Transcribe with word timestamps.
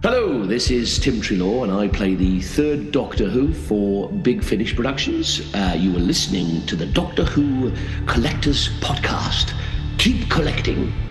Hello, 0.00 0.46
this 0.46 0.70
is 0.70 0.96
Tim 0.96 1.20
Treloar, 1.20 1.64
and 1.64 1.72
I 1.72 1.88
play 1.88 2.14
the 2.14 2.40
third 2.40 2.92
Doctor 2.92 3.28
Who 3.28 3.52
for 3.52 4.08
Big 4.08 4.44
Finish 4.44 4.76
Productions. 4.76 5.52
Uh, 5.52 5.74
you 5.76 5.90
are 5.96 5.98
listening 5.98 6.64
to 6.66 6.76
the 6.76 6.86
Doctor 6.86 7.24
Who 7.24 7.72
Collectors 8.06 8.68
Podcast. 8.78 9.54
Keep 9.98 10.30
collecting. 10.30 11.07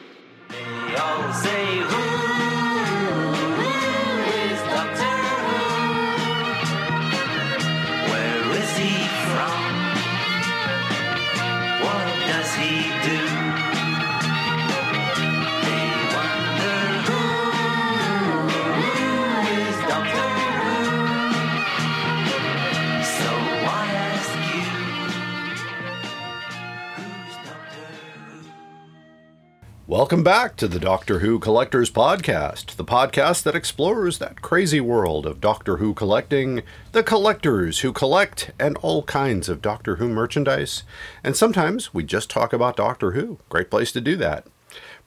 Welcome 29.97 30.23
back 30.23 30.55
to 30.57 30.67
the 30.67 30.79
Doctor 30.79 31.19
Who 31.19 31.39
Collectors 31.39 31.89
Podcast, 31.89 32.75
the 32.75 32.85
podcast 32.85 33.41
that 33.41 33.55
explores 33.55 34.19
that 34.19 34.43
crazy 34.43 34.79
world 34.79 35.25
of 35.25 35.41
Doctor 35.41 35.77
Who 35.77 35.95
collecting, 35.95 36.61
the 36.91 37.01
collectors 37.01 37.79
who 37.79 37.91
collect, 37.91 38.51
and 38.59 38.77
all 38.83 39.01
kinds 39.01 39.49
of 39.49 39.59
Doctor 39.59 39.95
Who 39.95 40.07
merchandise. 40.07 40.83
And 41.23 41.35
sometimes 41.35 41.95
we 41.95 42.03
just 42.03 42.29
talk 42.29 42.53
about 42.53 42.77
Doctor 42.77 43.13
Who. 43.13 43.39
Great 43.49 43.71
place 43.71 43.91
to 43.93 43.99
do 43.99 44.15
that. 44.17 44.45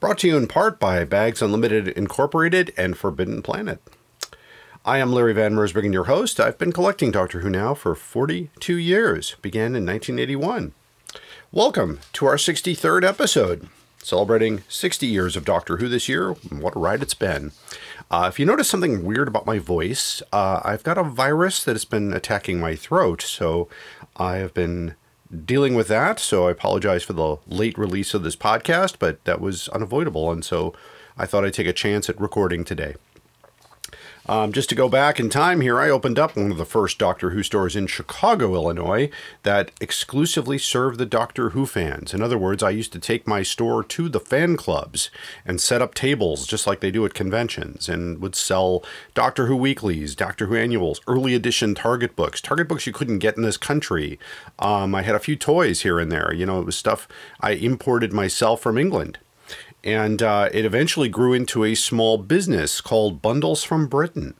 Brought 0.00 0.18
to 0.18 0.26
you 0.26 0.36
in 0.36 0.48
part 0.48 0.80
by 0.80 1.04
Bags 1.04 1.40
Unlimited 1.40 1.86
Incorporated 1.86 2.74
and 2.76 2.98
Forbidden 2.98 3.42
Planet. 3.42 3.80
I 4.84 4.98
am 4.98 5.12
Larry 5.12 5.34
Van 5.34 5.54
Mersbergen, 5.54 5.92
your 5.92 6.06
host. 6.06 6.40
I've 6.40 6.58
been 6.58 6.72
collecting 6.72 7.12
Doctor 7.12 7.42
Who 7.42 7.50
now 7.50 7.74
for 7.74 7.94
42 7.94 8.74
years, 8.74 9.36
began 9.40 9.76
in 9.76 9.86
1981. 9.86 10.74
Welcome 11.52 12.00
to 12.14 12.26
our 12.26 12.34
63rd 12.34 13.04
episode, 13.04 13.68
celebrating 14.02 14.62
60 14.68 15.06
years 15.06 15.36
of 15.36 15.44
Doctor 15.44 15.76
Who 15.76 15.88
this 15.88 16.08
year. 16.08 16.32
What 16.32 16.76
a 16.76 16.78
ride 16.78 17.02
it's 17.02 17.14
been. 17.14 17.52
Uh, 18.10 18.26
if 18.28 18.38
you 18.38 18.46
notice 18.46 18.68
something 18.68 19.04
weird 19.04 19.28
about 19.28 19.46
my 19.46 19.58
voice, 19.58 20.22
uh, 20.32 20.60
I've 20.64 20.82
got 20.82 20.98
a 20.98 21.04
virus 21.04 21.64
that 21.64 21.72
has 21.72 21.84
been 21.84 22.12
attacking 22.12 22.58
my 22.58 22.74
throat, 22.74 23.22
so 23.22 23.68
I 24.16 24.36
have 24.36 24.54
been 24.54 24.94
dealing 25.44 25.74
with 25.74 25.88
that. 25.88 26.18
So 26.18 26.48
I 26.48 26.50
apologize 26.50 27.04
for 27.04 27.12
the 27.12 27.36
late 27.46 27.78
release 27.78 28.14
of 28.14 28.22
this 28.22 28.36
podcast, 28.36 28.96
but 28.98 29.24
that 29.24 29.40
was 29.40 29.68
unavoidable, 29.68 30.30
and 30.32 30.44
so 30.44 30.74
I 31.16 31.26
thought 31.26 31.44
I'd 31.44 31.54
take 31.54 31.68
a 31.68 31.72
chance 31.72 32.08
at 32.08 32.20
recording 32.20 32.64
today. 32.64 32.96
Um, 34.30 34.52
just 34.52 34.68
to 34.68 34.76
go 34.76 34.88
back 34.88 35.18
in 35.18 35.28
time 35.28 35.60
here, 35.60 35.80
I 35.80 35.90
opened 35.90 36.16
up 36.16 36.36
one 36.36 36.52
of 36.52 36.56
the 36.56 36.64
first 36.64 37.00
Doctor 37.00 37.30
Who 37.30 37.42
stores 37.42 37.74
in 37.74 37.88
Chicago, 37.88 38.54
Illinois, 38.54 39.10
that 39.42 39.72
exclusively 39.80 40.56
served 40.56 41.00
the 41.00 41.04
Doctor 41.04 41.50
Who 41.50 41.66
fans. 41.66 42.14
In 42.14 42.22
other 42.22 42.38
words, 42.38 42.62
I 42.62 42.70
used 42.70 42.92
to 42.92 43.00
take 43.00 43.26
my 43.26 43.42
store 43.42 43.82
to 43.82 44.08
the 44.08 44.20
fan 44.20 44.56
clubs 44.56 45.10
and 45.44 45.60
set 45.60 45.82
up 45.82 45.94
tables 45.94 46.46
just 46.46 46.64
like 46.64 46.78
they 46.78 46.92
do 46.92 47.04
at 47.04 47.12
conventions 47.12 47.88
and 47.88 48.20
would 48.20 48.36
sell 48.36 48.84
Doctor 49.14 49.46
Who 49.46 49.56
weeklies, 49.56 50.14
Doctor 50.14 50.46
Who 50.46 50.54
annuals, 50.54 51.00
early 51.08 51.34
edition 51.34 51.74
Target 51.74 52.14
books, 52.14 52.40
Target 52.40 52.68
books 52.68 52.86
you 52.86 52.92
couldn't 52.92 53.18
get 53.18 53.36
in 53.36 53.42
this 53.42 53.56
country. 53.56 54.16
Um, 54.60 54.94
I 54.94 55.02
had 55.02 55.16
a 55.16 55.18
few 55.18 55.34
toys 55.34 55.82
here 55.82 55.98
and 55.98 56.12
there. 56.12 56.32
You 56.32 56.46
know, 56.46 56.60
it 56.60 56.66
was 56.66 56.76
stuff 56.76 57.08
I 57.40 57.54
imported 57.54 58.12
myself 58.12 58.60
from 58.60 58.78
England 58.78 59.18
and 59.82 60.22
uh, 60.22 60.48
it 60.52 60.64
eventually 60.64 61.08
grew 61.08 61.32
into 61.32 61.64
a 61.64 61.74
small 61.74 62.18
business 62.18 62.80
called 62.80 63.22
Bundles 63.22 63.64
from 63.64 63.86
Britain, 63.86 64.34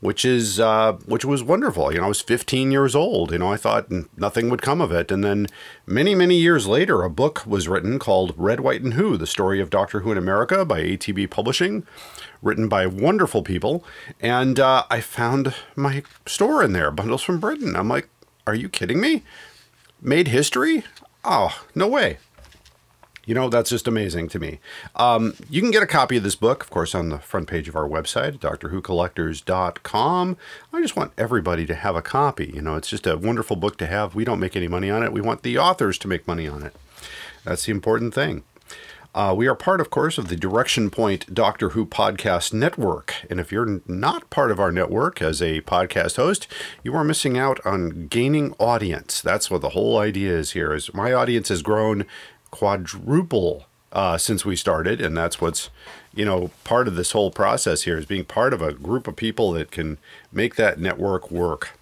which 0.00 0.24
is 0.24 0.60
uh, 0.60 0.92
which 1.06 1.24
was 1.24 1.42
wonderful. 1.42 1.92
You 1.92 1.98
know, 1.98 2.04
I 2.04 2.08
was 2.08 2.20
15 2.20 2.70
years 2.70 2.94
old. 2.94 3.32
You 3.32 3.38
know, 3.38 3.52
I 3.52 3.56
thought 3.56 3.90
nothing 4.16 4.50
would 4.50 4.62
come 4.62 4.80
of 4.80 4.92
it, 4.92 5.10
and 5.10 5.24
then 5.24 5.46
many 5.86 6.14
many 6.14 6.36
years 6.36 6.66
later, 6.66 7.02
a 7.02 7.10
book 7.10 7.44
was 7.46 7.68
written 7.68 7.98
called 7.98 8.34
Red, 8.36 8.60
White, 8.60 8.82
and 8.82 8.94
Who: 8.94 9.16
The 9.16 9.26
Story 9.26 9.60
of 9.60 9.70
Doctor 9.70 10.00
Who 10.00 10.12
in 10.12 10.18
America 10.18 10.64
by 10.64 10.82
ATB 10.82 11.30
Publishing, 11.30 11.86
written 12.42 12.68
by 12.68 12.86
wonderful 12.86 13.42
people, 13.42 13.84
and 14.20 14.60
uh, 14.60 14.84
I 14.90 15.00
found 15.00 15.54
my 15.74 16.02
store 16.26 16.62
in 16.62 16.72
there, 16.72 16.90
Bundles 16.90 17.22
from 17.22 17.40
Britain. 17.40 17.74
I'm 17.76 17.88
like, 17.88 18.08
are 18.46 18.54
you 18.54 18.68
kidding 18.68 19.00
me? 19.00 19.24
Made 20.00 20.28
history? 20.28 20.84
Oh, 21.24 21.60
no 21.74 21.88
way. 21.88 22.18
You 23.26 23.34
know, 23.34 23.48
that's 23.50 23.70
just 23.70 23.88
amazing 23.88 24.28
to 24.28 24.38
me. 24.38 24.60
Um, 24.94 25.34
you 25.50 25.60
can 25.60 25.72
get 25.72 25.82
a 25.82 25.86
copy 25.86 26.16
of 26.16 26.22
this 26.22 26.36
book, 26.36 26.62
of 26.62 26.70
course, 26.70 26.94
on 26.94 27.08
the 27.08 27.18
front 27.18 27.48
page 27.48 27.68
of 27.68 27.74
our 27.76 27.88
website, 27.88 28.38
drwhocollectors.com. 28.38 30.36
I 30.72 30.80
just 30.80 30.96
want 30.96 31.12
everybody 31.18 31.66
to 31.66 31.74
have 31.74 31.96
a 31.96 32.02
copy. 32.02 32.52
You 32.54 32.62
know, 32.62 32.76
it's 32.76 32.88
just 32.88 33.06
a 33.06 33.18
wonderful 33.18 33.56
book 33.56 33.76
to 33.78 33.86
have. 33.86 34.14
We 34.14 34.24
don't 34.24 34.40
make 34.40 34.56
any 34.56 34.68
money 34.68 34.88
on 34.88 35.02
it, 35.02 35.12
we 35.12 35.20
want 35.20 35.42
the 35.42 35.58
authors 35.58 35.98
to 35.98 36.08
make 36.08 36.26
money 36.26 36.46
on 36.46 36.62
it. 36.62 36.74
That's 37.44 37.66
the 37.66 37.72
important 37.72 38.14
thing. 38.14 38.44
Uh, 39.16 39.32
we 39.34 39.46
are 39.46 39.54
part, 39.54 39.80
of 39.80 39.88
course, 39.88 40.18
of 40.18 40.28
the 40.28 40.36
Direction 40.36 40.90
Point 40.90 41.32
Doctor 41.32 41.70
Who 41.70 41.86
Podcast 41.86 42.52
Network. 42.52 43.14
And 43.30 43.40
if 43.40 43.50
you're 43.50 43.80
not 43.86 44.28
part 44.28 44.50
of 44.50 44.60
our 44.60 44.70
network 44.70 45.22
as 45.22 45.40
a 45.40 45.62
podcast 45.62 46.16
host, 46.16 46.46
you 46.82 46.94
are 46.94 47.02
missing 47.02 47.38
out 47.38 47.58
on 47.64 48.08
gaining 48.08 48.52
audience. 48.58 49.22
That's 49.22 49.50
what 49.50 49.62
the 49.62 49.70
whole 49.70 49.96
idea 49.96 50.36
is 50.36 50.50
here. 50.50 50.74
Is 50.74 50.92
my 50.92 51.14
audience 51.14 51.48
has 51.48 51.62
grown 51.62 52.04
quadruple 52.56 53.66
uh, 53.92 54.16
since 54.16 54.44
we 54.44 54.56
started, 54.56 55.00
and 55.00 55.14
that's 55.16 55.40
what's 55.40 55.68
you 56.14 56.24
know 56.24 56.50
part 56.64 56.88
of 56.88 56.96
this 56.96 57.12
whole 57.12 57.30
process 57.30 57.82
here 57.82 57.98
is 57.98 58.06
being 58.06 58.24
part 58.24 58.54
of 58.54 58.62
a 58.62 58.72
group 58.72 59.06
of 59.06 59.16
people 59.16 59.52
that 59.52 59.70
can 59.70 59.98
make 60.32 60.56
that 60.56 60.78
network 60.78 61.30
work 61.30 61.76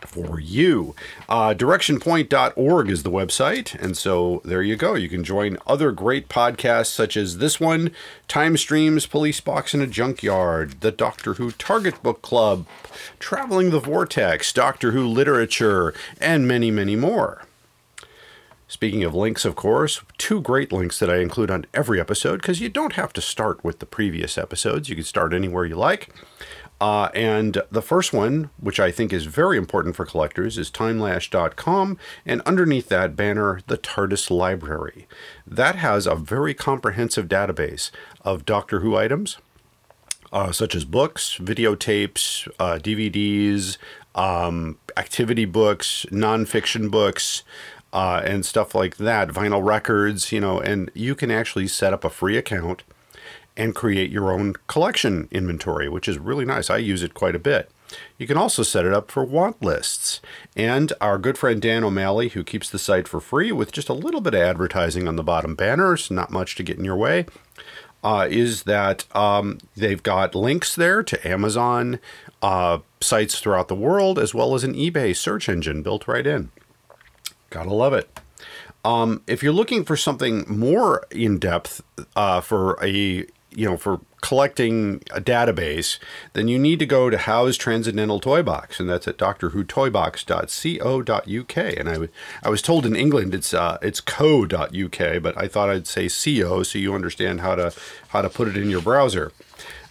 for 0.00 0.40
you. 0.40 0.94
Uh, 1.28 1.54
directionpoint.org 1.54 2.90
is 2.90 3.02
the 3.02 3.10
website. 3.10 3.80
And 3.80 3.96
so 3.96 4.40
there 4.44 4.62
you 4.62 4.74
go. 4.74 4.94
You 4.94 5.08
can 5.08 5.22
join 5.22 5.58
other 5.64 5.92
great 5.92 6.28
podcasts 6.28 6.86
such 6.86 7.16
as 7.16 7.38
this 7.38 7.60
one, 7.60 7.92
Time 8.26 8.56
Streams, 8.56 9.06
Police 9.06 9.40
Box 9.40 9.74
in 9.74 9.80
a 9.80 9.86
Junkyard, 9.86 10.80
the 10.80 10.90
Doctor 10.90 11.34
Who 11.34 11.52
Target 11.52 12.02
Book 12.02 12.20
Club, 12.20 12.66
Traveling 13.20 13.70
the 13.70 13.78
Vortex, 13.78 14.52
Doctor 14.52 14.90
Who 14.90 15.06
Literature, 15.06 15.94
and 16.20 16.48
many, 16.48 16.72
many 16.72 16.96
more. 16.96 17.42
Speaking 18.72 19.04
of 19.04 19.14
links, 19.14 19.44
of 19.44 19.54
course, 19.54 20.00
two 20.16 20.40
great 20.40 20.72
links 20.72 20.98
that 20.98 21.10
I 21.10 21.18
include 21.18 21.50
on 21.50 21.66
every 21.74 22.00
episode 22.00 22.40
because 22.40 22.58
you 22.58 22.70
don't 22.70 22.94
have 22.94 23.12
to 23.12 23.20
start 23.20 23.62
with 23.62 23.80
the 23.80 23.86
previous 23.86 24.38
episodes. 24.38 24.88
You 24.88 24.94
can 24.94 25.04
start 25.04 25.34
anywhere 25.34 25.66
you 25.66 25.74
like. 25.74 26.08
Uh, 26.80 27.10
and 27.14 27.60
the 27.70 27.82
first 27.82 28.14
one, 28.14 28.48
which 28.58 28.80
I 28.80 28.90
think 28.90 29.12
is 29.12 29.26
very 29.26 29.58
important 29.58 29.94
for 29.94 30.06
collectors, 30.06 30.56
is 30.56 30.70
timelash.com. 30.70 31.98
And 32.24 32.40
underneath 32.46 32.88
that 32.88 33.14
banner, 33.14 33.60
the 33.66 33.76
TARDIS 33.76 34.30
Library. 34.30 35.06
That 35.46 35.76
has 35.76 36.06
a 36.06 36.14
very 36.14 36.54
comprehensive 36.54 37.28
database 37.28 37.90
of 38.22 38.46
Doctor 38.46 38.80
Who 38.80 38.96
items, 38.96 39.36
uh, 40.32 40.50
such 40.50 40.74
as 40.74 40.86
books, 40.86 41.36
videotapes, 41.38 42.48
uh, 42.58 42.78
DVDs, 42.78 43.76
um, 44.14 44.78
activity 44.96 45.44
books, 45.44 46.06
nonfiction 46.10 46.90
books, 46.90 47.42
uh, 47.92 48.22
and 48.24 48.44
stuff 48.46 48.74
like 48.74 48.96
that, 48.96 49.28
vinyl 49.28 49.64
records, 49.64 50.32
you 50.32 50.40
know, 50.40 50.60
and 50.60 50.90
you 50.94 51.14
can 51.14 51.30
actually 51.30 51.68
set 51.68 51.92
up 51.92 52.04
a 52.04 52.10
free 52.10 52.36
account 52.36 52.82
and 53.56 53.74
create 53.74 54.10
your 54.10 54.32
own 54.32 54.54
collection 54.66 55.28
inventory, 55.30 55.88
which 55.88 56.08
is 56.08 56.18
really 56.18 56.44
nice. 56.44 56.70
I 56.70 56.78
use 56.78 57.02
it 57.02 57.14
quite 57.14 57.34
a 57.34 57.40
bit. 57.40 57.70
You 58.16 58.26
can 58.26 58.38
also 58.38 58.62
set 58.62 58.86
it 58.86 58.94
up 58.94 59.10
for 59.10 59.22
want 59.22 59.62
lists. 59.62 60.22
And 60.56 60.94
our 61.00 61.18
good 61.18 61.36
friend 61.36 61.60
Dan 61.60 61.84
O'Malley, 61.84 62.30
who 62.30 62.44
keeps 62.44 62.70
the 62.70 62.78
site 62.78 63.06
for 63.06 63.20
free 63.20 63.52
with 63.52 63.72
just 63.72 63.90
a 63.90 63.94
little 63.94 64.22
bit 64.22 64.32
of 64.32 64.40
advertising 64.40 65.06
on 65.06 65.16
the 65.16 65.22
bottom 65.22 65.54
banners, 65.54 66.10
not 66.10 66.30
much 66.30 66.54
to 66.56 66.62
get 66.62 66.78
in 66.78 66.84
your 66.84 66.96
way, 66.96 67.26
uh, 68.02 68.26
is 68.30 68.62
that 68.62 69.04
um, 69.14 69.58
they've 69.76 70.02
got 70.02 70.34
links 70.34 70.74
there 70.74 71.02
to 71.02 71.28
Amazon 71.28 72.00
uh, 72.40 72.78
sites 73.00 73.38
throughout 73.38 73.68
the 73.68 73.74
world, 73.74 74.18
as 74.18 74.34
well 74.34 74.54
as 74.54 74.64
an 74.64 74.74
eBay 74.74 75.14
search 75.14 75.48
engine 75.48 75.82
built 75.82 76.08
right 76.08 76.26
in. 76.26 76.50
Gotta 77.52 77.74
love 77.74 77.92
it. 77.92 78.08
Um, 78.82 79.20
if 79.26 79.42
you're 79.42 79.52
looking 79.52 79.84
for 79.84 79.94
something 79.94 80.46
more 80.48 81.04
in 81.10 81.38
depth 81.38 81.82
uh, 82.16 82.40
for 82.40 82.82
a 82.82 83.26
you 83.54 83.68
know 83.68 83.76
for 83.76 84.00
collecting 84.22 85.02
a 85.10 85.20
database, 85.20 85.98
then 86.32 86.48
you 86.48 86.58
need 86.58 86.78
to 86.78 86.86
go 86.86 87.10
to 87.10 87.18
Howe's 87.18 87.58
Transcendental 87.58 88.20
Toy 88.20 88.42
Box, 88.42 88.80
and 88.80 88.88
that's 88.88 89.06
at 89.06 89.18
doctorwhotoybox.co.uk. 89.18 91.56
And 91.56 91.88
I, 91.88 91.92
w- 91.92 92.10
I 92.42 92.48
was 92.48 92.62
told 92.62 92.86
in 92.86 92.96
England 92.96 93.34
it's 93.34 93.52
uh, 93.52 93.76
it's 93.82 94.00
co.uk, 94.00 95.22
but 95.22 95.36
I 95.36 95.46
thought 95.46 95.68
I'd 95.68 95.86
say 95.86 96.08
co 96.08 96.62
so 96.62 96.78
you 96.78 96.94
understand 96.94 97.42
how 97.42 97.54
to 97.56 97.74
how 98.08 98.22
to 98.22 98.30
put 98.30 98.48
it 98.48 98.56
in 98.56 98.70
your 98.70 98.80
browser. 98.80 99.30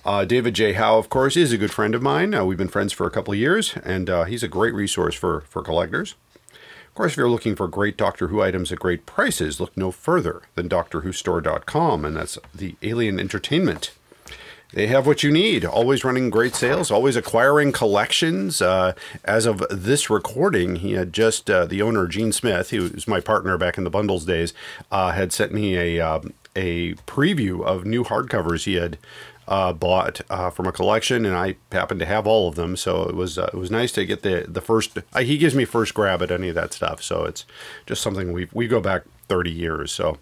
Uh, 0.03 0.25
David 0.25 0.55
J. 0.55 0.73
Howe, 0.73 0.97
of 0.97 1.09
course, 1.09 1.37
is 1.37 1.53
a 1.53 1.59
good 1.59 1.71
friend 1.71 1.93
of 1.93 2.01
mine. 2.01 2.33
Uh, 2.33 2.43
we've 2.43 2.57
been 2.57 2.67
friends 2.67 2.91
for 2.91 3.05
a 3.05 3.11
couple 3.11 3.33
of 3.33 3.39
years, 3.39 3.75
and 3.83 4.09
uh, 4.09 4.23
he's 4.23 4.41
a 4.41 4.47
great 4.47 4.73
resource 4.73 5.13
for 5.13 5.41
for 5.41 5.61
collectors. 5.61 6.15
Of 6.91 6.95
course, 6.95 7.13
if 7.13 7.17
you're 7.17 7.29
looking 7.29 7.55
for 7.55 7.69
great 7.69 7.95
Doctor 7.95 8.27
Who 8.27 8.41
items 8.41 8.69
at 8.69 8.79
great 8.79 9.05
prices, 9.05 9.61
look 9.61 9.77
no 9.77 9.91
further 9.91 10.41
than 10.55 10.67
DoctorWhoStore.com, 10.67 12.03
and 12.03 12.17
that's 12.17 12.37
the 12.53 12.75
Alien 12.83 13.17
Entertainment 13.17 13.91
They 14.73 14.87
have 14.87 15.07
what 15.07 15.23
you 15.23 15.31
need. 15.31 15.63
Always 15.63 16.03
running 16.03 16.29
great 16.29 16.53
sales, 16.53 16.91
always 16.91 17.15
acquiring 17.15 17.71
collections. 17.71 18.61
Uh, 18.61 18.91
as 19.23 19.45
of 19.45 19.63
this 19.69 20.09
recording, 20.09 20.77
he 20.77 20.91
had 20.91 21.13
just, 21.13 21.49
uh, 21.49 21.65
the 21.65 21.81
owner, 21.81 22.07
Gene 22.07 22.33
Smith, 22.33 22.71
who 22.71 22.81
was 22.89 23.07
my 23.07 23.21
partner 23.21 23.57
back 23.57 23.77
in 23.77 23.85
the 23.85 23.89
bundles 23.89 24.25
days, 24.25 24.53
uh, 24.91 25.11
had 25.13 25.31
sent 25.31 25.53
me 25.53 25.77
a, 25.77 26.01
um, 26.01 26.33
a 26.57 26.95
preview 27.07 27.63
of 27.63 27.85
new 27.85 28.03
hardcovers 28.03 28.65
he 28.65 28.75
had 28.75 28.97
uh, 29.47 29.73
bought 29.73 30.21
uh, 30.29 30.49
from 30.49 30.67
a 30.67 30.71
collection, 30.71 31.25
and 31.25 31.35
I 31.35 31.55
happened 31.71 31.99
to 31.99 32.05
have 32.05 32.27
all 32.27 32.47
of 32.47 32.55
them. 32.55 32.75
So 32.75 33.03
it 33.03 33.15
was 33.15 33.37
uh, 33.37 33.49
it 33.53 33.57
was 33.57 33.71
nice 33.71 33.91
to 33.93 34.05
get 34.05 34.21
the 34.21 34.45
the 34.47 34.61
first. 34.61 34.97
Uh, 34.97 35.19
he 35.21 35.37
gives 35.37 35.55
me 35.55 35.65
first 35.65 35.93
grab 35.93 36.21
at 36.21 36.31
any 36.31 36.49
of 36.49 36.55
that 36.55 36.73
stuff. 36.73 37.03
So 37.03 37.25
it's 37.25 37.45
just 37.85 38.01
something 38.01 38.31
we 38.31 38.47
we 38.53 38.67
go 38.67 38.79
back 38.79 39.03
30 39.27 39.51
years. 39.51 39.91
So. 39.91 40.17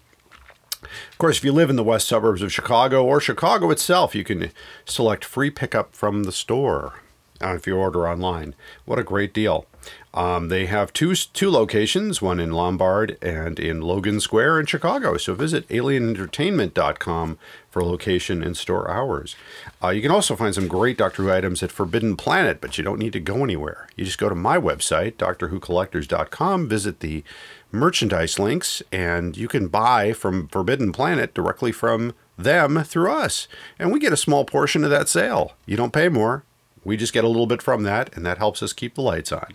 Of 1.12 1.18
course, 1.18 1.36
if 1.36 1.44
you 1.44 1.52
live 1.52 1.68
in 1.68 1.76
the 1.76 1.84
west 1.84 2.08
suburbs 2.08 2.40
of 2.40 2.50
Chicago 2.50 3.04
or 3.04 3.20
Chicago 3.20 3.70
itself, 3.70 4.14
you 4.14 4.24
can 4.24 4.50
select 4.86 5.26
free 5.26 5.50
pickup 5.50 5.94
from 5.94 6.22
the 6.22 6.32
store 6.32 6.94
uh, 7.42 7.54
if 7.54 7.66
you 7.66 7.76
order 7.76 8.08
online. 8.08 8.54
What 8.86 8.98
a 8.98 9.04
great 9.04 9.34
deal! 9.34 9.66
Um, 10.12 10.48
they 10.48 10.66
have 10.66 10.92
two 10.92 11.14
two 11.14 11.50
locations, 11.50 12.20
one 12.20 12.40
in 12.40 12.50
Lombard 12.50 13.16
and 13.22 13.60
in 13.60 13.80
Logan 13.80 14.18
Square 14.18 14.58
in 14.58 14.66
Chicago. 14.66 15.16
So 15.16 15.34
visit 15.34 15.68
alienentertainment.com 15.68 17.38
for 17.70 17.84
location 17.84 18.42
and 18.42 18.56
store 18.56 18.90
hours. 18.90 19.36
Uh, 19.82 19.90
you 19.90 20.02
can 20.02 20.10
also 20.10 20.34
find 20.34 20.52
some 20.52 20.66
great 20.66 20.98
Doctor 20.98 21.22
Who 21.22 21.30
items 21.30 21.62
at 21.62 21.70
Forbidden 21.70 22.16
Planet, 22.16 22.60
but 22.60 22.76
you 22.76 22.82
don't 22.82 22.98
need 22.98 23.12
to 23.12 23.20
go 23.20 23.44
anywhere. 23.44 23.88
You 23.94 24.04
just 24.04 24.18
go 24.18 24.28
to 24.28 24.34
my 24.34 24.58
website, 24.58 25.12
DoctorWhoCollectors.com, 25.12 26.68
visit 26.68 26.98
the 26.98 27.22
merchandise 27.70 28.38
links, 28.38 28.82
and 28.90 29.36
you 29.36 29.46
can 29.46 29.68
buy 29.68 30.12
from 30.12 30.48
Forbidden 30.48 30.90
Planet 30.90 31.34
directly 31.34 31.70
from 31.70 32.14
them 32.36 32.82
through 32.82 33.12
us. 33.12 33.46
And 33.78 33.92
we 33.92 34.00
get 34.00 34.12
a 34.12 34.16
small 34.16 34.44
portion 34.44 34.82
of 34.82 34.90
that 34.90 35.08
sale. 35.08 35.52
You 35.66 35.76
don't 35.76 35.92
pay 35.92 36.08
more. 36.08 36.44
We 36.82 36.96
just 36.96 37.12
get 37.12 37.24
a 37.24 37.28
little 37.28 37.46
bit 37.46 37.62
from 37.62 37.84
that, 37.84 38.14
and 38.16 38.24
that 38.26 38.38
helps 38.38 38.62
us 38.62 38.72
keep 38.72 38.94
the 38.94 39.02
lights 39.02 39.30
on. 39.30 39.52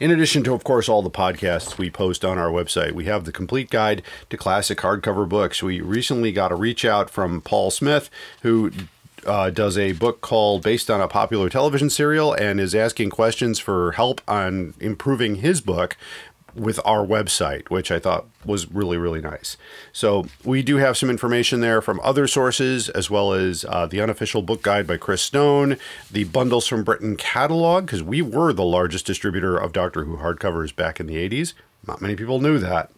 In 0.00 0.10
addition 0.10 0.42
to, 0.44 0.54
of 0.54 0.64
course, 0.64 0.88
all 0.88 1.02
the 1.02 1.10
podcasts 1.10 1.76
we 1.76 1.90
post 1.90 2.24
on 2.24 2.38
our 2.38 2.48
website, 2.48 2.92
we 2.92 3.04
have 3.04 3.26
the 3.26 3.32
complete 3.32 3.68
guide 3.68 4.02
to 4.30 4.38
classic 4.38 4.78
hardcover 4.78 5.28
books. 5.28 5.62
We 5.62 5.82
recently 5.82 6.32
got 6.32 6.50
a 6.50 6.54
reach 6.54 6.86
out 6.86 7.10
from 7.10 7.42
Paul 7.42 7.70
Smith, 7.70 8.08
who 8.40 8.72
uh, 9.26 9.50
does 9.50 9.76
a 9.76 9.92
book 9.92 10.22
called 10.22 10.62
based 10.62 10.90
on 10.90 11.02
a 11.02 11.08
popular 11.08 11.50
television 11.50 11.90
serial 11.90 12.32
and 12.32 12.58
is 12.58 12.74
asking 12.74 13.10
questions 13.10 13.58
for 13.58 13.92
help 13.92 14.22
on 14.26 14.72
improving 14.80 15.36
his 15.36 15.60
book 15.60 15.98
with 16.54 16.80
our 16.84 17.04
website, 17.06 17.70
which 17.70 17.90
I 17.90 17.98
thought 17.98 18.26
was 18.44 18.70
really, 18.70 18.96
really 18.96 19.20
nice. 19.20 19.56
So 19.92 20.26
we 20.44 20.62
do 20.62 20.76
have 20.76 20.96
some 20.96 21.10
information 21.10 21.60
there 21.60 21.80
from 21.80 22.00
other 22.02 22.26
sources, 22.26 22.88
as 22.88 23.10
well 23.10 23.32
as 23.32 23.64
uh, 23.68 23.86
the 23.86 24.00
unofficial 24.00 24.42
book 24.42 24.62
guide 24.62 24.86
by 24.86 24.96
Chris 24.96 25.22
Stone, 25.22 25.76
the 26.10 26.24
Bundles 26.24 26.66
from 26.66 26.84
Britain 26.84 27.16
catalog, 27.16 27.86
because 27.86 28.02
we 28.02 28.22
were 28.22 28.52
the 28.52 28.64
largest 28.64 29.06
distributor 29.06 29.56
of 29.56 29.72
Doctor 29.72 30.04
Who 30.04 30.16
hardcovers 30.16 30.74
back 30.74 31.00
in 31.00 31.06
the 31.06 31.16
80s. 31.16 31.54
Not 31.86 32.00
many 32.00 32.16
people 32.16 32.40
knew 32.40 32.58
that. 32.58 32.90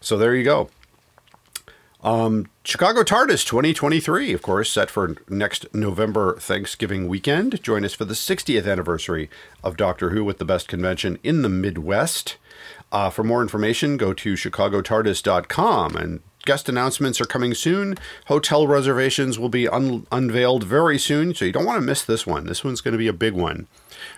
So 0.00 0.16
there 0.16 0.34
you 0.34 0.44
go. 0.44 0.70
Um, 2.02 2.46
Chicago 2.62 3.02
TARDIS 3.02 3.44
2023, 3.44 4.32
of 4.32 4.40
course, 4.40 4.70
set 4.70 4.90
for 4.90 5.16
next 5.28 5.66
November 5.74 6.36
Thanksgiving 6.38 7.08
weekend. 7.08 7.60
Join 7.64 7.84
us 7.84 7.94
for 7.94 8.04
the 8.04 8.14
60th 8.14 8.70
anniversary 8.70 9.28
of 9.64 9.76
Doctor 9.76 10.10
Who 10.10 10.22
with 10.24 10.38
the 10.38 10.44
best 10.44 10.68
convention 10.68 11.18
in 11.24 11.42
the 11.42 11.48
Midwest. 11.48 12.36
Uh, 12.92 13.10
for 13.10 13.24
more 13.24 13.42
information, 13.42 13.96
go 13.96 14.12
to 14.12 14.34
chicagotardis.com 14.34 15.96
and 15.96 16.20
guest 16.46 16.68
announcements 16.68 17.20
are 17.20 17.26
coming 17.26 17.52
soon. 17.52 17.96
Hotel 18.26 18.66
reservations 18.66 19.38
will 19.38 19.50
be 19.50 19.68
un- 19.68 20.06
unveiled 20.10 20.64
very 20.64 20.98
soon, 20.98 21.34
so 21.34 21.44
you 21.44 21.52
don't 21.52 21.66
want 21.66 21.76
to 21.76 21.84
miss 21.84 22.02
this 22.02 22.26
one. 22.26 22.46
This 22.46 22.64
one's 22.64 22.80
going 22.80 22.92
to 22.92 22.98
be 22.98 23.08
a 23.08 23.12
big 23.12 23.34
one 23.34 23.66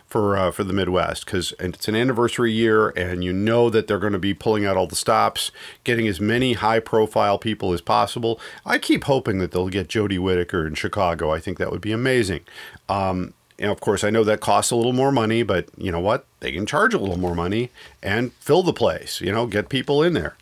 for 0.06 0.36
uh, 0.36 0.50
for 0.52 0.62
the 0.62 0.72
Midwest 0.72 1.24
because 1.24 1.54
it's 1.58 1.88
an 1.88 1.96
anniversary 1.96 2.52
year, 2.52 2.90
and 2.90 3.24
you 3.24 3.32
know 3.32 3.68
that 3.70 3.88
they're 3.88 3.98
going 3.98 4.12
to 4.12 4.18
be 4.18 4.34
pulling 4.34 4.64
out 4.64 4.76
all 4.76 4.86
the 4.86 4.94
stops, 4.94 5.50
getting 5.82 6.06
as 6.06 6.20
many 6.20 6.52
high 6.52 6.80
profile 6.80 7.38
people 7.38 7.72
as 7.72 7.80
possible. 7.80 8.38
I 8.64 8.78
keep 8.78 9.04
hoping 9.04 9.38
that 9.38 9.50
they'll 9.50 9.68
get 9.70 9.88
Jodie 9.88 10.18
Whittaker 10.18 10.66
in 10.66 10.74
Chicago. 10.74 11.32
I 11.32 11.40
think 11.40 11.58
that 11.58 11.72
would 11.72 11.80
be 11.80 11.92
amazing. 11.92 12.42
Um, 12.88 13.34
of 13.60 13.80
course, 13.80 14.04
I 14.04 14.10
know 14.10 14.24
that 14.24 14.40
costs 14.40 14.70
a 14.70 14.76
little 14.76 14.92
more 14.92 15.12
money, 15.12 15.42
but 15.42 15.68
you 15.76 15.90
know 15.90 16.00
what? 16.00 16.26
They 16.40 16.52
can 16.52 16.66
charge 16.66 16.94
a 16.94 16.98
little 16.98 17.18
more 17.18 17.34
money 17.34 17.70
and 18.02 18.32
fill 18.34 18.62
the 18.62 18.72
place. 18.72 19.20
You 19.20 19.32
know, 19.32 19.46
get 19.46 19.68
people 19.68 20.02
in 20.02 20.12
there. 20.12 20.36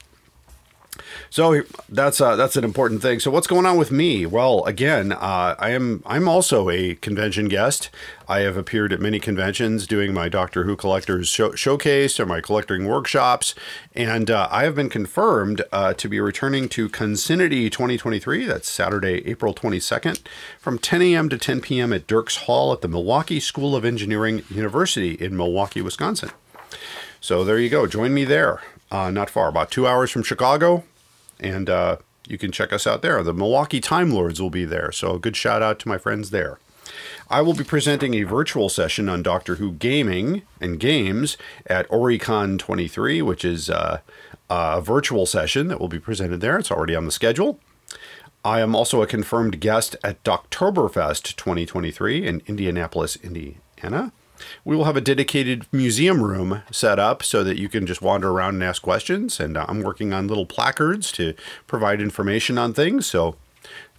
So 1.30 1.62
that's 1.88 2.20
uh, 2.20 2.36
that's 2.36 2.56
an 2.56 2.64
important 2.64 3.02
thing. 3.02 3.20
So 3.20 3.30
what's 3.30 3.46
going 3.46 3.66
on 3.66 3.76
with 3.76 3.90
me? 3.90 4.26
Well, 4.26 4.64
again, 4.64 5.12
uh, 5.12 5.54
I 5.58 5.70
am 5.70 6.02
I'm 6.06 6.28
also 6.28 6.70
a 6.70 6.94
convention 6.96 7.48
guest. 7.48 7.90
I 8.28 8.40
have 8.40 8.56
appeared 8.56 8.92
at 8.92 9.00
many 9.00 9.20
conventions 9.20 9.86
doing 9.86 10.12
my 10.12 10.28
Doctor 10.28 10.64
Who 10.64 10.74
collectors 10.76 11.28
show- 11.28 11.54
showcase 11.54 12.18
or 12.18 12.26
my 12.26 12.40
collecting 12.40 12.86
workshops, 12.86 13.54
and 13.94 14.30
uh, 14.30 14.48
I 14.50 14.64
have 14.64 14.74
been 14.74 14.88
confirmed 14.88 15.62
uh, 15.70 15.94
to 15.94 16.08
be 16.08 16.18
returning 16.18 16.68
to 16.70 16.88
Consinity 16.88 17.70
2023. 17.70 18.44
That's 18.44 18.68
Saturday, 18.68 19.26
April 19.28 19.54
22nd, 19.54 20.20
from 20.58 20.78
10 20.78 21.02
a.m. 21.02 21.28
to 21.28 21.38
10 21.38 21.60
p.m. 21.60 21.92
at 21.92 22.06
Dirks 22.06 22.36
Hall 22.38 22.72
at 22.72 22.80
the 22.80 22.88
Milwaukee 22.88 23.40
School 23.40 23.76
of 23.76 23.84
Engineering 23.84 24.42
University 24.50 25.12
in 25.14 25.36
Milwaukee, 25.36 25.82
Wisconsin. 25.82 26.30
So 27.20 27.44
there 27.44 27.58
you 27.58 27.68
go. 27.68 27.86
Join 27.86 28.12
me 28.12 28.24
there. 28.24 28.60
Uh, 28.90 29.10
not 29.10 29.30
far, 29.30 29.48
about 29.48 29.70
two 29.70 29.86
hours 29.86 30.10
from 30.10 30.22
Chicago, 30.22 30.84
and 31.40 31.68
uh, 31.68 31.96
you 32.28 32.38
can 32.38 32.52
check 32.52 32.72
us 32.72 32.86
out 32.86 33.02
there. 33.02 33.22
The 33.22 33.34
Milwaukee 33.34 33.80
Time 33.80 34.10
Lords 34.12 34.40
will 34.40 34.50
be 34.50 34.64
there, 34.64 34.92
so 34.92 35.14
a 35.14 35.18
good 35.18 35.36
shout 35.36 35.62
out 35.62 35.78
to 35.80 35.88
my 35.88 35.98
friends 35.98 36.30
there. 36.30 36.58
I 37.28 37.40
will 37.40 37.54
be 37.54 37.64
presenting 37.64 38.14
a 38.14 38.22
virtual 38.22 38.68
session 38.68 39.08
on 39.08 39.22
Doctor 39.22 39.56
Who 39.56 39.72
gaming 39.72 40.42
and 40.60 40.78
games 40.78 41.36
at 41.66 41.88
Oricon 41.88 42.58
23, 42.58 43.22
which 43.22 43.44
is 43.44 43.68
uh, 43.68 43.98
a 44.48 44.80
virtual 44.80 45.26
session 45.26 45.68
that 45.68 45.80
will 45.80 45.88
be 45.88 45.98
presented 45.98 46.40
there. 46.40 46.58
It's 46.58 46.70
already 46.70 46.94
on 46.94 47.04
the 47.04 47.12
schedule. 47.12 47.58
I 48.44 48.60
am 48.60 48.76
also 48.76 49.02
a 49.02 49.08
confirmed 49.08 49.60
guest 49.60 49.96
at 50.04 50.22
Doctoberfest 50.22 51.34
2023 51.34 52.24
in 52.24 52.42
Indianapolis, 52.46 53.16
Indiana. 53.16 54.12
We 54.64 54.76
will 54.76 54.84
have 54.84 54.96
a 54.96 55.00
dedicated 55.00 55.66
museum 55.72 56.22
room 56.22 56.62
set 56.70 56.98
up 56.98 57.22
so 57.22 57.44
that 57.44 57.58
you 57.58 57.68
can 57.68 57.86
just 57.86 58.02
wander 58.02 58.30
around 58.30 58.54
and 58.54 58.64
ask 58.64 58.82
questions. 58.82 59.40
And 59.40 59.56
uh, 59.56 59.66
I'm 59.68 59.82
working 59.82 60.12
on 60.12 60.28
little 60.28 60.46
placards 60.46 61.12
to 61.12 61.34
provide 61.66 62.00
information 62.00 62.58
on 62.58 62.72
things. 62.74 63.06
So 63.06 63.36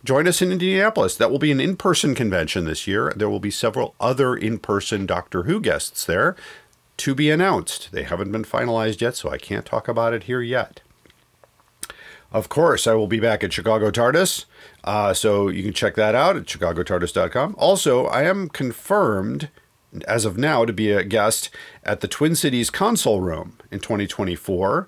join 0.03 0.27
us 0.27 0.41
in 0.41 0.51
Indianapolis. 0.51 1.15
That 1.17 1.31
will 1.31 1.39
be 1.39 1.51
an 1.51 1.59
in 1.59 1.75
person 1.75 2.15
convention 2.15 2.65
this 2.65 2.87
year. 2.87 3.13
There 3.15 3.29
will 3.29 3.39
be 3.39 3.51
several 3.51 3.95
other 3.99 4.35
in 4.35 4.59
person 4.59 5.05
Doctor 5.05 5.43
Who 5.43 5.59
guests 5.59 6.05
there 6.05 6.35
to 6.97 7.15
be 7.15 7.29
announced. 7.29 7.89
They 7.91 8.03
haven't 8.03 8.31
been 8.31 8.43
finalized 8.43 9.01
yet, 9.01 9.15
so 9.15 9.29
I 9.29 9.37
can't 9.37 9.65
talk 9.65 9.87
about 9.87 10.13
it 10.13 10.23
here 10.23 10.41
yet. 10.41 10.81
Of 12.31 12.49
course, 12.49 12.87
I 12.87 12.93
will 12.93 13.07
be 13.07 13.19
back 13.19 13.43
at 13.43 13.53
Chicago 13.53 13.89
TARDIS, 13.89 14.45
uh, 14.83 15.13
so 15.13 15.47
you 15.47 15.63
can 15.63 15.73
check 15.73 15.95
that 15.95 16.13
out 16.13 16.35
at 16.35 16.43
chicagotardis.com. 16.43 17.55
Also, 17.57 18.05
I 18.07 18.23
am 18.23 18.49
confirmed 18.49 19.49
as 20.07 20.25
of 20.25 20.37
now 20.37 20.65
to 20.65 20.73
be 20.73 20.91
a 20.91 21.03
guest 21.03 21.49
at 21.83 22.01
the 22.01 22.07
Twin 22.07 22.35
Cities 22.35 22.69
Console 22.69 23.21
Room 23.21 23.57
in 23.71 23.79
2024. 23.79 24.87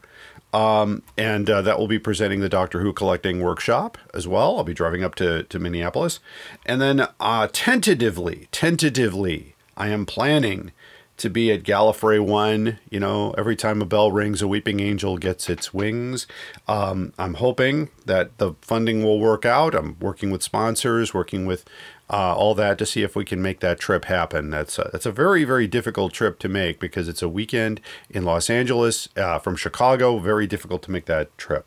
Um, 0.52 1.04
and 1.18 1.50
uh, 1.50 1.62
that 1.62 1.78
will 1.78 1.88
be 1.88 2.00
presenting 2.00 2.40
the 2.40 2.50
Doctor 2.50 2.82
Who 2.82 2.92
collecting 2.92 3.42
workshop 3.42 3.98
as 4.14 4.28
well. 4.28 4.58
I'll 4.58 4.64
be 4.64 4.74
driving 4.74 5.04
up 5.04 5.16
to, 5.16 5.44
to 5.44 5.60
Minneapolis. 5.60 6.20
And 6.66 6.82
then 6.82 7.08
uh, 7.20 7.48
tentatively, 7.52 8.48
tentatively, 8.52 9.56
I 9.78 9.90
am 9.90 10.06
planning 10.06 10.72
to 11.18 11.30
be 11.30 11.52
at 11.52 11.64
Gallifrey 11.64 12.26
1. 12.26 12.80
You 12.90 13.00
know, 13.00 13.36
every 13.38 13.56
time 13.56 13.82
a 13.82 13.86
bell 13.86 14.12
rings, 14.12 14.42
a 14.42 14.48
weeping 14.48 14.80
angel 14.80 15.18
gets 15.18 15.50
its 15.50 15.74
wings. 15.74 16.26
Um, 16.68 17.14
I'm 17.20 17.36
hoping 17.36 17.90
that 18.06 18.38
the 18.40 18.54
funding 18.62 19.04
will 19.04 19.20
work 19.20 19.46
out. 19.46 19.76
I'm 19.76 19.98
working 20.00 20.32
with 20.32 20.42
sponsors, 20.42 21.14
working 21.14 21.46
with 21.46 21.64
uh, 22.10 22.36
all 22.36 22.56
that 22.56 22.78
to 22.78 22.86
see 22.86 23.04
if 23.04 23.16
we 23.16 23.26
can 23.26 23.42
make 23.42 23.60
that 23.60 23.80
trip 23.80 24.06
happen. 24.06 24.50
That's 24.50 24.78
a, 24.80 24.90
that's 24.92 25.06
a 25.06 25.12
very 25.12 25.44
very 25.44 25.68
difficult 25.68 26.14
trip 26.14 26.40
to 26.40 26.50
make 26.50 26.80
because 26.80 27.08
it's 27.08 27.22
a 27.22 27.30
weekend 27.30 27.82
in 28.10 28.24
Los 28.24 28.50
Angeles 28.50 29.10
uh, 29.16 29.40
from 29.40 29.56
Chicago. 29.56 30.20
Very 30.20 30.48
difficult 30.48 30.82
to 30.84 30.92
make 30.92 31.06
that 31.06 31.36
trip. 31.38 31.66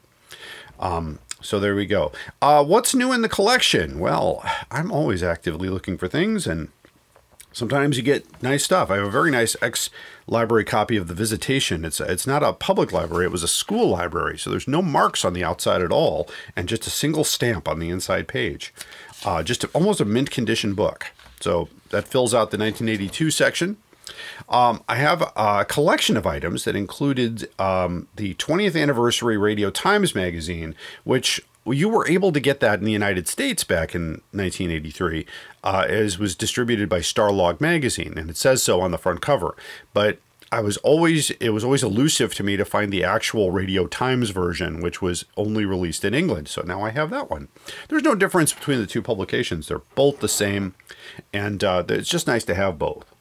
Um, 0.80 1.20
so 1.40 1.58
there 1.58 1.74
we 1.74 1.86
go. 1.86 2.12
Uh, 2.40 2.64
what's 2.64 2.94
new 2.94 3.12
in 3.12 3.22
the 3.22 3.28
collection? 3.28 3.98
Well, 3.98 4.44
I'm 4.70 4.90
always 4.92 5.22
actively 5.22 5.68
looking 5.68 5.96
for 5.96 6.08
things 6.08 6.46
and. 6.46 6.68
Sometimes 7.52 7.96
you 7.96 8.02
get 8.02 8.42
nice 8.42 8.64
stuff. 8.64 8.90
I 8.90 8.96
have 8.96 9.06
a 9.06 9.10
very 9.10 9.30
nice 9.30 9.56
ex 9.62 9.90
library 10.26 10.64
copy 10.64 10.96
of 10.96 11.08
The 11.08 11.14
Visitation. 11.14 11.84
It's 11.84 12.00
it's 12.00 12.26
not 12.26 12.42
a 12.42 12.52
public 12.52 12.92
library, 12.92 13.26
it 13.26 13.32
was 13.32 13.42
a 13.42 13.48
school 13.48 13.88
library. 13.88 14.38
So 14.38 14.50
there's 14.50 14.68
no 14.68 14.82
marks 14.82 15.24
on 15.24 15.32
the 15.32 15.44
outside 15.44 15.82
at 15.82 15.92
all 15.92 16.28
and 16.56 16.68
just 16.68 16.86
a 16.86 16.90
single 16.90 17.24
stamp 17.24 17.68
on 17.68 17.78
the 17.78 17.90
inside 17.90 18.28
page. 18.28 18.72
Uh, 19.24 19.42
just 19.42 19.64
a, 19.64 19.68
almost 19.68 20.00
a 20.00 20.04
mint 20.04 20.30
condition 20.30 20.74
book. 20.74 21.06
So 21.40 21.68
that 21.90 22.08
fills 22.08 22.32
out 22.34 22.50
the 22.50 22.58
1982 22.58 23.30
section. 23.30 23.76
Um, 24.48 24.82
I 24.88 24.96
have 24.96 25.22
a 25.36 25.64
collection 25.64 26.16
of 26.16 26.26
items 26.26 26.64
that 26.64 26.76
included 26.76 27.48
um, 27.58 28.08
the 28.16 28.34
20th 28.34 28.80
anniversary 28.80 29.36
Radio 29.36 29.70
Times 29.70 30.14
magazine, 30.14 30.74
which 31.04 31.40
you 31.66 31.88
were 31.88 32.08
able 32.08 32.32
to 32.32 32.40
get 32.40 32.60
that 32.60 32.78
in 32.78 32.84
the 32.84 32.92
United 32.92 33.28
States 33.28 33.64
back 33.64 33.94
in 33.94 34.22
1983, 34.32 35.26
uh, 35.62 35.86
as 35.88 36.18
was 36.18 36.34
distributed 36.34 36.88
by 36.88 36.98
Starlog 36.98 37.60
magazine, 37.60 38.14
and 38.16 38.30
it 38.30 38.36
says 38.36 38.62
so 38.62 38.80
on 38.80 38.90
the 38.90 38.98
front 38.98 39.20
cover. 39.20 39.56
But 39.92 40.18
I 40.50 40.60
was 40.60 40.76
always 40.78 41.30
it 41.30 41.50
was 41.50 41.64
always 41.64 41.82
elusive 41.82 42.34
to 42.34 42.42
me 42.42 42.58
to 42.58 42.64
find 42.64 42.92
the 42.92 43.04
actual 43.04 43.50
Radio 43.50 43.86
Times 43.86 44.30
version, 44.30 44.80
which 44.82 45.00
was 45.00 45.24
only 45.36 45.64
released 45.64 46.04
in 46.04 46.14
England. 46.14 46.48
So 46.48 46.62
now 46.62 46.82
I 46.82 46.90
have 46.90 47.10
that 47.10 47.30
one. 47.30 47.48
There's 47.88 48.02
no 48.02 48.14
difference 48.14 48.52
between 48.52 48.78
the 48.78 48.86
two 48.86 49.00
publications; 49.00 49.68
they're 49.68 49.80
both 49.94 50.20
the 50.20 50.28
same, 50.28 50.74
and 51.32 51.64
uh, 51.64 51.84
it's 51.88 52.08
just 52.08 52.26
nice 52.26 52.44
to 52.44 52.54
have 52.54 52.78
both. 52.78 53.11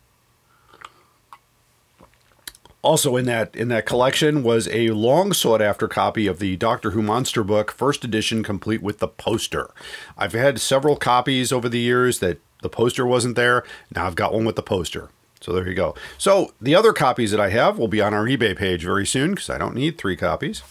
Also 2.83 3.15
in 3.15 3.25
that 3.25 3.55
in 3.55 3.67
that 3.67 3.85
collection 3.85 4.41
was 4.41 4.67
a 4.69 4.89
long 4.89 5.33
sought 5.33 5.61
after 5.61 5.87
copy 5.87 6.25
of 6.25 6.39
the 6.39 6.55
Doctor 6.57 6.91
Who 6.91 7.03
Monster 7.03 7.43
Book, 7.43 7.71
first 7.71 8.03
edition, 8.03 8.41
complete 8.43 8.81
with 8.81 8.97
the 8.97 9.07
poster. 9.07 9.69
I've 10.17 10.33
had 10.33 10.59
several 10.59 10.95
copies 10.95 11.51
over 11.51 11.69
the 11.69 11.79
years 11.79 12.19
that 12.19 12.39
the 12.63 12.69
poster 12.69 13.05
wasn't 13.05 13.35
there. 13.35 13.63
Now 13.95 14.07
I've 14.07 14.15
got 14.15 14.33
one 14.33 14.45
with 14.45 14.55
the 14.55 14.63
poster. 14.63 15.09
So 15.41 15.53
there 15.53 15.67
you 15.67 15.73
go. 15.73 15.95
So 16.17 16.53
the 16.61 16.75
other 16.75 16.93
copies 16.93 17.31
that 17.31 17.39
I 17.39 17.49
have 17.49 17.77
will 17.77 17.87
be 17.87 18.01
on 18.01 18.13
our 18.13 18.25
eBay 18.25 18.55
page 18.55 18.83
very 18.83 19.05
soon 19.05 19.31
because 19.31 19.49
I 19.49 19.57
don't 19.57 19.75
need 19.75 19.97
three 19.97 20.15
copies. 20.15 20.61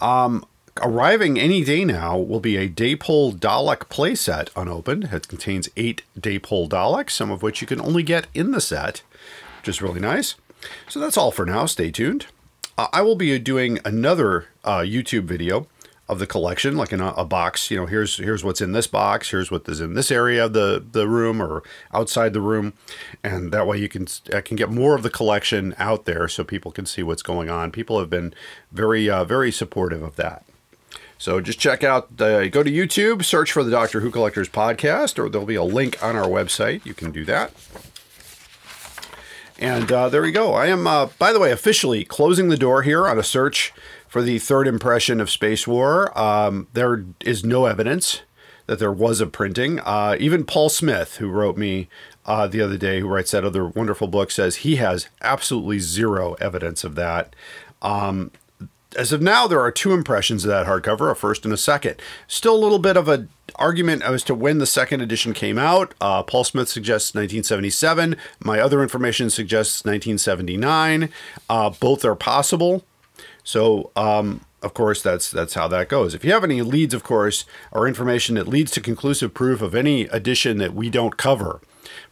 Um, 0.00 0.44
arriving 0.80 1.38
any 1.38 1.62
day 1.62 1.84
now 1.84 2.18
will 2.18 2.40
be 2.40 2.56
a 2.56 2.68
Dapol 2.68 3.38
Dalek 3.38 3.88
playset 3.88 4.48
unopened. 4.56 5.10
It 5.12 5.28
contains 5.28 5.68
eight 5.76 6.02
Dapol 6.18 6.68
Daleks, 6.68 7.10
some 7.10 7.30
of 7.30 7.42
which 7.42 7.60
you 7.60 7.66
can 7.66 7.80
only 7.80 8.02
get 8.02 8.26
in 8.32 8.52
the 8.52 8.60
set, 8.60 9.02
which 9.58 9.68
is 9.68 9.82
really 9.82 10.00
nice. 10.00 10.36
So 10.88 11.00
that's 11.00 11.16
all 11.16 11.30
for 11.30 11.46
now. 11.46 11.66
Stay 11.66 11.90
tuned. 11.90 12.26
Uh, 12.76 12.88
I 12.92 13.02
will 13.02 13.16
be 13.16 13.38
doing 13.38 13.78
another 13.84 14.46
uh, 14.64 14.78
YouTube 14.78 15.24
video 15.24 15.66
of 16.08 16.18
the 16.18 16.26
collection, 16.26 16.76
like 16.76 16.92
in 16.92 17.00
a, 17.00 17.12
a, 17.12 17.24
box. 17.24 17.70
You 17.70 17.76
know, 17.76 17.86
here's 17.86 18.16
here's 18.16 18.42
what's 18.42 18.60
in 18.60 18.72
this 18.72 18.88
box. 18.88 19.30
Here's 19.30 19.48
what 19.48 19.68
is 19.68 19.80
in 19.80 19.94
this 19.94 20.10
area 20.10 20.46
of 20.46 20.54
the 20.54 20.84
the 20.90 21.06
room 21.06 21.40
or 21.40 21.62
outside 21.94 22.32
the 22.32 22.40
room, 22.40 22.72
and 23.22 23.52
that 23.52 23.66
way 23.66 23.78
you 23.78 23.88
can 23.88 24.08
I 24.34 24.40
can 24.40 24.56
get 24.56 24.70
more 24.70 24.96
of 24.96 25.04
the 25.04 25.10
collection 25.10 25.74
out 25.78 26.06
there 26.06 26.26
so 26.26 26.42
people 26.42 26.72
can 26.72 26.84
see 26.84 27.04
what's 27.04 27.22
going 27.22 27.48
on. 27.48 27.70
People 27.70 28.00
have 28.00 28.10
been 28.10 28.34
very 28.72 29.08
uh, 29.08 29.24
very 29.24 29.52
supportive 29.52 30.02
of 30.02 30.16
that. 30.16 30.44
So 31.16 31.38
just 31.42 31.58
check 31.58 31.84
out, 31.84 32.16
the, 32.16 32.48
go 32.50 32.62
to 32.62 32.70
YouTube, 32.70 33.26
search 33.26 33.52
for 33.52 33.62
the 33.62 33.70
Doctor 33.70 34.00
Who 34.00 34.10
Collectors 34.10 34.48
podcast, 34.48 35.18
or 35.18 35.28
there'll 35.28 35.46
be 35.46 35.54
a 35.54 35.62
link 35.62 36.02
on 36.02 36.16
our 36.16 36.26
website. 36.26 36.86
You 36.86 36.94
can 36.94 37.12
do 37.12 37.26
that. 37.26 37.52
And 39.60 39.92
uh, 39.92 40.08
there 40.08 40.22
we 40.22 40.32
go. 40.32 40.54
I 40.54 40.66
am, 40.68 40.86
uh, 40.86 41.06
by 41.18 41.34
the 41.34 41.38
way, 41.38 41.52
officially 41.52 42.02
closing 42.02 42.48
the 42.48 42.56
door 42.56 42.82
here 42.82 43.06
on 43.06 43.18
a 43.18 43.22
search 43.22 43.74
for 44.08 44.22
the 44.22 44.38
third 44.38 44.66
impression 44.66 45.20
of 45.20 45.30
Space 45.30 45.68
War. 45.68 46.18
Um, 46.18 46.66
there 46.72 47.04
is 47.20 47.44
no 47.44 47.66
evidence 47.66 48.22
that 48.66 48.78
there 48.78 48.92
was 48.92 49.20
a 49.20 49.26
printing. 49.26 49.78
Uh, 49.80 50.16
even 50.18 50.44
Paul 50.44 50.70
Smith, 50.70 51.16
who 51.16 51.28
wrote 51.28 51.58
me 51.58 51.88
uh, 52.24 52.46
the 52.46 52.62
other 52.62 52.78
day, 52.78 53.00
who 53.00 53.08
writes 53.08 53.32
that 53.32 53.44
other 53.44 53.66
wonderful 53.66 54.08
book, 54.08 54.30
says 54.30 54.56
he 54.56 54.76
has 54.76 55.08
absolutely 55.20 55.78
zero 55.78 56.34
evidence 56.40 56.82
of 56.82 56.94
that. 56.94 57.36
Um, 57.82 58.30
as 58.96 59.12
of 59.12 59.22
now, 59.22 59.46
there 59.46 59.60
are 59.60 59.70
two 59.70 59.92
impressions 59.92 60.44
of 60.44 60.50
that 60.50 60.66
hardcover, 60.66 61.10
a 61.10 61.14
first 61.14 61.44
and 61.44 61.54
a 61.54 61.56
second. 61.56 62.00
Still 62.26 62.54
a 62.54 62.58
little 62.58 62.78
bit 62.78 62.96
of 62.96 63.08
an 63.08 63.28
argument 63.56 64.02
as 64.02 64.22
to 64.24 64.34
when 64.34 64.58
the 64.58 64.66
second 64.66 65.00
edition 65.00 65.32
came 65.32 65.58
out. 65.58 65.94
Uh, 66.00 66.22
Paul 66.22 66.44
Smith 66.44 66.68
suggests 66.68 67.14
1977. 67.14 68.16
My 68.42 68.58
other 68.58 68.82
information 68.82 69.30
suggests 69.30 69.84
1979. 69.84 71.10
Uh, 71.48 71.70
both 71.70 72.04
are 72.04 72.16
possible. 72.16 72.84
So, 73.44 73.90
um, 73.96 74.44
of 74.62 74.74
course, 74.74 75.02
that's 75.02 75.30
that's 75.30 75.54
how 75.54 75.68
that 75.68 75.88
goes. 75.88 76.14
If 76.14 76.24
you 76.24 76.32
have 76.32 76.44
any 76.44 76.60
leads, 76.60 76.92
of 76.92 77.02
course, 77.02 77.44
or 77.72 77.88
information 77.88 78.34
that 78.34 78.46
leads 78.46 78.70
to 78.72 78.80
conclusive 78.80 79.32
proof 79.32 79.62
of 79.62 79.74
any 79.74 80.02
edition 80.02 80.58
that 80.58 80.74
we 80.74 80.90
don't 80.90 81.16
cover, 81.16 81.60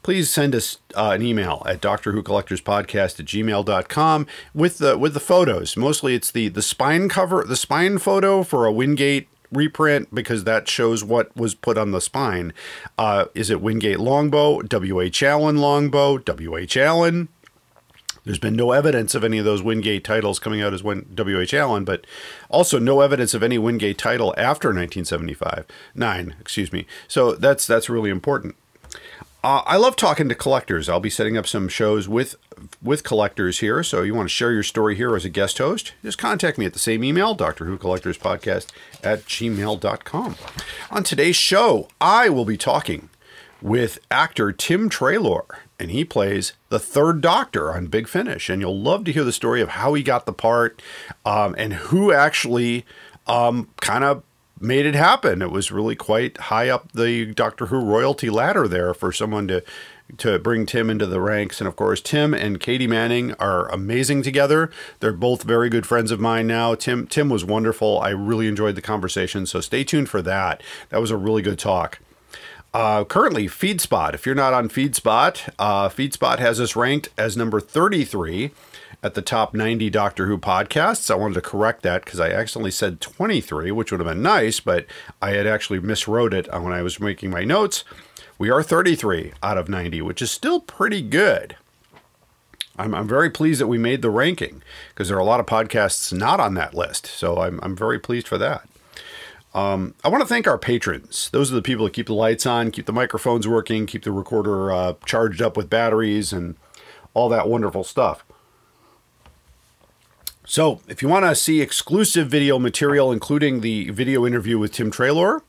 please 0.03 0.31
send 0.31 0.55
us 0.55 0.79
uh, 0.95 1.11
an 1.11 1.23
email 1.23 1.63
at 1.67 1.81
Doctor 1.81 2.13
Who 2.13 2.23
Collectors 2.23 2.61
Podcast 2.61 3.21
at 3.21 3.27
gmail.com 3.27 4.27
with 4.55 4.79
the 4.79 4.99
with 4.99 5.15
the 5.15 5.21
photos. 5.21 5.77
Mostly 5.77 6.15
it's 6.15 6.31
the 6.31 6.49
the 6.49 6.63
spine 6.63 7.09
cover, 7.09 7.45
the 7.45 7.57
spine 7.57 7.99
photo 7.99 8.43
for 8.43 8.67
a 8.67 8.73
Wingate 8.73 9.29
reprint 9.51 10.15
because 10.15 10.45
that 10.45 10.69
shows 10.69 11.03
what 11.03 11.35
was 11.37 11.55
put 11.55 11.79
on 11.79 11.91
the 11.91 12.01
spine. 12.01 12.53
Uh, 12.99 13.27
is 13.35 13.51
it 13.51 13.61
Wingate 13.61 14.01
Longbow, 14.01 14.63
W.H. 14.63 15.23
Allen 15.23 15.57
Longbow, 15.57 16.19
W.H. 16.19 16.77
Allen? 16.77 17.29
There's 18.25 18.39
been 18.39 18.57
no 18.57 18.73
evidence 18.73 19.15
of 19.15 19.25
any 19.25 19.39
of 19.39 19.47
those 19.47 19.63
Wingate 19.63 20.05
titles 20.05 20.39
coming 20.39 20.61
out 20.61 20.75
as 20.75 20.83
W.H. 20.83 21.55
Allen, 21.55 21.85
but 21.85 22.07
also 22.51 22.79
no 22.79 23.01
evidence 23.01 23.33
of 23.33 23.43
any 23.43 23.57
Wingate 23.57 23.97
title 23.97 24.35
after 24.37 24.69
1975. 24.69 25.65
Nine, 25.95 26.37
excuse 26.39 26.71
me. 26.71 26.87
So 27.07 27.33
that's 27.33 27.67
that's 27.67 27.89
really 27.89 28.11
important. 28.11 28.55
Uh, 29.45 29.63
I 29.67 29.77
love 29.77 29.95
talking 29.95 30.29
to 30.29 30.35
collectors. 30.35 30.89
I'll 30.89 30.99
be 30.99 31.11
setting 31.11 31.37
up 31.37 31.47
some 31.47 31.69
shows 31.69 32.09
with 32.09 32.35
with 32.83 33.05
collectors 33.05 33.61
here. 33.61 33.85
So 33.85 34.03
you 34.03 34.15
want 34.15 34.29
to 34.29 34.35
share 34.35 34.53
your 34.53 34.65
story 34.65 34.97
here 34.97 35.15
as 35.15 35.25
a 35.25 35.29
guest 35.29 35.59
host, 35.59 35.95
just 36.03 36.19
contact 36.19 36.59
me 36.59 36.67
at 36.67 36.73
the 36.73 36.79
same 36.81 37.05
email, 37.05 37.35
Doctor 37.35 37.65
Who 37.65 37.79
Collectors 37.79 38.19
Podcast 38.19 38.67
at 39.05 39.25
gmail.com. 39.27 40.37
On 40.91 41.03
today's 41.05 41.37
show, 41.37 41.89
I 42.01 42.29
will 42.29 42.45
be 42.45 42.57
talking 42.57 43.11
with 43.63 43.99
actor 44.11 44.51
Tim 44.51 44.89
Treloar, 44.89 45.47
and 45.79 45.93
he 45.93 46.05
plays 46.05 46.55
the 46.69 46.79
third 46.81 47.21
Doctor 47.21 47.73
on 47.73 47.87
Big 47.87 48.09
Finish. 48.09 48.51
And 48.51 48.61
you'll 48.61 48.79
love 48.79 49.05
to 49.05 49.13
hear 49.13 49.25
the 49.25 49.33
story 49.33 49.61
of 49.61 49.71
how 49.71 49.95
he 49.95 50.03
got 50.03 50.27
the 50.27 50.33
part 50.33 50.83
um, 51.25 51.55
and 51.59 51.75
who 51.75 52.13
actually 52.13 52.85
um, 53.29 53.69
kind 53.81 54.03
of 54.03 54.23
made 54.61 54.87
it 54.87 54.95
happen. 54.95 55.43
It 55.43 55.51
was 55.51 55.71
really 55.71 55.97
quite 55.97 56.37
high 56.39 56.69
up 56.69 56.93
the 56.93 57.27
Doctor 57.27 57.67
Who 57.67 57.85
royalty 57.85 58.31
ladder 58.31 58.69
there 58.69 58.95
for 58.95 59.13
someone 59.13 59.49
to 59.49 59.63
to 60.17 60.39
bring 60.39 60.65
Tim 60.65 60.89
into 60.89 61.07
the 61.07 61.21
ranks. 61.21 61.61
And 61.61 61.69
of 61.69 61.77
course, 61.77 62.01
Tim 62.01 62.33
and 62.33 62.59
Katie 62.59 62.87
Manning 62.87 63.35
are 63.35 63.69
amazing 63.69 64.23
together. 64.23 64.71
They're 65.01 65.13
both 65.13 65.43
very 65.43 65.69
good 65.69 65.87
friends 65.87 66.11
of 66.11 66.19
mine 66.19 66.47
now. 66.47 66.75
Tim 66.75 67.07
Tim 67.07 67.29
was 67.29 67.45
wonderful. 67.45 68.01
I 68.01 68.11
really 68.11 68.49
enjoyed 68.49 68.75
the 68.75 68.83
conversation. 68.83 69.47
So 69.47 69.61
stay 69.61 69.85
tuned 69.85 70.09
for 70.09 70.23
that. 70.23 70.63
That 70.89 71.01
was 71.01 71.11
a 71.11 71.17
really 71.17 71.43
good 71.43 71.59
talk. 71.59 72.01
Uh, 72.75 73.03
currently, 73.05 73.47
FeedSpot. 73.47 74.13
If 74.13 74.27
you're 74.27 74.35
not 74.35 74.53
on 74.53 74.69
FeedSpot, 74.69 75.49
uh, 75.59 75.89
FeedSpot 75.89 76.39
has 76.39 76.61
us 76.61 76.77
ranked 76.77 77.09
as 77.17 77.37
number 77.37 77.61
33 77.61 78.51
at 79.03 79.15
the 79.15 79.23
top 79.23 79.55
90 79.55 79.91
Doctor 79.91 80.27
Who 80.27 80.39
podcasts. 80.39 81.11
I 81.11 81.15
wanted 81.15 81.35
to 81.35 81.41
correct 81.41 81.83
that 81.83 82.05
because 82.05 82.21
I 82.21 82.31
accidentally 82.31 82.71
said 82.71 83.01
23, 83.01 83.71
which 83.71 83.93
would 83.93 84.01
have 84.01 84.09
been 84.09 84.23
nice, 84.23 84.61
but 84.61 84.87
I 85.23 85.31
had 85.31 85.47
actually 85.47 85.81
miswrote 85.81 86.33
it 86.33 86.53
when 86.53 86.73
I 86.73 86.83
was 86.83 87.01
making 87.01 87.31
my 87.31 87.45
notes. 87.45 87.85
We 88.39 88.51
are 88.51 88.63
33 88.63 89.33
out 89.43 89.59
of 89.59 89.69
90, 89.69 90.03
which 90.03 90.23
is 90.23 90.31
still 90.31 90.61
pretty 90.61 91.03
good. 91.03 91.57
I'm, 92.77 92.95
I'm 92.95 93.09
very 93.09 93.31
pleased 93.31 93.61
that 93.61 93.67
we 93.67 93.79
made 93.79 94.03
the 94.03 94.11
ranking 94.11 94.63
because 94.91 95.09
there 95.09 95.17
are 95.17 95.21
a 95.21 95.25
lot 95.25 95.41
of 95.41 95.47
podcasts 95.47 96.13
not 96.13 96.39
on 96.39 96.55
that 96.55 96.75
list. 96.75 97.07
So 97.07 97.39
I'm, 97.39 97.59
I'm 97.63 97.77
very 97.77 97.99
pleased 97.99 98.29
for 98.29 98.39
that. 98.39 98.69
Um, 99.55 99.95
I 100.05 100.09
want 100.09 100.21
to 100.21 100.29
thank 100.29 100.47
our 100.47 100.59
patrons. 100.59 101.31
Those 101.31 101.51
are 101.51 101.57
the 101.57 101.63
people 101.63 101.85
that 101.87 101.95
keep 101.95 102.07
the 102.07 102.15
lights 102.15 102.47
on, 102.47 102.71
keep 102.71 102.87
the 102.87 102.93
microphones 102.93 103.49
working, 103.49 103.87
keep 103.87 104.05
the 104.05 104.13
recorder 104.13 104.71
uh, 104.71 104.95
charged 105.05 105.43
up 105.43 105.57
with 105.57 105.71
batteries, 105.71 106.33
and 106.33 106.57
all 107.15 107.29
that 107.31 107.49
wonderful 107.49 107.83
stuff. 107.83 108.25
So, 110.51 110.81
if 110.89 111.03
you 111.03 111.09
want 111.09 111.27
to 111.27 111.35
see 111.35 111.61
exclusive 111.61 112.29
video 112.29 112.59
material, 112.59 113.13
including 113.13 113.61
the 113.61 113.91
video 113.91 114.27
interview 114.27 114.59
with 114.59 114.73
Tim 114.73 114.91
Treloar, 114.91 115.43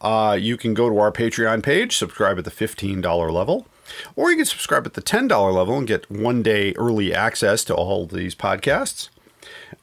uh, 0.00 0.38
you 0.40 0.56
can 0.56 0.74
go 0.74 0.88
to 0.88 0.96
our 0.96 1.10
Patreon 1.10 1.60
page, 1.60 1.96
subscribe 1.96 2.38
at 2.38 2.44
the 2.44 2.52
$15 2.52 3.32
level, 3.32 3.66
or 4.14 4.30
you 4.30 4.36
can 4.36 4.46
subscribe 4.46 4.86
at 4.86 4.94
the 4.94 5.02
$10 5.02 5.28
level 5.52 5.76
and 5.76 5.88
get 5.88 6.08
one 6.08 6.44
day 6.44 6.72
early 6.74 7.12
access 7.12 7.64
to 7.64 7.74
all 7.74 8.06
these 8.06 8.36
podcasts 8.36 9.08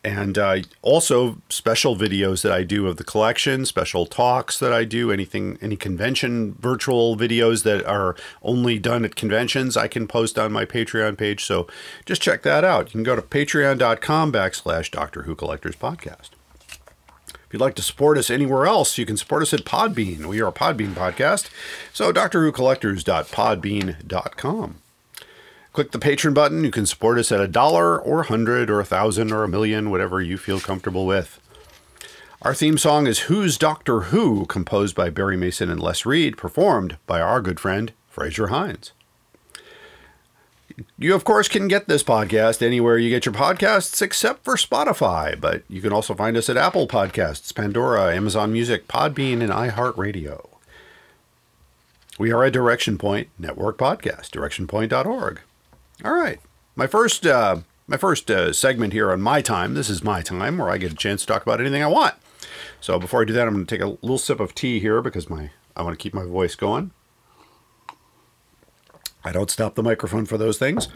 and 0.03 0.37
uh, 0.37 0.57
also 0.81 1.37
special 1.49 1.95
videos 1.95 2.41
that 2.43 2.51
I 2.51 2.63
do 2.63 2.87
of 2.87 2.97
the 2.97 3.03
collection, 3.03 3.65
special 3.65 4.05
talks 4.05 4.59
that 4.59 4.73
I 4.73 4.85
do, 4.85 5.11
anything, 5.11 5.57
any 5.61 5.75
convention 5.75 6.55
virtual 6.59 7.17
videos 7.17 7.63
that 7.63 7.85
are 7.85 8.15
only 8.41 8.79
done 8.79 9.05
at 9.05 9.15
conventions, 9.15 9.77
I 9.77 9.87
can 9.87 10.07
post 10.07 10.37
on 10.37 10.51
my 10.51 10.65
Patreon 10.65 11.17
page. 11.17 11.43
So 11.43 11.67
just 12.05 12.21
check 12.21 12.43
that 12.43 12.63
out. 12.63 12.87
You 12.87 12.91
can 12.91 13.03
go 13.03 13.15
to 13.15 13.21
patreon.com 13.21 14.31
backslash 14.31 14.91
Doctor 14.91 15.23
Who 15.23 15.35
Collectors 15.35 15.75
Podcast. 15.75 16.29
If 17.47 17.53
you'd 17.53 17.61
like 17.61 17.75
to 17.75 17.83
support 17.83 18.17
us 18.17 18.29
anywhere 18.29 18.65
else, 18.65 18.97
you 18.97 19.05
can 19.05 19.17
support 19.17 19.43
us 19.43 19.53
at 19.53 19.65
Podbean. 19.65 20.25
We 20.25 20.41
are 20.41 20.47
a 20.47 20.51
Podbean 20.51 20.93
podcast. 20.93 21.49
So 21.93 22.11
Doctor 22.11 22.43
Who 22.43 22.51
doctorwhocollectors.podbean.com. 22.51 24.81
Click 25.75 25.91
the 25.91 25.99
patron 25.99 26.33
button. 26.33 26.63
You 26.63 26.71
can 26.71 26.85
support 26.85 27.17
us 27.17 27.33
at 27.33 27.41
a 27.41 27.49
dollar 27.49 27.99
or 27.99 28.21
a 28.21 28.27
hundred 28.27 28.69
or 28.69 28.79
a 28.79 28.85
thousand 28.85 29.33
or 29.33 29.43
a 29.43 29.49
million, 29.49 29.91
whatever 29.91 30.21
you 30.21 30.37
feel 30.37 30.61
comfortable 30.61 31.05
with. 31.05 31.41
Our 32.41 32.53
theme 32.53 32.77
song 32.77 33.07
is 33.07 33.27
Who's 33.27 33.57
Doctor 33.57 34.03
Who, 34.03 34.45
composed 34.45 34.95
by 34.95 35.09
Barry 35.09 35.35
Mason 35.35 35.69
and 35.69 35.81
Les 35.81 36.05
Reed, 36.05 36.37
performed 36.37 36.95
by 37.05 37.19
our 37.19 37.41
good 37.41 37.59
friend 37.59 37.91
Fraser 38.07 38.47
Hines. 38.47 38.93
You, 40.97 41.13
of 41.13 41.25
course, 41.25 41.49
can 41.49 41.67
get 41.67 41.89
this 41.89 42.05
podcast 42.05 42.61
anywhere 42.61 42.97
you 42.97 43.09
get 43.09 43.25
your 43.25 43.35
podcasts 43.35 44.01
except 44.01 44.45
for 44.45 44.55
Spotify, 44.55 45.37
but 45.37 45.63
you 45.67 45.81
can 45.81 45.91
also 45.91 46.15
find 46.15 46.37
us 46.37 46.47
at 46.47 46.55
Apple 46.55 46.87
Podcasts, 46.87 47.53
Pandora, 47.53 48.15
Amazon 48.15 48.53
Music, 48.53 48.87
Podbean, 48.87 49.41
and 49.41 49.51
iHeartRadio. 49.51 50.47
We 52.17 52.31
are 52.31 52.45
a 52.45 52.49
Direction 52.49 52.97
Point 52.97 53.27
Network 53.37 53.77
podcast, 53.77 54.29
directionpoint.org. 54.29 55.41
All 56.03 56.13
right. 56.13 56.39
My 56.75 56.87
first 56.87 57.25
uh, 57.25 57.57
my 57.87 57.97
first 57.97 58.29
uh, 58.29 58.51
segment 58.51 58.93
here 58.93 59.11
on 59.11 59.21
my 59.21 59.41
time. 59.41 59.75
This 59.75 59.89
is 59.89 60.03
my 60.03 60.21
time 60.21 60.57
where 60.57 60.69
I 60.69 60.77
get 60.77 60.91
a 60.91 60.95
chance 60.95 61.21
to 61.21 61.27
talk 61.27 61.43
about 61.43 61.61
anything 61.61 61.83
I 61.83 61.87
want. 61.87 62.15
So 62.81 62.99
before 62.99 63.21
I 63.21 63.25
do 63.25 63.33
that, 63.33 63.47
I'm 63.47 63.53
going 63.53 63.65
to 63.65 63.75
take 63.75 63.83
a 63.83 63.97
little 64.01 64.17
sip 64.17 64.39
of 64.39 64.53
tea 64.53 64.79
here 64.79 65.01
because 65.01 65.29
my 65.29 65.51
I 65.75 65.83
want 65.83 65.97
to 65.97 66.01
keep 66.01 66.13
my 66.13 66.25
voice 66.25 66.55
going. 66.55 66.91
I 69.23 69.31
don't 69.31 69.49
stop 69.49 69.75
the 69.75 69.83
microphone 69.83 70.25
for 70.25 70.37
those 70.37 70.59
things. 70.59 70.87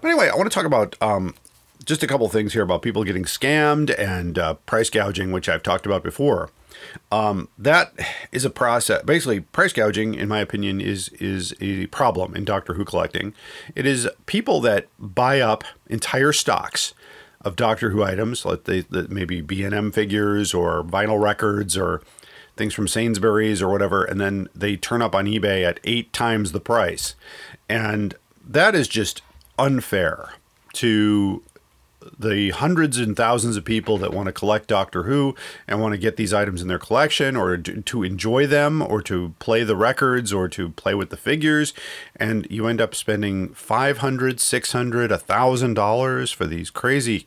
But 0.00 0.08
anyway, 0.08 0.28
I 0.28 0.36
want 0.36 0.50
to 0.50 0.54
talk 0.54 0.64
about 0.64 0.96
um, 1.00 1.34
just 1.84 2.02
a 2.02 2.08
couple 2.08 2.28
things 2.28 2.52
here 2.52 2.62
about 2.62 2.82
people 2.82 3.04
getting 3.04 3.24
scammed 3.24 3.96
and 3.96 4.38
uh, 4.38 4.54
price 4.54 4.90
gouging, 4.90 5.30
which 5.30 5.48
I've 5.48 5.62
talked 5.62 5.86
about 5.86 6.02
before. 6.02 6.50
Um, 7.10 7.48
that 7.58 7.92
is 8.32 8.44
a 8.44 8.50
process. 8.50 9.02
Basically, 9.02 9.40
price 9.40 9.72
gouging, 9.72 10.14
in 10.14 10.28
my 10.28 10.40
opinion, 10.40 10.80
is 10.80 11.08
is 11.10 11.54
a 11.60 11.86
problem 11.86 12.34
in 12.34 12.44
Doctor 12.44 12.74
Who 12.74 12.84
collecting. 12.84 13.34
It 13.74 13.86
is 13.86 14.08
people 14.26 14.60
that 14.60 14.88
buy 14.98 15.40
up 15.40 15.64
entire 15.88 16.32
stocks 16.32 16.94
of 17.40 17.56
Doctor 17.56 17.90
Who 17.90 18.02
items, 18.02 18.44
like 18.44 18.64
they, 18.64 18.80
that 18.80 19.10
maybe 19.10 19.40
B 19.40 19.62
and 19.64 19.74
M 19.74 19.92
figures 19.92 20.52
or 20.52 20.82
vinyl 20.82 21.20
records 21.20 21.76
or 21.76 22.02
things 22.56 22.74
from 22.74 22.88
Sainsbury's 22.88 23.62
or 23.62 23.68
whatever, 23.68 24.04
and 24.04 24.20
then 24.20 24.48
they 24.54 24.76
turn 24.76 25.00
up 25.00 25.14
on 25.14 25.26
eBay 25.26 25.64
at 25.64 25.80
eight 25.84 26.12
times 26.12 26.52
the 26.52 26.60
price, 26.60 27.14
and 27.68 28.14
that 28.46 28.74
is 28.74 28.88
just 28.88 29.22
unfair 29.58 30.30
to 30.74 31.42
the 32.18 32.50
hundreds 32.50 32.98
and 32.98 33.16
thousands 33.16 33.56
of 33.56 33.64
people 33.64 33.98
that 33.98 34.12
want 34.12 34.26
to 34.26 34.32
collect 34.32 34.68
Doctor 34.68 35.04
Who 35.04 35.34
and 35.66 35.80
want 35.80 35.92
to 35.92 35.98
get 35.98 36.16
these 36.16 36.32
items 36.32 36.62
in 36.62 36.68
their 36.68 36.78
collection 36.78 37.36
or 37.36 37.56
to, 37.56 38.02
enjoy 38.02 38.46
them 38.46 38.80
or 38.82 39.02
to 39.02 39.34
play 39.38 39.64
the 39.64 39.76
records 39.76 40.32
or 40.32 40.48
to 40.48 40.70
play 40.70 40.94
with 40.94 41.10
the 41.10 41.16
figures 41.16 41.74
and 42.16 42.46
you 42.50 42.66
end 42.66 42.80
up 42.80 42.94
spending 42.94 43.48
500 43.50 44.40
600 44.40 45.10
1000 45.10 45.74
dollars 45.74 46.30
for 46.30 46.46
these 46.46 46.70
crazy 46.70 47.26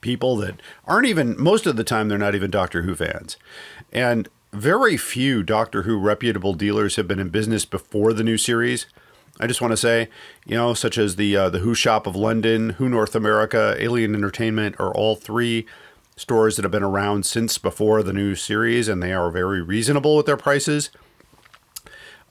people 0.00 0.36
that 0.36 0.60
aren't 0.86 1.06
even 1.06 1.40
most 1.40 1.66
of 1.66 1.76
the 1.76 1.84
time 1.84 2.08
they're 2.08 2.18
not 2.18 2.34
even 2.34 2.50
Doctor 2.50 2.82
Who 2.82 2.94
fans. 2.94 3.36
And 3.92 4.28
very 4.52 4.96
few 4.96 5.42
Doctor 5.42 5.82
Who 5.82 5.98
reputable 5.98 6.54
dealers 6.54 6.96
have 6.96 7.08
been 7.08 7.18
in 7.18 7.28
business 7.28 7.64
before 7.64 8.12
the 8.12 8.24
new 8.24 8.38
series. 8.38 8.86
I 9.40 9.46
just 9.46 9.60
want 9.60 9.72
to 9.72 9.76
say, 9.76 10.08
you 10.46 10.56
know, 10.56 10.74
such 10.74 10.98
as 10.98 11.16
the 11.16 11.36
uh, 11.36 11.50
the 11.50 11.60
Who 11.60 11.74
Shop 11.74 12.06
of 12.06 12.16
London, 12.16 12.70
Who 12.70 12.88
North 12.88 13.14
America, 13.14 13.76
Alien 13.78 14.14
Entertainment 14.14 14.76
are 14.78 14.92
all 14.92 15.14
three 15.14 15.66
stores 16.16 16.56
that 16.56 16.64
have 16.64 16.72
been 16.72 16.82
around 16.82 17.24
since 17.24 17.58
before 17.58 18.02
the 18.02 18.12
new 18.12 18.34
series, 18.34 18.88
and 18.88 19.02
they 19.02 19.12
are 19.12 19.30
very 19.30 19.62
reasonable 19.62 20.16
with 20.16 20.26
their 20.26 20.36
prices. 20.36 20.90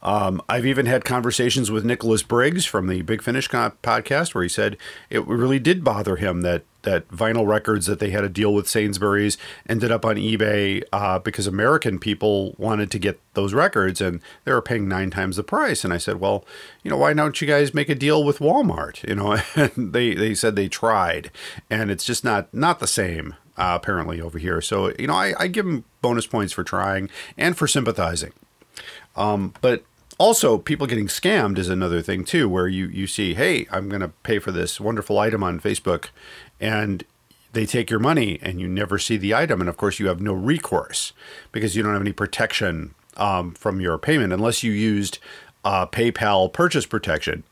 Um, 0.08 0.42
I've 0.48 0.66
even 0.66 0.86
had 0.86 1.04
conversations 1.04 1.70
with 1.70 1.84
Nicholas 1.84 2.24
Briggs 2.24 2.64
from 2.64 2.88
the 2.88 3.02
Big 3.02 3.22
Finish 3.22 3.50
podcast 3.50 4.34
where 4.34 4.42
he 4.42 4.48
said 4.48 4.78
it 5.10 5.28
really 5.28 5.60
did 5.60 5.84
bother 5.84 6.16
him 6.16 6.44
that 6.44 6.64
that 6.84 7.10
vinyl 7.10 7.46
records 7.46 7.88
that 7.88 8.00
they 8.00 8.12
had 8.12 8.24
a 8.24 8.30
deal 8.30 8.54
with 8.54 8.70
Sainsbury's 8.70 9.38
ended 9.68 9.92
up 9.92 10.06
on 10.06 10.16
eBay 10.16 10.82
uh, 10.94 11.20
because 11.20 11.46
American 11.46 12.00
people 12.00 12.56
wanted 12.58 12.90
to 12.92 13.00
get 13.00 13.20
those 13.34 13.54
records 13.54 14.00
and 14.00 14.22
they 14.46 14.54
were 14.54 14.62
paying 14.62 14.88
nine 14.88 15.10
times 15.10 15.36
the 15.36 15.44
price. 15.44 15.84
And 15.84 15.94
I 15.94 15.98
said, 15.98 16.22
well, 16.22 16.46
you 16.84 16.90
know, 16.90 16.96
why 16.96 17.12
don't 17.12 17.42
you 17.42 17.46
guys 17.46 17.74
make 17.74 17.90
a 17.90 17.96
deal 17.96 18.24
with 18.24 18.40
Walmart? 18.40 19.06
You 19.06 19.16
know, 19.16 19.38
and 19.58 19.92
they 19.92 20.14
they 20.16 20.34
said 20.34 20.56
they 20.56 20.70
tried, 20.70 21.32
and 21.70 21.92
it's 21.92 22.06
just 22.06 22.24
not 22.24 22.54
not 22.54 22.80
the 22.80 22.88
same. 22.88 23.36
Uh, 23.58 23.74
apparently 23.76 24.22
over 24.22 24.38
here, 24.38 24.62
so 24.62 24.94
you 25.00 25.08
know, 25.08 25.16
I, 25.16 25.34
I 25.38 25.48
give 25.48 25.66
them 25.66 25.84
bonus 26.02 26.28
points 26.28 26.54
for 26.54 26.64
trying 26.64 27.10
and 27.38 27.58
for 27.58 27.68
sympathizing. 27.68 28.32
Um, 29.16 29.56
but 29.62 29.84
also, 30.18 30.58
people 30.58 30.88
getting 30.88 31.08
scammed 31.08 31.58
is 31.58 31.70
another 31.70 32.01
thing 32.01 32.24
too, 32.24 32.50
where 32.50 32.68
you 32.68 32.88
you 32.88 33.08
see, 33.08 33.36
hey, 33.36 33.68
I'm 33.72 33.88
going 33.90 34.01
to 34.01 34.10
pay 34.24 34.40
for 34.40 34.51
this 34.51 34.80
wonderful 34.80 35.20
item 35.20 35.44
on 35.44 35.60
Facebook, 35.60 36.10
and 36.60 37.03
they 37.53 37.66
take 37.66 37.90
your 37.90 38.00
money, 38.00 38.40
and 38.42 38.60
you 38.60 38.68
never 38.68 38.98
see 38.98 39.18
the 39.18 39.36
item, 39.36 39.62
and 39.62 39.70
of 39.70 39.77
course, 39.77 40.00
you 40.00 40.08
have 40.08 40.22
no 40.22 40.34
recourse 40.34 41.14
because 41.51 41.75
you 41.75 41.84
don't 41.84 41.94
have 41.94 42.01
any 42.01 42.14
protection 42.14 42.96
um, 43.16 43.53
from 43.53 43.80
your 43.80 43.98
payment 43.98 44.34
unless 44.34 44.64
you 44.64 44.72
used 44.72 45.20
uh, 45.64 45.86
PayPal 45.86 46.51
purchase 46.51 46.86
protection. 46.86 47.44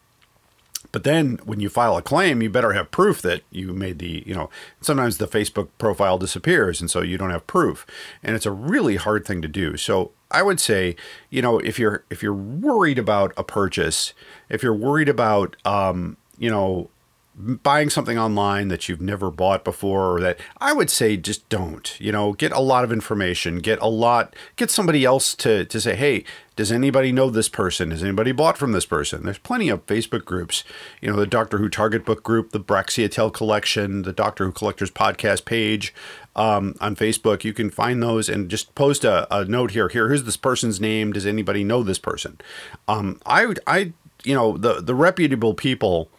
But 0.92 1.04
then 1.04 1.40
when 1.44 1.60
you 1.60 1.68
file 1.68 1.98
a 1.98 2.02
claim, 2.02 2.42
you 2.42 2.50
better 2.50 2.72
have 2.72 2.90
proof 2.90 3.22
that 3.22 3.42
you 3.52 3.74
made 3.74 4.00
the, 4.00 4.24
you 4.26 4.34
know, 4.34 4.50
sometimes 4.80 5.18
the 5.18 5.28
Facebook 5.28 5.68
profile 5.78 6.18
disappears 6.18 6.80
and 6.80 6.90
so 6.90 7.02
you 7.02 7.18
don't 7.18 7.32
have 7.32 7.46
proof. 7.48 7.86
And 8.24 8.34
it's 8.34 8.46
a 8.46 8.52
really 8.52 8.96
hard 8.96 9.26
thing 9.26 9.42
to 9.42 9.50
do. 9.50 9.76
So 9.76 10.12
I 10.32 10.42
would 10.42 10.60
say, 10.60 10.96
you 11.30 11.42
know, 11.42 11.60
if 11.60 11.80
you're 11.80 12.04
if 12.10 12.24
you're 12.24 12.34
worried 12.34 13.00
about 13.00 13.34
a 13.38 13.44
purchase, 13.44 14.14
if 14.50 14.64
you're 14.64 14.74
worried 14.74 15.10
about 15.10 15.56
um, 15.66 16.18
you 16.38 16.50
know, 16.50 16.90
buying 17.38 17.90
something 17.90 18.18
online 18.18 18.70
that 18.70 18.88
you've 18.88 19.02
never 19.02 19.30
bought 19.30 19.66
before 19.66 20.16
or 20.16 20.22
that 20.22 20.40
I 20.60 20.72
would 20.74 20.90
say 20.90 21.18
just 21.18 21.48
don't. 21.50 22.00
You 22.00 22.12
know, 22.12 22.34
get 22.34 22.52
a 22.52 22.60
lot 22.60 22.84
of 22.84 22.92
information, 22.92 23.60
get 23.60 23.80
a 23.82 23.88
lot 23.88 24.36
get 24.56 24.72
somebody 24.72 25.04
else 25.04 25.36
to 25.36 25.66
to 25.66 25.82
say, 25.82 25.96
"Hey, 25.96 26.24
does 26.56 26.72
anybody 26.72 27.12
know 27.12 27.30
this 27.30 27.50
person? 27.50 27.92
Has 27.92 28.04
anybody 28.04 28.32
bought 28.32 28.58
from 28.58 28.72
this 28.72 28.86
person?" 28.86 29.24
There's 29.24 29.38
plenty 29.38 29.70
of 29.70 29.86
Facebook 29.86 30.24
groups. 30.24 30.64
You 31.02 31.12
know, 31.12 31.18
the 31.18 31.28
Doctor 31.28 31.58
Who 31.58 31.70
Target 31.70 32.06
Book 32.06 32.24
group, 32.24 32.52
the 32.52 32.60
Braxiatel 32.60 33.34
collection, 33.34 34.04
the 34.04 34.14
Doctor 34.14 34.46
Who 34.46 34.52
Collectors 34.52 34.92
podcast 34.92 35.46
page 35.46 35.94
um, 36.36 36.76
on 36.80 36.96
Facebook. 36.96 37.44
You 37.44 37.54
can 37.54 37.70
find 37.70 38.02
those 38.02 38.30
and 38.30 38.50
just 38.50 38.74
post 38.76 39.04
a, 39.04 39.34
a 39.36 39.46
note 39.46 39.72
here. 39.72 39.88
Here, 39.88 40.08
here's 40.08 40.24
this 40.24 40.38
person's 40.38 40.82
name. 40.82 41.14
Does 41.14 41.26
anybody 41.26 41.64
know 41.64 41.84
this 41.84 42.00
person? 42.00 42.40
Um, 42.88 43.20
I 43.26 43.46
would, 43.46 43.60
I, 43.68 43.94
you 44.24 44.36
know, 44.36 44.58
the 44.58 44.82
the 44.82 44.96
reputable 44.96 45.54
people 45.54 46.10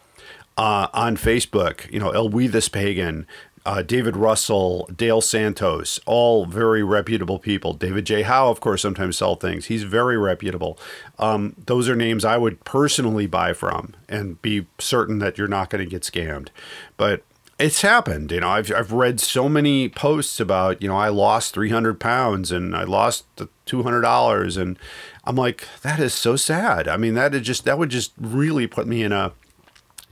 uh, 0.57 0.87
on 0.93 1.17
Facebook, 1.17 1.91
you 1.91 1.99
know, 1.99 2.09
El 2.09 2.29
We 2.29 2.47
This 2.47 2.69
Pagan, 2.69 3.27
uh, 3.67 3.81
David 3.81 4.15
Russell, 4.15 4.89
Dale 4.95 5.19
Santos, 5.19 5.99
all 6.05 6.45
very 6.45 6.83
reputable 6.83 7.37
people. 7.37 7.73
David 7.73 8.05
J. 8.05 8.21
Howe, 8.21 8.49
of 8.49 8.61
course, 8.61 8.81
sometimes 8.81 9.17
sell 9.17 9.35
things. 9.35 9.65
He's 9.65 9.83
very 9.83 10.17
reputable. 10.17 10.79
Um, 11.19 11.53
those 11.65 11.89
are 11.89 11.95
names 11.95 12.23
I 12.23 12.37
would 12.37 12.63
personally 12.63 13.27
buy 13.27 13.51
from 13.51 13.93
and 14.07 14.41
be 14.41 14.67
certain 14.79 15.19
that 15.19 15.37
you're 15.37 15.49
not 15.49 15.69
going 15.69 15.83
to 15.83 15.89
get 15.89 16.03
scammed. 16.03 16.47
But 16.95 17.23
it's 17.59 17.81
happened. 17.81 18.31
You 18.31 18.41
know, 18.41 18.49
I've, 18.49 18.71
I've 18.71 18.91
read 18.91 19.19
so 19.19 19.49
many 19.49 19.89
posts 19.89 20.39
about, 20.39 20.81
you 20.81 20.87
know, 20.87 20.97
I 20.97 21.09
lost 21.09 21.53
300 21.53 21.99
pounds 21.99 22.51
and 22.51 22.75
I 22.75 22.83
lost 22.83 23.25
the 23.37 23.49
$200. 23.65 24.61
And 24.61 24.77
I'm 25.23 25.35
like, 25.35 25.67
that 25.81 25.99
is 25.99 26.13
so 26.13 26.35
sad. 26.35 26.87
I 26.87 26.97
mean, 26.97 27.15
that 27.15 27.33
is 27.33 27.41
just, 27.41 27.65
that 27.65 27.79
would 27.79 27.89
just 27.89 28.13
really 28.19 28.67
put 28.67 28.87
me 28.87 29.03
in 29.03 29.11
a, 29.11 29.33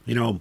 you 0.06 0.14
know, 0.14 0.40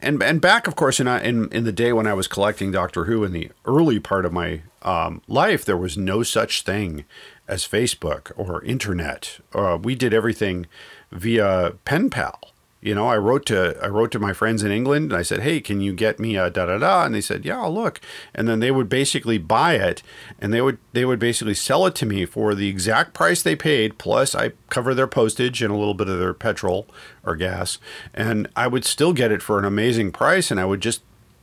and 0.00 0.20
and 0.22 0.40
back, 0.40 0.66
of 0.66 0.74
course, 0.74 0.98
in 0.98 1.06
in 1.06 1.48
in 1.50 1.62
the 1.62 1.72
day 1.72 1.92
when 1.92 2.06
I 2.08 2.14
was 2.14 2.26
collecting 2.26 2.72
Doctor 2.72 3.04
Who 3.04 3.22
in 3.22 3.30
the 3.30 3.50
early 3.64 4.00
part 4.00 4.26
of 4.26 4.32
my 4.32 4.62
um, 4.82 5.22
life, 5.28 5.64
there 5.64 5.76
was 5.76 5.96
no 5.96 6.24
such 6.24 6.62
thing 6.62 7.04
as 7.46 7.62
Facebook 7.62 8.32
or 8.36 8.64
internet. 8.64 9.38
Uh, 9.54 9.78
we 9.80 9.94
did 9.94 10.12
everything 10.12 10.66
via 11.12 11.74
pen 11.84 12.10
pal. 12.10 12.40
You 12.84 12.94
know, 12.94 13.08
I 13.08 13.16
wrote 13.16 13.46
to 13.46 13.78
I 13.82 13.88
wrote 13.88 14.12
to 14.12 14.18
my 14.18 14.34
friends 14.34 14.62
in 14.62 14.70
England 14.70 15.10
and 15.10 15.18
I 15.18 15.22
said, 15.22 15.40
"Hey, 15.40 15.62
can 15.62 15.80
you 15.80 15.94
get 15.94 16.20
me 16.20 16.36
a 16.36 16.50
da 16.50 16.66
da 16.66 16.76
da?" 16.76 17.06
And 17.06 17.14
they 17.14 17.22
said, 17.22 17.42
"Yeah, 17.46 17.62
I'll 17.62 17.72
look." 17.72 17.98
And 18.34 18.46
then 18.46 18.60
they 18.60 18.70
would 18.70 18.90
basically 18.90 19.38
buy 19.38 19.76
it, 19.76 20.02
and 20.38 20.52
they 20.52 20.60
would 20.60 20.76
they 20.92 21.06
would 21.06 21.18
basically 21.18 21.54
sell 21.54 21.86
it 21.86 21.94
to 21.94 22.06
me 22.06 22.26
for 22.26 22.54
the 22.54 22.68
exact 22.68 23.14
price 23.14 23.40
they 23.40 23.56
paid, 23.56 23.96
plus 23.96 24.34
I 24.34 24.52
cover 24.68 24.92
their 24.94 25.06
postage 25.06 25.62
and 25.62 25.72
a 25.72 25.76
little 25.76 25.94
bit 25.94 26.10
of 26.10 26.18
their 26.18 26.34
petrol 26.34 26.86
or 27.24 27.36
gas, 27.36 27.78
and 28.12 28.50
I 28.54 28.66
would 28.66 28.84
still 28.84 29.14
get 29.14 29.32
it 29.32 29.40
for 29.40 29.58
an 29.58 29.64
amazing 29.64 30.12
price, 30.12 30.50
and 30.50 30.60
I 30.60 30.66
would 30.66 30.82
just 30.82 31.00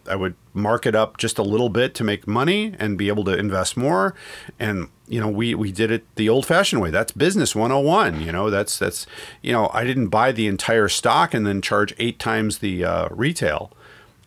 I 0.08 0.16
would 0.16 0.36
mark 0.54 0.86
it 0.86 0.96
up 0.96 1.18
just 1.18 1.38
a 1.38 1.44
little 1.44 1.70
bit 1.70 1.94
to 1.96 2.04
make 2.04 2.28
money 2.28 2.74
and 2.80 2.98
be 2.98 3.08
able 3.08 3.24
to 3.26 3.38
invest 3.38 3.78
more. 3.78 4.14
And 4.60 4.90
you 5.08 5.20
know, 5.20 5.28
we 5.28 5.56
we 5.56 5.72
did 5.72 5.92
it 5.92 6.04
the 6.16 6.30
old-fashioned 6.30 6.82
way. 6.82 6.90
That's 6.90 7.12
business 7.12 7.56
101. 7.56 8.22
You 8.22 8.32
know, 8.32 8.50
that's 8.50 8.80
that's 8.80 9.06
you 9.42 9.52
know, 9.52 9.70
I 9.74 9.84
didn't 9.84 10.08
buy 10.08 10.32
the 10.32 10.48
entire 10.48 10.88
stock 10.88 11.34
and 11.34 11.46
then 11.46 11.62
charge 11.62 11.94
eight 12.00 12.20
times 12.20 12.60
the 12.60 12.84
uh, 12.86 13.08
retail. 13.12 13.72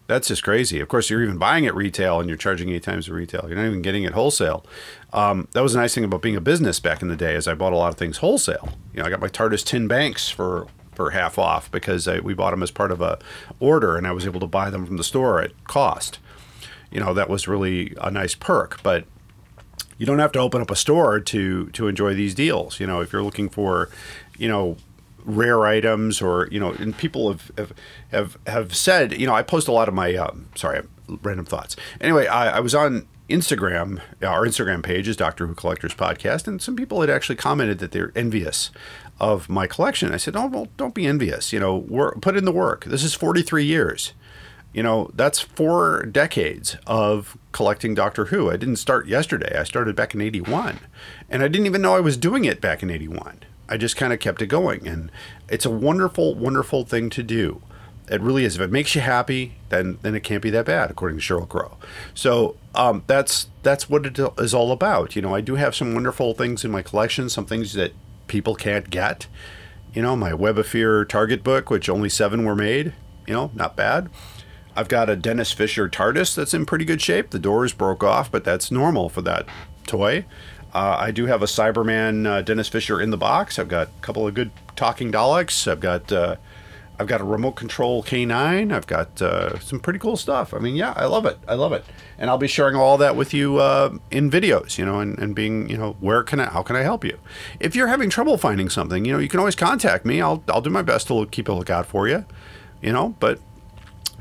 That's 0.06 0.28
just 0.28 0.42
crazy. 0.42 0.80
Of 0.80 0.88
course, 0.88 1.08
you're 1.08 1.22
even 1.22 1.38
buying 1.38 1.64
it 1.64 1.74
retail 1.74 2.20
and 2.20 2.28
you're 2.28 2.36
charging 2.36 2.68
eight 2.68 2.82
times 2.82 3.06
the 3.06 3.14
retail. 3.14 3.46
You're 3.48 3.56
not 3.56 3.64
even 3.64 3.80
getting 3.80 4.04
it 4.04 4.12
wholesale. 4.12 4.66
Um, 5.14 5.48
that 5.52 5.62
was 5.62 5.74
a 5.74 5.78
nice 5.78 5.94
thing 5.94 6.04
about 6.04 6.20
being 6.20 6.36
a 6.36 6.42
business 6.42 6.78
back 6.78 7.00
in 7.00 7.08
the 7.08 7.16
day, 7.16 7.34
is 7.34 7.48
I 7.48 7.54
bought 7.54 7.72
a 7.72 7.76
lot 7.76 7.88
of 7.88 7.96
things 7.96 8.18
wholesale. 8.18 8.74
You 8.92 9.00
know, 9.00 9.06
I 9.06 9.10
got 9.10 9.20
my 9.20 9.28
TARDIS 9.28 9.64
tin 9.64 9.88
banks 9.88 10.28
for 10.28 10.66
for 10.96 11.10
half 11.10 11.38
off 11.38 11.70
because 11.70 12.06
I, 12.08 12.20
we 12.20 12.34
bought 12.34 12.50
them 12.50 12.62
as 12.62 12.70
part 12.70 12.90
of 12.90 13.00
a 13.00 13.18
order, 13.60 13.96
and 13.96 14.06
I 14.06 14.12
was 14.12 14.26
able 14.26 14.40
to 14.40 14.46
buy 14.46 14.70
them 14.70 14.86
from 14.86 14.96
the 14.96 15.04
store 15.04 15.40
at 15.40 15.64
cost. 15.64 16.18
You 16.90 17.00
know, 17.00 17.14
that 17.14 17.28
was 17.28 17.48
really 17.48 17.94
a 18.00 18.10
nice 18.10 18.34
perk, 18.34 18.82
but 18.82 19.04
you 19.98 20.06
don't 20.06 20.18
have 20.18 20.32
to 20.32 20.38
open 20.38 20.60
up 20.60 20.70
a 20.70 20.76
store 20.76 21.20
to 21.20 21.66
to 21.70 21.88
enjoy 21.88 22.14
these 22.14 22.34
deals. 22.34 22.80
You 22.80 22.86
know, 22.86 23.00
if 23.00 23.12
you're 23.12 23.22
looking 23.22 23.48
for, 23.48 23.90
you 24.38 24.48
know, 24.48 24.76
rare 25.24 25.66
items 25.66 26.20
or 26.20 26.48
you 26.50 26.60
know 26.60 26.72
and 26.72 26.96
people 26.96 27.30
have 27.30 27.50
have 27.56 27.72
have, 28.10 28.38
have 28.46 28.76
said 28.76 29.18
you 29.18 29.26
know 29.26 29.34
i 29.34 29.42
post 29.42 29.68
a 29.68 29.72
lot 29.72 29.88
of 29.88 29.94
my 29.94 30.14
um, 30.14 30.48
sorry 30.54 30.82
random 31.22 31.46
thoughts 31.46 31.76
anyway 32.00 32.26
I, 32.26 32.58
I 32.58 32.60
was 32.60 32.74
on 32.74 33.06
instagram 33.30 34.02
our 34.22 34.42
instagram 34.46 34.82
page 34.82 35.08
is 35.08 35.16
doctor 35.16 35.46
who 35.46 35.54
collectors 35.54 35.94
podcast 35.94 36.46
and 36.46 36.60
some 36.60 36.76
people 36.76 37.00
had 37.00 37.08
actually 37.08 37.36
commented 37.36 37.78
that 37.78 37.92
they're 37.92 38.12
envious 38.14 38.70
of 39.20 39.48
my 39.48 39.66
collection. 39.66 40.12
I 40.12 40.16
said 40.16 40.36
oh 40.36 40.46
well 40.46 40.68
don't 40.76 40.94
be 40.94 41.06
envious. 41.06 41.52
You 41.52 41.60
know 41.60 41.76
work, 41.76 42.20
put 42.20 42.36
in 42.36 42.44
the 42.44 42.52
work. 42.52 42.84
This 42.84 43.04
is 43.04 43.14
43 43.14 43.64
years. 43.64 44.12
You 44.72 44.82
know 44.82 45.10
that's 45.14 45.38
four 45.40 46.04
decades 46.04 46.76
of 46.86 47.38
collecting 47.52 47.94
doctor 47.94 48.26
who. 48.26 48.50
I 48.50 48.56
didn't 48.56 48.76
start 48.76 49.06
yesterday. 49.06 49.56
I 49.56 49.62
started 49.64 49.94
back 49.94 50.14
in 50.14 50.20
81 50.20 50.80
and 51.30 51.42
i 51.42 51.48
didn't 51.48 51.66
even 51.66 51.82
know 51.82 51.94
i 51.94 52.00
was 52.00 52.16
doing 52.16 52.44
it 52.44 52.60
back 52.60 52.82
in 52.82 52.90
81 52.90 53.40
i 53.68 53.76
just 53.76 53.96
kind 53.96 54.12
of 54.12 54.20
kept 54.20 54.42
it 54.42 54.46
going 54.46 54.86
and 54.86 55.10
it's 55.48 55.64
a 55.64 55.70
wonderful 55.70 56.34
wonderful 56.34 56.84
thing 56.84 57.10
to 57.10 57.22
do. 57.22 57.62
It 58.10 58.20
really 58.20 58.44
is. 58.44 58.56
If 58.56 58.60
it 58.60 58.70
makes 58.70 58.94
you 58.94 59.00
happy 59.00 59.54
then 59.68 59.98
then 60.02 60.14
it 60.14 60.24
can't 60.24 60.42
be 60.42 60.50
that 60.50 60.66
bad 60.66 60.90
according 60.90 61.18
to 61.18 61.24
sheryl 61.24 61.48
crow. 61.48 61.76
So 62.12 62.56
um, 62.74 63.04
that's 63.06 63.48
that's 63.62 63.88
what 63.88 64.04
it 64.04 64.18
is 64.38 64.52
all 64.52 64.72
about. 64.72 65.16
You 65.16 65.22
know 65.22 65.34
i 65.34 65.40
do 65.40 65.54
have 65.54 65.74
some 65.74 65.94
wonderful 65.94 66.34
things 66.34 66.64
in 66.64 66.70
my 66.70 66.82
collection 66.82 67.28
some 67.28 67.46
things 67.46 67.72
that 67.74 67.92
people 68.26 68.54
can't 68.54 68.90
get 68.90 69.26
you 69.92 70.02
know 70.02 70.16
my 70.16 70.34
web 70.34 70.58
of 70.58 70.66
fear 70.66 71.04
target 71.04 71.44
book 71.44 71.70
which 71.70 71.88
only 71.88 72.08
seven 72.08 72.44
were 72.44 72.56
made 72.56 72.92
you 73.26 73.34
know 73.34 73.50
not 73.54 73.76
bad 73.76 74.08
I've 74.76 74.88
got 74.88 75.08
a 75.08 75.16
Denys 75.16 75.54
Fisher 75.54 75.88
TARDIS 75.88 76.34
that's 76.34 76.52
in 76.52 76.66
pretty 76.66 76.84
good 76.84 77.00
shape. 77.00 77.30
The 77.30 77.38
doors 77.38 77.72
broke 77.72 78.02
off, 78.02 78.30
but 78.30 78.44
that's 78.44 78.70
normal 78.70 79.08
for 79.08 79.22
that 79.22 79.46
toy. 79.86 80.24
Uh, 80.72 80.96
I 80.98 81.12
do 81.12 81.26
have 81.26 81.42
a 81.42 81.46
Cyberman 81.46 82.26
uh, 82.26 82.42
Denys 82.42 82.68
Fisher 82.68 83.00
in 83.00 83.10
the 83.10 83.16
box. 83.16 83.58
I've 83.58 83.68
got 83.68 83.88
a 83.88 84.00
couple 84.00 84.26
of 84.26 84.34
good 84.34 84.50
talking 84.74 85.12
Daleks. 85.12 85.70
I've 85.70 85.78
got 85.78 86.10
uh, 86.10 86.36
I've 86.98 87.06
got 87.06 87.20
a 87.20 87.24
remote 87.24 87.52
control 87.52 88.02
K9. 88.02 88.72
I've 88.72 88.86
got 88.86 89.20
uh, 89.20 89.58
some 89.58 89.80
pretty 89.80 89.98
cool 89.98 90.16
stuff. 90.16 90.54
I 90.54 90.58
mean, 90.58 90.76
yeah, 90.76 90.92
I 90.96 91.06
love 91.06 91.26
it. 91.26 91.38
I 91.48 91.54
love 91.54 91.72
it, 91.72 91.84
and 92.18 92.30
I'll 92.30 92.38
be 92.38 92.46
sharing 92.46 92.76
all 92.76 92.96
that 92.98 93.16
with 93.16 93.34
you 93.34 93.58
uh, 93.58 93.96
in 94.10 94.30
videos. 94.30 94.78
You 94.78 94.86
know, 94.86 95.00
and, 95.00 95.18
and 95.18 95.34
being 95.34 95.68
you 95.68 95.76
know 95.76 95.96
where 96.00 96.22
can 96.22 96.40
I 96.40 96.46
how 96.46 96.62
can 96.62 96.76
I 96.76 96.82
help 96.82 97.04
you? 97.04 97.18
If 97.58 97.74
you're 97.74 97.88
having 97.88 98.10
trouble 98.10 98.36
finding 98.38 98.68
something, 98.68 99.04
you 99.04 99.12
know, 99.12 99.18
you 99.18 99.28
can 99.28 99.40
always 99.40 99.56
contact 99.56 100.04
me. 100.04 100.20
I'll 100.20 100.42
I'll 100.48 100.60
do 100.60 100.70
my 100.70 100.82
best 100.82 101.08
to 101.08 101.26
keep 101.26 101.48
a 101.48 101.52
lookout 101.52 101.86
for 101.86 102.08
you. 102.08 102.24
You 102.80 102.92
know, 102.92 103.14
but 103.18 103.40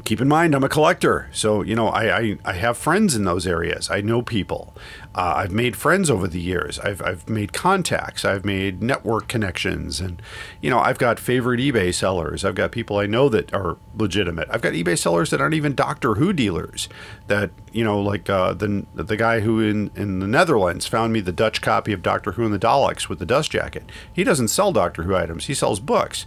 keep 0.04 0.20
in 0.20 0.28
mind 0.28 0.54
I'm 0.54 0.64
a 0.64 0.70
collector, 0.70 1.30
so 1.32 1.62
you 1.62 1.76
know 1.76 1.88
I 1.88 2.18
I, 2.18 2.38
I 2.46 2.54
have 2.54 2.78
friends 2.78 3.16
in 3.16 3.24
those 3.24 3.48
areas. 3.48 3.90
I 3.90 4.02
know 4.02 4.22
people. 4.22 4.74
Uh, 5.16 5.34
I've 5.38 5.52
made 5.52 5.76
friends 5.76 6.10
over 6.10 6.28
the 6.28 6.40
years. 6.40 6.80
I've 6.80 7.02
I've 7.02 7.30
made 7.30 7.54
contacts. 7.54 8.26
I've 8.26 8.46
made 8.46 8.82
network 8.82 9.28
connections, 9.28 10.00
and 10.00 10.22
you 10.62 10.70
know 10.70 10.80
I've 10.80 10.98
got 10.98 11.20
favorite 11.20 11.60
eBay 11.60 11.94
sellers. 11.94 12.44
I've 12.44 12.56
got 12.56 12.72
people 12.72 12.98
I 12.98 13.06
know 13.06 13.30
that 13.30 13.54
are 13.54 13.78
legitimate. 13.98 14.48
I've 14.52 14.62
got 14.62 14.74
eBay 14.74 14.98
sellers 14.98 15.30
that 15.30 15.40
aren't 15.42 15.56
even 15.56 15.76
Doctor 15.76 16.16
Who 16.16 16.34
dealers. 16.34 16.90
That 17.28 17.52
you 17.72 17.84
know 17.84 18.02
like 18.02 18.30
uh, 18.30 18.54
the 18.54 18.86
the 18.94 19.18
guy 19.18 19.40
who 19.42 19.60
in 19.60 19.92
in 19.96 20.20
the 20.20 20.28
Netherlands 20.28 20.86
found 20.86 21.14
me 21.14 21.22
the 21.22 21.32
Dutch 21.32 21.62
copy 21.62 21.94
of 21.94 22.02
Doctor 22.02 22.34
Who 22.34 22.44
and 22.46 22.54
the 22.54 22.60
Daleks 22.60 23.08
with 23.08 23.20
the 23.20 23.26
dust 23.26 23.52
jacket. 23.52 23.90
He 24.12 24.24
doesn't 24.24 24.50
sell 24.50 24.72
Doctor 24.72 25.04
Who 25.04 25.16
items. 25.16 25.46
He 25.46 25.54
sells 25.54 25.80
books. 25.80 26.26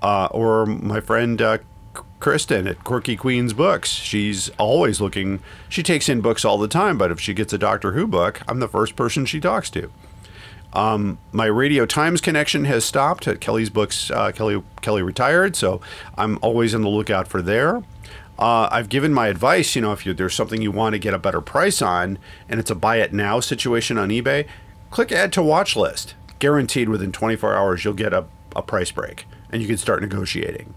Uh, 0.00 0.28
or 0.30 0.64
my 0.64 1.00
friend 1.00 1.42
uh, 1.42 1.58
Kristen 2.20 2.66
at 2.66 2.82
Quirky 2.84 3.16
Queens 3.16 3.52
Books. 3.52 3.90
She's 3.90 4.48
always 4.58 5.00
looking, 5.00 5.40
she 5.68 5.82
takes 5.82 6.08
in 6.08 6.20
books 6.20 6.44
all 6.44 6.58
the 6.58 6.68
time, 6.68 6.98
but 6.98 7.10
if 7.10 7.20
she 7.20 7.34
gets 7.34 7.52
a 7.52 7.58
Doctor 7.58 7.92
Who 7.92 8.06
book, 8.06 8.40
I'm 8.48 8.58
the 8.58 8.68
first 8.68 8.96
person 8.96 9.24
she 9.24 9.40
talks 9.40 9.70
to. 9.70 9.90
Um, 10.72 11.18
my 11.32 11.46
Radio 11.46 11.86
Times 11.86 12.20
connection 12.20 12.64
has 12.64 12.84
stopped 12.84 13.26
at 13.26 13.40
Kelly's 13.40 13.70
books. 13.70 14.10
Uh, 14.10 14.32
Kelly 14.32 14.62
Kelly 14.82 15.02
retired, 15.02 15.56
so 15.56 15.80
I'm 16.16 16.38
always 16.42 16.74
on 16.74 16.82
the 16.82 16.90
lookout 16.90 17.26
for 17.26 17.40
there. 17.40 17.82
Uh, 18.38 18.68
I've 18.70 18.90
given 18.90 19.14
my 19.14 19.28
advice. 19.28 19.74
You 19.74 19.82
know, 19.82 19.92
if 19.92 20.04
you, 20.04 20.12
there's 20.12 20.34
something 20.34 20.60
you 20.60 20.70
want 20.70 20.92
to 20.92 20.98
get 20.98 21.14
a 21.14 21.18
better 21.18 21.40
price 21.40 21.80
on, 21.80 22.18
and 22.48 22.60
it's 22.60 22.70
a 22.70 22.74
buy 22.74 22.96
it 22.98 23.14
now 23.14 23.40
situation 23.40 23.96
on 23.96 24.10
eBay, 24.10 24.46
click 24.90 25.10
add 25.10 25.32
to 25.32 25.42
watch 25.42 25.74
list. 25.74 26.14
Guaranteed 26.38 26.88
within 26.88 27.10
24 27.12 27.56
hours 27.56 27.84
you'll 27.84 27.94
get 27.94 28.12
a, 28.12 28.26
a 28.54 28.62
price 28.62 28.90
break, 28.90 29.26
and 29.50 29.62
you 29.62 29.68
can 29.68 29.78
start 29.78 30.02
negotiating 30.02 30.74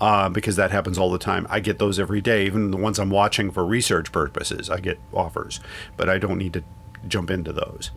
uh, 0.00 0.28
because 0.28 0.56
that 0.56 0.70
happens 0.70 0.98
all 0.98 1.10
the 1.10 1.18
time. 1.18 1.46
I 1.50 1.60
get 1.60 1.78
those 1.78 2.00
every 2.00 2.20
day, 2.20 2.46
even 2.46 2.70
the 2.70 2.76
ones 2.76 2.98
I'm 2.98 3.10
watching 3.10 3.50
for 3.50 3.64
research 3.64 4.10
purposes. 4.12 4.70
I 4.70 4.80
get 4.80 4.98
offers, 5.12 5.60
but 5.96 6.08
I 6.08 6.18
don't 6.18 6.38
need 6.38 6.54
to 6.54 6.64
jump 7.06 7.30
into 7.30 7.52
those. 7.52 7.90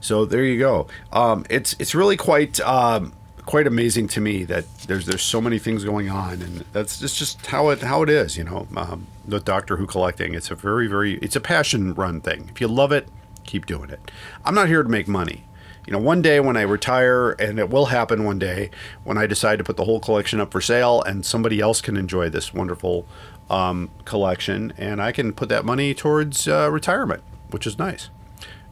So 0.00 0.24
there 0.24 0.44
you 0.44 0.58
go. 0.58 0.86
Um, 1.12 1.44
it's 1.50 1.74
it's 1.80 1.94
really 1.94 2.16
quite 2.16 2.60
um, 2.60 3.12
quite 3.44 3.66
amazing 3.66 4.06
to 4.08 4.20
me 4.20 4.44
that 4.44 4.72
there's 4.86 5.06
there's 5.06 5.22
so 5.22 5.40
many 5.40 5.58
things 5.58 5.84
going 5.84 6.08
on, 6.08 6.40
and 6.42 6.64
that's 6.72 7.00
just 7.00 7.16
just 7.16 7.46
how 7.46 7.70
it 7.70 7.80
how 7.80 8.02
it 8.02 8.08
is. 8.08 8.36
You 8.36 8.44
know, 8.44 8.68
um, 8.76 9.08
the 9.26 9.40
Doctor 9.40 9.76
Who 9.76 9.86
collecting. 9.86 10.34
It's 10.34 10.50
a 10.52 10.54
very 10.54 10.86
very 10.86 11.14
it's 11.14 11.34
a 11.34 11.40
passion 11.40 11.94
run 11.94 12.20
thing. 12.20 12.48
If 12.52 12.60
you 12.60 12.68
love 12.68 12.92
it, 12.92 13.08
keep 13.42 13.66
doing 13.66 13.90
it. 13.90 14.10
I'm 14.44 14.54
not 14.54 14.68
here 14.68 14.84
to 14.84 14.88
make 14.88 15.08
money 15.08 15.44
you 15.88 15.92
know, 15.92 15.98
one 15.98 16.20
day 16.20 16.38
when 16.38 16.54
I 16.54 16.60
retire, 16.60 17.30
and 17.30 17.58
it 17.58 17.70
will 17.70 17.86
happen 17.86 18.24
one 18.24 18.38
day, 18.38 18.68
when 19.04 19.16
I 19.16 19.24
decide 19.26 19.56
to 19.56 19.64
put 19.64 19.78
the 19.78 19.86
whole 19.86 20.00
collection 20.00 20.38
up 20.38 20.52
for 20.52 20.60
sale 20.60 21.00
and 21.00 21.24
somebody 21.24 21.60
else 21.60 21.80
can 21.80 21.96
enjoy 21.96 22.28
this 22.28 22.52
wonderful 22.52 23.06
um, 23.48 23.90
collection, 24.04 24.74
and 24.76 25.00
I 25.00 25.12
can 25.12 25.32
put 25.32 25.48
that 25.48 25.64
money 25.64 25.94
towards 25.94 26.46
uh, 26.46 26.68
retirement, 26.70 27.22
which 27.52 27.66
is 27.66 27.78
nice. 27.78 28.10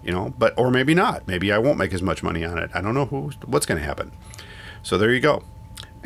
You 0.05 0.13
know, 0.13 0.35
but 0.39 0.53
or 0.59 0.71
maybe 0.71 0.93
not. 0.93 1.27
Maybe 1.27 1.51
I 1.51 1.57
won't 1.57 1.79
make 1.79 1.95
as 1.95 2.03
much 2.03 2.23
money 2.23 2.45
on 2.45 2.59
it. 2.59 2.71
I 2.75 2.83
don't 2.83 2.93
know 2.93 3.07
who, 3.07 3.31
what's 3.47 3.65
going 3.65 3.81
to 3.81 3.87
happen. 3.87 4.13
So 4.83 4.99
there 4.99 5.11
you 5.11 5.21
go. 5.21 5.43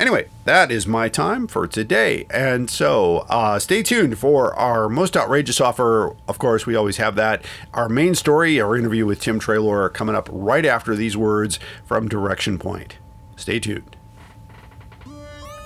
Anyway, 0.01 0.27
that 0.45 0.71
is 0.71 0.87
my 0.87 1.07
time 1.07 1.45
for 1.45 1.67
today. 1.67 2.25
And 2.31 2.71
so 2.71 3.17
uh, 3.29 3.59
stay 3.59 3.83
tuned 3.83 4.17
for 4.17 4.51
our 4.55 4.89
most 4.89 5.15
outrageous 5.15 5.61
offer. 5.61 6.15
Of 6.27 6.39
course, 6.39 6.65
we 6.65 6.75
always 6.75 6.97
have 6.97 7.13
that. 7.17 7.45
Our 7.75 7.87
main 7.87 8.15
story, 8.15 8.59
our 8.59 8.75
interview 8.75 9.05
with 9.05 9.21
Tim 9.21 9.39
Treloar, 9.39 9.93
coming 9.93 10.15
up 10.15 10.27
right 10.31 10.65
after 10.65 10.95
these 10.95 11.15
words 11.15 11.59
from 11.85 12.09
Direction 12.09 12.57
Point. 12.57 12.97
Stay 13.35 13.59
tuned. 13.59 13.95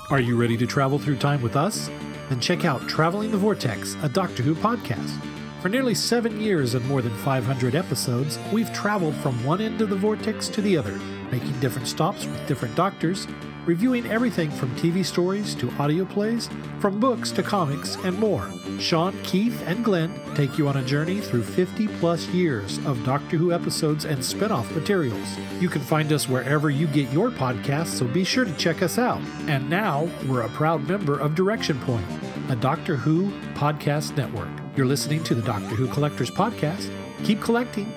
Are 0.09 0.19
you 0.19 0.35
ready 0.35 0.57
to 0.57 0.67
travel 0.67 0.99
through 0.99 1.15
time 1.15 1.41
with 1.41 1.55
us? 1.55 1.89
Then 2.27 2.41
check 2.41 2.65
out 2.65 2.89
Traveling 2.89 3.31
the 3.31 3.37
Vortex, 3.37 3.95
a 4.03 4.09
Doctor 4.09 4.43
Who 4.43 4.53
podcast. 4.53 5.17
For 5.61 5.69
nearly 5.69 5.95
seven 5.95 6.41
years 6.41 6.73
and 6.73 6.85
more 6.87 7.01
than 7.01 7.15
500 7.19 7.73
episodes, 7.73 8.37
we've 8.51 8.73
traveled 8.73 9.15
from 9.15 9.41
one 9.45 9.61
end 9.61 9.79
of 9.79 9.89
the 9.89 9.95
vortex 9.95 10.49
to 10.49 10.61
the 10.61 10.77
other, 10.77 10.99
making 11.31 11.57
different 11.61 11.87
stops 11.87 12.25
with 12.25 12.47
different 12.47 12.75
doctors, 12.75 13.27
reviewing 13.65 14.05
everything 14.07 14.51
from 14.51 14.75
TV 14.75 15.03
stories 15.03 15.55
to 15.55 15.71
audio 15.79 16.05
plays, 16.05 16.49
from 16.79 16.99
books 16.99 17.31
to 17.31 17.43
comics, 17.43 17.95
and 18.03 18.17
more. 18.17 18.49
Sean, 18.79 19.17
Keith, 19.23 19.61
and 19.65 19.83
Glenn 19.83 20.13
take 20.35 20.57
you 20.57 20.67
on 20.67 20.77
a 20.77 20.85
journey 20.85 21.19
through 21.19 21.43
50 21.43 21.87
plus 21.99 22.27
years 22.27 22.77
of 22.85 23.03
Doctor 23.05 23.37
Who 23.37 23.51
episodes 23.51 24.05
and 24.05 24.23
spin 24.23 24.51
off 24.51 24.71
materials. 24.73 25.37
You 25.59 25.69
can 25.69 25.81
find 25.81 26.11
us 26.11 26.27
wherever 26.27 26.69
you 26.69 26.87
get 26.87 27.11
your 27.11 27.31
podcasts, 27.31 27.97
so 27.97 28.05
be 28.05 28.23
sure 28.23 28.45
to 28.45 28.57
check 28.57 28.81
us 28.81 28.97
out. 28.97 29.21
And 29.47 29.69
now, 29.69 30.09
we're 30.27 30.41
a 30.41 30.49
proud 30.49 30.87
member 30.87 31.19
of 31.19 31.35
Direction 31.35 31.79
Point, 31.81 32.05
a 32.49 32.55
Doctor 32.55 32.95
Who 32.95 33.31
podcast 33.53 34.15
network. 34.15 34.49
You're 34.75 34.85
listening 34.85 35.23
to 35.23 35.35
the 35.35 35.41
Doctor 35.41 35.75
Who 35.75 35.87
Collectors 35.87 36.29
Podcast. 36.29 36.91
Keep 37.23 37.41
collecting. 37.41 37.91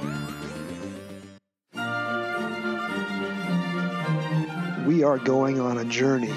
We 4.89 5.03
are 5.03 5.19
going 5.19 5.61
on 5.61 5.77
a 5.77 5.85
journey, 5.85 6.33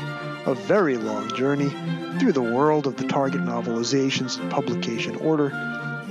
a 0.45 0.53
very 0.53 0.97
long 0.97 1.33
journey, 1.35 1.69
through 2.19 2.33
the 2.33 2.41
world 2.41 2.85
of 2.85 2.97
the 2.97 3.07
Target 3.07 3.39
novelizations 3.39 4.41
in 4.41 4.49
publication 4.49 5.15
order. 5.15 5.51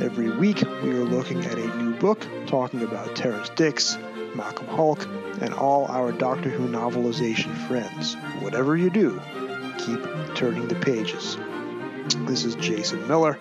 Every 0.01 0.31
week, 0.31 0.63
we 0.83 0.89
are 0.93 1.05
looking 1.05 1.45
at 1.45 1.59
a 1.59 1.77
new 1.77 1.93
book 1.99 2.27
talking 2.47 2.83
about 2.83 3.15
Terrance 3.15 3.51
Dicks, 3.51 3.99
Malcolm 4.35 4.69
Hulke, 4.69 5.07
and 5.43 5.53
all 5.53 5.85
our 5.89 6.13
Doctor 6.13 6.49
Who 6.49 6.67
novelization 6.67 7.55
friends. 7.69 8.15
Whatever 8.41 8.75
you 8.75 8.89
do, 8.89 9.21
keep 9.77 10.01
turning 10.35 10.67
the 10.67 10.77
pages. 10.77 11.37
This 12.09 12.45
is 12.45 12.55
Jason 12.55 13.07
Miller 13.07 13.39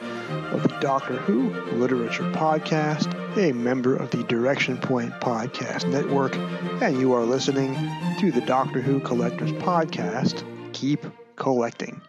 of 0.51 0.63
the 0.63 0.77
Doctor 0.81 1.13
Who 1.13 1.49
Literature 1.77 2.23
Podcast, 2.31 3.13
a 3.37 3.53
member 3.53 3.95
of 3.95 4.11
the 4.11 4.23
Direction 4.23 4.77
Point 4.77 5.13
Podcast 5.21 5.89
Network, 5.89 6.35
and 6.81 6.99
you 6.99 7.13
are 7.13 7.23
listening 7.23 7.73
to 8.19 8.31
the 8.31 8.41
Doctor 8.41 8.81
Who 8.81 8.99
Collectors 8.99 9.53
Podcast. 9.53 10.43
Keep 10.73 11.05
collecting. 11.37 12.01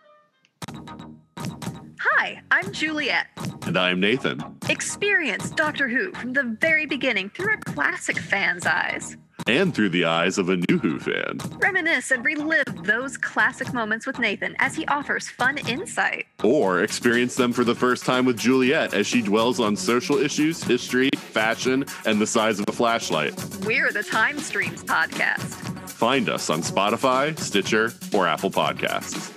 Hi, 2.00 2.42
I'm 2.50 2.72
Juliet. 2.72 3.26
And 3.66 3.78
I'm 3.78 4.00
Nathan. 4.00 4.42
Experience 4.68 5.50
Doctor 5.50 5.88
Who 5.88 6.10
from 6.12 6.32
the 6.32 6.56
very 6.60 6.86
beginning 6.86 7.30
through 7.30 7.54
a 7.54 7.58
classic 7.58 8.18
fan's 8.18 8.66
eyes. 8.66 9.16
And 9.46 9.74
through 9.74 9.88
the 9.90 10.04
eyes 10.04 10.38
of 10.38 10.48
a 10.48 10.56
new 10.56 10.78
Who 10.78 10.98
fan. 11.00 11.38
Reminisce 11.60 12.10
and 12.10 12.24
relive 12.24 12.64
those 12.84 13.16
classic 13.16 13.72
moments 13.72 14.06
with 14.06 14.18
Nathan 14.18 14.54
as 14.58 14.74
he 14.76 14.86
offers 14.86 15.28
fun 15.28 15.58
insight. 15.68 16.26
Or 16.42 16.82
experience 16.82 17.34
them 17.34 17.52
for 17.52 17.64
the 17.64 17.74
first 17.74 18.04
time 18.04 18.24
with 18.24 18.38
Juliet 18.38 18.94
as 18.94 19.06
she 19.06 19.22
dwells 19.22 19.58
on 19.60 19.76
social 19.76 20.18
issues, 20.18 20.62
history, 20.62 21.10
fashion, 21.16 21.84
and 22.06 22.20
the 22.20 22.26
size 22.26 22.60
of 22.60 22.66
a 22.68 22.72
flashlight. 22.72 23.34
We're 23.64 23.92
the 23.92 24.02
Time 24.02 24.38
Streams 24.38 24.84
podcast. 24.84 25.54
find 25.88 26.28
us 26.28 26.48
on 26.48 26.62
Spotify, 26.62 27.38
Stitcher, 27.38 27.92
or 28.14 28.26
Apple 28.26 28.50
Podcasts. 28.50 29.28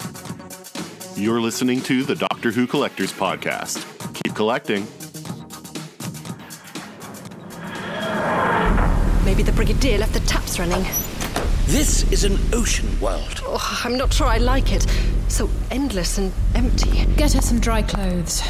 You're 1.18 1.42
listening 1.42 1.82
to 1.84 2.04
the 2.04 2.16
Doctor 2.16 2.52
Who 2.52 2.66
Collectors 2.68 3.12
Podcast. 3.14 3.84
Keep 4.24 4.36
collecting. 4.36 4.88
Maybe 9.26 9.44
the 9.44 9.52
Brigadier 9.54 9.98
left 10.00 10.14
the 10.14 10.20
taps 10.22 10.60
running. 10.60 10.84
This 11.66 12.04
is 12.12 12.24
an 12.26 12.38
ocean 12.54 12.88
world. 13.00 13.42
Oh, 13.46 13.82
I'm 13.86 13.98
not 13.98 14.14
sure 14.14 14.28
I 14.28 14.38
like 14.38 14.74
it. 14.74 14.86
So 15.30 15.50
endless 15.72 16.18
and 16.18 16.32
empty. 16.56 17.06
Get 17.16 17.34
her 17.34 17.42
some 17.42 17.60
dry 17.60 17.82
clothes. 17.84 18.44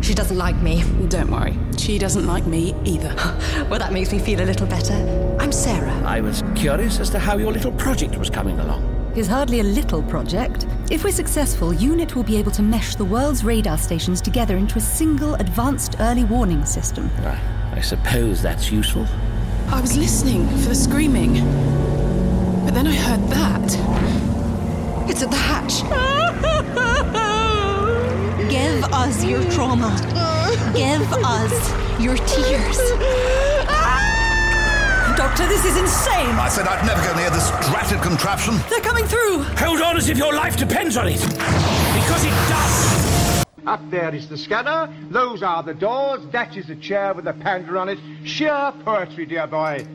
She 0.00 0.14
doesn't 0.14 0.36
like 0.38 0.56
me. 0.56 0.82
Don't 1.08 1.30
worry, 1.30 1.56
she 1.78 1.98
doesn't 1.98 2.26
like 2.26 2.46
me 2.46 2.74
either. 2.84 3.14
Well, 3.70 3.78
that 3.78 3.92
makes 3.92 4.12
me 4.12 4.18
feel 4.18 4.40
a 4.42 4.44
little 4.44 4.66
better. 4.66 4.94
I'm 5.40 5.50
Sarah. 5.50 5.94
I 6.04 6.20
was 6.20 6.42
curious 6.54 7.00
as 7.00 7.08
to 7.10 7.18
how 7.18 7.38
your 7.38 7.50
little 7.52 7.72
project 7.72 8.16
was 8.18 8.28
coming 8.30 8.58
along. 8.60 8.82
is 9.16 9.26
hardly 9.26 9.60
a 9.60 9.62
little 9.62 10.02
project. 10.02 10.66
If 10.90 11.04
we're 11.04 11.12
successful, 11.12 11.72
UNIT 11.72 12.14
will 12.14 12.24
be 12.24 12.36
able 12.36 12.52
to 12.52 12.62
mesh 12.62 12.94
the 12.96 13.04
world's 13.04 13.42
radar 13.44 13.78
stations 13.78 14.20
together 14.20 14.56
into 14.56 14.76
a 14.78 14.80
single 14.80 15.34
advanced 15.36 15.96
early 16.00 16.24
warning 16.24 16.64
system. 16.66 17.10
I, 17.22 17.38
I 17.76 17.80
suppose 17.80 18.42
that's 18.42 18.70
useful. 18.70 19.06
I 19.68 19.80
was 19.80 19.96
listening 19.96 20.46
for 20.48 20.68
the 20.68 20.74
screaming, 20.74 21.34
but 22.64 22.74
then 22.74 22.86
I 22.86 22.94
heard 22.94 23.28
that. 23.30 23.64
It's 25.10 25.22
at 25.22 25.30
the 25.30 25.36
hatch. 25.36 25.82
Give 28.50 28.84
us 28.92 29.24
your 29.24 29.42
trauma. 29.50 29.90
Give 30.74 31.02
us 31.24 32.00
your 32.00 32.16
tears. 32.16 32.78
Doctor, 35.16 35.46
this 35.46 35.64
is 35.64 35.76
insane. 35.76 36.34
I 36.36 36.48
said 36.48 36.66
I'd 36.66 36.84
never 36.86 37.02
go 37.02 37.14
near 37.16 37.30
this 37.30 37.50
dratted 37.68 38.00
contraption. 38.02 38.56
They're 38.68 38.80
coming 38.80 39.06
through. 39.06 39.42
Hold 39.58 39.80
on 39.80 39.96
as 39.96 40.08
if 40.08 40.18
your 40.18 40.34
life 40.34 40.56
depends 40.56 40.96
on 40.96 41.08
it. 41.08 41.20
Because 41.20 42.24
it 42.24 42.34
does. 42.48 43.13
Up 43.66 43.80
there 43.90 44.14
is 44.14 44.28
the 44.28 44.36
scanner. 44.36 44.92
Those 45.08 45.42
are 45.42 45.62
the 45.62 45.72
doors. 45.72 46.20
That 46.32 46.54
is 46.54 46.68
a 46.68 46.76
chair 46.76 47.14
with 47.14 47.26
a 47.26 47.32
panda 47.32 47.78
on 47.78 47.88
it. 47.88 47.98
Sheer 48.22 48.74
poetry, 48.84 49.24
dear 49.24 49.46
boy. 49.46 49.86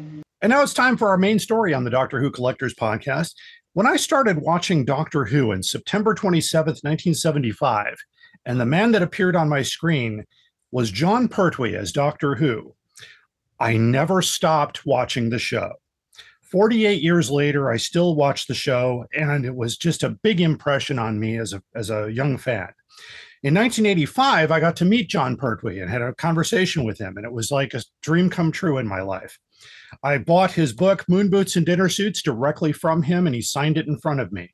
And 0.41 0.49
now 0.49 0.63
it's 0.63 0.73
time 0.73 0.97
for 0.97 1.09
our 1.09 1.17
main 1.17 1.37
story 1.37 1.73
on 1.73 1.83
the 1.83 1.91
Doctor 1.91 2.19
Who 2.19 2.31
Collectors 2.31 2.73
podcast. 2.73 3.35
When 3.73 3.85
I 3.85 3.97
started 3.97 4.39
watching 4.39 4.85
Doctor 4.85 5.25
Who 5.25 5.51
in 5.51 5.61
September 5.61 6.15
27th, 6.15 6.81
1975, 6.81 7.95
and 8.45 8.59
the 8.59 8.65
man 8.65 8.91
that 8.93 9.03
appeared 9.03 9.35
on 9.35 9.49
my 9.49 9.61
screen 9.61 10.25
was 10.71 10.89
Jon 10.89 11.27
Pertwee 11.27 11.75
as 11.75 11.91
Doctor 11.91 12.35
Who, 12.35 12.73
I 13.59 13.77
never 13.77 14.23
stopped 14.23 14.83
watching 14.83 15.29
the 15.29 15.37
show. 15.37 15.73
48 16.41 17.03
years 17.03 17.29
later, 17.29 17.69
I 17.69 17.77
still 17.77 18.15
watch 18.15 18.47
the 18.47 18.55
show, 18.55 19.05
and 19.13 19.45
it 19.45 19.55
was 19.55 19.77
just 19.77 20.01
a 20.01 20.09
big 20.09 20.41
impression 20.41 20.97
on 20.97 21.19
me 21.19 21.37
as 21.37 21.53
a, 21.53 21.61
as 21.75 21.91
a 21.91 22.11
young 22.11 22.39
fan. 22.39 22.69
In 23.41 23.53
1985, 23.53 24.51
I 24.51 24.59
got 24.59 24.75
to 24.77 24.85
meet 24.85 25.07
Jon 25.07 25.37
Pertwee 25.37 25.79
and 25.79 25.89
had 25.89 26.01
a 26.01 26.13
conversation 26.15 26.83
with 26.83 26.97
him, 26.97 27.15
and 27.15 27.25
it 27.25 27.31
was 27.31 27.51
like 27.51 27.73
a 27.73 27.83
dream 28.01 28.29
come 28.29 28.51
true 28.51 28.77
in 28.77 28.85
my 28.85 29.01
life. 29.01 29.39
I 30.03 30.17
bought 30.17 30.51
his 30.51 30.73
book, 30.73 31.05
Moon 31.07 31.29
Boots 31.29 31.55
and 31.55 31.65
Dinner 31.65 31.87
Suits, 31.87 32.21
directly 32.21 32.73
from 32.73 33.01
him, 33.01 33.27
and 33.27 33.33
he 33.33 33.41
signed 33.41 33.77
it 33.77 33.87
in 33.87 33.97
front 33.97 34.19
of 34.19 34.33
me. 34.33 34.53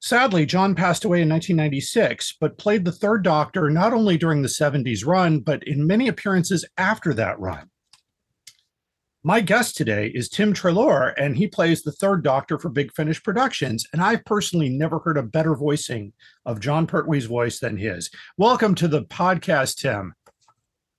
Sadly, 0.00 0.46
John 0.46 0.76
passed 0.76 1.04
away 1.04 1.22
in 1.22 1.28
1996, 1.28 2.36
but 2.40 2.56
played 2.56 2.84
the 2.84 2.92
third 2.92 3.24
Doctor 3.24 3.68
not 3.68 3.92
only 3.92 4.16
during 4.16 4.42
the 4.42 4.48
70s 4.48 5.04
run, 5.04 5.40
but 5.40 5.66
in 5.66 5.84
many 5.84 6.06
appearances 6.06 6.64
after 6.78 7.14
that 7.14 7.40
run. 7.40 7.68
My 9.26 9.40
guest 9.40 9.74
today 9.74 10.08
is 10.14 10.28
Tim 10.28 10.52
Treloar, 10.52 11.14
and 11.16 11.34
he 11.34 11.46
plays 11.46 11.82
the 11.82 11.92
third 11.92 12.22
Doctor 12.22 12.58
for 12.58 12.68
Big 12.68 12.92
Finish 12.92 13.22
Productions. 13.22 13.86
And 13.94 14.02
I've 14.02 14.22
personally 14.26 14.68
never 14.68 14.98
heard 14.98 15.16
a 15.16 15.22
better 15.22 15.56
voicing 15.56 16.12
of 16.44 16.60
Jon 16.60 16.86
Pertwee's 16.86 17.24
voice 17.24 17.58
than 17.58 17.78
his. 17.78 18.10
Welcome 18.36 18.74
to 18.74 18.86
the 18.86 19.04
podcast, 19.04 19.76
Tim. 19.76 20.12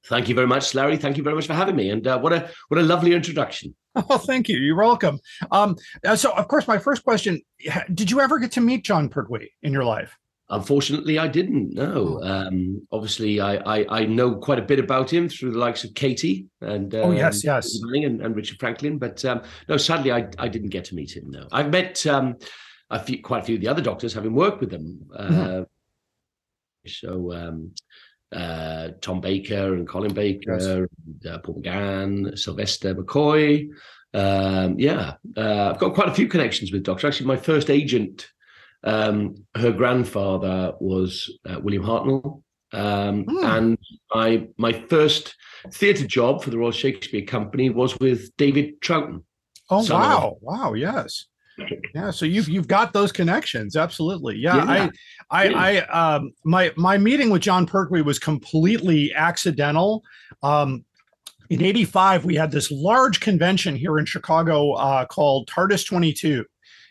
Thank 0.07 0.27
you 0.27 0.33
very 0.33 0.47
much, 0.47 0.73
Larry. 0.73 0.97
Thank 0.97 1.17
you 1.17 1.23
very 1.23 1.35
much 1.35 1.45
for 1.45 1.53
having 1.53 1.75
me. 1.75 1.91
And 1.91 2.07
uh, 2.07 2.17
what 2.17 2.33
a 2.33 2.49
what 2.69 2.79
a 2.79 2.83
lovely 2.83 3.13
introduction. 3.13 3.75
Oh, 4.09 4.17
thank 4.17 4.49
you. 4.49 4.57
You're 4.57 4.75
welcome. 4.75 5.19
Um, 5.51 5.77
uh, 6.05 6.17
so, 6.17 6.33
of 6.33 6.49
course, 6.49 6.67
my 6.67 6.77
first 6.77 7.05
question: 7.05 7.41
Did 7.93 8.11
you 8.11 8.19
ever 8.19 8.39
get 8.39 8.51
to 8.53 8.59
meet 8.59 8.83
Jon 8.83 9.07
Pertwee 9.07 9.51
in 9.63 9.71
your 9.71 9.85
life? 9.85 10.17
Unfortunately, 10.49 11.17
I 11.17 11.27
didn't 11.27 11.73
know. 11.73 12.19
Um, 12.21 12.85
obviously, 12.91 13.41
I, 13.41 13.55
I 13.79 14.01
I 14.01 14.05
know 14.05 14.35
quite 14.35 14.59
a 14.59 14.61
bit 14.61 14.77
about 14.77 15.11
him 15.11 15.27
through 15.27 15.51
the 15.53 15.57
likes 15.57 15.83
of 15.83 15.95
Katie 15.95 16.45
and 16.61 16.93
Oh, 16.93 17.11
yes, 17.11 17.37
um, 17.37 17.55
yes. 17.55 17.79
and, 17.81 18.21
and 18.21 18.35
Richard 18.35 18.59
Franklin. 18.59 18.99
But 18.99 19.25
um, 19.25 19.41
no, 19.67 19.77
sadly, 19.77 20.11
I 20.11 20.27
I 20.37 20.47
didn't 20.47 20.69
get 20.69 20.85
to 20.85 20.95
meet 20.95 21.15
him. 21.15 21.31
No, 21.31 21.47
I've 21.51 21.71
met 21.71 22.05
um, 22.05 22.35
a 22.91 22.99
few, 22.99 23.23
quite 23.23 23.41
a 23.41 23.45
few 23.45 23.55
of 23.55 23.61
the 23.61 23.67
other 23.67 23.81
doctors, 23.81 24.13
having 24.13 24.35
worked 24.35 24.59
with 24.61 24.69
them. 24.69 25.07
Uh, 25.15 25.25
Mhm. 25.27 25.65
So 26.87 27.33
um, 27.33 27.71
uh, 28.31 28.89
Tom 29.01 29.21
Baker 29.21 29.73
and 29.73 29.87
Colin 29.87 30.13
Baker, 30.13 30.53
Yes. 30.53 30.65
and, 30.65 31.25
uh, 31.27 31.39
Paul 31.39 31.61
McGann, 31.61 32.37
Sylvester 32.37 32.93
McCoy. 32.93 33.69
Um, 34.13 34.77
yeah, 34.79 35.15
uh, 35.35 35.71
I've 35.73 35.79
got 35.79 35.95
quite 35.95 36.09
a 36.09 36.13
few 36.13 36.27
connections 36.27 36.71
with 36.71 36.83
doctors. 36.83 37.05
Actually, 37.07 37.25
my 37.27 37.37
first 37.37 37.69
agent, 37.71 38.27
um, 38.85 39.35
her 39.55 39.71
grandfather 39.71 40.73
was 40.79 41.29
uh, 41.49 41.59
William 41.61 41.83
Hartnell, 41.83 42.41
um, 42.73 43.25
Hmm. 43.27 43.45
and 43.45 43.77
I 44.13 44.47
my 44.57 44.73
first 44.73 45.35
theatre 45.73 46.07
job 46.07 46.43
for 46.43 46.49
the 46.51 46.57
Royal 46.57 46.71
Shakespeare 46.71 47.25
Company 47.25 47.69
was 47.69 47.97
with 47.99 48.35
David 48.37 48.79
Troughton. 48.81 49.23
Oh, 49.69 49.83
wow, 49.91 50.37
wow, 50.41 50.73
yes, 50.73 51.25
yeah. 51.95 52.11
So 52.11 52.25
you've 52.25 52.47
you've 52.47 52.67
got 52.67 52.93
those 52.93 53.11
connections, 53.11 53.75
absolutely. 53.75 54.37
Yeah, 54.37 54.57
Yeah. 54.57 54.89
I, 55.31 55.45
Yeah. 55.49 55.57
I, 55.57 55.77
I, 55.87 56.15
um, 56.15 56.31
my 56.43 56.71
my 56.77 56.97
meeting 56.97 57.29
with 57.31 57.41
Jon 57.41 57.65
Pertwee 57.65 58.01
was 58.01 58.19
completely 58.19 59.11
accidental. 59.15 60.03
Um, 60.43 60.85
in 61.49 61.63
'85, 61.63 62.25
we 62.25 62.35
had 62.35 62.51
this 62.51 62.71
large 62.71 63.19
convention 63.19 63.75
here 63.75 63.97
in 63.99 64.05
Chicago 64.05 64.71
uh, 64.73 65.05
called 65.05 65.47
TARDIS 65.47 65.85
22. 65.85 66.43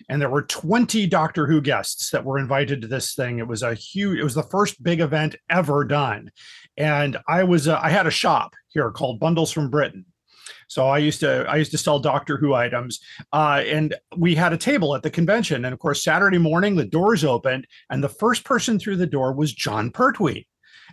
And 0.08 0.20
there 0.20 0.30
were 0.30 0.42
20 0.42 1.06
Doctor 1.06 1.46
Who 1.46 1.60
guests 1.60 2.10
that 2.10 2.24
were 2.24 2.38
invited 2.38 2.82
to 2.82 2.88
this 2.88 3.14
thing. 3.14 3.38
It 3.38 3.48
was 3.48 3.62
a 3.62 3.74
huge, 3.74 4.18
it 4.18 4.24
was 4.24 4.34
the 4.34 4.42
first 4.42 4.82
big 4.82 5.00
event 5.00 5.36
ever 5.50 5.84
done. 5.84 6.30
And 6.76 7.16
I 7.28 7.44
was, 7.44 7.68
uh, 7.68 7.78
I 7.82 7.90
had 7.90 8.06
a 8.06 8.10
shop 8.10 8.54
here 8.68 8.90
called 8.90 9.20
Bundles 9.20 9.52
from 9.52 9.70
Britain. 9.70 10.04
So 10.68 10.86
I 10.86 10.98
used 10.98 11.20
to 11.20 11.44
I 11.48 11.56
used 11.56 11.70
to 11.72 11.78
sell 11.78 11.98
Doctor 11.98 12.36
Who 12.36 12.54
items, 12.54 13.00
uh, 13.32 13.62
and 13.66 13.94
we 14.16 14.34
had 14.34 14.52
a 14.52 14.58
table 14.58 14.94
at 14.94 15.02
the 15.02 15.10
convention. 15.10 15.64
And 15.64 15.72
of 15.72 15.78
course, 15.78 16.02
Saturday 16.02 16.38
morning 16.38 16.76
the 16.76 16.84
doors 16.84 17.24
opened, 17.24 17.66
and 17.90 18.02
the 18.02 18.08
first 18.08 18.44
person 18.44 18.78
through 18.78 18.96
the 18.96 19.06
door 19.06 19.32
was 19.32 19.52
Jon 19.52 19.90
Pertwee, 19.90 20.46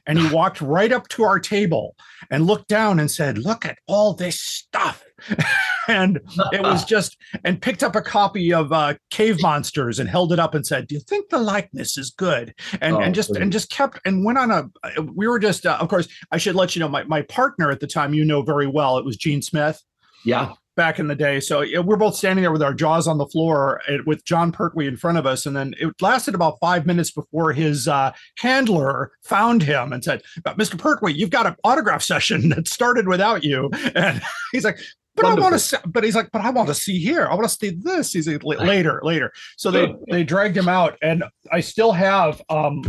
and 0.05 0.19
he 0.19 0.29
walked 0.33 0.61
right 0.61 0.91
up 0.91 1.07
to 1.09 1.23
our 1.23 1.39
table 1.39 1.95
and 2.29 2.45
looked 2.45 2.67
down 2.67 2.99
and 2.99 3.09
said, 3.09 3.37
"Look 3.37 3.65
at 3.65 3.79
all 3.87 4.13
this 4.13 4.39
stuff." 4.39 5.03
and 5.87 6.19
it 6.51 6.61
was 6.61 6.85
just 6.91 7.17
and 7.43 7.61
picked 7.61 7.83
up 7.83 7.95
a 7.95 8.01
copy 8.01 8.53
of 8.53 8.71
uh, 8.71 8.95
Cave 9.09 9.41
Monsters 9.41 9.99
and 9.99 10.09
held 10.09 10.31
it 10.31 10.39
up 10.39 10.55
and 10.55 10.65
said, 10.65 10.87
"Do 10.87 10.95
you 10.95 11.01
think 11.01 11.29
the 11.29 11.39
likeness 11.39 11.97
is 11.97 12.11
good?" 12.11 12.53
And 12.79 13.01
Oh, 13.01 13.01
and 13.01 13.15
just 13.15 13.31
and 13.31 13.51
just 13.51 13.69
kept 13.69 13.99
and 14.05 14.23
went 14.25 14.37
on 14.37 14.51
a. 14.51 15.01
We 15.01 15.27
were 15.27 15.39
just, 15.39 15.65
uh, 15.65 15.77
of 15.79 15.89
course, 15.89 16.07
I 16.31 16.37
should 16.37 16.55
let 16.55 16.75
you 16.75 16.79
know 16.79 16.89
my 16.89 17.03
my 17.03 17.21
partner 17.23 17.71
at 17.71 17.79
the 17.79 17.87
time, 17.87 18.13
you 18.13 18.25
know 18.25 18.41
very 18.41 18.67
well, 18.67 18.97
it 18.97 19.05
was 19.05 19.17
Gene 19.17 19.41
Smith 19.41 19.81
Yeah, 20.23 20.53
back 20.75 20.99
in 20.99 21.07
the 21.07 21.15
day. 21.15 21.39
So 21.39 21.61
yeah, 21.61 21.79
we're 21.79 21.97
both 21.97 22.15
standing 22.15 22.43
there 22.43 22.51
with 22.51 22.63
our 22.63 22.73
jaws 22.73 23.07
on 23.07 23.17
the 23.17 23.27
floor 23.27 23.81
uh, 23.89 23.97
with 24.05 24.25
Jon 24.25 24.51
Pertwee 24.51 24.87
in 24.87 24.97
front 24.97 25.17
of 25.17 25.25
us. 25.25 25.45
And 25.45 25.55
then 25.55 25.73
it 25.79 25.93
lasted 26.01 26.35
about 26.35 26.57
five 26.59 26.85
minutes 26.85 27.11
before 27.11 27.53
his 27.53 27.87
uh, 27.87 28.11
handler 28.37 29.11
found 29.23 29.63
him 29.63 29.93
and 29.93 30.03
said, 30.03 30.21
"Uh, 30.45 30.53
Mr. 30.55 30.77
Pertwee, 30.77 31.13
you've 31.13 31.29
got 31.29 31.47
an 31.47 31.55
autograph 31.63 32.03
session 32.03 32.49
that 32.55 32.67
started 32.67 33.07
without 33.07 33.43
you. 33.43 33.69
And 33.95 34.21
he's 34.51 34.65
like, 34.65 34.79
but 35.21 35.31
I 35.31 35.41
want 35.41 35.53
to 35.53 35.59
see, 35.59 35.77
but 35.85 36.03
he's 36.03 36.15
like, 36.15 36.29
but 36.31 36.41
I 36.41 36.49
want 36.49 36.67
to 36.69 36.75
see 36.75 36.99
here. 36.99 37.27
I 37.27 37.33
want 37.35 37.47
to 37.49 37.55
see 37.55 37.69
this. 37.69 38.13
He's 38.13 38.27
like, 38.27 38.43
later, 38.43 38.99
later. 39.03 39.31
So 39.57 39.71
they, 39.71 39.93
they 40.09 40.23
dragged 40.23 40.57
him 40.57 40.67
out 40.69 40.97
and 41.01 41.23
I 41.51 41.59
still 41.61 41.91
have, 41.91 42.41
um, 42.49 42.83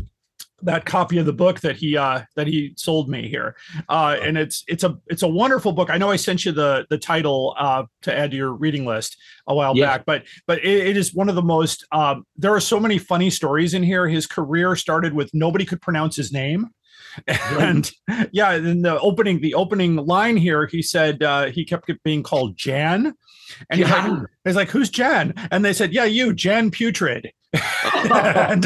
that 0.64 0.84
copy 0.84 1.18
of 1.18 1.26
the 1.26 1.32
book 1.32 1.58
that 1.60 1.74
he 1.74 1.96
uh 1.96 2.22
that 2.36 2.46
he 2.46 2.72
sold 2.76 3.08
me 3.08 3.28
here 3.28 3.56
uh 3.88 4.16
and 4.22 4.38
it's 4.38 4.62
it's 4.68 4.84
a 4.84 4.96
it's 5.08 5.22
a 5.22 5.28
wonderful 5.28 5.72
book 5.72 5.90
i 5.90 5.98
know 5.98 6.08
i 6.08 6.14
sent 6.14 6.44
you 6.44 6.52
the 6.52 6.86
the 6.88 6.96
title 6.96 7.52
uh 7.58 7.82
to 8.00 8.16
add 8.16 8.30
to 8.30 8.36
your 8.36 8.52
reading 8.52 8.84
list 8.86 9.16
a 9.48 9.54
while 9.56 9.76
Yeah. 9.76 9.86
back 9.86 10.06
but 10.06 10.22
but 10.46 10.58
it, 10.60 10.86
it 10.86 10.96
is 10.96 11.12
one 11.12 11.28
of 11.28 11.34
the 11.34 11.42
most 11.42 11.84
um 11.90 12.24
there 12.36 12.54
are 12.54 12.60
so 12.60 12.78
many 12.78 12.98
funny 12.98 13.28
stories 13.28 13.74
in 13.74 13.82
here 13.82 14.06
his 14.06 14.26
career 14.26 14.76
started 14.76 15.12
with 15.12 15.30
nobody 15.34 15.64
could 15.64 15.80
pronounce 15.80 16.14
his 16.14 16.32
name 16.32 16.68
and 17.26 17.92
yeah 18.32 18.54
in 18.54 18.82
the 18.82 18.98
opening 19.00 19.40
the 19.40 19.54
opening 19.54 19.96
line 19.96 20.36
here 20.36 20.66
he 20.66 20.82
said 20.82 21.22
uh 21.22 21.46
he 21.46 21.64
kept 21.64 21.90
being 22.04 22.22
called 22.22 22.56
jan. 22.56 23.14
And 23.68 23.80
he's 23.80 23.90
like 23.90 24.28
he's 24.44 24.56
like 24.56 24.70
who's 24.70 24.90
jan? 24.90 25.34
And 25.50 25.64
they 25.64 25.72
said 25.72 25.92
yeah 25.92 26.04
you 26.04 26.32
jan 26.32 26.70
putrid. 26.70 27.32
And, 28.04 28.64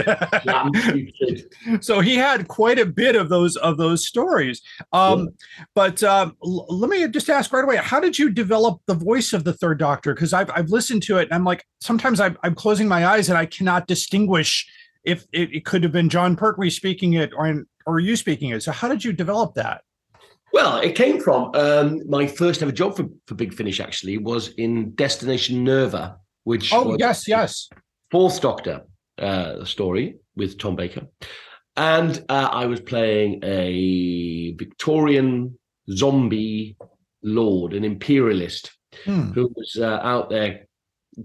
so 1.80 2.00
he 2.00 2.14
had 2.16 2.48
quite 2.48 2.78
a 2.78 2.86
bit 2.86 3.16
of 3.16 3.28
those 3.28 3.56
of 3.56 3.76
those 3.76 4.06
stories. 4.06 4.62
Um, 4.92 5.30
But 5.74 6.02
um, 6.02 6.36
l- 6.44 6.66
let 6.68 6.88
me 6.88 7.06
just 7.08 7.28
ask 7.28 7.52
right 7.52 7.64
away: 7.64 7.76
How 7.76 8.00
did 8.00 8.18
you 8.18 8.30
develop 8.30 8.80
the 8.86 8.94
voice 8.94 9.32
of 9.32 9.44
the 9.44 9.52
Third 9.52 9.78
Doctor? 9.78 10.14
Because 10.14 10.32
I've 10.32 10.50
I've 10.54 10.70
listened 10.70 11.02
to 11.04 11.18
it, 11.18 11.24
and 11.24 11.32
I'm 11.32 11.44
like, 11.44 11.66
sometimes 11.80 12.20
I'm, 12.20 12.38
I'm 12.42 12.54
closing 12.54 12.88
my 12.88 13.06
eyes 13.06 13.28
and 13.28 13.36
I 13.36 13.46
cannot 13.46 13.86
distinguish 13.86 14.66
if 15.04 15.24
it, 15.32 15.54
it 15.54 15.64
could 15.64 15.82
have 15.82 15.92
been 15.92 16.08
Jon 16.08 16.36
Pertwee 16.36 16.70
speaking 16.70 17.14
it 17.14 17.32
or 17.36 17.64
or 17.86 17.94
are 17.94 18.00
you 18.00 18.16
speaking 18.16 18.50
it. 18.50 18.62
So 18.62 18.72
how 18.72 18.88
did 18.88 19.04
you 19.04 19.12
develop 19.12 19.54
that? 19.54 19.82
Well, 20.52 20.78
it 20.78 20.94
came 20.94 21.20
from 21.20 21.50
um, 21.54 22.08
my 22.08 22.26
first 22.26 22.62
ever 22.62 22.72
job 22.72 22.96
for, 22.96 23.06
for 23.26 23.34
Big 23.34 23.52
Finish. 23.54 23.80
Actually, 23.80 24.18
was 24.18 24.48
in 24.56 24.94
Destination 24.94 25.64
Nerva, 25.64 26.16
which 26.44 26.72
Oh 26.72 26.96
yes, 26.98 27.26
yes. 27.28 27.68
Fourth 28.10 28.40
Doctor 28.40 28.82
uh, 29.18 29.64
story 29.64 30.16
with 30.36 30.58
Tom 30.58 30.76
Baker, 30.76 31.06
and 31.76 32.24
uh, 32.28 32.48
I 32.52 32.66
was 32.66 32.80
playing 32.80 33.40
a 33.42 34.52
Victorian 34.54 35.58
zombie 35.90 36.76
lord, 37.22 37.72
an 37.72 37.84
imperialist 37.84 38.72
Hmm. 39.04 39.32
who 39.32 39.52
was 39.54 39.76
uh, 39.78 40.00
out 40.02 40.30
there 40.30 40.66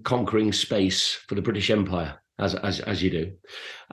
conquering 0.03 0.51
space 0.51 1.13
for 1.13 1.35
the 1.35 1.41
British 1.41 1.69
Empire, 1.69 2.20
as 2.41 2.55
as 2.55 2.79
as 2.81 3.01
you 3.01 3.09
do, 3.09 3.31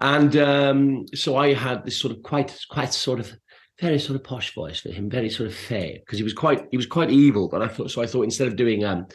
and 0.01 0.37
um, 0.37 1.07
so 1.15 1.37
I 1.37 1.55
had 1.55 1.85
this 1.85 1.97
sort 1.97 2.15
of 2.15 2.23
quite 2.23 2.57
quite 2.71 2.93
sort 2.93 3.21
of 3.21 3.33
very 3.81 3.99
sort 3.99 4.17
of 4.17 4.25
posh 4.25 4.55
voice 4.55 4.81
for 4.81 4.91
him, 4.91 5.09
very 5.09 5.31
sort 5.31 5.49
of 5.49 5.55
fair 5.55 5.93
because 6.01 6.19
he 6.19 6.25
was 6.25 6.33
quite 6.33 6.67
he 6.71 6.77
was 6.77 6.87
quite 6.87 7.11
evil. 7.11 7.49
But 7.49 7.63
I 7.63 7.69
thought 7.69 7.91
so. 7.91 8.03
I 8.03 8.07
thought 8.07 8.25
instead 8.25 8.49
of 8.49 8.57
doing 8.57 8.85
um, 8.85 9.07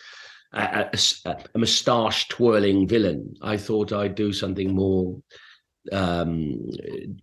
a, 0.54 0.90
a, 1.26 1.38
a 1.54 1.58
moustache 1.58 2.28
twirling 2.30 2.88
villain, 2.88 3.34
I 3.42 3.58
thought 3.58 3.92
I'd 3.92 4.16
do 4.16 4.32
something 4.32 4.74
more 4.74 5.22
um, 5.92 6.70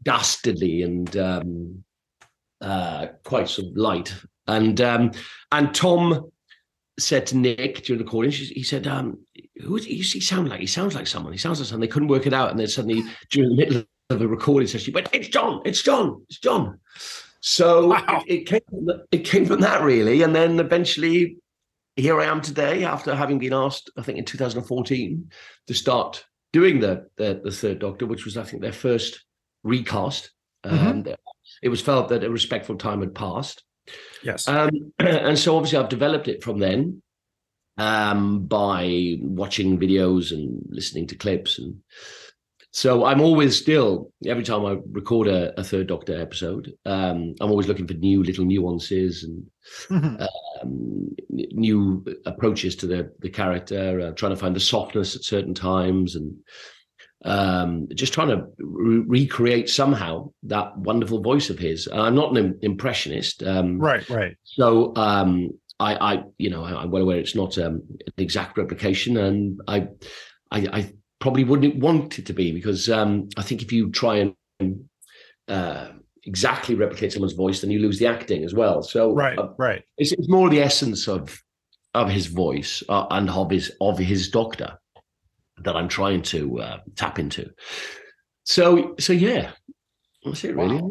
dastardly 0.02 0.82
and 0.82 1.16
um, 1.16 1.84
uh, 2.60 3.06
quite 3.24 3.48
sort 3.48 3.68
of 3.68 3.76
light. 3.76 4.14
And 4.46 4.80
um, 4.80 5.12
and 5.52 5.74
Tom 5.74 6.30
said 6.98 7.26
to 7.28 7.36
Nick 7.36 7.84
during 7.84 7.98
the 7.98 8.04
recording, 8.04 8.32
he 8.32 8.62
said, 8.62 8.86
um, 8.86 9.18
"Who 9.62 9.76
does 9.76 9.86
he, 9.86 9.96
he 9.96 10.20
sound 10.20 10.48
like? 10.48 10.60
He 10.60 10.66
sounds 10.66 10.94
like 10.94 11.06
someone. 11.06 11.32
He 11.32 11.38
sounds 11.38 11.60
like 11.60 11.68
someone." 11.68 11.80
They 11.80 11.92
couldn't 11.92 12.08
work 12.08 12.26
it 12.26 12.32
out, 12.32 12.50
and 12.50 12.58
then 12.58 12.68
suddenly 12.68 13.02
during 13.30 13.50
the 13.50 13.56
middle 13.56 13.82
of 14.10 14.18
the 14.18 14.28
recording 14.28 14.66
session, 14.66 14.86
she 14.86 14.90
went, 14.92 15.08
"It's 15.12 15.28
Jon! 15.28 15.62
It's 15.64 15.82
Jon! 15.82 16.22
It's 16.28 16.38
Jon!" 16.38 16.78
So 17.40 17.94
it, 17.94 18.24
it 18.26 18.46
came 18.46 18.88
it 19.10 19.24
came 19.24 19.46
from 19.46 19.60
that 19.60 19.82
really, 19.82 20.22
and 20.22 20.34
then 20.34 20.58
eventually 20.60 21.38
here 21.96 22.20
I 22.20 22.26
am 22.26 22.40
today 22.40 22.84
after 22.84 23.14
having 23.14 23.38
been 23.38 23.52
asked, 23.52 23.90
I 23.96 24.02
think 24.02 24.18
in 24.18 24.24
2014, 24.24 25.30
to 25.66 25.74
start 25.74 26.24
doing 26.52 26.80
the 26.80 27.08
the, 27.16 27.40
the 27.42 27.50
Third 27.50 27.78
Doctor, 27.78 28.06
which 28.06 28.24
was 28.24 28.36
I 28.36 28.44
think 28.44 28.62
their 28.62 28.72
first 28.72 29.24
recast. 29.62 30.30
Um, 30.64 31.04
It 31.62 31.68
was 31.68 31.80
felt 31.80 32.08
that 32.10 32.24
a 32.24 32.30
respectful 32.30 32.76
time 32.76 33.00
had 33.00 33.14
passed. 33.14 33.64
Yes. 34.22 34.46
Um, 34.46 34.70
and 34.98 35.38
so 35.38 35.56
obviously 35.56 35.78
I've 35.78 35.88
developed 35.88 36.28
it 36.28 36.42
from 36.42 36.58
then 36.58 37.02
um, 37.80 38.46
by 38.46 39.16
watching 39.20 39.78
videos 39.78 40.32
and 40.32 40.62
listening 40.68 41.06
to 41.08 41.14
clips. 41.16 41.58
And 41.58 41.76
so 42.72 43.04
I'm 43.04 43.20
always 43.20 43.58
still, 43.58 44.12
every 44.26 44.44
time 44.44 44.64
I 44.66 44.76
record 44.92 45.26
a, 45.28 45.58
a 45.58 45.64
Third 45.64 45.86
Doctor 45.88 46.20
episode, 46.20 46.72
um, 46.84 47.34
I'm 47.40 47.50
always 47.50 47.68
looking 47.68 47.86
for 47.88 47.94
new 47.94 48.22
little 48.22 48.44
nuances 48.44 49.24
and 49.24 49.46
Mhm. 49.88 50.26
um, 50.62 51.16
new 51.52 52.04
approaches 52.26 52.76
to 52.76 52.86
the, 52.86 53.12
the 53.20 53.30
character, 53.30 54.00
uh, 54.00 54.10
trying 54.12 54.32
to 54.32 54.36
find 54.40 54.54
the 54.54 54.60
softness 54.60 55.16
at 55.16 55.22
certain 55.24 55.54
times 55.54 56.16
and 56.16 56.34
um, 57.24 57.86
just 57.94 58.12
trying 58.14 58.28
to 58.28 58.46
re- 58.58 59.04
recreate 59.22 59.68
somehow 59.68 60.30
that 60.44 60.76
wonderful 60.78 61.22
voice 61.22 61.50
of 61.50 61.58
his. 61.58 61.88
I'm 61.92 62.14
not 62.14 62.36
an 62.36 62.58
impressionist. 62.62 63.42
Um, 63.42 63.78
Right, 63.78 64.08
right. 64.10 64.36
so 64.44 64.92
um, 64.96 65.50
I, 65.80 66.14
I, 66.14 66.22
you 66.38 66.50
know, 66.50 66.62
I, 66.64 66.82
I'm 66.82 66.90
well 66.90 67.02
aware 67.02 67.18
it's 67.18 67.34
not 67.34 67.58
um, 67.58 67.82
an 67.90 68.12
exact 68.18 68.58
replication, 68.58 69.16
and 69.16 69.60
I, 69.66 69.88
I, 70.50 70.68
I 70.72 70.92
probably 71.18 71.44
wouldn't 71.44 71.76
want 71.76 72.18
it 72.18 72.26
to 72.26 72.32
be 72.32 72.52
because 72.52 72.88
um, 72.88 73.28
I 73.36 73.42
think 73.42 73.62
if 73.62 73.72
you 73.72 73.90
try 73.90 74.32
and 74.60 74.84
uh, 75.48 75.88
exactly 76.24 76.74
replicate 76.74 77.12
someone's 77.12 77.32
voice, 77.32 77.60
then 77.60 77.70
you 77.70 77.80
lose 77.80 77.98
the 77.98 78.06
acting 78.06 78.44
as 78.44 78.54
well. 78.54 78.82
So 78.82 79.14
Right, 79.14 79.38
uh, 79.38 79.48
right. 79.58 79.82
it's, 79.98 80.12
it's 80.12 80.28
more 80.28 80.50
the 80.50 80.60
essence 80.60 81.08
of 81.08 81.36
of 81.94 82.08
his 82.08 82.26
voice 82.26 82.84
uh, 82.88 83.06
and 83.10 83.28
of 83.30 83.50
his 83.50 83.72
of 83.80 83.98
his 83.98 84.30
doctor 84.30 84.78
that 85.64 85.76
I'm 85.76 85.88
trying 85.88 86.22
to 86.22 86.60
uh, 86.60 86.78
tap 86.96 87.18
into. 87.18 87.50
So 88.44 88.94
so 88.98 89.12
yeah, 89.12 89.52
that's 90.24 90.44
it 90.44 90.56
really. 90.56 90.76
Wow. 90.76 90.90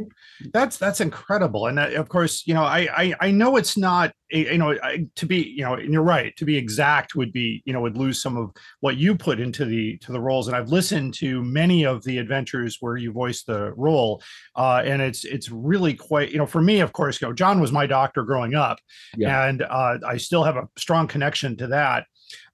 That's 0.53 0.77
that's 0.77 1.01
incredible, 1.01 1.67
and 1.67 1.79
uh, 1.79 1.89
of 1.95 2.07
course, 2.07 2.43
you 2.47 2.53
know, 2.53 2.63
I 2.63 2.87
I, 2.95 3.15
I 3.19 3.31
know 3.31 3.57
it's 3.57 3.75
not, 3.77 4.13
you 4.29 4.57
know, 4.57 4.71
I, 4.81 5.05
to 5.15 5.25
be, 5.25 5.37
you 5.37 5.63
know, 5.63 5.73
and 5.73 5.91
you're 5.91 6.01
right. 6.01 6.35
To 6.37 6.45
be 6.45 6.55
exact 6.55 7.15
would 7.15 7.33
be, 7.33 7.61
you 7.65 7.73
know, 7.73 7.81
would 7.81 7.97
lose 7.97 8.21
some 8.21 8.37
of 8.37 8.51
what 8.79 8.97
you 8.97 9.15
put 9.15 9.39
into 9.39 9.65
the 9.65 9.97
to 9.97 10.11
the 10.11 10.19
roles. 10.21 10.47
And 10.47 10.55
I've 10.55 10.69
listened 10.69 11.13
to 11.15 11.43
many 11.43 11.85
of 11.85 12.03
the 12.03 12.19
adventures 12.19 12.77
where 12.79 12.95
you 12.95 13.11
voice 13.11 13.43
the 13.43 13.73
role, 13.73 14.21
uh, 14.55 14.81
and 14.85 15.01
it's 15.01 15.25
it's 15.25 15.51
really 15.51 15.93
quite, 15.93 16.31
you 16.31 16.37
know, 16.37 16.45
for 16.45 16.61
me, 16.61 16.79
of 16.79 16.93
course, 16.93 17.21
you 17.21 17.27
know, 17.27 17.33
Jon 17.33 17.59
was 17.59 17.71
my 17.71 17.85
doctor 17.85 18.23
growing 18.23 18.55
up, 18.55 18.79
Yeah. 19.17 19.45
and 19.45 19.61
uh, 19.63 19.97
I 20.07 20.17
still 20.17 20.43
have 20.43 20.55
a 20.55 20.69
strong 20.77 21.07
connection 21.07 21.57
to 21.57 21.67
that. 21.67 22.05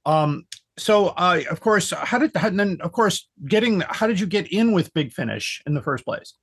Um, 0.05 0.45
so, 0.77 1.07
uh, 1.09 1.41
of 1.49 1.61
course, 1.61 1.91
how 1.91 2.17
did 2.17 2.31
and 2.35 2.59
then, 2.59 2.77
of 2.81 2.91
course, 2.91 3.29
getting 3.47 3.81
how 3.87 4.07
did 4.07 4.19
you 4.19 4.25
get 4.27 4.47
in 4.51 4.71
with 4.71 4.93
Big 4.93 5.13
Finish 5.13 5.61
in 5.65 5.73
the 5.73 5.81
first 5.81 6.03
place? 6.03 6.33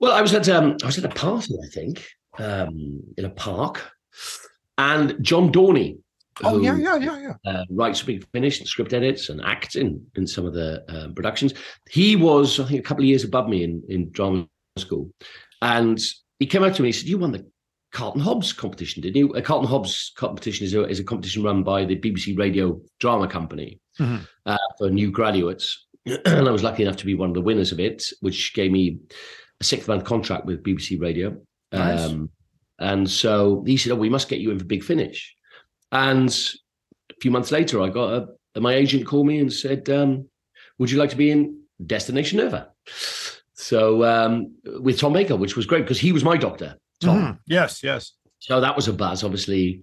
Well, 0.00 0.12
I 0.12 0.20
was 0.20 0.34
at 0.34 0.48
um, 0.48 0.76
I 0.82 0.86
was 0.86 0.98
at 0.98 1.04
a 1.04 1.14
party, 1.14 1.54
I 1.62 1.68
think, 1.68 2.06
um, 2.38 3.00
in 3.16 3.24
a 3.24 3.30
park, 3.30 3.90
and 4.78 5.16
John 5.22 5.50
Dorney, 5.52 5.98
Oh 6.44 6.58
who, 6.58 6.64
yeah, 6.64 6.76
yeah, 6.76 6.96
yeah, 6.96 7.34
yeah. 7.44 7.50
uh, 7.50 7.64
writes 7.70 8.02
Big 8.02 8.26
Finish 8.32 8.58
and 8.58 8.68
script 8.68 8.92
edits 8.92 9.30
and 9.30 9.40
acts 9.42 9.74
in 9.76 10.04
in 10.16 10.26
some 10.26 10.44
of 10.44 10.52
the 10.52 10.84
um, 10.88 11.14
productions. 11.14 11.54
He 11.90 12.14
was, 12.16 12.60
I 12.60 12.64
think, 12.64 12.80
a 12.80 12.82
couple 12.82 13.04
of 13.04 13.08
years 13.08 13.24
above 13.24 13.48
me 13.48 13.64
in 13.64 13.82
in 13.88 14.10
drama 14.10 14.46
school, 14.76 15.10
and 15.62 15.98
he 16.38 16.46
came 16.46 16.62
up 16.62 16.74
to 16.74 16.82
me 16.82 16.88
and 16.88 16.94
he 16.94 17.00
said, 17.00 17.08
"You 17.08 17.16
won 17.18 17.32
the 17.32 17.46
Carlton 17.92 18.20
Hobbs 18.20 18.52
competition, 18.52 19.00
didn't 19.00 19.16
you? 19.16 19.30
A 19.30 19.40
Carlton 19.40 19.68
Hobbs 19.70 20.12
competition 20.14 20.66
is 20.66 20.74
a, 20.74 20.86
is 20.86 21.00
a 21.00 21.04
competition 21.04 21.42
run 21.42 21.62
by 21.62 21.86
the 21.86 21.96
BBC 21.96 22.36
Radio 22.36 22.80
Drama 23.00 23.26
Company 23.28 23.80
Mhm. 23.98 24.26
uh, 24.44 24.58
for 24.76 24.90
new 24.90 25.10
graduates. 25.10 25.86
and 26.26 26.46
I 26.46 26.50
was 26.50 26.62
lucky 26.62 26.82
enough 26.82 26.96
to 26.98 27.06
be 27.06 27.14
one 27.14 27.30
of 27.30 27.34
the 27.34 27.40
winners 27.40 27.72
of 27.72 27.80
it, 27.80 28.04
which 28.20 28.52
gave 28.52 28.70
me 28.70 28.98
a 29.60 29.64
six 29.64 29.86
month 29.88 30.04
contract 30.04 30.46
with 30.46 30.62
BBC 30.62 31.00
Radio. 31.00 31.36
Nice. 31.72 32.04
Um, 32.06 32.30
and 32.78 33.08
so 33.08 33.64
he 33.66 33.76
said, 33.76 33.92
Oh, 33.92 33.96
we 33.96 34.08
must 34.10 34.28
get 34.28 34.40
you 34.40 34.50
in 34.50 34.58
for 34.58 34.64
Big 34.64 34.84
Finish. 34.84 35.34
And 35.92 36.28
a 37.10 37.14
few 37.20 37.30
months 37.30 37.50
later, 37.50 37.80
I 37.80 37.88
got 37.88 38.28
a, 38.54 38.60
my 38.60 38.74
agent 38.74 39.06
called 39.06 39.26
me 39.26 39.38
and 39.38 39.52
said, 39.52 39.88
um, 39.90 40.28
Would 40.78 40.90
you 40.90 40.98
like 40.98 41.10
to 41.10 41.16
be 41.16 41.30
in 41.30 41.60
Destination 41.84 42.38
Nerva? 42.38 42.68
So 43.54 44.04
um, 44.04 44.54
with 44.64 44.98
Tom 45.00 45.12
Baker, 45.12 45.36
which 45.36 45.56
was 45.56 45.66
great 45.66 45.82
because 45.82 45.98
he 46.00 46.12
was 46.12 46.22
my 46.24 46.36
doctor, 46.36 46.76
Tom. 47.00 47.18
Mhm. 47.18 47.38
Yes, 47.46 47.82
yes. 47.82 48.12
So 48.38 48.60
that 48.60 48.76
was 48.76 48.86
a 48.86 48.92
buzz, 48.92 49.24
obviously, 49.24 49.82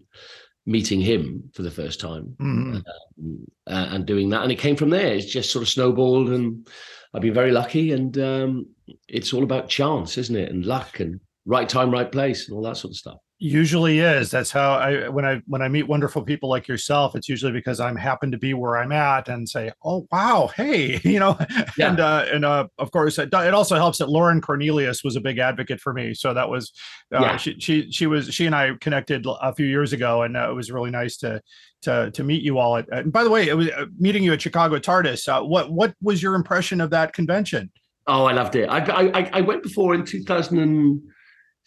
meeting 0.65 1.01
him 1.01 1.49
for 1.53 1.63
the 1.63 1.71
first 1.71 1.99
time 1.99 2.35
Mhm. 2.39 2.75
um, 2.75 3.45
uh, 3.67 3.87
and 3.91 4.05
doing 4.05 4.29
that. 4.29 4.43
And 4.43 4.51
it 4.51 4.59
came 4.59 4.75
from 4.75 4.91
there. 4.91 5.13
It's 5.13 5.25
just 5.31 5.51
sort 5.51 5.63
of 5.63 5.69
snowballed, 5.69 6.29
and 6.29 6.67
I've 7.13 7.21
been 7.23 7.33
very 7.33 7.51
lucky. 7.51 7.91
And 7.91 8.15
um, 8.19 8.67
it's 9.07 9.33
all 9.33 9.43
about 9.43 9.69
chance, 9.69 10.17
isn't 10.17 10.35
it? 10.35 10.51
And 10.51 10.65
luck 10.65 10.99
and 10.99 11.19
right 11.45 11.67
time, 11.67 11.91
right 11.91 12.11
place, 12.11 12.47
and 12.47 12.55
all 12.55 12.63
that 12.63 12.77
sort 12.77 12.91
of 12.91 12.97
stuff. 12.97 13.17
Usually 13.39 13.99
is. 13.99 14.31
That's 14.31 14.51
how 14.51 14.71
I 14.75 15.09
when 15.09 15.25
I 15.25 15.41
when 15.47 15.61
I 15.61 15.67
meet 15.67 15.83
wonderful 15.83 16.21
people 16.21 16.47
like 16.47 16.65
yourself, 16.65 17.13
it's 17.13 17.27
usually 17.27 17.51
because 17.51 17.81
I'm 17.81 17.97
happen 17.97 18.31
to 18.31 18.37
be 18.37 18.53
where 18.53 18.77
I'm 18.77 18.93
at 18.93 19.27
and 19.27 19.49
say, 19.49 19.69
"Oh 19.83 20.07
wow, 20.13 20.49
hey," 20.55 21.01
you 21.03 21.19
know. 21.19 21.37
Yeah. 21.77 21.89
And 21.89 21.99
uh, 21.99 22.25
and 22.31 22.45
uh, 22.45 22.67
of 22.77 22.91
course, 22.91 23.17
it, 23.19 23.33
it 23.33 23.53
also 23.53 23.75
helps 23.75 23.97
that 23.97 24.07
Lauren 24.07 24.39
Cornelius 24.39 25.03
was 25.03 25.17
a 25.17 25.19
big 25.19 25.39
advocate 25.39 25.81
for 25.81 25.91
me. 25.91 26.13
So 26.13 26.33
that 26.33 26.47
was 26.49 26.71
uh, 27.13 27.19
Yeah. 27.19 27.35
she 27.37 27.59
she 27.59 27.91
she 27.91 28.07
was 28.07 28.33
she 28.33 28.45
and 28.45 28.55
I 28.55 28.75
connected 28.79 29.25
a 29.27 29.53
few 29.53 29.65
years 29.65 29.91
ago, 29.91 30.21
and 30.21 30.37
uh, 30.37 30.49
it 30.49 30.53
was 30.53 30.71
really 30.71 30.91
nice 30.91 31.17
to 31.17 31.41
to 31.81 32.11
to 32.11 32.23
meet 32.23 32.43
you 32.43 32.59
all. 32.59 32.77
At, 32.77 32.87
and 32.93 33.11
by 33.11 33.25
the 33.25 33.29
way, 33.29 33.49
it 33.49 33.57
was 33.57 33.67
uh, 33.71 33.87
meeting 33.99 34.23
you 34.23 34.31
at 34.31 34.41
Chicago 34.41 34.79
TARDIS. 34.79 35.27
Uh, 35.27 35.43
what 35.43 35.69
what 35.69 35.93
was 36.01 36.23
your 36.23 36.35
impression 36.35 36.79
of 36.79 36.91
that 36.91 37.11
convention? 37.11 37.71
Oh, 38.07 38.25
I 38.25 38.33
loved 38.33 38.55
it. 38.55 38.67
I 38.69 38.79
I, 38.79 39.29
I- 39.33 39.41
went 39.41 39.63
before 39.63 39.95
in 39.95 40.05
2000. 40.05 40.59
And 40.59 41.01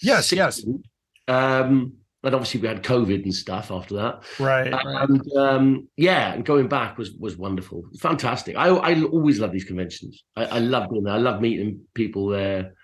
Yes, 0.03 0.33
yes. 0.33 0.65
Um, 1.29 1.95
and 2.23 2.35
obviously 2.35 2.61
we 2.61 2.69
had 2.69 2.83
COVID 2.83 3.23
and 3.23 3.35
stuff 3.35 3.71
after 3.71 3.95
that. 3.97 4.25
Right, 4.39 4.73
right. 4.73 5.09
And 5.09 5.33
um, 5.37 5.89
yeah, 5.97 6.33
and 6.35 6.45
going 6.45 6.69
back 6.69 6.99
was 6.99 7.13
was 7.13 7.37
wonderful, 7.37 7.85
fantastic. 8.01 8.57
I 8.57 8.69
I 8.69 9.03
always 9.03 9.39
love 9.39 9.53
these 9.53 9.65
conventions. 9.65 10.25
I, 10.35 10.45
I 10.45 10.59
love 10.59 10.91
doing 10.91 11.05
that. 11.05 11.15
I 11.15 11.19
love 11.19 11.41
meeting 11.41 11.81
people 11.95 12.27
there 12.29 12.75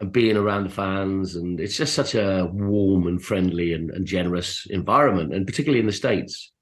and 0.00 0.12
being 0.12 0.36
around 0.36 0.64
the 0.64 0.70
fans, 0.70 1.36
and 1.36 1.58
it's 1.58 1.76
just 1.76 1.94
such 1.94 2.14
a 2.14 2.48
warm 2.52 3.06
and 3.06 3.22
friendly 3.22 3.72
and, 3.72 3.90
and 3.90 4.06
generous 4.06 4.66
environment, 4.68 5.32
and 5.34 5.46
particularly 5.46 5.80
in 5.80 5.86
the 5.86 5.92
states. 5.92 6.52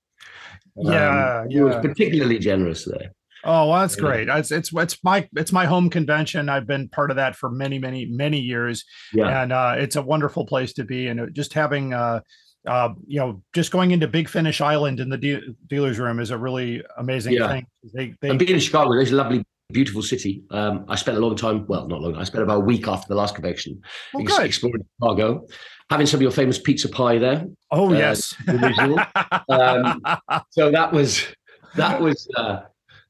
Um, 0.79 0.93
Yeah, 0.93 1.45
it 1.51 1.63
was 1.63 1.75
yeah. 1.75 1.81
particularly 1.81 2.39
generous 2.39 2.85
there. 2.85 3.13
Oh, 3.45 3.71
well, 3.71 3.81
that's 3.81 3.97
great. 3.97 4.29
It's 4.29 4.51
it's 4.51 4.71
it's 4.75 5.03
my 5.03 5.29
it's 5.37 5.53
my 5.53 5.65
home 5.67 5.89
convention. 5.91 6.49
I've 6.49 6.67
been 6.67 6.89
part 6.89 7.11
of 7.11 7.17
that 7.17 7.37
for 7.37 7.51
many, 7.51 7.79
many, 7.79 8.07
many 8.07 8.39
years. 8.39 8.85
Yeah. 9.13 9.43
And 9.43 9.53
uh, 9.53 9.75
it's 9.79 9.97
a 9.97 10.03
wonderful 10.03 10.45
place 10.47 10.73
to 10.75 10.85
be. 10.85 11.07
And 11.09 11.35
just 11.35 11.55
having 11.55 11.95
uh 11.95 12.21
uh, 12.67 12.91
you 13.07 13.19
know, 13.19 13.43
just 13.55 13.71
going 13.71 13.91
into 13.91 14.07
Big 14.07 14.29
Finish 14.29 14.61
Island 14.61 15.01
in 15.01 15.09
the 15.09 15.17
de- 15.17 15.55
dealer's 15.67 15.99
room 15.99 16.21
is 16.21 16.31
a 16.31 16.37
really 16.37 16.83
amazing 16.99 17.33
Yeah. 17.33 17.49
thing. 17.49 17.67
They, 17.95 18.15
they 18.21 18.29
and 18.31 18.39
being 18.39 18.53
in 18.53 18.61
Chicago, 18.61 18.93
there's 18.93 19.13
a 19.13 19.17
lovely, 19.17 19.43
beautiful 19.73 20.03
city. 20.03 20.43
Um, 20.51 20.85
I 20.89 20.95
spent 20.97 21.17
a 21.17 21.21
long 21.21 21.37
time, 21.37 21.67
well, 21.69 21.89
not 21.89 22.03
long, 22.03 22.17
I 22.17 22.25
spent 22.25 22.45
about 22.45 22.57
a 22.59 22.61
week 22.61 22.87
after 22.87 23.09
the 23.09 23.15
last 23.15 23.35
convention 23.35 23.81
Oh, 24.15 24.21
ex- 24.21 24.39
exploring 24.39 24.85
Chicago, 25.01 25.47
having 25.89 26.07
some 26.07 26.19
of 26.19 26.23
your 26.23 26.33
famous 26.33 26.59
pizza 26.59 26.89
pie 26.91 27.17
there. 27.17 27.47
Oh 27.71 27.95
uh, 27.95 27.97
yes. 27.97 28.35
um, 29.49 30.03
so 30.51 30.71
that 30.71 30.93
was 30.93 31.25
that 31.77 32.01
was 32.01 32.29
uh, 32.37 32.61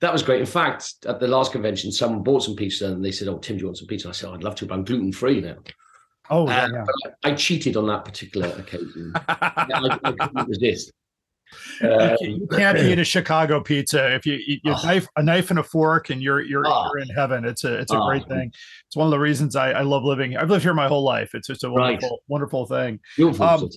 that 0.01 0.12
was 0.12 0.22
great. 0.22 0.40
In 0.40 0.46
fact, 0.46 0.94
at 1.07 1.20
the 1.20 1.28
last 1.28 1.53
convention, 1.53 1.92
someone 1.92 2.22
bought 2.22 2.42
some 2.42 2.57
pizza 2.57 2.86
and 2.86 3.05
they 3.05 3.12
said, 3.12 3.28
"Oh, 3.28 3.38
Tim, 3.38 3.57
do 3.57 3.61
you 3.62 3.66
want 3.66 3.78
some 3.78 3.86
pizza?" 3.86 4.09
I 4.09 4.12
said, 4.12 4.30
"I'd 4.30 4.42
love 4.42 4.55
to, 4.57 4.66
but 4.66 4.74
I'm 4.74 4.84
gluten 4.84 5.12
free 5.12 5.40
now." 5.40 5.57
Oh 6.30 6.48
yeah, 6.48 6.68
yeah. 6.72 6.84
I, 7.24 7.30
I 7.30 7.34
cheated 7.34 7.76
on 7.76 7.86
that 7.88 8.05
particular 8.05 8.48
occasion. 8.48 9.12
I, 9.28 9.98
I 10.05 10.12
couldn't 10.12 10.48
resist. 10.48 10.92
Um, 11.82 12.16
you 12.20 12.46
can't 12.53 12.78
eat 12.88 12.98
a 13.01 13.05
Chicago 13.05 13.61
pizza 13.61 14.14
if 14.14 14.24
you 14.24 14.34
eat 14.46 14.61
you 14.64 14.70
knife 14.84 15.09
a 15.16 15.22
knife 15.22 15.51
and 15.51 15.59
a 15.59 15.62
fork 15.64 16.11
and 16.11 16.22
you're 16.22 16.40
you're 16.42 16.64
Oh. 16.66 16.84
you're 16.94 17.03
in 17.03 17.09
heaven. 17.09 17.44
It's 17.44 17.64
a 17.64 17.74
it's 17.80 17.92
a 17.92 17.98
Oh. 17.98 18.07
great 18.07 18.28
thing. 18.28 18.53
It's 18.86 18.94
one 18.96 19.07
of 19.07 19.11
the 19.11 19.18
reasons 19.18 19.57
I, 19.57 19.72
I 19.72 19.82
love 19.82 20.05
living. 20.05 20.36
I've 20.36 20.48
lived 20.51 20.62
here 20.62 20.74
my 20.74 20.86
whole 20.86 21.03
life. 21.03 21.34
It's 21.34 21.48
just 21.48 21.64
a 21.64 21.68
Right. 21.68 21.94
wonderful 22.01 22.22
wonderful 22.28 22.66
thing. 22.66 23.01
Um, 23.40 23.68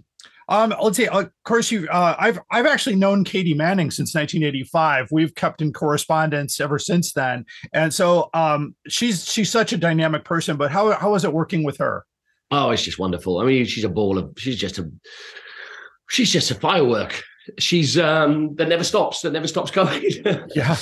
um, 0.54 0.74
let's 0.80 0.98
see. 0.98 1.08
Of 1.08 1.32
course, 1.46 1.72
you. 1.72 1.88
Uh, 1.90 2.16
I've 2.20 2.40
I've 2.52 2.68
actually 2.68 2.96
known 2.96 3.24
Katie 3.24 3.56
Manning 3.56 3.90
since 3.90 4.14
1985. 4.14 5.08
We've 5.12 5.34
kept 5.34 5.64
in 5.64 5.74
correspondence 5.74 6.60
ever 6.60 6.78
since 6.78 7.12
then, 7.14 7.46
and 7.74 7.92
so 7.92 8.30
um, 8.36 8.76
she's 8.88 9.26
she's 9.26 9.52
such 9.52 9.74
a 9.74 9.78
dynamic 9.78 10.26
person. 10.26 10.56
But 10.56 10.72
how 10.72 10.92
how 10.92 11.16
is 11.16 11.26
it 11.26 11.34
working 11.34 11.64
with 11.64 11.78
her? 11.78 12.06
Oh, 12.52 12.70
it's 12.70 12.84
just 12.84 13.00
wonderful. 13.00 13.40
I 13.40 13.46
mean, 13.46 13.66
she's 13.66 13.84
a 13.84 13.90
ball 13.90 14.20
of. 14.20 14.32
She's 14.38 14.58
just 14.58 14.78
a. 14.78 14.92
She's 16.12 16.32
just 16.32 16.52
a 16.52 16.56
firework. 16.56 17.24
She's 17.58 17.98
um 17.98 18.54
that 18.56 18.70
never 18.70 18.84
stops. 18.84 19.22
That 19.22 19.34
never 19.34 19.48
stops 19.48 19.72
going. 19.72 20.04
Yeah, 20.56 20.76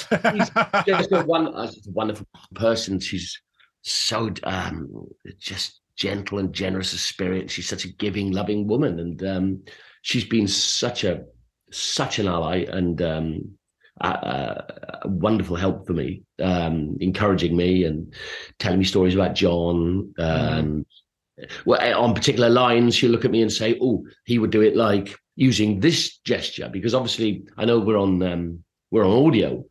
just 0.85 1.11
a, 1.11 1.23
one, 1.25 1.47
a 1.47 1.71
wonderful 1.87 2.27
person. 2.55 2.99
She's 2.99 3.41
so 3.83 4.31
um 4.43 4.89
just 5.39 5.80
gentle 6.01 6.39
and 6.39 6.51
generous 6.51 6.89
spirit. 6.99 7.51
She's 7.51 7.69
such 7.69 7.85
a 7.85 7.93
giving, 7.93 8.31
loving 8.31 8.67
woman, 8.67 8.99
and 8.99 9.23
um 9.23 9.63
she's 10.01 10.25
been 10.25 10.47
such 10.47 11.03
a 11.03 11.23
such 11.71 12.17
an 12.17 12.27
ally 12.27 12.65
and 12.67 13.01
um 13.01 13.51
a, 14.01 14.07
a, 14.07 14.99
a 15.03 15.07
wonderful 15.07 15.55
help 15.55 15.85
for 15.85 15.93
me, 15.93 16.23
um, 16.41 16.97
encouraging 16.99 17.55
me 17.55 17.83
and 17.83 18.11
telling 18.57 18.79
me 18.79 18.85
stories 18.85 19.13
about 19.13 19.35
Jon. 19.35 20.11
Um, 20.17 20.85
well, 21.65 22.01
on 22.03 22.15
particular 22.15 22.49
lines, 22.49 22.95
she'll 22.95 23.11
look 23.11 23.25
at 23.25 23.31
me 23.31 23.43
and 23.43 23.51
say, 23.51 23.77
"Oh, 23.79 24.03
he 24.25 24.39
would 24.39 24.51
do 24.51 24.61
it 24.61 24.75
like 24.75 25.15
using 25.35 25.79
this 25.79 26.17
gesture," 26.19 26.69
because 26.71 26.95
obviously, 26.95 27.43
I 27.57 27.65
know 27.65 27.79
we're 27.79 27.99
on 27.99 28.23
um, 28.23 28.63
we're 28.89 29.05
on 29.05 29.27
audio. 29.27 29.63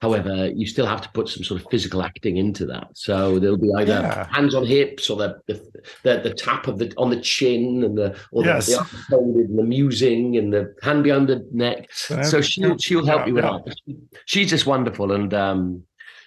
However, 0.00 0.46
you 0.48 0.66
still 0.66 0.86
have 0.86 1.02
to 1.02 1.10
put 1.10 1.28
some 1.28 1.44
sort 1.44 1.60
of 1.60 1.66
physical 1.70 2.02
acting 2.02 2.38
into 2.38 2.64
that. 2.66 2.88
So 2.94 3.38
there'll 3.38 3.58
be 3.58 3.70
either 3.76 3.92
Yeah. 4.00 4.26
hands 4.32 4.54
on 4.54 4.64
hips 4.64 5.10
or 5.10 5.18
the 5.18 5.40
the, 5.46 5.60
the 6.04 6.20
the 6.20 6.34
tap 6.34 6.68
of 6.68 6.78
the 6.78 6.90
on 6.96 7.10
the 7.10 7.20
chin 7.20 7.84
and 7.84 7.98
the 7.98 8.16
or 8.32 8.42
Yes. 8.44 8.66
the, 8.66 8.78
the 8.78 8.84
folded 9.10 9.50
and 9.50 9.58
the 9.58 9.62
musing 9.62 10.38
and 10.38 10.52
the 10.54 10.74
hand 10.82 11.04
behind 11.04 11.28
the 11.28 11.46
neck. 11.52 11.92
So 11.92 12.22
So 12.22 12.40
she'll 12.40 12.78
she'll 12.78 13.04
help 13.04 13.22
yeah, 13.22 13.26
you 13.26 13.34
with 13.34 13.44
yeah. 13.44 13.58
that. 13.66 13.96
She's 14.24 14.48
just 14.48 14.64
wonderful, 14.66 15.12
and 15.12 15.34
um, 15.34 15.82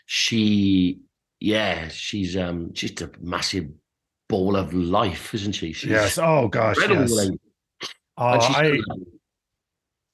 she 0.05 0.99
yeah, 1.39 1.87
she's 1.87 2.37
um 2.37 2.73
she's 2.75 3.01
a 3.01 3.09
massive 3.21 3.67
ball 4.29 4.55
of 4.55 4.71
life, 4.73 5.33
isn't 5.33 5.53
she? 5.53 5.73
She's 5.73 5.89
Yes. 5.89 6.19
Oh 6.19 6.47
gosh. 6.47 6.77
Yes. 6.79 7.11
Oh, 8.15 8.23
I, 8.25 8.79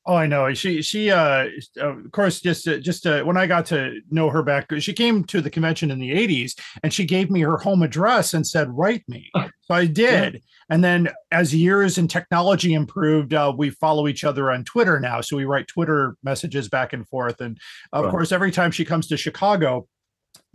Oh, 0.05 0.15
I 0.15 0.25
know. 0.25 0.51
She 0.53 0.81
she 0.81 1.11
uh 1.11 1.47
of 1.77 2.11
course 2.11 2.39
just 2.39 2.67
uh, 2.67 2.77
just 2.77 3.05
uh, 3.05 3.21
when 3.23 3.37
I 3.37 3.45
got 3.45 3.65
to 3.67 3.99
know 4.09 4.29
her 4.29 4.41
back, 4.41 4.67
she 4.79 4.93
came 4.93 5.23
to 5.25 5.41
the 5.41 5.49
convention 5.49 5.91
in 5.91 5.99
the 5.99 6.11
80s 6.11 6.53
and 6.83 6.91
she 6.93 7.05
gave 7.05 7.29
me 7.29 7.41
her 7.41 7.57
home 7.57 7.83
address 7.83 8.33
and 8.33 8.47
said, 8.47 8.69
"Write 8.71 9.03
me." 9.07 9.29
So 9.35 9.75
I 9.75 9.85
did. 9.85 10.41
And 10.71 10.83
then 10.83 11.09
as 11.31 11.53
years 11.53 11.97
and 11.97 12.09
technology 12.09 12.73
improved, 12.73 13.33
uh, 13.33 13.53
we 13.55 13.69
follow 13.71 14.07
each 14.07 14.23
other 14.23 14.51
on 14.51 14.63
Twitter 14.63 14.99
now. 14.99 15.21
So 15.21 15.35
we 15.37 15.45
write 15.45 15.67
Twitter 15.67 16.15
messages 16.23 16.69
back 16.69 16.93
and 16.93 17.07
forth. 17.07 17.39
And 17.41 17.59
of 17.93 18.05
course, 18.11 18.31
every 18.31 18.51
time 18.51 18.71
she 18.71 18.85
comes 18.85 19.07
to 19.07 19.17
Chicago, 19.17 19.87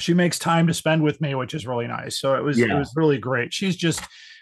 she 0.00 0.14
makes 0.14 0.38
time 0.38 0.66
to 0.66 0.74
spend 0.74 1.02
with 1.02 1.20
me, 1.20 1.34
which 1.34 1.54
is 1.54 1.66
really 1.66 1.86
nice. 1.86 2.18
So 2.18 2.34
it 2.34 2.42
was 2.42 2.58
it 2.72 2.78
was 2.78 2.92
really 2.96 3.18
great. 3.18 3.52
She's 3.52 3.76
just 3.76 4.00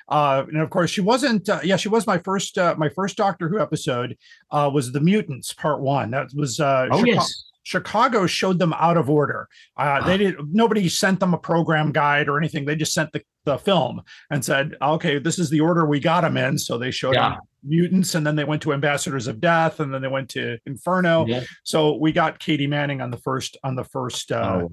uh 0.08 0.44
and 0.48 0.58
of 0.60 0.70
course 0.70 0.90
she 0.90 1.00
wasn't 1.00 1.48
uh, 1.48 1.60
yeah 1.62 1.76
she 1.76 1.88
was 1.88 2.06
my 2.06 2.18
first 2.18 2.58
uh, 2.58 2.74
my 2.78 2.88
first 2.88 3.16
doctor 3.16 3.48
who 3.48 3.60
episode 3.60 4.16
uh 4.50 4.70
was 4.72 4.92
the 4.92 5.00
mutants 5.00 5.52
part 5.52 5.80
one. 5.80 6.10
That 6.10 6.28
was 6.34 6.60
uh 6.60 6.88
Oh, 6.90 6.98
Chica- 6.98 7.16
yes. 7.16 7.44
chicago 7.64 8.26
showed 8.26 8.58
them 8.58 8.72
out 8.74 8.96
of 8.96 9.08
order. 9.08 9.48
Uh 9.76 10.04
they 10.04 10.16
did 10.16 10.34
nobody 10.52 10.88
sent 10.88 11.20
them 11.20 11.34
a 11.34 11.38
program 11.38 11.92
guide 11.92 12.28
or 12.28 12.38
anything. 12.38 12.64
They 12.64 12.76
just 12.76 12.92
sent 12.92 13.12
the, 13.12 13.22
the 13.44 13.58
film 13.58 14.02
and 14.30 14.44
said 14.44 14.74
okay 14.82 15.18
this 15.18 15.38
is 15.38 15.48
the 15.50 15.60
order 15.60 15.86
we 15.86 16.00
got 16.00 16.22
them 16.22 16.36
in. 16.36 16.58
So 16.58 16.78
they 16.78 16.90
showed 16.90 17.14
Yeah. 17.14 17.30
them 17.30 17.38
mutants 17.64 18.16
and 18.16 18.26
then 18.26 18.34
they 18.34 18.42
went 18.42 18.60
to 18.62 18.72
ambassadors 18.72 19.28
of 19.28 19.40
death 19.40 19.78
and 19.78 19.94
then 19.94 20.02
they 20.02 20.08
went 20.08 20.28
to 20.30 20.58
inferno. 20.66 21.24
Yeah. 21.26 21.44
so 21.62 21.96
we 21.96 22.10
got 22.10 22.40
katie 22.40 22.66
manning 22.66 23.00
on 23.00 23.10
the 23.12 23.18
first 23.18 23.56
on 23.62 23.76
the 23.76 23.84
first 23.84 24.32
uh 24.32 24.62
Oh, 24.62 24.68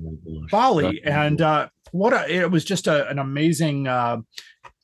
That's 0.82 0.98
and 1.06 1.42
uh, 1.42 1.70
what 1.92 2.14
a, 2.14 2.28
it 2.32 2.50
was 2.52 2.64
just 2.66 2.88
a, 2.88 3.08
an 3.10 3.18
amazing 3.20 3.88
uh, 3.88 4.18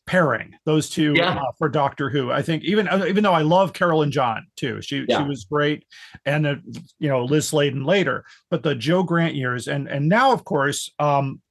pairing. 0.08 0.54
Those 0.66 0.90
two 0.90 1.14
Yeah. 1.16 1.36
uh, 1.36 1.52
for 1.58 1.70
Doctor 1.70 2.10
Who. 2.10 2.32
I 2.32 2.42
think 2.42 2.64
even 2.64 2.88
uh, 2.88 3.06
even 3.08 3.24
though 3.24 3.34
I 3.34 3.42
love 3.42 3.74
Carol 3.74 4.02
and 4.04 4.12
Jon 4.12 4.46
too, 4.56 4.82
she 4.82 5.06
she 5.10 5.24
was 5.24 5.46
great, 5.46 5.86
and 6.26 6.46
uh, 6.48 6.56
you 7.00 7.10
know 7.10 7.26
Liz 7.26 7.48
Sladen 7.48 7.84
later, 7.86 8.26
but 8.50 8.64
the 8.64 8.76
Jo 8.76 9.04
Grant 9.04 9.36
years, 9.36 9.68
and 9.68 9.88
and 9.88 10.08
now 10.10 10.32
of 10.32 10.44
course. 10.44 10.92
Um, 11.00 11.42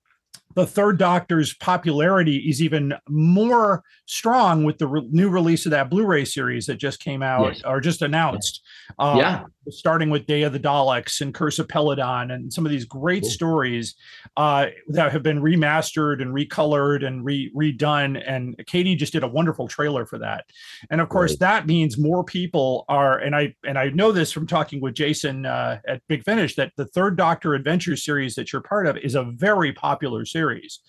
the 0.56 0.64
third 0.66 0.98
doctor's 0.98 1.52
popularity 1.54 2.36
is 2.36 2.62
even 2.62 2.94
more 3.08 3.82
strong 4.06 4.62
with 4.62 4.78
the 4.78 4.86
re- 4.86 5.08
new 5.10 5.28
release 5.28 5.66
of 5.66 5.70
that 5.72 5.90
blu-ray 5.90 6.24
series 6.24 6.66
that 6.66 6.76
just 6.76 7.00
came 7.00 7.24
out 7.24 7.54
Yes. 7.56 7.62
or 7.64 7.80
just 7.80 8.02
announced 8.02 8.62
um, 8.98 9.18
Yeah. 9.18 9.44
starting 9.70 10.10
with 10.10 10.26
Day 10.26 10.42
of 10.42 10.52
the 10.52 10.60
Daleks 10.60 11.20
and 11.20 11.32
Curse 11.32 11.58
of 11.58 11.68
Peladon 11.68 12.32
and 12.32 12.52
some 12.52 12.66
of 12.66 12.72
these 12.72 12.84
great 12.84 13.24
stories 13.24 13.94
uh, 14.36 14.66
that 14.88 15.12
have 15.12 15.22
been 15.22 15.40
remastered 15.40 16.20
and 16.20 16.34
recolored 16.34 17.04
and 17.06 17.24
re- 17.24 17.50
redone. 17.56 18.22
And 18.26 18.54
Katie 18.66 18.94
just 18.94 19.12
did 19.12 19.22
a 19.22 19.28
wonderful 19.28 19.68
trailer 19.68 20.04
for 20.06 20.18
that. 20.18 20.44
And 20.90 21.00
of 21.00 21.08
course, 21.08 21.32
Right. 21.32 21.40
that 21.40 21.66
means 21.66 21.96
more 21.98 22.24
people 22.24 22.84
are. 22.88 23.18
And 23.18 23.34
I 23.34 23.54
and 23.66 23.78
I 23.78 23.88
know 23.90 24.12
this 24.12 24.32
from 24.32 24.46
talking 24.46 24.80
with 24.80 24.94
Jason 24.94 25.46
uh, 25.46 25.78
at 25.88 26.02
Big 26.08 26.24
Finish 26.24 26.56
that 26.56 26.72
the 26.76 26.86
Third 26.86 27.16
Doctor 27.16 27.54
Adventure 27.54 27.96
series 27.96 28.34
that 28.34 28.52
you're 28.52 28.62
part 28.62 28.86
of 28.86 28.96
is 28.98 29.14
a 29.14 29.24
very 29.24 29.72
popular 29.72 30.24
series. 30.24 30.80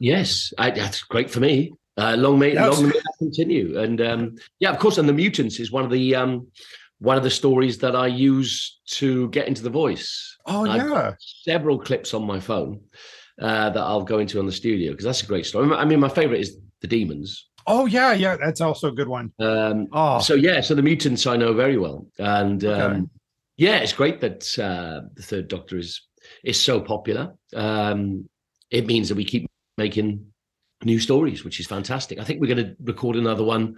Yes, 0.00 0.52
I, 0.58 0.70
that's 0.70 1.02
great 1.02 1.30
for 1.30 1.40
me. 1.40 1.72
Uh, 1.98 2.16
long 2.16 2.38
may 2.38 2.54
Yes. 2.54 2.72
long 2.74 2.84
may 2.88 2.92
that 2.94 3.12
continue. 3.18 3.78
And 3.78 4.00
um, 4.00 4.36
yeah, 4.58 4.70
of 4.70 4.78
course, 4.78 4.96
and 4.96 5.06
the 5.08 5.12
mutants 5.12 5.60
is 5.60 5.70
one 5.70 5.84
of 5.84 5.90
the 5.90 6.14
um, 6.14 6.46
one 7.00 7.16
of 7.16 7.22
the 7.22 7.30
stories 7.30 7.78
that 7.78 7.96
I 7.96 8.06
use 8.06 8.80
to 8.98 9.28
get 9.30 9.48
into 9.48 9.62
the 9.62 9.70
voice. 9.70 10.36
Oh 10.46 10.66
I've 10.66 10.86
yeah. 10.88 11.12
several 11.44 11.78
clips 11.78 12.14
on 12.14 12.24
my 12.26 12.38
phone 12.40 12.80
uh, 13.40 13.70
that 13.70 13.80
I'll 13.80 14.04
go 14.04 14.18
into 14.18 14.38
on 14.38 14.46
the 14.46 14.52
studio 14.52 14.92
because 14.92 15.04
that's 15.04 15.22
a 15.22 15.26
great 15.26 15.46
story. 15.46 15.70
I 15.74 15.84
mean, 15.84 16.00
my 16.00 16.08
favorite 16.08 16.40
is 16.40 16.58
the 16.82 16.86
demons. 16.88 17.48
Oh 17.66 17.86
yeah, 17.86 18.12
yeah. 18.12 18.36
That's 18.36 18.60
also 18.60 18.88
a 18.88 18.92
good 18.92 19.08
one. 19.08 19.32
Um, 19.38 19.88
Oh. 19.92 20.20
So 20.20 20.34
yeah, 20.34 20.60
so 20.60 20.74
the 20.74 20.82
mutants 20.82 21.26
I 21.26 21.36
know 21.36 21.52
very 21.52 21.76
well, 21.78 22.06
and 22.18 22.64
um, 22.64 22.92
Okay. 22.92 23.02
yeah, 23.56 23.76
it's 23.78 23.92
great 23.92 24.20
that 24.20 24.58
uh, 24.58 25.08
the 25.14 25.22
Third 25.22 25.48
Doctor 25.48 25.76
is 25.78 26.02
is 26.44 26.62
so 26.62 26.80
popular. 26.80 27.34
Um, 27.54 28.28
it 28.70 28.86
means 28.86 29.08
that 29.08 29.16
we 29.16 29.24
keep 29.24 29.46
making 29.78 30.26
new 30.84 30.98
stories, 30.98 31.44
which 31.44 31.60
is 31.60 31.66
fantastic. 31.66 32.18
I 32.18 32.24
think 32.24 32.40
we're 32.40 32.54
going 32.54 32.66
to 32.68 32.76
record 32.82 33.16
another 33.16 33.44
one 33.44 33.76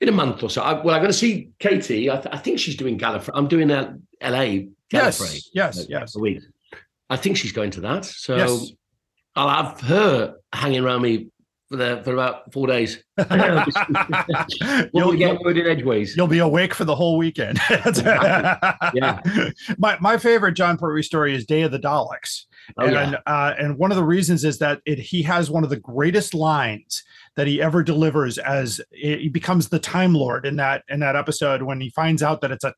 in 0.00 0.08
a 0.08 0.12
month 0.12 0.42
or 0.42 0.50
so. 0.50 0.62
I, 0.62 0.72
well, 0.74 0.94
I'm 0.94 1.00
going 1.02 1.06
to 1.12 1.12
see 1.12 1.50
Katie. 1.58 2.10
I, 2.10 2.16
th- 2.16 2.34
I 2.34 2.38
think 2.38 2.58
she's 2.58 2.76
doing 2.76 2.98
Gallifrey. 2.98 3.30
I'm 3.34 3.48
doing 3.48 3.68
that 3.68 3.90
L.A. 4.20 4.68
Yes, 4.92 5.20
Gallifrey. 5.20 5.42
yes, 5.54 5.78
uh, 5.80 5.84
yes. 5.88 6.16
a 6.16 6.18
week. 6.20 6.40
I 7.10 7.16
think 7.16 7.36
she's 7.36 7.52
going 7.52 7.70
to 7.72 7.80
that. 7.82 8.04
So 8.04 8.36
Yes. 8.36 8.72
I'll 9.36 9.48
have 9.64 9.80
her 9.82 10.34
hanging 10.52 10.84
around 10.84 11.02
me 11.02 11.28
for 11.68 11.76
the, 11.76 12.00
for 12.04 12.12
about 12.12 12.52
four 12.52 12.66
days. 12.66 13.02
You'll- 13.28 14.88
You'll 14.94 15.12
get 15.16 15.40
word 15.40 15.58
in 15.58 15.66
edgeways. 15.66 16.16
You'll 16.16 16.26
be 16.26 16.38
awake 16.38 16.74
for 16.74 16.84
the 16.84 16.94
whole 16.94 17.16
weekend. 17.18 17.58
Yeah. 18.94 19.20
My 19.78 19.98
my 20.00 20.16
favorite 20.16 20.52
Jon 20.52 20.76
Pertwee 20.78 21.02
story 21.02 21.34
is 21.34 21.44
Day 21.44 21.62
of 21.62 21.72
the 21.72 21.78
Daleks. 21.78 22.44
Oh, 22.78 22.84
and 22.86 23.12
yeah. 23.12 23.18
uh, 23.26 23.54
and 23.58 23.76
one 23.78 23.90
of 23.90 23.96
the 23.96 24.04
reasons 24.04 24.44
is 24.44 24.58
that 24.58 24.80
it, 24.86 24.98
he 24.98 25.22
has 25.22 25.50
one 25.50 25.64
of 25.64 25.70
the 25.70 25.76
greatest 25.76 26.34
lines 26.34 27.04
that 27.38 27.46
he 27.46 27.62
ever 27.62 27.84
delivers 27.84 28.36
as 28.36 28.80
he 28.90 29.28
becomes 29.28 29.68
the 29.68 29.78
Time 29.78 30.12
Lord 30.12 30.44
in 30.44 30.56
that 30.56 30.82
in 30.88 30.98
that 31.00 31.14
episode 31.14 31.62
when 31.62 31.80
he 31.80 31.88
finds 31.90 32.20
out 32.20 32.40
that 32.40 32.50
it's 32.50 32.64
a 32.64 32.74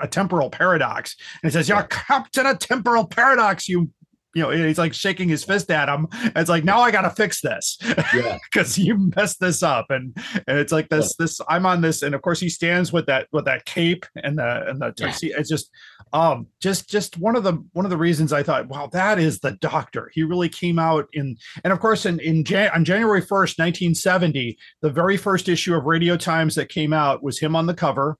a 0.00 0.08
temporal 0.08 0.50
paradox, 0.50 1.14
and 1.42 1.52
he 1.52 1.52
says, 1.52 1.68
"You're 1.68 1.82
trapped 1.84 2.38
in 2.38 2.46
a 2.46 2.56
temporal 2.56 3.06
paradox, 3.06 3.68
you." 3.68 3.90
You 4.34 4.42
know, 4.42 4.50
he's 4.50 4.78
like 4.78 4.92
shaking 4.92 5.28
his 5.28 5.42
fist 5.42 5.70
at 5.70 5.88
him. 5.88 6.06
It's 6.36 6.50
like 6.50 6.62
now 6.62 6.80
I 6.80 6.90
got 6.90 7.02
to 7.02 7.10
fix 7.10 7.40
this, 7.40 7.78
Yeah. 8.14 8.38
because 8.52 8.78
you 8.78 9.10
messed 9.16 9.40
this 9.40 9.62
up, 9.62 9.86
and 9.90 10.14
and 10.46 10.58
it's 10.58 10.70
like 10.72 10.90
this 10.90 11.16
this 11.16 11.40
I'm 11.48 11.64
on 11.64 11.80
this, 11.80 12.02
and 12.02 12.14
of 12.14 12.20
course 12.22 12.38
he 12.38 12.48
stands 12.50 12.92
with 12.92 13.06
that 13.06 13.26
with 13.32 13.46
that 13.46 13.64
cape 13.64 14.04
and 14.22 14.38
the 14.38 14.68
and 14.68 14.80
the 14.80 14.92
Yeah. 14.98 15.14
It's 15.38 15.48
just 15.48 15.70
um 16.12 16.46
just 16.60 16.88
just 16.90 17.16
one 17.18 17.36
of 17.36 17.42
the 17.42 17.54
one 17.72 17.86
of 17.86 17.90
the 17.90 17.96
reasons 17.96 18.32
I 18.32 18.42
thought, 18.42 18.68
wow, 18.68 18.88
that 18.92 19.18
is 19.18 19.40
the 19.40 19.52
doctor. 19.52 20.10
He 20.12 20.22
really 20.22 20.48
came 20.50 20.78
out 20.78 21.06
in, 21.14 21.36
and 21.64 21.72
of 21.72 21.80
course 21.80 22.04
in 22.04 22.20
in 22.20 22.44
Jan- 22.44 22.70
on 22.74 22.84
January 22.84 23.22
first, 23.22 23.58
nineteen 23.58 23.94
seventy, 23.94 24.58
the 24.82 24.90
very 24.90 25.16
first 25.16 25.48
issue 25.48 25.74
of 25.74 25.84
Radio 25.84 26.16
Times 26.18 26.54
that 26.56 26.68
came 26.68 26.92
out 26.92 27.22
was 27.22 27.38
him 27.38 27.56
on 27.56 27.66
the 27.66 27.74
cover. 27.74 28.18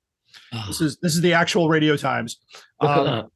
This 0.67 0.81
is 0.81 0.97
this 1.03 1.15
is 1.15 1.21
the 1.21 1.35
actual 1.35 1.69
Radio 1.69 1.97
Times. 1.97 2.39
Um. 2.81 3.29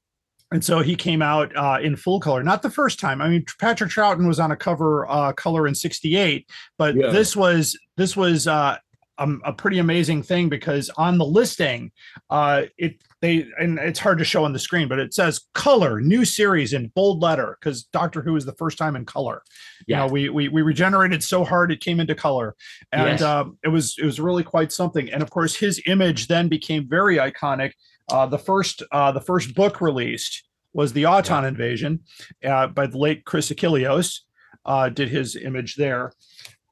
And 0.52 0.64
so 0.64 0.80
he 0.80 0.94
came 0.96 1.22
out 1.22 1.54
uh, 1.56 1.78
in 1.82 1.96
full 1.96 2.20
color. 2.20 2.42
Not 2.42 2.62
the 2.62 2.70
first 2.70 3.00
time. 3.00 3.20
I 3.22 3.28
mean, 3.28 3.44
Patrick 3.58 3.90
Troughton 3.90 4.26
was 4.26 4.38
on 4.40 4.50
a 4.52 4.56
cover 4.56 5.08
uh, 5.10 5.32
color 5.32 5.66
in 5.66 5.74
'68, 5.74 6.48
but 6.78 6.94
Yeah. 6.94 7.10
this 7.10 7.34
was 7.36 7.78
this 7.96 8.16
was 8.16 8.46
uh, 8.46 8.76
um, 9.18 9.40
a 9.44 9.52
pretty 9.52 9.78
amazing 9.78 10.22
thing 10.22 10.48
because 10.48 10.90
on 10.96 11.18
the 11.18 11.24
listing, 11.26 11.90
uh, 12.30 12.62
it 12.78 12.96
they 13.20 13.46
and 13.60 13.78
it's 13.78 14.00
hard 14.00 14.18
to 14.18 14.24
show 14.24 14.44
on 14.44 14.52
the 14.52 14.58
screen, 14.58 14.88
but 14.88 14.98
it 14.98 15.14
says 15.14 15.42
color 15.54 16.00
new 16.00 16.24
series 16.24 16.72
in 16.72 16.88
bold 16.88 17.22
letter 17.22 17.56
because 17.60 17.84
Doctor 17.84 18.20
Who 18.20 18.34
is 18.34 18.44
the 18.44 18.54
first 18.54 18.78
time 18.78 18.96
in 18.96 19.04
color. 19.04 19.42
You 19.86 19.94
Yeah. 19.94 19.98
know, 20.00 20.12
we 20.12 20.28
we 20.28 20.48
we 20.48 20.62
regenerated 20.62 21.22
so 21.22 21.44
hard 21.44 21.70
it 21.70 21.80
came 21.80 22.00
into 22.00 22.14
color, 22.16 22.56
and 22.90 23.20
Yes. 23.20 23.22
um, 23.22 23.58
it 23.62 23.68
was 23.68 23.94
it 23.98 24.04
was 24.04 24.18
really 24.18 24.42
quite 24.42 24.72
something. 24.72 25.08
And 25.12 25.22
of 25.22 25.30
course, 25.30 25.54
his 25.54 25.80
image 25.86 26.26
then 26.26 26.48
became 26.48 26.88
very 26.88 27.16
iconic. 27.16 27.72
Uh, 28.10 28.26
the 28.26 28.38
first 28.38 28.82
uh, 28.92 29.12
the 29.12 29.20
first 29.20 29.54
book 29.54 29.80
released 29.80 30.48
was 30.74 30.92
the 30.92 31.06
Auton 31.06 31.44
Invasion 31.44 32.00
uh, 32.44 32.66
by 32.68 32.86
the 32.86 32.98
late 32.98 33.24
Chris 33.24 33.50
Achilleos. 33.50 34.20
Uh, 34.64 34.88
did 34.88 35.08
his 35.08 35.34
image 35.34 35.74
there, 35.74 36.12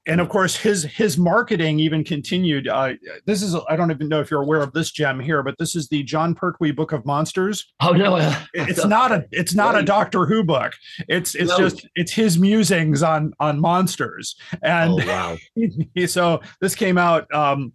and 0.06 0.20
of 0.20 0.28
course 0.28 0.54
his 0.54 0.84
his 0.84 1.18
marketing 1.18 1.80
even 1.80 2.04
continued. 2.04 2.68
Uh, 2.68 2.92
this 3.26 3.42
is 3.42 3.56
I 3.68 3.74
don't 3.74 3.90
even 3.90 4.08
know 4.08 4.20
if 4.20 4.30
you're 4.30 4.42
aware 4.42 4.62
of 4.62 4.72
this 4.72 4.92
gem 4.92 5.18
here, 5.18 5.42
but 5.42 5.56
this 5.58 5.74
is 5.74 5.88
the 5.88 6.04
Jon 6.04 6.32
Pertwee 6.34 6.70
Book 6.70 6.92
of 6.92 7.04
Monsters. 7.04 7.72
Oh 7.80 7.90
no, 7.90 8.14
uh, 8.16 8.34
It's 8.54 8.84
not 8.86 9.10
a 9.10 9.24
it's 9.32 9.54
not 9.54 9.76
a 9.76 9.82
Doctor 9.82 10.24
Who 10.24 10.44
book. 10.44 10.72
It's 11.08 11.34
it's 11.34 11.50
No. 11.50 11.58
just 11.58 11.84
it's 11.96 12.12
his 12.12 12.38
musings 12.38 13.02
on 13.02 13.32
on 13.40 13.58
monsters 13.60 14.36
and 14.62 14.92
Oh 14.92 15.06
wow. 15.06 15.36
so 16.06 16.40
this 16.60 16.76
came 16.76 16.96
out 16.96 17.32
um 17.34 17.72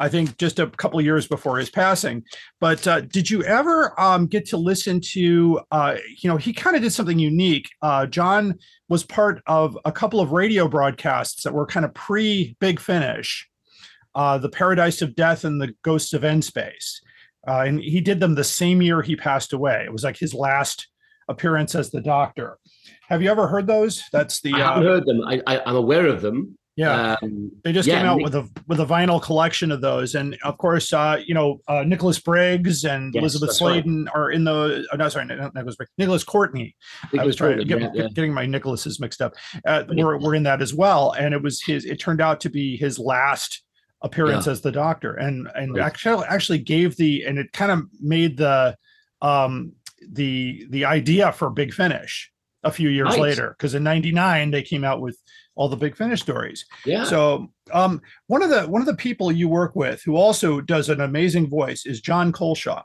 i 0.00 0.08
think 0.08 0.36
just 0.38 0.58
a 0.58 0.66
couple 0.66 0.98
of 0.98 1.04
years 1.04 1.28
before 1.28 1.58
his 1.58 1.70
passing. 1.70 2.24
But 2.58 2.86
uh, 2.86 3.02
did 3.02 3.30
you 3.30 3.44
ever 3.44 3.98
um 4.00 4.26
get 4.26 4.46
to 4.46 4.56
listen 4.56 5.00
to 5.12 5.60
uh 5.70 5.96
you 6.20 6.28
know 6.28 6.36
he 6.36 6.52
kind 6.52 6.74
of 6.74 6.82
did 6.82 6.92
something 6.92 7.18
unique. 7.18 7.68
Uh 7.82 8.06
Jon 8.06 8.58
was 8.88 9.04
part 9.04 9.42
of 9.46 9.78
a 9.84 9.92
couple 9.92 10.20
of 10.20 10.32
radio 10.32 10.66
broadcasts 10.66 11.44
that 11.44 11.54
were 11.54 11.66
kind 11.66 11.84
of 11.84 11.94
pre 11.94 12.56
big 12.60 12.80
finish 12.80 13.48
uh 14.14 14.38
the 14.38 14.48
paradise 14.48 15.02
of 15.02 15.14
death 15.14 15.44
and 15.44 15.60
the 15.60 15.72
ghosts 15.82 16.12
of 16.12 16.24
N-Space. 16.24 17.00
Uh, 17.48 17.64
and 17.66 17.80
he 17.80 18.00
did 18.00 18.20
them 18.20 18.34
the 18.34 18.44
same 18.44 18.82
year 18.82 19.00
he 19.00 19.16
passed 19.16 19.52
away. 19.52 19.82
It 19.84 19.92
was 19.92 20.04
like 20.04 20.18
his 20.18 20.34
last 20.34 20.88
appearance 21.28 21.74
as 21.74 21.90
the 21.90 22.00
doctor. 22.00 22.58
Have 23.08 23.22
you 23.22 23.30
ever 23.30 23.48
heard 23.48 23.66
those? 23.66 24.04
That's 24.12 24.40
the 24.40 24.52
I 24.54 24.60
uh, 24.60 24.74
haven't 24.74 24.84
heard 24.84 25.06
them. 25.06 25.22
I, 25.26 25.40
I, 25.46 25.62
I'm 25.64 25.76
aware 25.76 26.06
of 26.06 26.20
them. 26.20 26.58
Yeah 26.80 27.16
Um, 27.22 27.50
they 27.64 27.72
just 27.72 27.86
yeah, 27.88 27.98
came 27.98 28.06
out 28.06 28.16
Nick- 28.18 28.24
with 28.26 28.34
a 28.36 28.48
with 28.66 28.80
a 28.80 28.86
vinyl 28.86 29.20
collection 29.22 29.70
of 29.70 29.80
those, 29.80 30.14
and 30.14 30.36
of 30.44 30.56
course, 30.58 30.92
uh, 30.92 31.16
you 31.26 31.34
know, 31.34 31.60
uh, 31.68 31.82
Nicholas 31.84 32.18
Briggs 32.18 32.84
and 32.84 33.14
Yes, 33.14 33.20
Elizabeth 33.22 33.48
that's 33.50 33.60
right. 33.60 33.82
Sladen 33.84 34.08
are 34.14 34.30
in 34.30 34.44
the. 34.44 34.86
Oh, 34.92 34.96
no, 34.96 35.08
sorry, 35.08 35.26
not 35.26 35.54
Nicholas 35.54 35.76
Briggs. 35.76 35.90
Nicholas 35.98 36.24
Courtney. 36.24 36.74
I 37.18 37.24
was 37.24 37.36
trying 37.36 37.58
to 37.58 37.64
get, 37.64 37.80
yeah, 37.80 37.90
yeah. 37.94 38.08
getting 38.14 38.32
my 38.32 38.46
Nicholases 38.46 39.00
mixed 39.00 39.20
up. 39.22 39.34
Uh, 39.66 39.84
we're 39.88 40.18
we're 40.18 40.34
in 40.34 40.42
that 40.44 40.62
as 40.62 40.72
well, 40.74 41.12
and 41.12 41.34
it 41.34 41.42
was 41.42 41.62
his. 41.62 41.84
It 41.84 42.00
turned 42.00 42.20
out 42.20 42.40
to 42.40 42.48
be 42.50 42.76
his 42.76 42.98
last 42.98 43.62
appearance 44.02 44.46
as 44.46 44.60
the 44.62 44.72
Doctor, 44.72 45.14
and 45.14 45.48
and 45.54 45.74
Right. 45.76 45.84
actually 45.84 46.24
actually 46.26 46.58
gave 46.60 46.96
the 46.96 47.24
and 47.26 47.38
it 47.38 47.52
kind 47.52 47.70
of 47.70 47.80
made 48.00 48.36
the 48.38 48.76
um 49.20 49.72
the 50.10 50.64
the 50.70 50.84
idea 50.86 51.32
for 51.32 51.50
Big 51.50 51.74
Finish 51.74 52.30
a 52.62 52.70
few 52.70 52.88
years 52.88 53.10
Nice. 53.10 53.18
later 53.18 53.54
because 53.56 53.74
in 53.74 53.82
99 53.82 54.50
they 54.50 54.62
came 54.62 54.84
out 54.84 55.00
with 55.00 55.18
all 55.60 55.68
the 55.68 55.76
big 55.76 55.94
finish 55.94 56.22
stories 56.22 56.64
Yeah. 56.86 57.04
so 57.04 57.52
um 57.70 58.00
one 58.28 58.42
of 58.42 58.48
the 58.48 58.62
one 58.62 58.80
of 58.80 58.86
the 58.86 58.94
people 58.94 59.30
you 59.30 59.46
work 59.46 59.76
with 59.76 60.00
who 60.02 60.16
also 60.16 60.62
does 60.62 60.88
an 60.88 61.02
amazing 61.02 61.50
voice 61.50 61.84
is 61.84 62.00
Jon 62.00 62.32
Culshaw 62.32 62.82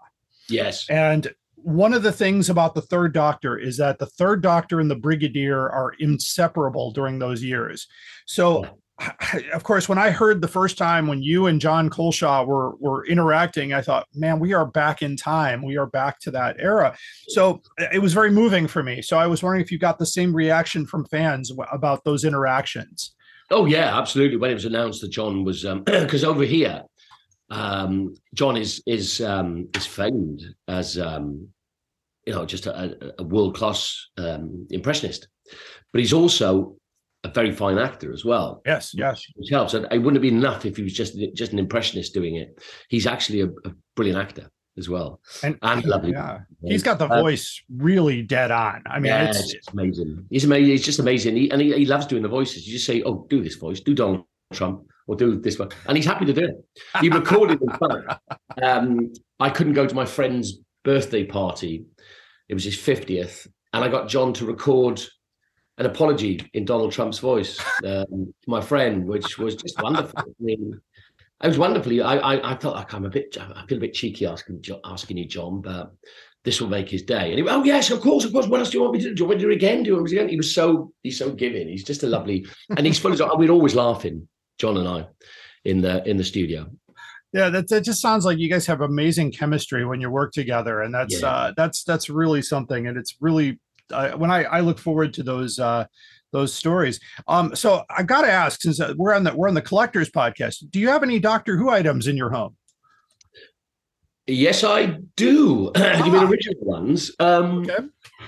yes. 0.49 0.85
and 0.89 1.33
one 1.55 1.93
of 1.93 2.03
the 2.03 2.11
things 2.11 2.49
about 2.49 2.75
the 2.75 2.81
third 2.81 3.13
doctor 3.13 3.57
is 3.57 3.77
that 3.77 3.97
the 3.97 4.05
third 4.05 4.41
doctor 4.43 4.81
and 4.81 4.91
the 4.91 4.95
brigadier 5.07 5.69
are 5.69 5.93
inseparable 5.99 6.91
during 6.91 7.17
those 7.17 7.41
years 7.41 7.87
so 8.25 8.65
of 9.53 9.63
course 9.63 9.89
when 9.89 9.97
i 9.97 10.09
heard 10.09 10.41
the 10.41 10.47
first 10.47 10.77
time 10.77 11.07
when 11.07 11.21
you 11.21 11.47
and 11.47 11.59
Jon 11.59 11.89
Culshaw 11.89 12.45
were 12.45 12.75
were 12.77 13.05
interacting 13.07 13.73
i 13.73 13.81
thought 13.81 14.07
man 14.15 14.39
we 14.39 14.53
are 14.53 14.65
back 14.65 15.01
in 15.01 15.15
time. 15.15 15.63
We 15.63 15.77
are 15.77 15.85
back 15.85 16.19
to 16.21 16.31
that 16.31 16.57
era. 16.59 16.95
So 17.29 17.61
it 17.91 18.01
was 18.01 18.13
very 18.13 18.31
moving 18.31 18.67
for 18.67 18.83
me. 18.83 19.01
So 19.01 19.17
i 19.17 19.27
was 19.27 19.41
wondering 19.41 19.61
if 19.61 19.71
you 19.71 19.77
got 19.77 19.97
the 19.97 20.05
same 20.05 20.35
reaction 20.35 20.85
from 20.85 21.05
fans 21.05 21.51
about 21.71 22.03
those 22.03 22.23
interactions. 22.23 23.15
Oh 23.51 23.65
yeah, 23.65 23.97
absolutely. 23.97 24.37
When 24.37 24.51
it 24.51 24.55
was 24.55 24.65
announced 24.65 25.01
that 25.01 25.09
Jon 25.09 25.43
was, 25.43 25.65
because 25.85 26.23
over 26.23 26.43
here, 26.43 26.83
um, 27.49 28.15
Jon 28.33 28.57
is 28.57 28.81
is 28.85 29.21
um, 29.21 29.69
is 29.75 29.85
famed 29.85 30.43
as 30.67 30.97
um, 30.97 31.47
you 32.25 32.33
know 32.33 32.45
just 32.45 32.65
a, 32.65 33.13
a 33.19 33.23
world 33.23 33.55
class 33.55 34.09
um, 34.17 34.67
impressionist, 34.71 35.27
but 35.91 35.99
he's 35.99 36.13
also 36.13 36.75
a 37.25 37.31
very 37.33 37.51
fine 37.51 37.77
actor 37.77 38.09
as 38.13 38.23
well. 38.23 38.61
yes 38.65 38.93
yes 39.03 39.17
Which 39.35 39.49
helps. 39.49 39.73
And 39.73 39.85
it 39.91 39.97
wouldn't 39.97 40.15
have 40.15 40.21
been 40.29 40.37
enough 40.43 40.65
if 40.65 40.77
he 40.77 40.83
was 40.83 40.93
just 40.93 41.13
just 41.41 41.51
an 41.53 41.59
impressionist 41.59 42.13
doing 42.13 42.35
it. 42.35 42.49
He's 42.89 43.07
actually 43.07 43.41
a, 43.41 43.47
a 43.69 43.71
brilliant 43.95 44.19
actor 44.25 44.49
as 44.77 44.89
well, 44.89 45.21
and, 45.41 45.57
and 45.61 45.85
lovely. 45.85 46.11
yeah 46.11 46.39
he's 46.61 46.83
got 46.83 46.99
the 46.99 47.05
Uh, 47.07 47.21
voice 47.21 47.47
really 47.77 48.21
dead 48.21 48.51
on 48.51 48.83
i 48.87 48.99
mean 48.99 49.05
yeah, 49.11 49.29
it's 49.29 49.53
it's, 49.53 49.69
amazing. 49.69 50.25
He's 50.29 50.43
amazing. 50.43 50.71
He's 50.71 50.83
just 50.91 50.99
amazing. 50.99 51.37
He, 51.37 51.49
and 51.51 51.61
he, 51.61 51.71
he 51.73 51.85
loves 51.85 52.05
doing 52.05 52.23
the 52.23 52.27
voices. 52.39 52.67
You 52.67 52.73
just 52.73 52.85
say, 52.85 53.01
"Oh, 53.07 53.25
do 53.29 53.41
this 53.41 53.55
voice, 53.55 53.79
do 53.79 53.93
Donald 53.93 54.25
Trump, 54.51 54.83
or 55.07 55.15
do 55.15 55.39
this 55.39 55.57
one," 55.57 55.69
and 55.87 55.95
he's 55.97 56.05
happy 56.05 56.25
to 56.25 56.33
do 56.33 56.43
it. 56.49 56.55
He 56.99 57.07
recorded. 57.09 57.61
in 57.61 57.69
fact, 57.69 58.21
um, 58.61 59.13
I 59.39 59.49
couldn't 59.49 59.73
go 59.79 59.87
to 59.87 59.95
my 59.95 60.05
friend's 60.17 60.47
birthday 60.83 61.23
party. 61.23 61.85
It 62.49 62.53
was 62.53 62.65
his 62.65 62.77
fiftieth, 62.77 63.47
and 63.71 63.81
I 63.85 63.87
got 63.87 64.09
Jon 64.09 64.33
to 64.33 64.45
record 64.45 65.01
an 65.77 65.85
apology 65.85 66.41
in 66.53 66.65
Donald 66.65 66.91
Trump's 66.91 67.19
voice 67.19 67.59
um, 67.83 68.05
to 68.43 68.47
my 68.47 68.61
friend, 68.61 69.05
which 69.05 69.37
was 69.37 69.55
just 69.55 69.81
wonderful. 69.81 70.13
I 70.17 70.23
mean, 70.39 70.79
it 71.43 71.47
was 71.47 71.57
wonderfully. 71.57 72.01
I, 72.01 72.15
I, 72.17 72.53
I 72.53 72.57
felt 72.57 72.75
like 72.75 72.93
I'm 72.93 73.05
a 73.05 73.09
bit, 73.09 73.37
I 73.39 73.65
feel 73.67 73.77
a 73.77 73.81
bit 73.81 73.93
cheeky 73.93 74.25
asking, 74.25 74.63
asking 74.85 75.17
you, 75.17 75.25
Jon, 75.25 75.61
but 75.61 75.93
this 76.45 76.61
will 76.61 76.69
make 76.69 76.89
his 76.89 77.03
day. 77.03 77.29
And 77.29 77.35
he 77.35 77.41
went, 77.43 77.57
oh 77.57 77.63
yes, 77.63 77.91
of 77.91 77.99
course, 77.99 78.23
of 78.23 78.31
course. 78.31 78.47
What 78.47 78.59
else 78.59 78.69
do 78.69 78.77
you 78.77 78.83
want 78.83 78.93
me 78.93 79.01
to 79.01 79.09
do? 79.09 79.15
Do 79.15 79.23
you 79.23 79.27
want 79.27 79.37
me 79.37 79.43
to 79.43 79.47
do 79.47 79.51
it 79.51 79.55
again? 79.55 79.83
Do 79.83 79.89
you 79.89 79.93
want 79.95 80.05
me 80.05 80.09
to 80.11 80.15
do 80.15 80.19
it 80.19 80.23
again? 80.23 80.29
He 80.29 80.37
was 80.37 80.53
so, 80.53 80.93
he's 81.03 81.17
so 81.17 81.31
giving. 81.31 81.67
He's 81.67 81.83
just 81.83 82.03
a 82.03 82.07
lovely, 82.07 82.45
and 82.77 82.85
he's 82.85 82.99
full 82.99 83.11
of. 83.11 83.19
We're 83.37 83.49
always 83.49 83.75
laughing, 83.75 84.27
Jon 84.59 84.77
and 84.77 84.87
I, 84.87 85.07
in 85.65 85.81
the 85.81 86.07
in 86.07 86.17
the 86.17 86.23
studio. 86.23 86.69
Yeah, 87.33 87.49
that 87.49 87.67
that 87.67 87.83
just 87.83 87.99
sounds 87.99 88.23
like 88.23 88.37
you 88.37 88.49
guys 88.49 88.65
have 88.67 88.79
amazing 88.79 89.33
chemistry 89.33 89.85
when 89.85 89.99
you 89.99 90.09
work 90.09 90.31
together, 90.31 90.81
and 90.83 90.93
that's 90.93 91.19
Yeah. 91.19 91.27
uh, 91.27 91.53
that's 91.57 91.83
that's 91.83 92.09
really 92.09 92.41
something, 92.41 92.87
and 92.87 92.97
it's 92.97 93.17
really 93.19 93.59
uh, 93.91 94.11
when 94.11 94.31
I 94.31 94.43
I 94.43 94.59
look 94.61 94.79
forward 94.79 95.13
to 95.15 95.23
those 95.23 95.59
uh, 95.59 95.85
those 96.31 96.53
stories. 96.53 96.99
Um, 97.27 97.55
so 97.55 97.83
I've 97.89 98.07
got 98.07 98.21
to 98.23 98.31
ask, 98.31 98.61
since 98.61 98.79
uh, 98.79 98.93
we're 98.97 99.13
on 99.13 99.23
the 99.23 99.35
we're 99.35 99.47
on 99.47 99.53
the 99.53 99.61
collectors 99.61 100.09
podcast, 100.09 100.69
do 100.71 100.79
you 100.79 100.89
have 100.89 101.03
any 101.03 101.19
Doctor 101.19 101.55
Who 101.57 101.69
items 101.69 102.07
in 102.07 102.17
your 102.17 102.29
home? 102.31 102.55
Yes, 104.27 104.63
I 104.63 104.97
do. 105.15 105.71
do 105.75 105.81
you 105.81 106.11
mean 106.11 106.15
Ah. 106.15 106.27
original 106.29 106.55
ones? 106.61 107.11
Um, 107.19 107.59
Okay. 107.61 107.77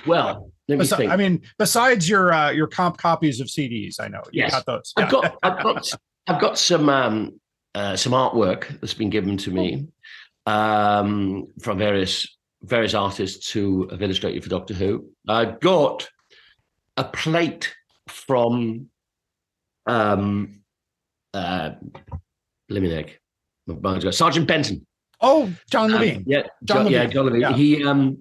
Well, 0.06 0.52
let 0.68 0.78
me 0.78 0.86
Besi- 0.86 0.98
think. 0.98 1.12
I 1.12 1.16
mean, 1.16 1.42
besides 1.58 2.08
your 2.08 2.32
uh, 2.34 2.52
your 2.52 2.68
comp 2.68 2.98
copies 2.98 3.40
of 3.40 3.48
CDs, 3.48 4.00
I 4.00 4.08
know 4.08 4.22
you 4.32 4.44
Yes. 4.44 4.52
got 4.52 4.66
those. 4.68 4.94
I've 4.96 5.10
got, 5.10 5.38
I've 5.42 5.64
got, 5.64 5.92
I've 6.28 6.42
got 6.42 6.58
some, 6.60 6.88
um, 6.90 7.40
uh, 7.74 7.96
some 7.96 8.14
artwork 8.14 8.80
that's 8.80 8.94
been 8.94 9.10
given 9.10 9.38
to 9.38 9.52
me 9.52 9.88
um, 10.46 11.48
from 11.62 11.78
various 11.80 12.37
various 12.68 12.94
artists 12.94 13.50
who 13.52 13.88
have 13.90 14.02
illustrated 14.02 14.44
for 14.44 14.50
Doctor 14.50 14.74
Who. 14.74 15.10
I've 15.28 15.60
got 15.60 16.08
a 16.98 17.04
plate 17.04 17.74
from 18.08 18.90
um, 19.86 20.62
uh, 21.34 21.72
Limineg, 22.72 23.12
Sergeant 24.14 24.48
Benton. 24.48 24.86
Oh, 25.22 25.52
John 25.72 25.94
Um, 25.94 26.02
Levene. 26.02 26.24
yeah, 26.28 26.44
John 26.64 26.84
John, 26.86 26.92
yeah, 26.92 27.06
John 27.06 27.26
Levene. 27.28 27.42
Yeah. 27.42 27.54
He 27.54 27.84
um 27.84 28.20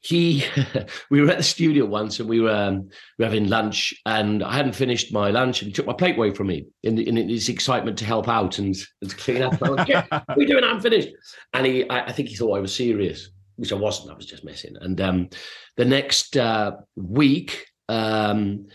he 0.00 0.44
we 1.10 1.20
were 1.20 1.30
at 1.30 1.36
the 1.36 1.42
studio 1.44 1.86
once 1.86 2.18
and 2.18 2.28
we 2.28 2.40
were, 2.40 2.50
um, 2.50 2.88
we 3.18 3.24
were 3.24 3.26
having 3.26 3.48
lunch 3.48 3.94
and 4.06 4.42
I 4.42 4.52
hadn't 4.54 4.74
finished 4.74 5.12
my 5.12 5.30
lunch 5.30 5.62
and 5.62 5.68
he 5.68 5.72
took 5.72 5.86
my 5.86 5.92
plate 5.92 6.16
away 6.16 6.32
from 6.32 6.48
me 6.48 6.66
in, 6.82 6.98
in 6.98 7.28
his 7.28 7.48
excitement 7.48 7.96
to 7.98 8.04
help 8.04 8.28
out 8.28 8.58
and, 8.58 8.74
and 9.00 9.10
to 9.10 9.16
clean 9.16 9.42
up. 9.42 9.62
I 9.62 9.70
went, 9.70 9.88
"Yeah, 9.88 10.04
what 10.10 10.24
are 10.28 10.40
you 10.40 10.48
doing? 10.48 10.64
I'm 10.64 10.80
finished. 10.80 11.10
And 11.54 11.64
he, 11.66 11.88
I, 11.88 12.06
I 12.06 12.12
think 12.12 12.28
he 12.30 12.34
thought 12.34 12.56
I 12.56 12.60
was 12.60 12.74
serious, 12.74 13.30
which 13.56 13.72
I 13.72 13.76
wasn't. 13.76 14.10
I 14.10 14.14
was 14.14 14.26
just 14.26 14.44
messing. 14.44 14.76
And 14.80 15.00
um, 15.00 15.28
the 15.76 15.84
next 15.84 16.36
uh, 16.36 16.72
week, 16.96 17.66
um, 17.88 18.68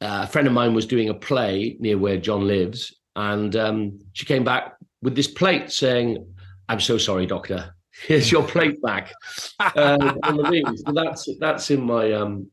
uh, 0.00 0.22
a 0.24 0.26
friend 0.26 0.46
of 0.46 0.54
mine 0.54 0.74
was 0.74 0.86
doing 0.86 1.08
a 1.08 1.14
play 1.14 1.76
near 1.78 1.98
where 1.98 2.16
John 2.16 2.46
lives, 2.46 2.94
and 3.16 3.54
um, 3.56 3.98
she 4.12 4.24
came 4.24 4.44
back 4.44 4.74
with 5.02 5.14
this 5.14 5.28
plate 5.28 5.70
saying, 5.70 6.26
"I'm 6.68 6.80
so 6.80 6.98
sorry, 6.98 7.26
doctor. 7.26 7.74
Here's 8.06 8.32
your 8.32 8.46
plate 8.46 8.80
back." 8.80 9.12
uh, 9.60 10.14
on 10.22 10.36
the 10.36 10.92
that's 10.94 11.28
that's 11.38 11.70
in 11.70 11.82
my 11.82 12.12
um, 12.12 12.50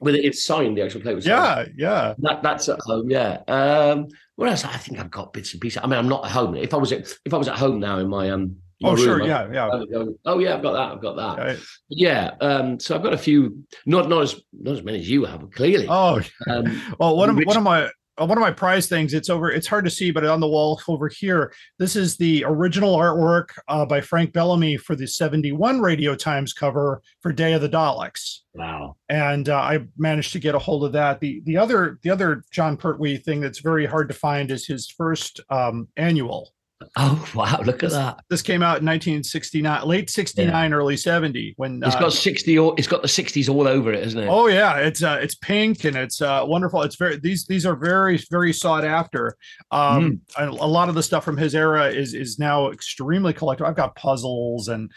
with 0.00 0.14
it, 0.14 0.24
it's 0.24 0.44
signed. 0.44 0.76
The 0.76 0.82
actual 0.82 1.00
plate 1.00 1.14
was 1.14 1.24
signed. 1.24 1.72
Yeah, 1.76 1.90
yeah. 1.90 2.14
That 2.18 2.42
that's 2.42 2.68
at 2.68 2.80
home. 2.80 3.10
Yeah. 3.10 3.42
Um, 3.48 4.08
what 4.36 4.48
else? 4.48 4.64
I 4.64 4.76
think 4.76 4.98
I've 4.98 5.10
got 5.10 5.32
bits 5.32 5.52
and 5.52 5.60
pieces. 5.60 5.80
I 5.82 5.86
mean, 5.86 5.98
I'm 5.98 6.08
not 6.08 6.24
at 6.24 6.30
home. 6.30 6.56
If 6.56 6.74
I 6.74 6.78
was 6.78 6.92
at 6.92 7.12
if 7.24 7.34
I 7.34 7.36
was 7.36 7.48
at 7.48 7.58
home 7.58 7.80
now 7.80 7.98
in 7.98 8.08
my 8.08 8.30
um. 8.30 8.56
Oh, 8.84 8.96
sure, 8.96 9.18
room, 9.18 9.28
yeah, 9.28 9.48
yeah. 9.52 9.68
Would 9.74 9.90
go, 9.90 10.14
Oh 10.24 10.38
yeah, 10.38 10.54
I've 10.54 10.62
got 10.62 10.72
that. 10.72 10.92
I've 10.92 11.02
got 11.02 11.16
that. 11.16 11.58
Yeah. 11.88 12.30
Um. 12.40 12.78
So 12.80 12.94
I've 12.94 13.02
got 13.02 13.12
a 13.12 13.18
few. 13.18 13.64
Not 13.86 14.08
not 14.08 14.22
as 14.22 14.40
not 14.52 14.74
as 14.76 14.82
many 14.82 14.98
as 15.00 15.08
you 15.10 15.24
have. 15.24 15.50
Clearly. 15.52 15.86
Oh, 15.88 16.20
Um, 16.48 16.82
well, 16.98 17.16
one 17.16 17.30
of 17.30 17.36
which- 17.36 17.46
one 17.46 17.56
of 17.56 17.62
my 17.62 17.88
uh, 18.20 18.26
one 18.26 18.36
of 18.36 18.42
my 18.42 18.50
prize 18.50 18.88
things. 18.88 19.14
It's 19.14 19.30
over. 19.30 19.50
It's 19.50 19.66
hard 19.66 19.86
to 19.86 19.90
see, 19.90 20.10
but 20.10 20.24
on 20.26 20.38
the 20.40 20.46
wall 20.46 20.78
over 20.86 21.08
here, 21.08 21.50
this 21.78 21.96
is 21.96 22.18
the 22.18 22.44
original 22.46 22.94
artwork 22.94 23.46
uh, 23.68 23.86
by 23.86 24.02
Frank 24.02 24.34
Bellamy 24.34 24.76
for 24.76 24.94
the 24.94 25.06
'71 25.06 25.80
Radio 25.80 26.14
Times 26.14 26.52
cover 26.52 27.00
for 27.20 27.32
Day 27.32 27.54
of 27.54 27.62
the 27.62 27.70
Daleks. 27.70 28.40
Wow. 28.54 28.96
and 29.08 29.48
uh, 29.48 29.56
I 29.56 29.86
managed 29.96 30.32
to 30.34 30.38
get 30.38 30.54
a 30.54 30.58
hold 30.58 30.84
of 30.84 30.92
that. 30.92 31.20
The 31.20 31.40
the 31.46 31.56
other 31.56 31.98
the 32.02 32.10
other 32.10 32.44
Jon 32.50 32.76
Pertwee 32.76 33.16
thing 33.16 33.40
that's 33.40 33.60
very 33.60 33.86
hard 33.86 34.08
to 34.08 34.14
find 34.14 34.50
is 34.50 34.66
his 34.66 34.90
first 34.90 35.40
um, 35.48 35.88
annual. 35.96 36.52
Oh 36.96 37.28
wow! 37.34 37.60
Look 37.64 37.82
at 37.82 37.90
that. 37.90 38.20
This 38.28 38.42
came 38.42 38.62
out 38.62 38.80
in 38.80 38.86
1969, 38.86 39.84
late 39.86 40.10
69, 40.10 40.72
early 40.74 40.96
70. 40.96 41.54
When 41.56 41.82
It's 41.82 41.96
uh, 41.96 42.00
got 42.00 42.12
sixty. 42.12 42.56
It's 42.56 42.86
got 42.86 43.02
the 43.02 43.08
sixties 43.08 43.48
all 43.48 43.66
over 43.66 43.92
it, 43.92 44.02
hasn't 44.02 44.24
it? 44.24 44.28
Oh 44.28 44.46
yeah, 44.48 44.76
it's 44.78 45.02
uh, 45.02 45.18
it's 45.22 45.34
pink 45.34 45.84
and 45.84 45.96
it's 45.96 46.20
uh, 46.20 46.42
wonderful. 46.46 46.82
It's 46.82 46.96
very 46.96 47.18
these 47.18 47.44
these 47.46 47.64
are 47.66 47.76
very 47.76 48.18
very 48.30 48.52
sought 48.52 48.84
after. 48.84 49.36
Um, 49.70 50.20
Hmm. 50.36 50.44
a, 50.44 50.48
a 50.50 50.68
lot 50.68 50.88
of 50.88 50.94
the 50.94 51.02
stuff 51.02 51.24
from 51.24 51.36
his 51.36 51.54
era 51.54 51.86
is 51.88 52.14
is 52.14 52.38
now 52.38 52.70
extremely 52.70 53.32
collectible. 53.32 53.66
I've 53.66 53.76
got 53.76 53.94
puzzles 53.96 54.68
and. 54.68 54.90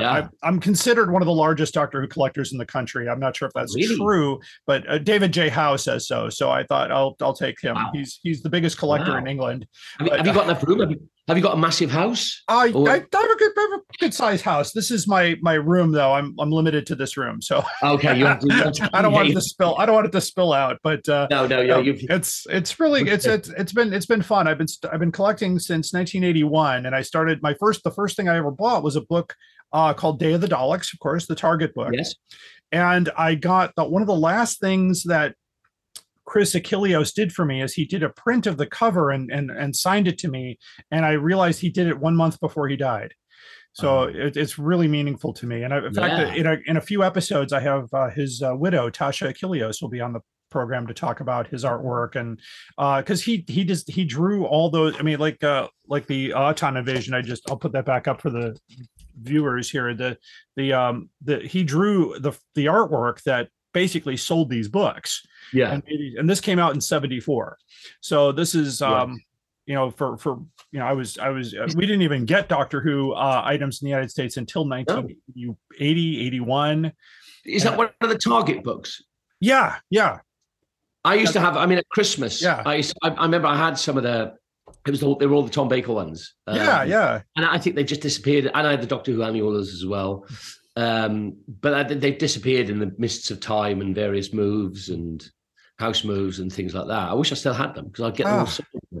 Yeah. 0.00 0.10
I, 0.42 0.46
I'm 0.48 0.58
considered 0.60 1.10
one 1.12 1.22
of 1.22 1.26
the 1.26 1.32
largest 1.34 1.74
Doctor 1.74 2.00
Who 2.00 2.08
collectors 2.08 2.52
in 2.52 2.58
the 2.58 2.66
country. 2.66 3.08
I'm 3.08 3.20
not 3.20 3.36
sure 3.36 3.46
if 3.48 3.54
that's 3.54 3.74
Really? 3.74 3.96
true, 3.96 4.40
but 4.66 4.88
uh, 4.88 4.98
David 4.98 5.32
J. 5.32 5.48
Howe 5.48 5.76
says 5.76 6.06
so. 6.08 6.28
So 6.30 6.50
I 6.50 6.64
thought 6.64 6.90
I'll 6.90 7.16
I'll 7.20 7.34
take 7.34 7.60
him. 7.60 7.76
He's 7.92 8.18
he's 8.22 8.42
the 8.42 8.50
biggest 8.50 8.78
collector 8.78 9.12
Wow. 9.12 9.18
in 9.18 9.26
England. 9.26 9.66
Have 9.98 10.06
you, 10.08 10.14
have 10.14 10.26
you 10.26 10.32
got 10.32 10.44
enough 10.44 10.62
room? 10.64 10.80
Have 10.80 10.90
you, 10.90 11.08
have 11.28 11.36
you 11.36 11.42
got 11.42 11.54
a 11.54 11.56
massive 11.56 11.88
house? 11.90 12.42
I, 12.48 12.72
Or- 12.72 12.88
I, 12.90 12.94
I 12.94 12.96
have 12.96 13.30
a 13.30 13.36
good, 13.36 13.52
I 13.56 13.68
have 13.70 13.80
a 13.80 13.82
good 14.00 14.12
sized 14.12 14.44
house. 14.44 14.72
This 14.72 14.90
is 14.90 15.06
my 15.06 15.36
my 15.40 15.54
room 15.54 15.92
though. 15.92 16.12
I'm 16.12 16.34
I'm 16.38 16.50
limited 16.50 16.84
to 16.86 16.94
this 16.96 17.16
room, 17.16 17.40
so 17.40 17.62
Okay, 17.82 18.18
you 18.18 18.26
have 18.26 18.40
to- 18.40 18.46
you 18.48 18.54
have 18.54 18.72
to- 18.72 18.90
I 18.92 19.02
don't 19.02 19.12
want 19.12 19.28
it 19.28 19.34
to 19.34 19.40
spill. 19.40 19.76
I 19.78 19.86
don't 19.86 19.94
want 19.94 20.06
it 20.06 20.12
to 20.12 20.20
spill 20.20 20.52
out. 20.52 20.78
But 20.82 21.08
uh, 21.08 21.28
No, 21.30 21.46
no, 21.46 21.62
no, 21.64 21.78
you've- 21.80 22.06
it's 22.10 22.44
it's 22.50 22.80
really 22.80 23.02
it's 23.08 23.24
it's 23.26 23.50
it's 23.50 23.72
been 23.72 23.92
it's 23.92 24.06
been 24.06 24.22
fun. 24.22 24.48
I've 24.48 24.58
been 24.58 24.66
I've 24.92 25.00
been 25.00 25.12
collecting 25.12 25.58
since 25.58 25.92
1981, 25.92 26.86
and 26.86 26.94
I 26.94 27.02
started 27.02 27.40
my 27.42 27.54
first 27.54 27.84
the 27.84 27.90
first 27.92 28.16
thing 28.16 28.28
I 28.28 28.36
ever 28.36 28.50
bought 28.50 28.82
was 28.82 28.96
a 28.96 29.00
book 29.02 29.34
uh, 29.72 29.94
called 29.94 30.18
Day 30.18 30.32
of 30.32 30.40
the 30.40 30.48
Daleks, 30.48 30.92
of 30.92 31.00
course, 31.00 31.26
the 31.26 31.34
Target 31.34 31.74
book. 31.74 31.92
Yes. 31.92 32.14
And 32.70 33.10
I 33.16 33.34
got 33.34 33.74
the, 33.76 33.84
one 33.84 34.02
of 34.02 34.08
the 34.08 34.14
last 34.14 34.60
things 34.60 35.04
that 35.04 35.34
Chris 36.24 36.54
Achilleos 36.54 37.12
did 37.12 37.32
for 37.32 37.44
me 37.44 37.62
is 37.62 37.74
he 37.74 37.84
did 37.84 38.02
a 38.02 38.08
print 38.08 38.46
of 38.46 38.56
the 38.56 38.66
cover 38.66 39.10
and 39.10 39.30
and 39.30 39.50
and 39.50 39.74
signed 39.74 40.08
it 40.08 40.18
to 40.18 40.28
me, 40.28 40.58
and 40.90 41.04
I 41.04 41.12
realized 41.12 41.60
he 41.60 41.68
did 41.68 41.88
it 41.88 41.98
one 41.98 42.16
month 42.16 42.40
before 42.40 42.68
he 42.68 42.76
died. 42.76 43.14
So 43.74 44.04
it, 44.04 44.36
it's 44.36 44.58
really 44.58 44.86
meaningful 44.86 45.32
to 45.34 45.46
me. 45.46 45.62
And 45.62 45.72
I, 45.72 45.78
in 45.78 45.94
fact, 45.94 46.12
Uh-huh. 46.14 46.34
In 46.36 46.46
a, 46.46 46.58
in 46.66 46.76
a 46.76 46.80
few 46.80 47.02
episodes, 47.02 47.52
I 47.52 47.60
have 47.60 47.92
uh, 47.92 48.10
his 48.10 48.42
uh, 48.42 48.54
widow 48.54 48.90
Tasha 48.90 49.32
Achilleos 49.32 49.80
will 49.80 49.88
be 49.88 50.00
on 50.00 50.12
the 50.12 50.20
program 50.50 50.86
to 50.86 50.94
talk 50.94 51.20
about 51.20 51.48
his 51.48 51.64
artwork 51.64 52.14
and 52.14 52.38
because 52.98 53.22
he 53.22 53.44
he 53.48 53.64
just 53.64 53.90
he 53.90 54.04
drew 54.04 54.44
all 54.44 54.70
those. 54.70 54.94
I 54.98 55.02
mean, 55.02 55.18
like 55.18 55.42
uh, 55.42 55.68
like 55.88 56.06
the 56.06 56.34
Auton 56.34 56.76
invasion. 56.76 57.14
I 57.14 57.22
just 57.22 57.50
I'll 57.50 57.56
put 57.56 57.72
that 57.72 57.86
back 57.86 58.06
up 58.06 58.20
for 58.20 58.30
the 58.30 58.56
viewers 59.20 59.70
here. 59.70 59.94
The 59.94 60.18
the 60.56 60.72
um 60.72 61.08
the 61.22 61.38
he 61.40 61.64
drew 61.64 62.18
the 62.18 62.32
the 62.54 62.66
artwork 62.66 63.22
that 63.24 63.48
basically 63.72 64.16
sold 64.16 64.50
these 64.50 64.68
books. 64.68 65.22
Yeah. 65.52 65.72
And, 65.72 65.82
it- 65.86 66.18
and 66.18 66.28
this 66.28 66.40
came 66.40 66.58
out 66.58 66.74
in 66.74 66.80
74. 66.80 67.56
So 68.00 68.32
this 68.32 68.54
is 68.54 68.82
um 68.82 69.20
you 69.66 69.74
know 69.74 69.90
for 69.90 70.16
for 70.18 70.38
you 70.72 70.78
know 70.80 70.86
I 70.86 70.92
was 70.92 71.18
I 71.18 71.28
was 71.30 71.54
uh, 71.54 71.68
we 71.76 71.86
didn't 71.86 72.02
even 72.02 72.24
get 72.24 72.48
Doctor 72.48 72.80
Who 72.80 73.12
uh 73.12 73.42
items 73.44 73.80
in 73.80 73.86
the 73.86 73.90
United 73.90 74.10
States 74.10 74.36
until 74.36 74.64
1980 74.68 76.26
81. 76.26 76.92
Is 77.44 77.64
that 77.64 77.76
one 77.76 77.88
of 78.00 78.08
the 78.08 78.18
Target 78.18 78.62
books? 78.62 79.02
Yeah, 79.40 79.76
yeah. 79.90 80.18
I 81.04 81.16
used 81.16 81.32
to 81.32 81.40
have. 81.40 81.56
I 81.56 81.66
mean, 81.66 81.78
at 81.78 81.88
Christmas. 81.88 82.40
Yeah. 82.40 82.62
I 82.64 82.76
used. 82.76 82.96
I, 83.02 83.08
I 83.08 83.22
remember 83.24 83.48
I 83.48 83.56
had 83.56 83.76
some 83.76 83.96
of 83.96 84.04
the. 84.04 84.34
It 84.86 84.90
was 84.90 85.00
the, 85.00 85.16
they 85.16 85.26
were 85.26 85.34
all 85.34 85.44
the 85.44 85.50
Tom 85.50 85.68
Baker 85.68 85.92
ones. 85.92 86.34
Yeah, 86.48 86.80
Um, 86.80 86.88
yeah. 86.88 87.20
And 87.36 87.46
I 87.46 87.58
think 87.58 87.76
they 87.76 87.84
just 87.84 88.00
disappeared. 88.00 88.50
And 88.52 88.66
I 88.66 88.70
had 88.72 88.82
the 88.82 88.86
Doctor 88.86 89.12
Who 89.12 89.22
annuals 89.22 89.72
as 89.72 89.86
well. 89.86 90.26
Um, 90.76 91.36
but 91.60 91.74
I, 91.74 91.82
they've 91.82 92.18
disappeared 92.18 92.70
in 92.70 92.78
the 92.78 92.92
mists 92.98 93.30
of 93.30 93.40
time 93.40 93.80
and 93.80 93.94
various 93.94 94.32
moves 94.32 94.88
and 94.88 95.24
house 95.82 96.04
moves 96.04 96.38
and 96.38 96.50
things 96.52 96.74
like 96.74 96.86
that. 96.86 97.10
I 97.10 97.14
wish 97.14 97.32
I 97.32 97.34
still 97.34 97.52
had 97.52 97.74
them 97.74 97.86
because 97.86 98.04
I'd 98.04 98.16
get 98.16 98.24
them 98.26 98.38
all. 98.40 98.48
Ah. 98.48 99.00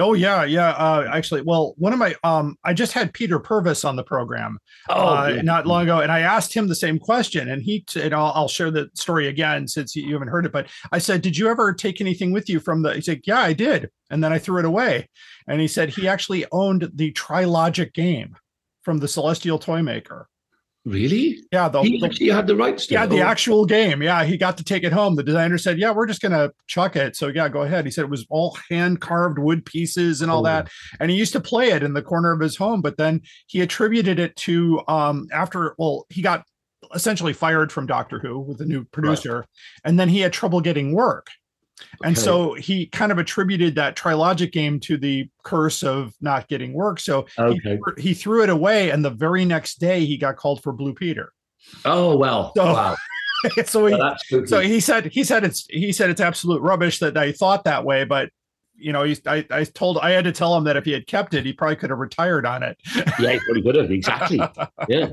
Oh 0.00 0.14
yeah, 0.14 0.44
yeah. 0.44 0.70
Uh, 0.70 1.08
actually, 1.12 1.42
well, 1.42 1.74
one 1.78 1.92
of 1.92 1.98
my 1.98 2.14
um, 2.24 2.56
I 2.64 2.72
just 2.74 2.92
had 2.92 3.12
Peter 3.14 3.38
Purves 3.40 3.84
on 3.84 3.96
the 3.96 4.02
program 4.04 4.58
Oh, 4.88 5.08
uh, 5.08 5.28
yeah. 5.36 5.42
not 5.42 5.66
long 5.66 5.82
ago, 5.84 6.00
and 6.00 6.10
I 6.12 6.20
asked 6.20 6.52
him 6.54 6.66
the 6.68 6.74
same 6.74 6.98
question, 6.98 7.48
and 7.48 7.62
he 7.62 7.80
t- 7.80 8.02
and 8.02 8.14
I'll, 8.14 8.32
I'll 8.34 8.48
share 8.48 8.70
the 8.70 8.88
story 8.94 9.28
again 9.28 9.66
since 9.68 9.94
you 9.96 10.12
haven't 10.12 10.28
heard 10.28 10.46
it. 10.46 10.52
But 10.52 10.68
I 10.92 10.98
said, 10.98 11.22
"Did 11.22 11.36
you 11.36 11.48
ever 11.48 11.72
take 11.72 12.00
anything 12.00 12.32
with 12.32 12.48
you 12.48 12.60
from 12.60 12.82
the?" 12.82 12.94
He 12.94 13.00
said, 13.00 13.20
"Yeah, 13.24 13.40
I 13.40 13.52
did," 13.52 13.90
and 14.10 14.22
then 14.22 14.32
I 14.32 14.38
threw 14.38 14.58
it 14.58 14.64
away. 14.64 15.08
And 15.48 15.60
he 15.60 15.68
said 15.68 15.88
he 15.90 16.06
actually 16.08 16.44
owned 16.52 16.90
the 16.94 17.12
Trilogic 17.12 17.92
game 17.94 18.36
from 18.82 18.98
the 18.98 19.08
Celestial 19.08 19.58
Toy 19.58 19.82
Maker. 19.82 20.28
Really? 20.88 21.38
Yeah, 21.52 21.68
the, 21.68 21.82
He 21.82 22.02
actually 22.04 22.30
had 22.30 22.46
the 22.46 22.56
rights 22.56 22.86
to 22.86 22.94
yeah, 22.94 23.04
the 23.04 23.20
actual 23.20 23.66
game. 23.66 24.02
Yeah, 24.02 24.24
he 24.24 24.36
got 24.38 24.56
to 24.56 24.64
take 24.64 24.84
it 24.84 24.92
home. 24.92 25.16
The 25.16 25.22
designer 25.22 25.58
said, 25.58 25.78
"Yeah, 25.78 25.90
we're 25.92 26.06
just 26.06 26.22
gonna 26.22 26.50
chuck 26.66 26.96
it." 26.96 27.14
So 27.14 27.28
yeah, 27.28 27.48
go 27.48 27.62
ahead. 27.62 27.84
He 27.84 27.90
said 27.90 28.04
it 28.04 28.10
was 28.10 28.26
all 28.30 28.56
hand 28.70 29.00
carved 29.00 29.38
wood 29.38 29.66
pieces 29.66 30.22
and 30.22 30.30
all 30.30 30.40
Oh. 30.40 30.44
that, 30.44 30.70
and 30.98 31.10
he 31.10 31.16
used 31.16 31.32
to 31.34 31.40
play 31.40 31.70
it 31.70 31.82
in 31.82 31.92
the 31.92 32.02
corner 32.02 32.32
of 32.32 32.40
his 32.40 32.56
home. 32.56 32.80
But 32.80 32.96
then 32.96 33.20
he 33.48 33.60
attributed 33.60 34.18
it 34.18 34.34
to 34.36 34.80
um 34.88 35.26
after 35.32 35.74
well, 35.78 36.06
he 36.08 36.22
got 36.22 36.44
essentially 36.94 37.32
fired 37.34 37.70
from 37.70 37.86
Doctor 37.86 38.18
Who 38.18 38.38
with 38.38 38.58
the 38.58 38.64
new 38.64 38.84
producer, 38.84 39.44
and 39.84 40.00
then 40.00 40.08
he 40.08 40.20
had 40.20 40.32
trouble 40.32 40.60
getting 40.60 40.94
work. 40.94 41.26
And 42.04 42.16
Okay. 42.16 42.24
so 42.24 42.54
he 42.54 42.86
kind 42.86 43.10
of 43.12 43.18
attributed 43.18 43.74
that 43.76 43.96
trilogic 43.96 44.52
game 44.52 44.80
to 44.80 44.96
the 44.96 45.28
curse 45.42 45.82
of 45.82 46.12
not 46.20 46.48
getting 46.48 46.72
work. 46.72 47.00
So 47.00 47.26
he, 47.36 47.42
Okay. 47.42 47.78
he 47.98 48.14
threw 48.14 48.42
it 48.42 48.50
away, 48.50 48.90
and 48.90 49.04
the 49.04 49.10
very 49.10 49.44
next 49.44 49.80
day 49.80 50.04
he 50.04 50.16
got 50.16 50.36
called 50.36 50.62
for 50.62 50.72
Blue 50.72 50.94
Peter. 50.94 51.32
Oh 51.84 52.16
well. 52.16 52.52
So- 52.56 52.64
wow. 52.64 52.96
so 53.66 53.86
he, 53.86 53.94
Well, 53.94 54.16
so 54.46 54.60
he 54.60 54.80
said 54.80 55.06
he 55.06 55.22
said 55.22 55.44
it's 55.44 55.64
he 55.70 55.92
said 55.92 56.10
it's 56.10 56.20
absolute 56.20 56.60
rubbish 56.60 56.98
that 56.98 57.16
I 57.16 57.30
thought 57.32 57.64
that 57.64 57.84
way, 57.84 58.04
but 58.04 58.30
you 58.78 58.92
know, 58.92 59.02
he's, 59.02 59.20
I 59.26 59.44
I 59.50 59.64
told 59.64 59.98
I 59.98 60.10
had 60.10 60.24
to 60.24 60.32
tell 60.32 60.56
him 60.56 60.64
that 60.64 60.76
if 60.76 60.84
he 60.84 60.92
had 60.92 61.06
kept 61.06 61.34
it, 61.34 61.44
he 61.44 61.52
probably 61.52 61.76
could 61.76 61.90
have 61.90 61.98
retired 61.98 62.46
on 62.46 62.62
it. 62.62 62.78
Yeah, 63.18 63.32
he 63.32 63.38
probably 63.40 63.62
could 63.62 63.74
have 63.74 63.90
exactly. 63.90 64.40
Yeah. 64.88 65.10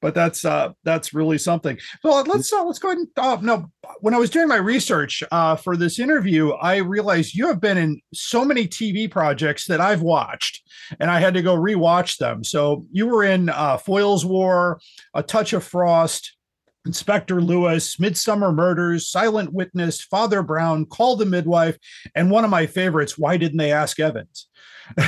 but 0.00 0.14
that's 0.14 0.44
uh 0.44 0.72
that's 0.84 1.14
really 1.14 1.38
something. 1.38 1.78
So 2.00 2.22
let's 2.22 2.52
uh, 2.52 2.64
let's 2.64 2.78
go 2.78 2.88
ahead 2.88 2.98
and 2.98 3.08
uh, 3.16 3.38
no. 3.40 3.70
When 4.00 4.14
I 4.14 4.18
was 4.18 4.30
doing 4.30 4.48
my 4.48 4.56
research 4.56 5.22
uh, 5.30 5.56
for 5.56 5.76
this 5.76 5.98
interview, 5.98 6.50
I 6.52 6.76
realized 6.76 7.34
you 7.34 7.46
have 7.48 7.60
been 7.60 7.78
in 7.78 8.00
so 8.14 8.44
many 8.44 8.66
TV 8.66 9.10
projects 9.10 9.66
that 9.66 9.80
I've 9.80 10.02
watched, 10.02 10.62
and 11.00 11.10
I 11.10 11.20
had 11.20 11.34
to 11.34 11.42
go 11.42 11.56
rewatch 11.56 12.18
them. 12.18 12.44
So 12.44 12.86
you 12.90 13.06
were 13.06 13.24
in 13.24 13.48
uh, 13.48 13.76
Foyle's 13.78 14.24
War, 14.24 14.80
A 15.14 15.22
Touch 15.22 15.52
of 15.52 15.64
Frost. 15.64 16.36
Inspector 16.84 17.40
Lewis, 17.40 17.96
Midsomer 17.96 18.54
Murders, 18.54 19.08
Silent 19.10 19.52
Witness, 19.52 20.00
Father 20.02 20.42
Brown, 20.42 20.84
Call 20.86 21.16
the 21.16 21.26
Midwife, 21.26 21.78
and 22.14 22.30
one 22.30 22.44
of 22.44 22.50
my 22.50 22.66
favorites, 22.66 23.16
Why 23.16 23.36
Didn't 23.36 23.58
They 23.58 23.72
Ask 23.72 24.00
Evans? 24.00 24.48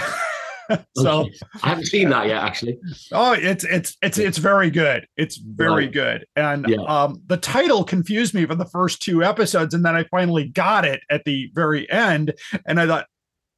so. 0.96 1.28
I 1.62 1.68
haven't 1.70 1.86
seen 1.86 2.08
that 2.10 2.26
yet, 2.26 2.42
actually. 2.42 2.78
Oh, 3.12 3.32
it's 3.32 3.64
it's 3.64 3.96
it's 4.02 4.18
it's 4.18 4.38
very 4.38 4.70
good. 4.70 5.06
It's 5.16 5.36
very 5.36 5.84
Right. 5.86 5.92
good. 5.92 6.26
And 6.36 6.66
Yeah. 6.68 6.78
um 6.86 7.20
the 7.26 7.36
title 7.36 7.84
confused 7.84 8.34
me 8.34 8.46
for 8.46 8.54
the 8.54 8.64
first 8.66 9.02
two 9.02 9.22
episodes 9.22 9.74
and 9.74 9.84
then 9.84 9.94
I 9.94 10.04
finally 10.04 10.48
got 10.48 10.84
it 10.84 11.00
at 11.10 11.24
the 11.24 11.50
very 11.54 11.90
end 11.90 12.32
and 12.66 12.80
I 12.80 12.86
thought, 12.86 13.06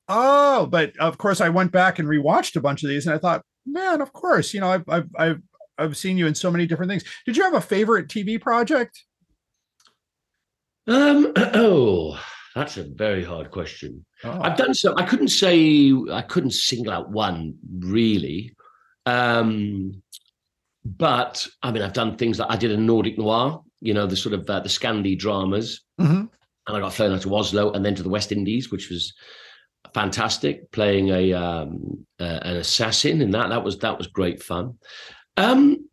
"Oh, 0.08 0.66
but 0.66 0.96
of 0.98 1.18
course 1.18 1.40
I 1.40 1.48
went 1.50 1.70
back 1.70 1.98
and 1.98 2.08
rewatched 2.08 2.56
a 2.56 2.60
bunch 2.60 2.82
of 2.82 2.88
these 2.88 3.06
and 3.06 3.14
I 3.14 3.18
thought, 3.18 3.42
man, 3.66 4.00
of 4.00 4.12
course, 4.12 4.52
you 4.54 4.60
know, 4.60 4.70
I've 4.70 4.88
I've, 4.88 5.08
I've 5.16 5.42
I've 5.78 5.96
seen 5.96 6.16
you 6.16 6.26
in 6.26 6.34
so 6.34 6.50
many 6.50 6.66
different 6.66 6.90
things. 6.90 7.04
Did 7.26 7.36
you 7.36 7.42
have 7.44 7.54
a 7.54 7.60
favorite 7.60 8.08
TV 8.08 8.40
project? 8.40 9.02
Um, 10.86 11.32
oh, 11.36 12.18
that's 12.54 12.76
a 12.76 12.84
very 12.84 13.24
hard 13.24 13.50
question. 13.50 14.04
I've 14.24 14.56
done 14.56 14.74
so. 14.74 14.94
I 14.96 15.04
couldn't 15.04 15.28
say 15.28 15.92
I 16.10 16.22
couldn't 16.22 16.52
single 16.52 16.92
out 16.92 17.10
one 17.10 17.54
really, 17.80 18.54
um, 19.04 20.02
but 20.84 21.46
I 21.62 21.70
mean 21.72 21.82
I've 21.82 21.92
done 21.92 22.16
things 22.16 22.38
like 22.38 22.50
I 22.50 22.56
did 22.56 22.70
a 22.70 22.76
Nordic 22.76 23.18
noir. 23.18 23.62
You 23.80 23.92
know 23.94 24.06
the 24.06 24.16
sort 24.16 24.34
of 24.34 24.48
uh, 24.48 24.60
the 24.60 24.68
Scandi 24.70 25.18
dramas, 25.18 25.82
Mhm. 26.00 26.28
and 26.66 26.76
I 26.76 26.80
got 26.80 26.94
flown 26.94 27.12
out 27.12 27.22
to 27.22 27.34
Oslo 27.34 27.72
and 27.72 27.84
then 27.84 27.94
to 27.96 28.02
the 28.02 28.08
West 28.08 28.32
Indies, 28.32 28.70
which 28.70 28.88
was 28.88 29.12
fantastic. 29.92 30.70
Playing 30.72 31.10
a 31.10 31.32
um, 31.34 32.06
uh, 32.18 32.38
an 32.42 32.56
assassin 32.56 33.20
in 33.20 33.32
that 33.32 33.50
that 33.50 33.64
was 33.64 33.78
that 33.80 33.98
was 33.98 34.06
great 34.06 34.42
fun. 34.42 34.78
Um, 35.36 35.88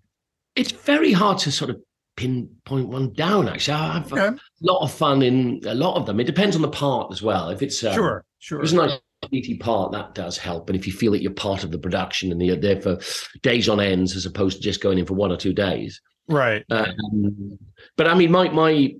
it's 0.55 0.71
very 0.71 1.11
hard 1.11 1.37
to 1.39 1.51
sort 1.51 1.69
of 1.69 1.81
pinpoint 2.15 2.87
one 2.89 3.13
down. 3.13 3.47
Actually, 3.47 3.75
I 3.75 3.93
have 3.93 4.11
a 4.13 4.37
lot 4.61 4.83
of 4.83 4.91
fun 4.91 5.21
in 5.21 5.61
a 5.65 5.75
lot 5.75 5.95
of 5.95 6.05
them. 6.05 6.19
It 6.19 6.25
depends 6.25 6.55
on 6.55 6.61
the 6.61 6.69
part 6.69 7.11
as 7.11 7.21
well. 7.21 7.49
If 7.49 7.61
it's 7.61 7.83
um, 7.83 7.93
Sure, 7.93 8.25
sure. 8.39 8.61
it's 8.61 8.71
a 8.71 8.75
nice 8.75 8.99
meaty 9.31 9.57
part, 9.57 9.91
that 9.93 10.13
does 10.15 10.37
help. 10.37 10.69
And 10.69 10.77
if 10.77 10.85
you 10.85 10.93
feel 10.93 11.11
that 11.13 11.21
you're 11.21 11.31
part 11.33 11.63
of 11.63 11.71
the 11.71 11.79
production 11.79 12.31
and 12.31 12.41
you're 12.41 12.55
there 12.55 12.81
for 12.81 12.99
days 13.41 13.69
on 13.69 13.79
ends 13.79 14.15
as 14.15 14.25
opposed 14.25 14.57
to 14.57 14.63
just 14.63 14.81
going 14.81 14.97
in 14.97 15.05
for 15.05 15.13
one 15.13 15.31
or 15.31 15.37
two 15.37 15.53
days. 15.53 16.01
Right. 16.27 16.63
Um, 16.69 17.57
but 17.97 18.07
I 18.07 18.13
mean, 18.13 18.31
my 18.31 18.49
my 18.49 18.95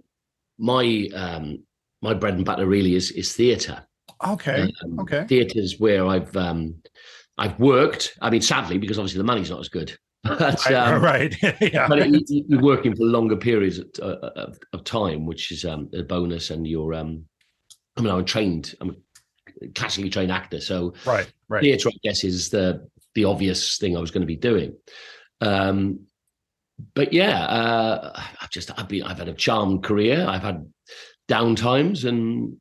my 0.58 1.10
um, 1.14 1.64
my 2.02 2.14
bread 2.14 2.36
and 2.36 2.46
butter 2.46 2.66
really 2.66 2.96
is 2.96 3.12
is 3.12 3.34
theatre. 3.34 3.86
Okay. 4.26 4.72
Um, 4.84 5.00
okay. 5.02 5.26
Theatre's 5.28 5.80
where 5.80 6.06
I've 6.06 6.36
um, 6.36 6.76
I've 7.38 7.60
worked. 7.60 8.18
I 8.22 8.30
mean, 8.30 8.41
sadly, 8.41 8.78
because 8.78 8.98
obviously 8.98 9.20
the 9.20 9.26
money's 9.26 9.50
not 9.50 9.60
as 9.60 9.70
good. 9.70 9.98
But, 10.24 10.39
Right, 10.65 10.74
um, 10.74 11.01
right. 11.01 11.36
yeah. 11.61 11.88
but 11.88 11.99
it, 11.99 12.30
you- 12.30 12.45
you're 12.47 12.61
working 12.61 12.95
for 12.95 13.03
longer 13.03 13.36
periods 13.36 13.80
of, 13.80 13.88
uh, 14.01 14.28
of, 14.36 14.57
of 14.71 14.84
time, 14.84 15.26
which 15.26 15.51
is 15.51 15.65
um, 15.65 15.89
a 15.93 16.01
bonus. 16.03 16.49
And 16.49 16.65
you're, 16.65 16.93
um, 16.93 17.26
I 17.97 18.01
mean, 18.01 18.11
I'm 18.13 18.24
trained. 18.26 18.74
I'm 18.80 18.95
a 19.61 19.67
classically 19.76 20.09
trained 20.09 20.32
actor, 20.32 20.59
so 20.61 20.93
Right, 21.05 21.32
right. 21.49 21.61
theatre, 21.61 21.89
I 21.89 21.97
guess, 22.03 22.24
is 22.24 22.49
the 22.49 22.88
the 23.15 23.26
obvious 23.26 23.78
thing 23.78 23.95
I 23.95 23.99
was 24.01 24.09
going 24.11 24.21
to 24.21 24.28
be 24.28 24.36
doing. 24.36 24.76
Um, 25.41 25.99
but 26.95 27.13
yeah, 27.13 27.43
uh, 27.45 28.19
I've 28.41 28.49
just 28.49 28.71
I've 28.80 28.88
been 28.88 29.03
I've 29.03 29.19
had 29.19 29.28
a 29.30 29.34
charmed 29.34 29.84
career. 29.84 30.26
I've 30.28 30.41
had 30.41 30.65
down 31.28 31.55
times 31.55 32.05
and 32.05 32.57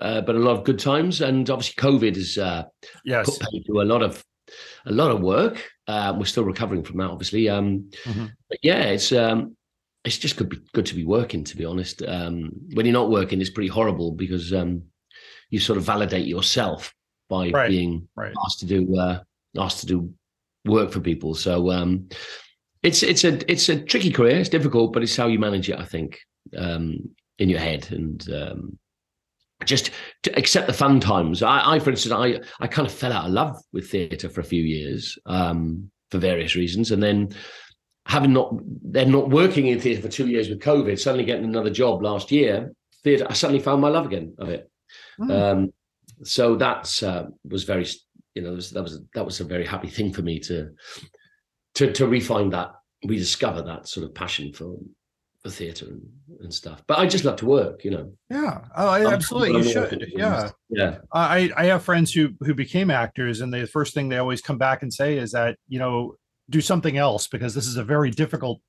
uh, 0.00 0.20
but 0.22 0.34
a 0.34 0.38
lot 0.38 0.56
of 0.56 0.64
good 0.64 0.78
times. 0.78 1.20
And 1.20 1.48
obviously, 1.50 1.74
COVID 1.82 2.14
has 2.16 2.38
uh, 2.38 2.64
Yes. 3.04 3.36
put 3.38 3.50
paid 3.50 3.64
to 3.66 3.80
a 3.80 3.82
lot 3.84 4.02
of 4.02 4.24
a 4.86 4.92
lot 4.92 5.10
of 5.10 5.20
work. 5.20 5.62
Uh, 5.88 6.14
we're 6.18 6.26
still 6.26 6.44
recovering 6.44 6.82
from 6.84 6.98
that, 6.98 7.10
obviously. 7.10 7.48
Um, 7.48 7.90
Mhm. 8.04 8.30
but 8.48 8.58
yeah, 8.62 8.82
it's 8.84 9.10
um, 9.10 9.56
it's 10.04 10.18
just 10.18 10.36
good, 10.36 10.62
good 10.74 10.86
to 10.86 10.94
be 10.94 11.04
working. 11.04 11.42
To 11.44 11.56
be 11.56 11.64
honest, 11.64 12.02
um, 12.06 12.50
when 12.74 12.84
you're 12.86 12.92
not 12.92 13.10
working, 13.10 13.40
it's 13.40 13.50
pretty 13.50 13.68
horrible 13.70 14.12
because 14.12 14.52
um, 14.52 14.82
you 15.50 15.58
sort 15.58 15.78
of 15.78 15.84
validate 15.84 16.26
yourself 16.26 16.94
by 17.30 17.50
Right, 17.50 17.70
being 17.70 18.06
right. 18.16 18.32
asked 18.44 18.60
to 18.60 18.66
do 18.66 18.96
uh, 18.96 19.20
asked 19.58 19.80
to 19.80 19.86
do 19.86 20.12
work 20.66 20.92
for 20.92 21.00
people. 21.00 21.34
So 21.34 21.70
um, 21.70 22.08
it's 22.82 23.02
it's 23.02 23.24
a 23.24 23.50
it's 23.50 23.68
a 23.70 23.80
tricky 23.80 24.10
career. 24.12 24.36
It's 24.38 24.50
difficult, 24.50 24.92
but 24.92 25.02
it's 25.02 25.16
how 25.16 25.26
you 25.26 25.38
manage 25.38 25.70
it. 25.70 25.78
I 25.78 25.84
think 25.86 26.20
um, 26.56 26.98
in 27.38 27.48
your 27.48 27.60
head 27.60 27.88
and. 27.90 28.22
Just 29.64 29.90
to 30.22 30.38
accept 30.38 30.68
the 30.68 30.72
fun 30.72 31.00
times. 31.00 31.42
I, 31.42 31.74
I, 31.74 31.78
for 31.80 31.90
instance, 31.90 32.14
I 32.14 32.40
I 32.64 32.68
kind 32.68 32.86
of 32.86 32.94
fell 32.94 33.12
out 33.12 33.26
of 33.26 33.32
love 33.32 33.60
with 33.72 33.90
theatre 33.90 34.28
for 34.28 34.40
a 34.40 34.44
few 34.44 34.62
years 34.62 35.18
um, 35.26 35.90
for 36.10 36.18
various 36.18 36.54
reasons, 36.54 36.92
and 36.92 37.02
then 37.02 37.34
having 38.06 38.32
not 38.32 38.54
then 38.82 39.10
not 39.10 39.30
working 39.30 39.66
in 39.66 39.80
theatre 39.80 40.02
for 40.02 40.08
two 40.08 40.28
years 40.28 40.48
with 40.48 40.60
COVID, 40.60 40.98
suddenly 40.98 41.24
getting 41.24 41.44
another 41.44 41.70
job 41.70 42.02
last 42.02 42.30
year, 42.30 42.72
theatre, 43.02 43.26
I 43.28 43.32
suddenly 43.32 43.62
found 43.62 43.82
my 43.82 43.88
love 43.88 44.06
again 44.06 44.34
of 44.38 44.48
it. 44.48 44.70
Hmm. 45.16 45.30
Um, 45.30 45.72
so 46.22 46.56
that's 46.56 47.02
uh, 47.02 47.26
was 47.44 47.64
very, 47.64 47.86
you 48.34 48.42
know, 48.42 48.56
that 48.56 48.82
was 48.82 49.02
that 49.14 49.24
was 49.24 49.40
a 49.40 49.44
very 49.44 49.66
happy 49.66 49.88
thing 49.88 50.12
for 50.12 50.22
me 50.22 50.38
to 50.40 50.70
to 51.74 51.92
to 51.92 52.06
refine 52.06 52.50
that, 52.50 52.72
rediscover 53.04 53.62
that 53.62 53.88
sort 53.88 54.06
of 54.06 54.14
passion 54.14 54.52
for 54.52 54.78
for 55.48 55.56
theatre 55.56 55.86
and, 55.86 56.02
and 56.40 56.52
stuff. 56.52 56.82
But 56.86 56.98
I 56.98 57.06
just 57.06 57.24
love 57.24 57.36
to 57.36 57.46
work, 57.46 57.84
you 57.84 57.90
know. 57.90 58.12
Yeah. 58.30 58.60
Oh, 58.76 58.88
I, 58.88 59.12
absolutely. 59.12 59.62
You 59.62 59.68
should. 59.68 60.12
Yeah. 60.14 60.50
Yeah. 60.68 60.98
I 61.12 61.50
I 61.56 61.64
have 61.66 61.82
friends 61.82 62.12
who 62.12 62.30
who 62.40 62.54
became 62.54 62.90
actors, 62.90 63.40
and 63.40 63.52
the 63.52 63.66
first 63.66 63.94
thing 63.94 64.08
they 64.08 64.18
always 64.18 64.42
come 64.42 64.58
back 64.58 64.82
and 64.82 64.92
say 64.92 65.16
is 65.16 65.32
that 65.32 65.56
you 65.68 65.78
know 65.78 66.16
do 66.50 66.60
something 66.60 66.96
else 66.96 67.28
because 67.28 67.54
this 67.54 67.66
is 67.66 67.76
a 67.76 67.84
very 67.84 68.10
difficult 68.10 68.60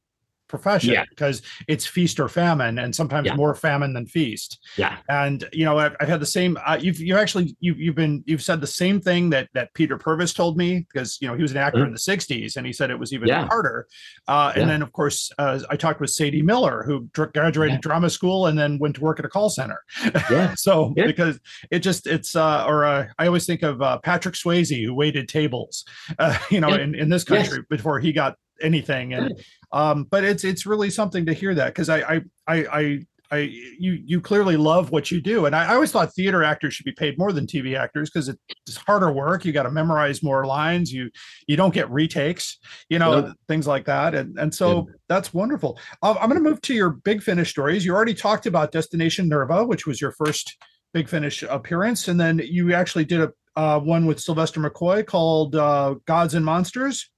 profession 0.50 0.92
Yeah. 0.94 1.06
because 1.10 1.42
it's 1.68 1.86
feast 1.86 2.20
or 2.20 2.28
famine, 2.28 2.80
and 2.80 2.94
sometimes 2.94 3.28
Yeah. 3.28 3.36
more 3.36 3.56
famine 3.56 3.94
than 3.94 4.06
feast. 4.06 4.60
Yeah. 4.78 4.98
And 5.08 5.48
you 5.54 5.64
know, 5.64 5.78
I've, 5.78 5.96
I've 6.02 6.10
had 6.10 6.20
the 6.20 6.26
same. 6.26 6.58
Uh, 6.66 6.78
you've 6.82 7.00
you 7.00 7.16
actually 7.18 7.56
you 7.62 7.74
you've 7.76 7.96
been 7.96 8.24
you've 8.26 8.42
said 8.44 8.60
the 8.60 8.68
same 8.68 9.00
thing 9.00 9.30
that 9.30 9.48
that 9.54 9.74
Peter 9.76 9.98
Purves 9.98 10.34
told 10.34 10.58
me 10.58 10.86
because 10.92 11.18
you 11.22 11.28
know 11.28 11.36
he 11.36 11.42
was 11.42 11.52
an 11.52 11.58
actor 11.58 11.86
in 11.86 11.94
the 11.94 12.00
'60s, 12.00 12.58
and 12.58 12.66
he 12.66 12.74
said 12.74 12.90
it 12.92 13.00
was 13.00 13.14
even 13.14 13.30
Mm-hmm. 13.30 13.42
Yeah. 13.42 13.48
harder. 13.48 13.88
Uh, 14.28 14.52
Yeah. 14.56 14.62
And 14.62 14.70
then 14.72 14.82
of 14.82 14.92
course 14.92 15.32
uh, 15.38 15.60
I 15.70 15.76
talked 15.76 16.02
with 16.02 16.10
Sadie 16.10 16.42
Miller, 16.42 16.84
who 16.86 17.08
graduated 17.14 17.80
drama 17.82 18.10
school 18.10 18.48
and 18.48 18.58
then 18.58 18.80
went 18.80 18.96
to 18.96 19.02
work 19.02 19.20
at 19.20 19.26
a 19.26 19.30
call 19.30 19.50
center. 19.50 19.80
Yeah. 20.32 20.56
so 20.56 20.90
because 20.96 21.40
it 21.72 21.80
just 21.80 22.08
it's 22.08 22.36
uh 22.36 22.66
or 22.68 22.86
uh, 22.86 23.06
I 23.20 23.28
always 23.28 23.46
think 23.46 23.62
of 23.64 23.82
uh, 23.82 24.00
Patrick 24.00 24.36
Swayze 24.36 24.84
who 24.86 24.94
waited 24.94 25.28
tables, 25.30 25.86
uh, 26.20 26.38
you 26.50 26.60
know, 26.60 26.70
in 26.74 26.96
in 26.96 27.10
this 27.10 27.24
Yes. 27.30 27.48
country 27.50 27.64
before 27.70 28.00
he 28.00 28.12
got 28.12 28.36
anything. 28.62 29.14
And 29.14 29.34
um 29.72 30.06
but 30.10 30.24
it's 30.24 30.44
it's 30.44 30.66
really 30.66 30.90
something 30.90 31.26
to 31.26 31.34
hear 31.34 31.54
that 31.56 31.68
because 31.68 31.90
I, 31.90 32.00
I 32.00 32.22
i 32.48 32.56
i 32.72 33.00
i 33.32 33.38
you 33.38 34.00
you 34.04 34.20
clearly 34.20 34.58
love 34.58 34.92
what 34.92 35.12
you 35.12 35.22
do. 35.22 35.46
And 35.46 35.56
i, 35.56 35.72
I 35.72 35.74
always 35.76 35.92
thought 35.92 36.14
theater 36.14 36.44
actors 36.44 36.74
should 36.74 36.86
be 36.86 36.92
paid 36.92 37.18
more 37.18 37.32
than 37.32 37.46
tv 37.46 37.78
actors 37.78 38.10
because 38.10 38.30
it's 38.30 38.78
harder 38.78 39.12
work. 39.12 39.46
You 39.46 39.52
got 39.52 39.64
to 39.64 39.72
memorize 39.72 40.24
more 40.24 40.46
lines. 40.46 40.92
You 40.92 41.10
you 41.48 41.56
don't 41.56 41.74
get 41.74 41.90
retakes 41.90 42.58
you 42.90 43.00
know 43.00 43.22
Nope. 43.22 43.36
things 43.48 43.68
like 43.68 43.86
that. 43.86 44.16
And 44.16 44.38
and 44.40 44.54
so 44.54 44.88
that's 45.08 45.34
wonderful. 45.34 45.80
Um, 46.02 46.18
i'm 46.20 46.30
going 46.30 46.44
to 46.44 46.50
move 46.50 46.62
to 46.62 46.74
your 46.74 46.90
big 46.90 47.22
finish 47.22 47.50
stories. 47.52 47.86
You 47.86 47.94
already 47.94 48.16
talked 48.16 48.46
about 48.46 48.72
destination 48.72 49.30
nerva 49.30 49.64
which 49.66 49.86
was 49.86 50.02
your 50.02 50.12
first 50.14 50.58
big 50.94 51.08
finish 51.08 51.44
appearance. 51.44 52.08
And 52.08 52.20
then 52.20 52.42
you 52.44 52.74
actually 52.74 53.06
did 53.06 53.22
a 53.22 53.32
uh, 53.56 53.80
one 53.80 54.06
with 54.06 54.20
sylvester 54.22 54.60
mccoy 54.62 55.06
called 55.06 55.56
uh, 55.56 55.96
gods 56.06 56.34
and 56.34 56.46
monsters 56.46 57.10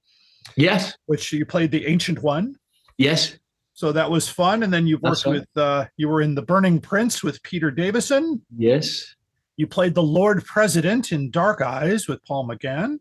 Yes. 0.56 0.94
which 1.06 1.32
you 1.32 1.44
played 1.46 1.70
the 1.70 1.86
ancient 1.86 2.22
one. 2.22 2.56
Yes. 2.98 3.38
So 3.74 3.90
that 3.92 4.10
was 4.10 4.28
fun. 4.28 4.62
And 4.62 4.72
then 4.72 4.86
you 4.86 4.98
worked 4.98 5.24
right. 5.26 5.32
with 5.40 5.48
uh 5.56 5.86
you 5.96 6.08
were 6.08 6.20
in 6.20 6.34
The 6.34 6.42
Burning 6.42 6.80
Prince 6.80 7.22
with 7.22 7.42
Peter 7.42 7.70
Davison. 7.70 8.42
Yes. 8.56 9.14
You 9.56 9.66
played 9.66 9.94
the 9.94 10.02
Lord 10.02 10.44
President 10.44 11.12
in 11.12 11.30
Dark 11.30 11.60
Eyes 11.62 12.06
with 12.08 12.24
Paul 12.24 12.46
McGann. 12.48 12.98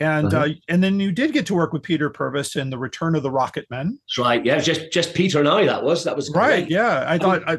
And 0.00 0.32
Uh-huh. 0.32 0.46
uh 0.46 0.48
and 0.68 0.82
then 0.82 0.98
you 1.00 1.12
did 1.12 1.32
get 1.32 1.46
to 1.46 1.54
work 1.54 1.72
with 1.72 1.82
Peter 1.82 2.08
Purves 2.10 2.56
in 2.56 2.70
The 2.70 2.78
Return 2.78 3.14
of 3.14 3.22
the 3.22 3.30
Rocket 3.30 3.66
Men. 3.70 3.98
That's 4.06 4.18
right. 4.18 4.44
Yeah, 4.44 4.58
just 4.58 4.90
just 4.92 5.14
Peter 5.14 5.40
and 5.40 5.48
I. 5.48 5.66
That 5.66 5.82
was 5.84 6.04
that 6.04 6.16
was 6.16 6.30
Right. 6.30 6.68
Yeah. 6.70 7.04
I 7.06 7.18
thought 7.18 7.42
I 7.48 7.58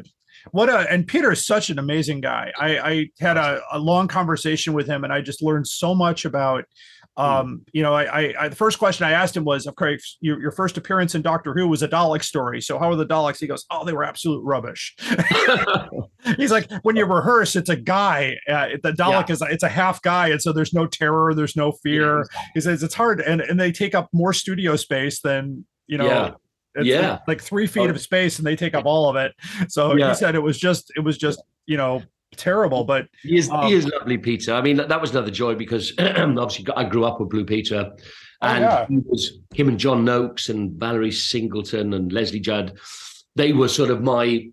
what 0.50 0.68
a 0.68 0.90
and 0.92 1.06
Peter 1.06 1.32
is 1.32 1.46
such 1.46 1.70
an 1.70 1.78
amazing 1.78 2.20
guy. 2.20 2.52
I, 2.58 2.78
I 2.78 3.10
had 3.20 3.36
a, 3.38 3.62
a 3.72 3.78
long 3.78 4.08
conversation 4.08 4.74
with 4.74 4.86
him 4.86 5.04
and 5.04 5.12
I 5.12 5.20
just 5.22 5.42
learned 5.42 5.66
so 5.66 5.94
much 5.94 6.24
about 6.26 6.64
um 7.16 7.62
you 7.72 7.80
know 7.82 7.94
I, 7.94 8.22
I 8.22 8.34
i 8.40 8.48
the 8.48 8.56
first 8.56 8.78
question 8.80 9.06
i 9.06 9.12
asked 9.12 9.36
him 9.36 9.44
was 9.44 9.68
okay 9.68 9.96
your, 10.20 10.40
your 10.40 10.50
first 10.50 10.76
appearance 10.76 11.14
in 11.14 11.22
doctor 11.22 11.54
who 11.54 11.68
was 11.68 11.82
a 11.84 11.88
dalek 11.88 12.24
story 12.24 12.60
so 12.60 12.76
how 12.78 12.90
are 12.90 12.96
the 12.96 13.06
daleks? 13.06 13.38
He 13.38 13.46
goes 13.46 13.64
oh 13.70 13.84
they 13.84 13.92
were 13.92 14.02
absolute 14.02 14.42
rubbish. 14.42 14.96
He's 16.36 16.50
like 16.50 16.70
when 16.82 16.96
you 16.96 17.04
rehearse 17.04 17.54
it's 17.56 17.68
a 17.70 17.76
guy 17.76 18.36
uh, 18.48 18.68
the 18.82 18.92
dalek 18.92 19.30
is 19.30 19.42
it's 19.42 19.62
a 19.62 19.68
half 19.68 20.02
guy 20.02 20.28
and 20.28 20.40
so 20.42 20.52
there's 20.52 20.72
no 20.74 20.86
terror 20.86 21.34
there's 21.34 21.54
no 21.56 21.72
fear. 21.72 22.24
he 22.54 22.60
says 22.60 22.82
it's 22.82 22.94
hard 22.94 23.20
and 23.20 23.40
and 23.40 23.60
they 23.60 23.70
take 23.70 23.94
up 23.94 24.08
more 24.12 24.32
studio 24.32 24.74
space 24.76 25.20
than 25.20 25.64
you 25.86 25.98
know 25.98 26.06
Yeah. 26.06 26.30
it's 26.74 26.86
Yeah. 26.86 27.10
like, 27.10 27.20
like 27.28 27.40
three 27.42 27.66
feet 27.66 27.90
of 27.90 28.00
space 28.00 28.38
and 28.38 28.46
they 28.46 28.56
take 28.56 28.74
up 28.74 28.86
all 28.86 29.08
of 29.08 29.16
it. 29.16 29.32
So 29.68 29.94
Yeah. 29.96 30.08
he 30.08 30.14
said 30.14 30.34
it 30.34 30.40
was 30.42 30.58
just 30.58 30.90
it 30.96 31.00
was 31.00 31.16
just 31.18 31.40
you 31.66 31.76
know 31.76 32.02
terrible 32.36 32.84
but 32.84 33.06
He 33.22 33.36
is, 33.38 33.48
um, 33.50 33.66
he 33.66 33.74
is 33.74 33.86
lovely, 33.86 34.18
Peter. 34.18 34.52
I 34.54 34.60
mean, 34.60 34.76
that, 34.76 34.88
that 34.88 35.00
was 35.00 35.10
another 35.10 35.30
joy 35.30 35.54
because 35.54 35.92
obviously 35.98 36.66
I 36.76 36.84
grew 36.84 37.04
up 37.04 37.20
with 37.20 37.30
Blue 37.30 37.44
Peter, 37.44 37.92
Oh, 38.42 38.48
and 38.48 38.62
yeah. 38.64 38.86
he 38.88 38.98
was 38.98 39.38
him 39.54 39.68
and 39.68 39.78
John 39.78 40.04
Noakes 40.04 40.48
and 40.50 40.72
Valerie 40.78 41.12
Singleton 41.12 41.94
and 41.94 42.12
Lesley 42.12 42.40
Judd. 42.40 42.78
They 43.36 43.52
were 43.52 43.68
sort 43.68 43.90
of 43.90 44.02
my 44.02 44.48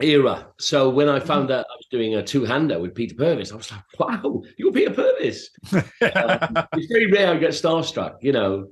era. 0.00 0.46
So 0.58 0.88
when 0.88 1.08
I 1.08 1.18
found 1.18 1.50
out 1.50 1.66
I 1.70 1.76
was 1.76 1.86
doing 1.90 2.14
a 2.14 2.22
two-hander 2.22 2.78
with 2.78 2.94
Peter 2.94 3.14
Purves, 3.16 3.52
I 3.52 3.56
was 3.56 3.70
like, 3.70 3.82
"Wow, 3.98 4.42
you're 4.56 4.72
Peter 4.72 4.92
Purves!" 4.92 5.50
um, 5.72 6.64
it's 6.74 6.86
very 6.86 7.10
rare 7.10 7.32
I 7.34 7.38
get 7.38 7.50
starstruck, 7.50 8.16
you 8.22 8.32
know. 8.32 8.68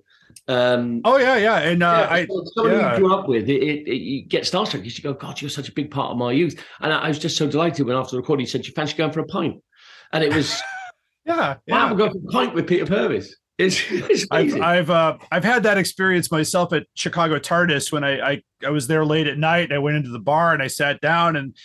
Um, 0.49 1.03
oh 1.05 1.19
yeah 1.19 1.37
yeah 1.37 1.59
and 1.59 1.83
uh 1.83 2.07
yeah, 2.09 2.15
i 2.15 2.27
so 2.27 2.43
somebody 2.55 2.77
yeah. 2.79 2.95
you 2.95 2.99
grew 3.01 3.15
up 3.15 3.29
with, 3.29 3.51
it, 3.51 3.63
it, 3.63 3.87
it, 3.87 3.97
you 3.97 4.25
get 4.25 4.45
starstruck 4.45 4.81
because 4.81 4.97
you 4.97 5.05
go, 5.05 5.13
God, 5.13 5.39
you're 5.43 5.51
such 5.51 5.69
a 5.69 5.73
big 5.73 5.91
part 5.91 6.11
of 6.11 6.17
my 6.17 6.33
youth. 6.33 6.65
And 6.81 6.91
I, 6.91 7.01
I 7.01 7.09
was 7.09 7.19
just 7.19 7.37
so 7.37 7.47
delighted 7.47 7.87
when 7.87 7.97
after 7.97 8.13
the 8.13 8.23
recording 8.23 8.47
you 8.47 8.51
said, 8.51 8.67
you 8.67 8.73
fancy 8.73 8.97
going 8.97 9.13
for 9.13 9.21
a 9.21 9.27
pint? 9.27 9.63
And 10.13 10.25
it 10.25 10.35
was, 10.35 10.59
yeah 11.27 11.37
wow, 11.37 11.57
yeah 11.67 11.91
we're 11.91 11.99
going 11.99 12.13
for 12.13 12.19
a 12.19 12.33
pint 12.33 12.55
with 12.55 12.67
Peter 12.67 12.87
Purves. 12.87 13.29
It's, 13.65 13.83
it's 13.91 14.25
I've. 14.31 14.61
I've 14.61 14.89
uh, 14.89 15.19
I've 15.33 15.43
had 15.43 15.65
that 15.65 15.79
experience 15.79 16.31
myself 16.31 16.73
at 16.73 16.87
Chicago 16.95 17.41
TARDIS 17.41 17.91
when 17.91 18.05
I, 18.05 18.21
I 18.21 18.43
I 18.65 18.71
was 18.71 18.87
there 18.87 19.05
late 19.05 19.27
at 19.27 19.37
night. 19.37 19.65
And 19.65 19.73
I 19.73 19.79
went 19.79 19.97
into 19.97 20.11
the 20.11 20.21
bar 20.21 20.55
and 20.55 20.63
I 20.63 20.69
sat 20.69 21.01
down 21.01 21.35
and 21.35 21.57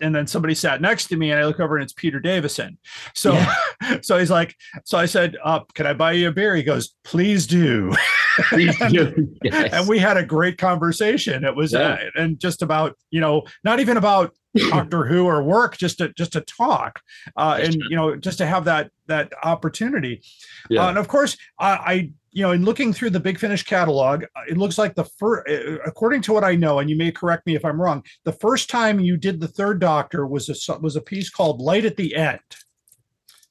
and 0.00 0.14
then 0.14 0.26
somebody 0.26 0.54
sat 0.54 0.80
next 0.80 1.08
to 1.08 1.16
me 1.16 1.32
and 1.32 1.38
I 1.38 1.44
look 1.44 1.60
over 1.60 1.76
and 1.76 1.84
it's 1.84 1.92
Peter 1.92 2.18
Davison. 2.18 2.78
So 3.14 3.38
so 4.00 4.18
he's 4.18 4.30
like, 4.30 4.54
so 4.86 4.96
I 4.96 5.04
said, 5.04 5.36
uh, 5.44 5.60
"Can 5.74 5.84
I 5.86 5.92
buy 5.92 6.12
you 6.12 6.28
a 6.28 6.32
beer?" 6.32 6.56
He 6.56 6.62
goes, 6.62 6.94
"Please 7.04 7.46
do." 7.46 7.92
Please 8.48 8.80
and, 8.80 8.92
do. 8.94 9.36
Yes. 9.44 9.72
and 9.72 9.86
we 9.86 9.98
had 9.98 10.16
a 10.16 10.24
great 10.24 10.56
conversation. 10.56 11.44
It 11.44 11.54
was 11.54 11.72
Yeah. 11.72 11.90
uh, 11.90 11.98
and 12.16 12.40
just 12.40 12.62
about 12.62 12.96
you 13.10 13.20
know 13.20 13.42
not 13.64 13.80
even 13.80 13.98
about 13.98 14.32
Doctor 14.70 15.04
Who 15.04 15.26
or 15.26 15.42
work, 15.42 15.76
just 15.76 15.98
to 15.98 16.10
just 16.10 16.32
to 16.32 16.40
talk 16.42 17.00
uh, 17.36 17.58
and 17.60 17.74
you 17.74 17.96
know 17.96 18.16
just 18.16 18.38
to 18.38 18.46
have 18.46 18.64
that 18.66 18.90
that 19.06 19.32
opportunity. 19.42 20.22
Yeah. 20.70 20.84
Uh, 20.84 20.88
and 20.90 20.98
of 20.98 21.08
course, 21.08 21.36
I, 21.58 21.70
I 21.70 21.92
you 22.30 22.42
know 22.42 22.52
in 22.52 22.64
looking 22.64 22.92
through 22.92 23.10
the 23.10 23.20
Big 23.20 23.38
Finish 23.38 23.64
catalog, 23.64 24.24
uh, 24.24 24.42
it 24.48 24.56
looks 24.56 24.78
like 24.78 24.94
the 24.94 25.04
first, 25.04 25.48
according 25.84 26.22
to 26.22 26.32
what 26.32 26.44
I 26.44 26.54
know, 26.54 26.78
and 26.78 26.88
you 26.88 26.96
may 26.96 27.10
correct 27.10 27.46
me 27.46 27.56
if 27.56 27.64
I'm 27.64 27.80
wrong. 27.80 28.04
The 28.24 28.32
first 28.32 28.70
time 28.70 29.00
you 29.00 29.16
did 29.16 29.40
the 29.40 29.48
Third 29.48 29.80
Doctor 29.80 30.26
was 30.26 30.48
a 30.48 30.78
was 30.78 30.96
a 30.96 31.00
piece 31.00 31.30
called 31.30 31.60
"Light 31.60 31.84
at 31.84 31.96
the 31.96 32.14
End." 32.14 32.40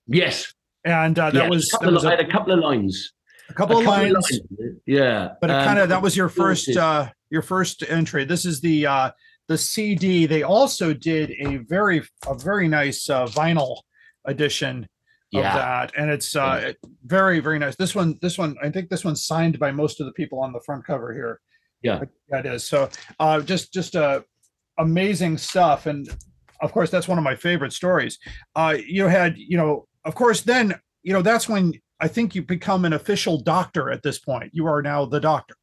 Yes. 0.08 0.54
And 0.86 1.18
uh, 1.18 1.32
that 1.32 1.50
was, 1.50 1.70
a 1.70 1.72
couple 1.72 1.88
that 1.88 1.94
was 1.94 2.04
of- 2.04 2.10
I 2.12 2.14
a, 2.14 2.18
had 2.18 2.28
a 2.28 2.32
couple 2.32 2.54
of 2.54 2.60
lines. 2.60 3.14
a 3.50 3.54
couple 3.54 3.78
of 3.78 3.86
lines. 3.86 4.42
Yeah. 4.86 5.34
but 5.40 5.50
it 5.50 5.54
um, 5.54 5.66
kind 5.66 5.80
of 5.80 5.90
that 5.90 6.02
was 6.02 6.18
your 6.18 6.30
first 6.30 6.76
uh 6.76 7.10
your 7.30 7.42
first 7.42 7.84
entry 7.88 8.26
this 8.26 8.46
is 8.46 8.60
the 8.60 8.86
uh 8.86 9.12
the 9.48 9.58
cd 9.58 10.26
they 10.26 10.44
also 10.44 10.94
did 10.94 11.32
a 11.42 11.58
very 11.58 12.02
a 12.28 12.36
very 12.36 12.68
nice 12.68 13.10
uh 13.10 13.26
vinyl 13.26 13.78
edition 14.26 14.84
of 14.84 14.88
Yeah. 15.42 15.56
that. 15.56 15.92
And 15.98 16.10
it's 16.12 16.36
uh 16.36 16.74
very 17.06 17.40
very 17.40 17.60
nice. 17.60 17.76
This 17.76 17.96
one 17.96 18.18
this 18.22 18.38
one 18.38 18.56
i 18.64 18.70
think 18.70 18.90
this 18.90 19.04
one's 19.04 19.26
signed 19.26 19.58
by 19.60 19.72
most 19.72 20.00
of 20.00 20.06
the 20.06 20.14
people 20.14 20.40
on 20.40 20.54
the 20.54 20.62
front 20.66 20.86
cover 20.86 21.12
here. 21.14 21.40
Yeah. 21.82 22.02
that 22.30 22.46
is. 22.46 22.64
So 22.66 22.90
uh 23.20 23.42
just 23.42 23.74
just 23.74 23.96
uh 23.96 24.22
amazing 24.78 25.38
stuff. 25.38 25.86
And 25.88 26.08
of 26.62 26.72
course 26.72 26.90
that's 26.90 27.08
one 27.08 27.18
of 27.18 27.24
my 27.24 27.36
favorite 27.36 27.74
stories. 27.74 28.18
Uh 28.56 28.78
you 28.86 29.08
had 29.08 29.38
you 29.38 29.58
know 29.58 29.88
of 30.06 30.16
course 30.16 30.42
then 30.42 30.74
you 31.04 31.12
know 31.14 31.22
that's 31.22 31.50
when 31.50 31.74
i 32.00 32.08
think 32.08 32.34
you 32.36 32.42
become 32.42 32.86
an 32.86 32.94
official 32.94 33.42
doctor 33.42 33.92
at 33.92 34.04
this 34.04 34.20
point. 34.20 34.52
You 34.54 34.68
are 34.68 34.82
now 34.82 35.06
the 35.06 35.20
doctor. 35.20 35.56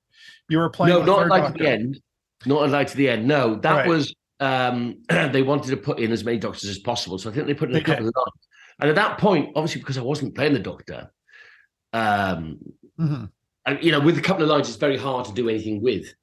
You 0.51 0.59
were 0.59 0.68
playing 0.68 0.99
no, 0.99 1.18
not 1.18 1.28
like 1.28 1.43
doctor. 1.45 1.64
the 1.64 1.70
end. 1.70 2.01
Not 2.47 2.70
like 2.70 2.88
to 2.88 2.97
the 2.97 3.09
end. 3.11 3.26
No, 3.26 3.57
that 3.57 3.72
Right. 3.72 3.86
was 3.88 4.14
um 4.41 5.03
they 5.09 5.43
wanted 5.43 5.70
to 5.70 5.76
put 5.76 5.99
in 5.99 6.12
as 6.12 6.24
many 6.24 6.38
doctors 6.38 6.68
as 6.70 6.78
possible. 6.78 7.18
So 7.18 7.30
I 7.30 7.32
think 7.32 7.47
they 7.47 7.55
put 7.55 7.70
in 7.70 7.76
a 7.76 7.82
couple 7.84 8.09
of 8.09 8.14
lines. 8.16 8.47
And 8.80 8.88
at 8.88 8.97
that 8.97 9.18
point, 9.18 9.51
obviously, 9.57 9.80
because 9.82 9.99
I 9.99 10.03
wasn't 10.03 10.34
playing 10.34 10.55
the 10.55 10.59
doctor, 10.59 11.11
um, 11.93 12.59
Mhm. 12.99 13.30
and, 13.66 13.84
you 13.84 13.93
know, 13.93 14.01
with 14.01 14.16
a 14.16 14.22
couple 14.22 14.43
of 14.43 14.49
lines, 14.49 14.68
it's 14.68 14.78
very 14.78 14.97
hard 14.97 15.26
to 15.26 15.32
do 15.34 15.49
anything 15.49 15.82
with. 15.82 16.14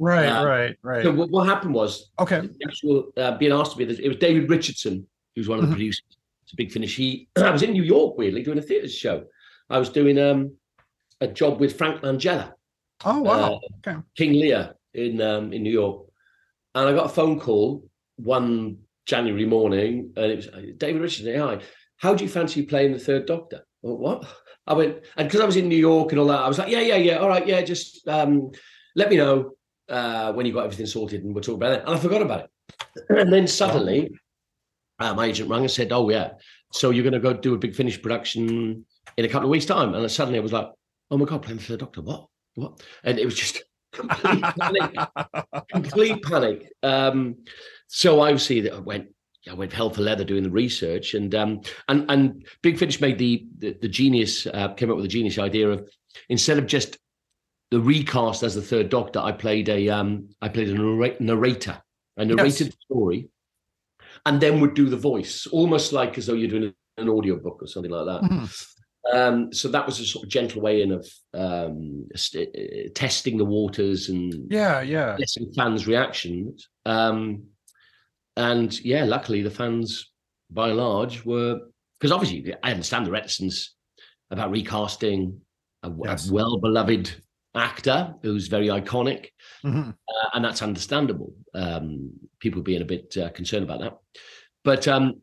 right 0.00 0.28
Uh, 0.28 0.46
right 0.46 0.76
right 0.82 1.02
So 1.02 1.10
what, 1.12 1.28
what 1.30 1.48
happened 1.48 1.74
was, 1.74 2.10
okay 2.20 2.48
actual 2.64 3.10
uh, 3.16 3.36
being 3.36 3.50
asked 3.52 3.72
to 3.72 3.78
be, 3.78 3.84
it 3.84 4.06
was 4.08 4.16
David 4.18 4.48
Richardson, 4.48 5.04
who's 5.34 5.48
one 5.48 5.58
of 5.58 5.64
the 5.64 5.68
Mhm. 5.70 5.74
producers. 5.74 6.04
It's 6.44 6.52
a 6.52 6.56
big 6.56 6.70
finish. 6.70 6.94
He, 6.94 7.26
I 7.36 7.50
was 7.50 7.62
in 7.64 7.72
New 7.72 7.82
York 7.82 8.16
weirdly 8.16 8.44
doing 8.44 8.58
a 8.58 8.62
theatre 8.62 8.86
show. 8.88 9.24
I 9.68 9.78
was 9.80 9.90
doing 9.90 10.18
um 10.18 10.52
a 11.20 11.26
job 11.26 11.58
with 11.58 11.76
Frank 11.76 12.02
Langella. 12.02 12.52
oh 13.04 13.22
wow 13.22 13.54
Uh, 13.54 13.58
okay 13.88 14.00
King 14.16 14.34
Lear 14.34 14.74
in 14.98 15.20
um, 15.20 15.52
in 15.52 15.62
New 15.62 15.72
York, 15.72 16.06
and 16.74 16.88
I 16.88 16.92
got 16.92 17.06
a 17.06 17.14
phone 17.14 17.38
call 17.38 17.88
one 18.16 18.78
January 19.06 19.46
morning, 19.46 20.12
and 20.16 20.32
it 20.32 20.36
was 20.36 20.48
uh, 20.48 20.62
David 20.76 21.02
Richardson. 21.02 21.38
Hi, 21.40 21.60
how 21.96 22.14
do 22.14 22.24
you 22.24 22.30
fancy 22.30 22.62
playing 22.62 22.92
the 22.92 22.98
Third 22.98 23.26
Doctor? 23.26 23.64
I 23.84 23.86
went, 23.86 24.00
what? 24.00 24.26
I 24.66 24.74
went, 24.74 24.98
and 25.16 25.28
because 25.28 25.40
I 25.40 25.46
was 25.46 25.56
in 25.56 25.68
New 25.68 25.76
York 25.76 26.12
and 26.12 26.20
all 26.20 26.26
that, 26.28 26.40
I 26.40 26.48
was 26.48 26.58
like, 26.58 26.68
yeah, 26.68 26.80
yeah, 26.80 26.96
yeah, 26.96 27.16
all 27.16 27.28
right, 27.28 27.46
yeah, 27.46 27.62
just 27.62 28.06
um, 28.08 28.50
let 28.94 29.08
me 29.08 29.16
know 29.16 29.52
uh, 29.88 30.32
when 30.32 30.46
you 30.46 30.52
got 30.52 30.64
everything 30.64 30.86
sorted, 30.86 31.24
and 31.24 31.34
we'll 31.34 31.42
talk 31.42 31.56
about 31.56 31.72
it. 31.72 31.84
And 31.86 31.94
I 31.94 31.98
forgot 31.98 32.22
about 32.22 32.40
it, 32.40 32.50
and 33.08 33.32
then 33.32 33.46
suddenly, 33.46 34.10
uh, 34.98 35.14
my 35.14 35.26
agent 35.26 35.48
rang 35.48 35.62
and 35.62 35.70
said, 35.70 35.92
oh 35.92 36.10
yeah, 36.10 36.32
so 36.72 36.90
you're 36.90 37.04
going 37.04 37.12
to 37.14 37.20
go 37.20 37.32
do 37.32 37.54
a 37.54 37.58
big 37.58 37.74
finish 37.74 38.00
production 38.00 38.84
in 39.16 39.24
a 39.24 39.28
couple 39.28 39.48
of 39.48 39.50
weeks' 39.50 39.66
time, 39.66 39.94
and 39.94 40.10
suddenly 40.10 40.38
I 40.38 40.42
was 40.42 40.52
like, 40.52 40.68
oh 41.10 41.16
my 41.16 41.24
god, 41.24 41.42
playing 41.42 41.58
the 41.58 41.64
Third 41.64 41.80
Doctor, 41.80 42.02
what? 42.02 42.26
What? 42.56 42.82
And 43.04 43.18
it 43.18 43.24
was 43.24 43.36
just 43.36 43.62
complete 43.92 44.42
panic, 44.42 44.96
complete 45.70 46.22
panic. 46.22 46.72
Um, 46.82 47.36
so 47.86 48.20
obviously 48.20 48.60
that 48.62 48.74
I 48.74 48.78
went, 48.78 49.08
I 49.48 49.54
went 49.54 49.72
hell 49.72 49.90
for 49.90 50.02
leather 50.02 50.24
doing 50.24 50.42
the 50.42 50.50
research, 50.50 51.14
and 51.14 51.34
um, 51.34 51.60
and 51.88 52.10
and 52.10 52.46
Big 52.62 52.78
Finish 52.78 53.00
made 53.00 53.18
the 53.18 53.46
the, 53.58 53.76
the 53.80 53.88
genius 53.88 54.46
uh, 54.46 54.74
came 54.74 54.90
up 54.90 54.96
with 54.96 55.04
the 55.04 55.08
genius 55.08 55.38
idea 55.38 55.68
of 55.70 55.88
instead 56.28 56.58
of 56.58 56.66
just 56.66 56.98
the 57.70 57.80
recast 57.80 58.42
as 58.42 58.54
the 58.54 58.62
Third 58.62 58.88
Doctor, 58.88 59.20
I 59.20 59.32
played 59.32 59.68
a 59.68 59.88
um, 59.88 60.28
I 60.40 60.48
played 60.48 60.70
a 60.70 61.22
narrator. 61.22 61.80
I 62.16 62.24
narrated 62.24 62.68
the 62.68 62.76
story, 62.80 63.28
and 64.26 64.40
then 64.40 64.60
would 64.60 64.74
do 64.74 64.88
the 64.88 64.96
voice, 64.96 65.46
almost 65.46 65.92
like 65.92 66.18
as 66.18 66.26
though 66.26 66.34
you're 66.34 66.48
doing 66.48 66.74
an 66.96 67.08
audio 67.08 67.36
book 67.36 67.62
or 67.62 67.66
something 67.66 67.92
like 67.92 68.06
that. 68.06 68.28
Mhm. 68.28 68.68
Um, 69.12 69.52
so 69.52 69.68
that 69.68 69.86
was 69.86 70.00
a 70.00 70.04
sort 70.04 70.24
of 70.24 70.30
gentle 70.30 70.60
way 70.60 70.82
in 70.82 70.92
of 70.92 71.08
um, 71.32 72.06
st- 72.14 72.48
uh, 72.54 72.88
testing 72.94 73.38
the 73.38 73.44
waters 73.44 74.08
and 74.10 74.50
yeah 74.50 74.80
yeah 74.82 75.16
getting 75.16 75.52
fans' 75.54 75.86
reactions. 75.86 76.68
Um, 76.84 77.44
and 78.36 78.78
yeah, 78.84 79.04
luckily 79.04 79.42
the 79.42 79.50
fans, 79.50 80.10
by 80.50 80.68
and 80.68 80.76
large, 80.78 81.24
were 81.24 81.60
because 81.98 82.12
obviously 82.12 82.54
I 82.62 82.70
understand 82.70 83.06
the 83.06 83.10
reticence 83.10 83.74
about 84.30 84.50
recasting 84.50 85.40
a, 85.82 85.90
Yes. 86.04 86.30
well 86.30 86.58
beloved 86.58 87.10
actor 87.54 88.14
who's 88.22 88.48
very 88.48 88.66
iconic, 88.68 89.28
Mhm. 89.64 89.90
uh, 89.90 90.28
and 90.34 90.44
that's 90.44 90.62
understandable. 90.62 91.34
Um, 91.54 92.12
people 92.40 92.62
being 92.62 92.82
a 92.82 92.84
bit 92.84 93.16
uh, 93.16 93.30
concerned 93.30 93.64
about 93.64 93.80
that, 93.80 93.98
but 94.64 94.86
um, 94.86 95.22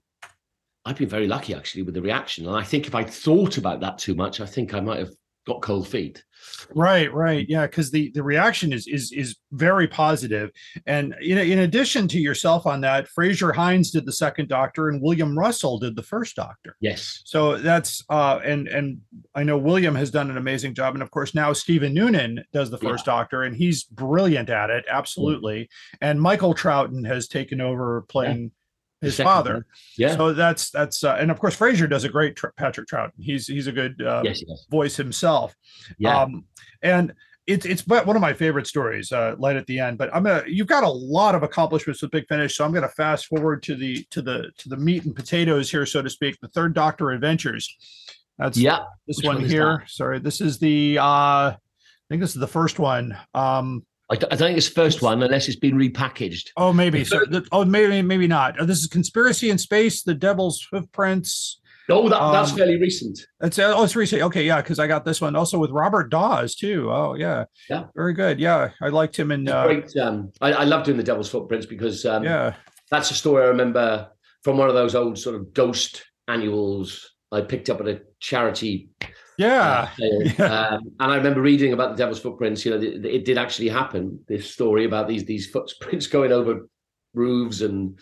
I've 0.86 0.98
been 0.98 1.10
very 1.10 1.28
lucky 1.28 1.54
actually 1.56 1.84
with 1.84 1.96
the 1.96 2.02
reaction, 2.02 2.48
and 2.48 2.56
I 2.56 2.64
think 2.64 2.88
if 2.88 2.96
I'd 2.96 3.10
thought 3.10 3.58
about 3.58 3.80
that 3.82 3.98
too 3.98 4.16
much, 4.16 4.40
I 4.40 4.46
think 4.46 4.74
I 4.74 4.80
might 4.80 5.00
have 5.00 5.12
got 5.46 5.62
cold 5.62 5.88
feet. 5.88 6.24
Right, 6.74 7.12
right, 7.14 7.46
yeah, 7.48 7.66
because 7.66 7.92
the 7.92 8.12
the 8.12 8.24
reaction 8.24 8.74
is 8.74 8.88
is 8.88 9.12
is 9.12 9.38
very 9.52 9.88
positive. 9.88 10.52
and 10.86 11.16
in 11.22 11.38
in 11.38 11.60
addition 11.60 12.08
to 12.10 12.20
yourself 12.20 12.66
on 12.66 12.82
that, 12.82 13.08
Frazer 13.08 13.54
Hines 13.54 13.92
did 13.92 14.06
the 14.06 14.12
second 14.12 14.50
Doctor, 14.50 14.90
and 14.90 15.02
William 15.02 15.38
Russell 15.38 15.80
did 15.80 15.96
the 15.96 16.04
first 16.04 16.36
Doctor. 16.36 16.76
Yes. 16.82 17.22
So 17.26 17.58
that's 17.58 18.04
uh, 18.10 18.40
and 18.44 18.68
and 18.68 19.00
I 19.34 19.44
know 19.44 19.58
William 19.58 19.96
has 19.96 20.12
done 20.12 20.30
an 20.30 20.38
amazing 20.38 20.74
job, 20.74 20.94
and 20.94 21.04
of 21.04 21.12
course 21.12 21.34
now 21.34 21.54
Stephen 21.54 21.94
Noonan 21.94 22.44
does 22.54 22.70
the 22.70 22.78
first 22.78 23.06
Doctor, 23.06 23.44
and 23.44 23.56
he's 23.56 23.84
brilliant 23.84 24.50
at 24.50 24.70
it, 24.70 24.86
absolutely. 24.90 25.70
And 26.02 26.22
Michael 26.22 26.54
Troughton 26.54 27.08
has 27.08 27.28
taken 27.28 27.62
over 27.62 28.04
playing 28.10 28.46
The 28.46 28.64
his 29.06 29.18
father. 29.18 29.66
Yeah. 29.97 30.16
So 30.16 30.34
that's 30.34 30.70
that's 30.70 31.03
uh, 31.03 31.18
and 31.20 31.32
of 31.32 31.39
course 31.39 31.56
Frazer 31.56 31.88
does 31.88 32.03
a 32.03 32.10
great 32.10 32.36
tr- 32.36 32.47
Patrick 32.58 32.88
Troughton. 32.88 33.12
He's 33.20 33.47
he's 33.47 33.68
a 33.68 33.72
good 33.72 34.01
uh, 34.01 34.22
Yes, 34.24 34.43
voice 34.70 34.97
himself. 34.97 35.56
Yeah. 35.97 36.22
Um, 36.22 36.45
and 36.82 37.14
it's 37.47 37.66
it's 37.66 37.82
but 37.82 38.06
one 38.08 38.16
of 38.16 38.22
my 38.22 38.34
favorite 38.34 38.66
stories, 38.68 39.12
uh, 39.12 39.36
light 39.38 39.56
at 39.56 39.68
the 39.68 39.80
end. 39.80 39.97
But 39.97 40.14
I'm 40.14 40.24
gonna 40.24 40.43
you've 40.47 40.68
got 40.68 40.84
a 40.84 40.89
lot 40.89 41.36
of 41.36 41.43
accomplishments 41.43 42.01
with 42.01 42.12
Big 42.12 42.28
Finish, 42.28 42.56
so 42.58 42.66
I'm 42.66 42.74
gonna 42.74 42.89
fast 42.89 43.28
forward 43.28 43.62
to 43.64 43.76
the 43.76 44.03
to 44.10 44.22
the 44.22 44.51
to 44.58 44.70
the 44.70 44.78
meat 44.78 45.06
and 45.06 45.16
potatoes 45.16 45.70
here, 45.70 45.86
so 45.86 46.01
to 46.01 46.10
speak. 46.10 46.38
The 46.41 46.47
Third 46.49 46.74
Doctor 46.74 47.12
Adventures. 47.12 47.78
That's 48.38 48.58
Yeah. 48.58 48.80
This 49.08 49.18
Which 49.18 49.26
one, 49.28 49.36
one 49.38 49.45
here. 49.45 49.84
Sorry, 49.88 50.20
this 50.20 50.41
is 50.41 50.58
the 50.58 50.97
uh 50.97 51.03
I 51.03 51.58
think 52.10 52.22
this 52.22 52.32
is 52.36 52.41
the 52.41 52.47
first 52.47 52.80
one. 52.80 53.16
Um 53.34 53.86
I, 54.10 54.16
th- 54.16 54.32
I 54.32 54.36
don't 54.36 54.47
think 54.49 54.58
it's 54.58 54.68
the 54.70 54.76
first 54.76 55.01
one 55.01 55.24
unless 55.24 55.47
it's 55.47 55.58
been 55.58 55.76
repackaged. 55.76 56.49
Oh, 56.58 56.72
maybe. 56.72 57.03
So, 57.03 57.22
oh, 57.51 57.66
maybe, 57.66 58.01
maybe 58.03 58.28
not. 58.28 58.60
Uh, 58.60 58.66
This 58.66 58.80
is 58.80 58.88
Conspiracy 58.88 59.49
in 59.49 59.58
Space, 59.58 60.03
The 60.03 60.14
Devil's 60.14 60.62
Footprints. 60.62 61.60
Oh, 61.89 62.08
that, 62.10 62.32
that's 62.32 62.51
Um, 62.51 62.58
fairly 62.58 62.80
recent. 62.80 63.20
It's 63.41 63.58
oh, 63.60 63.84
it's 63.84 63.95
recent. 63.95 64.22
Okay, 64.24 64.43
yeah, 64.45 64.62
because 64.62 64.80
I 64.80 64.88
got 64.88 65.06
this 65.06 65.22
one 65.22 65.36
also 65.36 65.58
with 65.60 65.72
Robert 65.72 66.10
Dawes 66.10 66.56
too. 66.56 66.89
Oh, 66.91 67.14
yeah, 67.16 67.45
Yeah. 67.70 67.86
very 67.95 68.14
good. 68.14 68.39
Yeah, 68.39 68.72
I 68.82 68.89
liked 68.89 69.18
him 69.18 69.32
in. 69.32 69.47
Uh, 69.47 69.66
great. 69.66 69.95
Um, 69.97 70.32
I, 70.41 70.53
I 70.53 70.64
love 70.64 70.84
doing 70.84 70.97
the 70.97 71.03
Devil's 71.03 71.30
Footprints 71.30 71.66
because 71.68 72.06
um, 72.06 72.24
Yeah. 72.24 72.56
that's 72.91 73.12
a 73.12 73.14
story 73.16 73.43
I 73.43 73.47
remember 73.47 74.10
from 74.43 74.58
one 74.58 74.68
of 74.68 74.76
those 74.76 74.93
old 74.95 75.18
sort 75.18 75.36
of 75.36 75.53
ghost 75.53 76.03
annuals 76.28 77.08
I 77.32 77.41
picked 77.41 77.70
up 77.70 77.82
at 77.82 77.88
a 77.88 78.01
charity. 78.20 78.89
Yeah. 79.38 79.90
sale. 79.96 80.32
Um, 80.40 80.82
and 81.00 81.12
I 81.12 81.16
remember 81.16 81.42
reading 81.42 81.74
about 81.74 81.92
the 81.92 81.98
Devil's 81.98 82.20
Footprints. 82.20 82.66
You 82.66 82.72
know, 82.72 82.80
th- 82.80 83.04
it 83.04 83.26
did 83.26 83.38
actually 83.38 83.70
happen. 83.70 84.20
This 84.28 84.52
story 84.52 84.86
about 84.86 85.08
these 85.08 85.26
these 85.26 85.48
footprints 85.48 86.08
going 86.16 86.32
over 86.32 86.68
roofs 87.14 87.62
and 87.62 88.00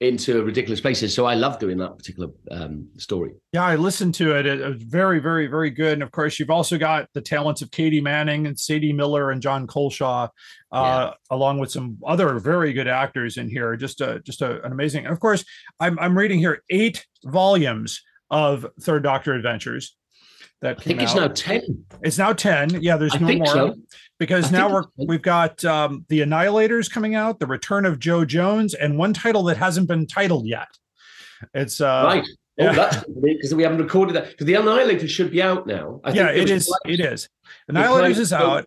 into 0.00 0.44
ridiculous 0.44 0.80
places. 0.80 1.12
So 1.12 1.26
I 1.26 1.34
love 1.34 1.58
doing 1.58 1.76
that 1.78 1.98
particular 1.98 2.28
um, 2.52 2.88
story. 2.98 3.32
Yeah, 3.52 3.64
I 3.64 3.74
listened 3.74 4.14
to 4.16 4.36
it. 4.36 4.46
It 4.46 4.60
was 4.60 4.80
very, 4.80 5.18
very, 5.18 5.48
very 5.48 5.70
good. 5.70 5.94
And 5.94 6.02
of 6.04 6.12
course, 6.12 6.38
you've 6.38 6.50
also 6.50 6.78
got 6.78 7.08
the 7.14 7.20
talents 7.20 7.62
of 7.62 7.72
Katie 7.72 8.00
Manning 8.00 8.46
and 8.46 8.58
Sadie 8.58 8.92
Miller 8.92 9.32
and 9.32 9.42
Jon 9.42 9.66
Culshaw, 9.66 10.28
uh, 10.70 11.12
along 11.30 11.58
with 11.58 11.72
some 11.72 11.98
other 12.06 12.38
very 12.38 12.72
good 12.72 12.86
actors 12.86 13.38
in 13.38 13.48
here. 13.48 13.74
Just 13.76 14.00
a, 14.00 14.20
just 14.20 14.40
a, 14.40 14.62
an 14.64 14.70
amazing. 14.70 15.04
And 15.04 15.12
of 15.12 15.18
course, 15.18 15.44
I'm 15.80 15.98
I'm 15.98 16.16
reading 16.16 16.38
here 16.38 16.62
eight 16.70 17.04
volumes 17.24 18.00
of 18.30 18.66
Third 18.80 19.02
Doctor 19.02 19.34
Adventures. 19.34 19.96
That 20.60 20.78
I 20.78 20.82
came 20.82 20.98
think 20.98 21.02
it's 21.02 21.12
out. 21.12 21.16
now 21.16 21.28
ten. 21.28 21.84
It's 22.02 22.18
now 22.18 22.32
10. 22.32 22.82
Yeah, 22.82 22.96
there's 22.96 23.14
I 23.14 23.18
no 23.18 23.26
think 23.28 23.44
more. 23.44 23.52
so. 23.54 23.74
Because 24.18 24.48
I 24.52 24.58
now 24.58 24.72
we're 24.72 24.82
we've 24.96 25.22
got 25.22 25.64
um 25.64 26.04
The 26.08 26.20
Annihilators 26.20 26.90
coming 26.90 27.14
out, 27.14 27.38
The 27.38 27.46
Return 27.46 27.86
of 27.86 27.98
Jo 28.00 28.24
Jones, 28.24 28.74
and 28.74 28.98
one 28.98 29.12
title 29.12 29.44
that 29.44 29.56
hasn't 29.56 29.86
been 29.86 30.06
titled 30.06 30.46
yet. 30.46 30.66
It's 31.54 31.80
uh 31.80 32.02
right. 32.06 32.24
Oh, 32.60 32.64
yeah. 32.64 32.72
that's 32.72 33.04
because 33.22 33.54
we 33.54 33.62
haven't 33.62 33.78
recorded 33.78 34.16
that. 34.16 34.30
Because 34.30 34.46
the 34.46 34.54
Annihilator 34.54 35.06
should 35.06 35.30
be 35.30 35.40
out 35.40 35.68
now. 35.68 36.00
I 36.02 36.08
yeah, 36.10 36.24
there 36.24 36.34
it 36.34 36.42
was 36.42 36.50
is. 36.50 36.66
plans- 36.82 36.98
It 37.00 37.04
is. 37.04 37.28
the 37.68 37.74
Annihilators 37.74 38.18
is 38.18 38.32
out. 38.32 38.66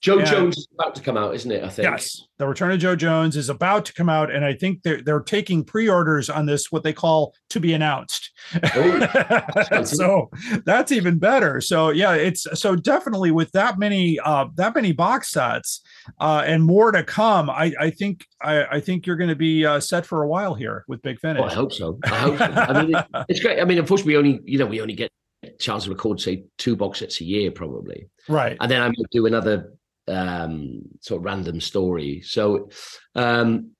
Jo 0.00 0.18
Yeah. 0.18 0.24
Jones 0.24 0.56
is 0.56 0.68
about 0.78 0.94
to 0.94 1.02
come 1.02 1.16
out, 1.18 1.34
isn't 1.34 1.50
it? 1.50 1.62
I 1.62 1.68
think. 1.68 1.84
Yes, 1.84 2.22
The 2.38 2.46
Return 2.46 2.70
of 2.72 2.78
Jo 2.78 2.96
Jones 2.96 3.36
is 3.36 3.50
about 3.50 3.84
to 3.84 3.92
come 3.92 4.08
out, 4.08 4.30
and 4.30 4.44
I 4.44 4.54
think 4.54 4.82
they're 4.82 5.02
they're 5.02 5.20
taking 5.20 5.62
pre-orders 5.62 6.30
on 6.30 6.46
this, 6.46 6.72
what 6.72 6.82
they 6.82 6.92
call 6.94 7.34
to 7.50 7.60
be 7.60 7.74
announced. 7.74 8.30
Oh, 8.74 9.84
so 9.84 10.30
that's 10.64 10.92
even 10.92 11.18
better. 11.18 11.60
So 11.60 11.90
yeah, 11.90 12.14
it's 12.14 12.46
so 12.58 12.76
definitely 12.76 13.30
with 13.30 13.52
that 13.52 13.78
many 13.78 14.18
uh 14.20 14.46
that 14.56 14.74
many 14.74 14.92
box 14.92 15.30
sets 15.30 15.80
uh 16.20 16.42
and 16.46 16.64
more 16.64 16.92
to 16.92 17.02
come. 17.04 17.50
I 17.50 17.72
I 17.78 17.90
think 17.90 18.24
I 18.40 18.64
I 18.64 18.80
think 18.80 19.06
you're 19.06 19.16
going 19.16 19.28
to 19.30 19.36
be 19.36 19.64
uh, 19.66 19.80
set 19.80 20.06
for 20.06 20.22
a 20.22 20.28
while 20.28 20.54
here 20.54 20.84
with 20.88 21.02
Big 21.02 21.18
Finish. 21.20 21.42
Oh, 21.42 21.46
I 21.46 21.54
hope 21.54 21.72
so. 21.72 21.98
I 22.04 22.08
hope 22.08 22.38
so. 22.38 22.44
I 22.44 22.82
mean, 22.82 22.94
it- 22.96 23.06
it's 23.28 23.40
great. 23.40 23.60
I 23.60 23.64
mean, 23.64 23.78
unfortunately, 23.78 24.14
we 24.14 24.18
only 24.18 24.40
you 24.44 24.58
know 24.58 24.66
we 24.66 24.80
only 24.80 24.94
get 24.94 25.10
chance 25.58 25.84
to 25.84 25.90
record 25.90 26.20
say 26.20 26.44
two 26.58 26.76
box 26.76 26.98
sets 27.00 27.20
a 27.20 27.24
year 27.24 27.50
probably, 27.50 28.08
Right. 28.28 28.56
and 28.60 28.70
then 28.70 28.80
I'm 28.82 28.88
going 28.92 29.04
to 29.04 29.08
do 29.12 29.26
another 29.26 29.72
um 30.10 30.82
sort 31.00 31.20
of 31.20 31.24
random 31.24 31.60
story. 31.60 32.20
So, 32.22 32.70
um 33.14 33.70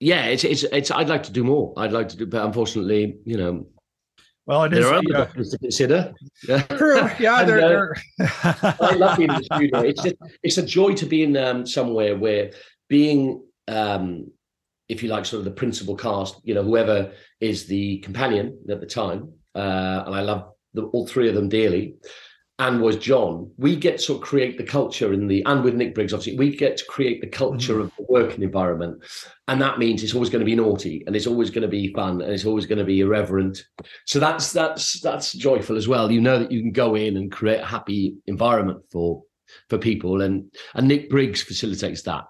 yeah, 0.00 0.26
it's 0.26 0.44
it's 0.44 0.64
it's. 0.64 0.90
I'd 0.90 1.08
like 1.08 1.22
to 1.24 1.32
do 1.32 1.44
more. 1.44 1.72
I'd 1.76 1.92
like 1.92 2.08
to 2.10 2.16
do, 2.16 2.26
but 2.26 2.44
unfortunately, 2.44 3.16
you 3.24 3.38
know, 3.38 3.66
Well, 4.44 4.64
it 4.64 4.70
there 4.70 4.80
is. 4.80 4.86
are 4.86 4.94
other 4.94 5.04
yeah. 5.08 5.16
doctors 5.18 5.50
to 5.50 5.58
consider. 5.58 6.12
True. 6.76 7.08
Yeah, 7.18 7.40
And, 7.40 7.48
they're, 7.48 7.64
uh, 7.64 7.68
they're 7.68 8.74
I 8.80 8.94
love 8.96 9.16
being 9.16 9.30
in 9.30 9.36
the 9.36 9.44
studio. 9.44 9.80
It's 9.80 10.02
just, 10.02 10.16
it's 10.42 10.58
a 10.58 10.66
joy 10.66 10.92
to 10.94 11.06
be 11.06 11.22
in 11.22 11.36
um, 11.36 11.64
somewhere 11.64 12.16
where 12.18 12.50
being, 12.88 13.42
um, 13.68 14.30
if 14.90 15.02
you 15.02 15.08
like, 15.08 15.24
sort 15.24 15.38
of 15.38 15.44
the 15.46 15.52
principal 15.52 15.96
cast, 15.96 16.38
you 16.42 16.54
know, 16.54 16.64
whoever 16.64 17.12
is 17.40 17.66
the 17.66 17.98
companion 18.00 18.58
at 18.68 18.80
the 18.80 18.86
time, 18.86 19.32
uh, 19.54 20.02
and 20.06 20.14
I 20.14 20.20
love 20.20 20.50
the, 20.74 20.82
all 20.82 21.06
three 21.06 21.28
of 21.30 21.34
them 21.34 21.48
dearly, 21.48 21.94
and 22.58 22.80
was 22.80 22.96
Jon. 22.96 23.50
We 23.56 23.74
get 23.74 23.98
to 24.02 24.18
create 24.18 24.58
the 24.58 24.64
culture 24.64 25.12
in 25.12 25.26
the, 25.26 25.42
and 25.44 25.64
with 25.64 25.74
Nick 25.74 25.94
Briggs, 25.94 26.12
obviously, 26.12 26.38
we 26.38 26.56
get 26.56 26.76
to 26.76 26.84
create 26.84 27.20
the 27.20 27.26
culture 27.26 27.80
of 27.80 27.90
the 27.96 28.06
working 28.08 28.42
environment, 28.42 29.02
and 29.48 29.60
that 29.60 29.78
means 29.78 30.02
it's 30.02 30.14
always 30.14 30.30
going 30.30 30.40
to 30.40 30.46
be 30.46 30.54
naughty, 30.54 31.02
and 31.06 31.16
it's 31.16 31.26
always 31.26 31.50
going 31.50 31.62
to 31.62 31.68
be 31.68 31.92
fun, 31.92 32.20
and 32.22 32.32
it's 32.32 32.44
always 32.44 32.66
going 32.66 32.78
to 32.78 32.84
be 32.84 33.00
irreverent. 33.00 33.64
So 34.06 34.20
that's 34.20 34.52
that's 34.52 35.00
that's 35.00 35.32
joyful 35.32 35.76
as 35.76 35.88
well. 35.88 36.10
You 36.12 36.20
know 36.20 36.38
that 36.38 36.52
you 36.52 36.60
can 36.60 36.72
go 36.72 36.94
in 36.94 37.16
and 37.16 37.30
create 37.32 37.60
a 37.60 37.66
happy 37.66 38.16
environment 38.26 38.82
for 38.92 39.22
for 39.68 39.78
people, 39.78 40.22
and 40.22 40.52
and 40.74 40.86
Nick 40.86 41.10
Briggs 41.10 41.42
facilitates 41.42 42.02
that 42.02 42.24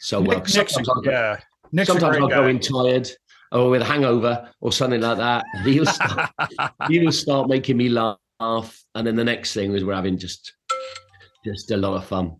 so 0.00 0.20
well. 0.20 0.38
Nick- 0.38 0.54
Nick's 0.54 0.74
Sometimes 0.74 0.88
I'll 0.88 1.00
go- 1.02 1.10
yeah. 1.10 1.36
Nick's 1.72 1.88
sometimes 1.88 2.16
I'll 2.18 2.28
go 2.28 2.46
in 2.46 2.60
tired 2.60 3.10
or 3.50 3.70
with 3.70 3.82
a 3.82 3.84
hangover 3.84 4.48
or 4.60 4.70
something 4.72 5.00
like 5.00 5.18
that. 5.18 5.44
He'll 5.64 5.86
start, 5.86 6.30
he'll 6.88 7.12
start 7.12 7.48
making 7.48 7.76
me 7.76 7.88
laugh, 7.88 8.18
and 8.40 9.06
then 9.06 9.16
the 9.16 9.24
next 9.24 9.54
thing 9.54 9.72
is 9.74 9.84
we're 9.84 9.94
having 9.94 10.18
just 10.18 10.54
just 11.44 11.70
a 11.70 11.76
lot 11.76 11.96
of 11.96 12.06
fun. 12.06 12.36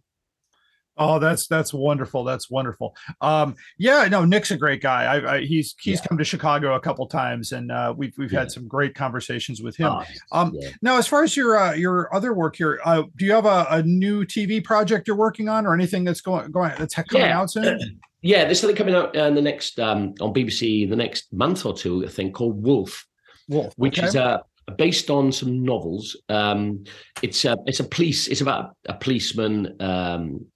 Oh, 0.97 1.19
that's 1.19 1.49
that's 1.49 1.75
wonderful. 1.75 2.23
That's 2.23 2.49
wonderful. 2.49 2.95
Um, 3.21 3.57
yeah, 3.79 4.07
no, 4.09 4.25
Nick's 4.25 4.53
a 4.53 4.57
great 4.57 4.81
guy. 4.81 5.05
I, 5.05 5.35
I 5.35 5.41
he's 5.41 5.75
he's 5.81 6.01
come 6.01 6.17
to 6.19 6.25
Chicago 6.25 6.75
a 6.75 6.81
couple 6.81 7.07
times, 7.09 7.51
and 7.51 7.73
uh, 7.73 7.93
we've 7.97 8.15
we've 8.17 8.31
had 8.31 8.53
some 8.53 8.69
great 8.69 8.95
conversations 8.95 9.61
with 9.61 9.77
him. 9.77 9.89
Oh, 9.89 10.05
um, 10.31 10.53
yeah. 10.55 10.71
now, 10.83 10.97
as 10.97 11.09
far 11.09 11.25
as 11.25 11.37
your 11.37 11.57
uh, 11.57 11.73
your 11.73 12.15
other 12.15 12.33
work 12.33 12.55
here, 12.57 12.81
uh, 12.85 13.03
do 13.17 13.25
you 13.25 13.33
have 13.33 13.47
a, 13.47 13.67
a 13.71 13.83
new 13.83 14.25
TV 14.25 14.63
project 14.63 15.09
you're 15.09 15.17
working 15.17 15.49
on, 15.49 15.67
or 15.67 15.75
anything 15.75 16.05
that's 16.05 16.21
going 16.21 16.53
going 16.53 16.73
that's 16.79 16.95
coming 16.95 17.27
Yeah. 17.27 17.41
out 17.41 17.51
soon? 17.51 18.01
Yeah, 18.27 18.45
there's 18.45 18.59
something 18.59 18.75
coming 18.75 18.95
out 18.95 19.15
uh, 19.15 19.25
in 19.25 19.35
the 19.35 19.43
next 19.43 19.79
um, 19.79 20.15
on 20.19 20.33
BBC 20.33 20.85
in 20.85 20.89
the 20.89 20.97
next 20.97 21.31
month 21.31 21.67
or 21.67 21.75
two. 21.75 22.07
I 22.07 22.09
think 22.09 22.35
called 22.35 22.65
Wolf. 22.65 23.07
Wolf, 23.51 23.75
which 23.77 23.99
okay. 23.99 24.09
is 24.09 24.17
uh, 24.17 24.39
based 24.77 25.11
on 25.11 25.33
some 25.33 25.65
novels. 25.65 26.17
Um, 26.29 26.85
it's 27.23 27.45
a 27.45 27.57
it's 27.67 27.81
a 27.81 27.85
police. 27.85 28.29
It's 28.29 28.41
about 28.41 28.77
a 28.87 28.95
policeman. 28.95 29.77
Um, 29.81 30.47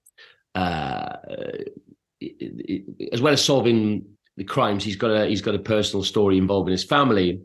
uh, 0.54 1.16
as 3.12 3.20
well 3.22 3.32
as 3.32 3.44
solving 3.44 4.04
the 4.36 4.44
crimes, 4.44 4.82
he's 4.84 4.96
got 4.96 5.10
a 5.10 5.26
he's 5.26 5.42
got 5.42 5.54
a 5.54 5.58
personal 5.58 6.02
story 6.02 6.38
involving 6.38 6.72
his 6.72 6.84
family, 6.84 7.40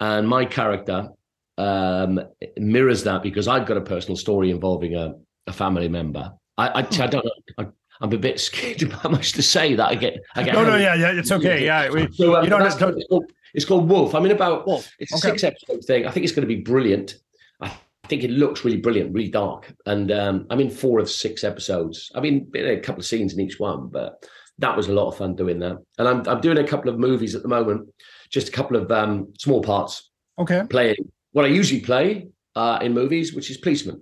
and 0.00 0.28
my 0.28 0.44
character 0.44 1.08
um, 1.56 2.20
mirrors 2.56 3.04
that 3.04 3.22
because 3.22 3.48
I've 3.48 3.66
got 3.66 3.76
a 3.76 3.82
personal 3.82 4.16
story 4.16 4.50
involving 4.50 4.94
a, 4.94 5.14
a 5.46 5.52
family 5.52 5.88
member. 5.88 6.32
I, 6.56 6.68
I, 6.68 6.78
I 6.78 6.82
don't 6.82 7.24
know. 7.24 7.32
I, 7.58 7.66
I'm 8.00 8.12
a 8.12 8.18
bit 8.18 8.38
scared 8.38 8.82
about 8.84 9.00
how 9.00 9.08
much 9.10 9.32
to 9.32 9.42
say 9.42 9.74
that 9.74 9.86
I 9.86 9.94
get. 9.94 10.18
I 10.34 10.42
get 10.42 10.54
No, 10.54 10.64
no, 10.64 10.76
yeah, 10.76 10.94
yeah, 10.94 11.12
it's 11.12 11.32
okay. 11.32 11.64
Yeah, 11.64 11.90
we, 11.90 12.10
so 12.12 12.36
um, 12.36 12.44
you 12.44 12.50
don't 12.50 12.60
have 12.60 12.78
called, 12.78 13.24
it's 13.54 13.64
called 13.64 13.88
Wolf. 13.88 14.14
I 14.14 14.20
mean, 14.20 14.32
about 14.32 14.66
Wolf. 14.66 14.90
it's 14.98 15.12
a 15.12 15.16
Okay. 15.16 15.28
six 15.38 15.44
episode 15.44 15.84
thing. 15.84 16.06
I 16.06 16.10
think 16.10 16.24
it's 16.24 16.34
going 16.34 16.46
to 16.48 16.54
be 16.54 16.60
brilliant. 16.62 17.16
I 17.60 17.72
think 18.08 18.24
it 18.24 18.30
looks 18.30 18.64
really 18.64 18.78
brilliant, 18.78 19.12
really 19.12 19.30
dark. 19.30 19.72
And 19.86 20.10
um, 20.12 20.46
I'm 20.50 20.60
in 20.60 20.70
four 20.70 20.98
of 20.98 21.10
six 21.10 21.44
episodes. 21.44 22.10
I 22.14 22.20
mean, 22.20 22.44
been 22.50 22.66
a 22.66 22.80
couple 22.80 23.00
of 23.00 23.06
scenes 23.06 23.34
in 23.34 23.40
each 23.40 23.58
one, 23.60 23.88
but 23.88 24.24
that 24.58 24.76
was 24.76 24.88
a 24.88 24.92
lot 24.92 25.08
of 25.08 25.16
fun 25.16 25.34
doing 25.36 25.58
that. 25.60 25.76
And 25.98 26.08
I'm 26.08 26.26
I'm 26.28 26.40
doing 26.40 26.58
a 26.58 26.66
couple 26.66 26.90
of 26.90 26.98
movies 26.98 27.34
at 27.34 27.42
the 27.42 27.48
moment, 27.48 27.88
just 28.30 28.48
a 28.48 28.52
couple 28.52 28.76
of 28.76 28.90
um, 28.90 29.32
small 29.38 29.62
parts 29.62 30.10
Okay. 30.38 30.62
playing 30.70 31.10
what 31.32 31.44
I 31.44 31.48
usually 31.48 31.80
play 31.80 32.28
uh, 32.56 32.78
in 32.82 32.92
movies, 32.94 33.34
which 33.34 33.50
is 33.50 33.56
policemen, 33.58 34.00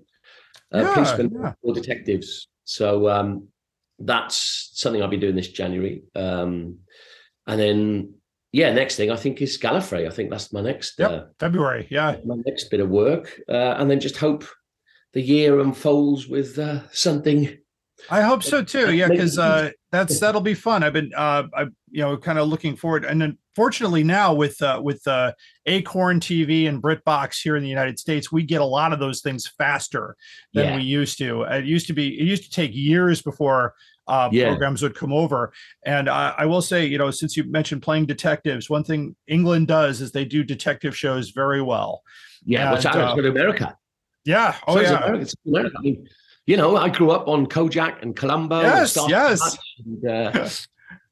uh, 0.74 0.78
Yeah, 0.82 0.94
policemen 0.94 1.30
yeah. 1.34 1.52
or 1.62 1.74
detectives. 1.74 2.48
So 2.64 3.08
um, 3.08 3.48
that's 3.98 4.70
something 4.74 5.02
I'll 5.02 5.08
be 5.08 5.16
doing 5.16 5.36
this 5.36 5.48
January. 5.48 6.02
Um, 6.14 6.78
and 7.46 7.60
then, 7.60 8.14
yeah, 8.56 8.72
next 8.72 8.96
thing 8.96 9.10
I 9.10 9.16
think 9.16 9.42
is 9.42 9.58
Gallifrey. 9.58 10.06
I 10.06 10.10
think 10.10 10.30
that's 10.30 10.50
my 10.50 10.62
next 10.62 10.98
Yep. 10.98 11.10
uh, 11.10 11.24
February. 11.38 11.86
Yeah. 11.90 12.16
my 12.24 12.36
next 12.46 12.70
bit 12.70 12.80
of 12.80 12.88
work, 12.88 13.38
uh, 13.50 13.74
and 13.78 13.90
then 13.90 14.00
just 14.00 14.16
hope 14.16 14.44
the 15.12 15.20
year 15.20 15.60
unfolds 15.60 16.26
with 16.26 16.58
uh, 16.58 16.80
something. 16.90 17.58
I 18.10 18.22
hope 18.22 18.42
so 18.42 18.64
too. 18.64 18.94
Yeah, 18.94 19.08
because 19.08 19.38
uh, 19.38 19.70
that's 19.92 20.18
that'll 20.20 20.40
be 20.40 20.54
fun. 20.54 20.82
I've 20.82 20.94
been, 20.94 21.12
uh, 21.14 21.44
I 21.54 21.62
you 21.90 22.02
know, 22.02 22.16
kind 22.16 22.38
of 22.38 22.48
looking 22.48 22.76
forward, 22.76 23.04
and 23.04 23.22
unfortunately 23.22 24.04
now 24.04 24.32
with 24.34 24.60
uh, 24.62 24.80
with 24.82 25.06
uh, 25.06 25.32
Acorn 25.66 26.20
TV 26.20 26.66
and 26.68 26.82
BritBox 26.82 27.42
here 27.42 27.56
in 27.56 27.62
the 27.62 27.68
United 27.68 27.98
States, 27.98 28.32
we 28.32 28.42
get 28.42 28.60
a 28.62 28.64
lot 28.66 28.92
of 28.94 28.98
those 29.00 29.20
things 29.20 29.46
faster 29.58 30.16
than 30.54 30.64
Yeah. 30.66 30.76
we 30.76 30.82
used 30.82 31.18
to. 31.18 31.42
It 31.42 31.64
used 31.66 31.86
to 31.88 31.92
be, 31.94 32.08
it 32.20 32.24
used 32.24 32.44
to 32.44 32.50
take 32.50 32.70
years 32.74 33.20
before 33.22 33.74
uh, 34.08 34.28
Yeah. 34.32 34.48
programs 34.48 34.82
would 34.82 34.94
come 34.94 35.12
over. 35.12 35.52
And 35.84 36.08
I, 36.08 36.34
I 36.38 36.46
will 36.46 36.62
say, 36.62 36.86
you 36.86 36.98
know, 36.98 37.10
since 37.10 37.36
you 37.36 37.44
mentioned 37.44 37.82
playing 37.82 38.06
detectives, 38.06 38.70
one 38.70 38.84
thing 38.84 39.16
England 39.26 39.68
does 39.68 40.00
is 40.00 40.12
they 40.12 40.24
do 40.24 40.42
detective 40.44 40.96
shows 40.96 41.30
very 41.30 41.62
well. 41.62 42.02
Yeah, 42.44 42.70
what's 42.70 42.84
And, 42.84 42.94
that? 42.94 43.00
uh, 43.00 43.14
Let's 43.14 43.22
go 43.22 43.28
America. 43.30 43.76
Yeah. 44.24 44.54
Oh 44.66 44.74
So 44.76 44.80
yeah. 44.82 44.96
America. 44.98 45.22
It's 45.22 45.34
America. 45.46 45.76
I 45.78 45.82
mean, 45.82 46.08
you 46.46 46.56
know, 46.56 46.76
I 46.76 46.88
grew 46.88 47.10
up 47.10 47.26
on 47.28 47.46
Kojak 47.46 48.02
and 48.02 48.14
Columbo. 48.14 48.56
and 48.56 48.64
Yes, 48.66 48.92
Starsky 48.92 49.10
yes. 49.12 49.58
And, 49.84 50.04
uh, 50.08 50.48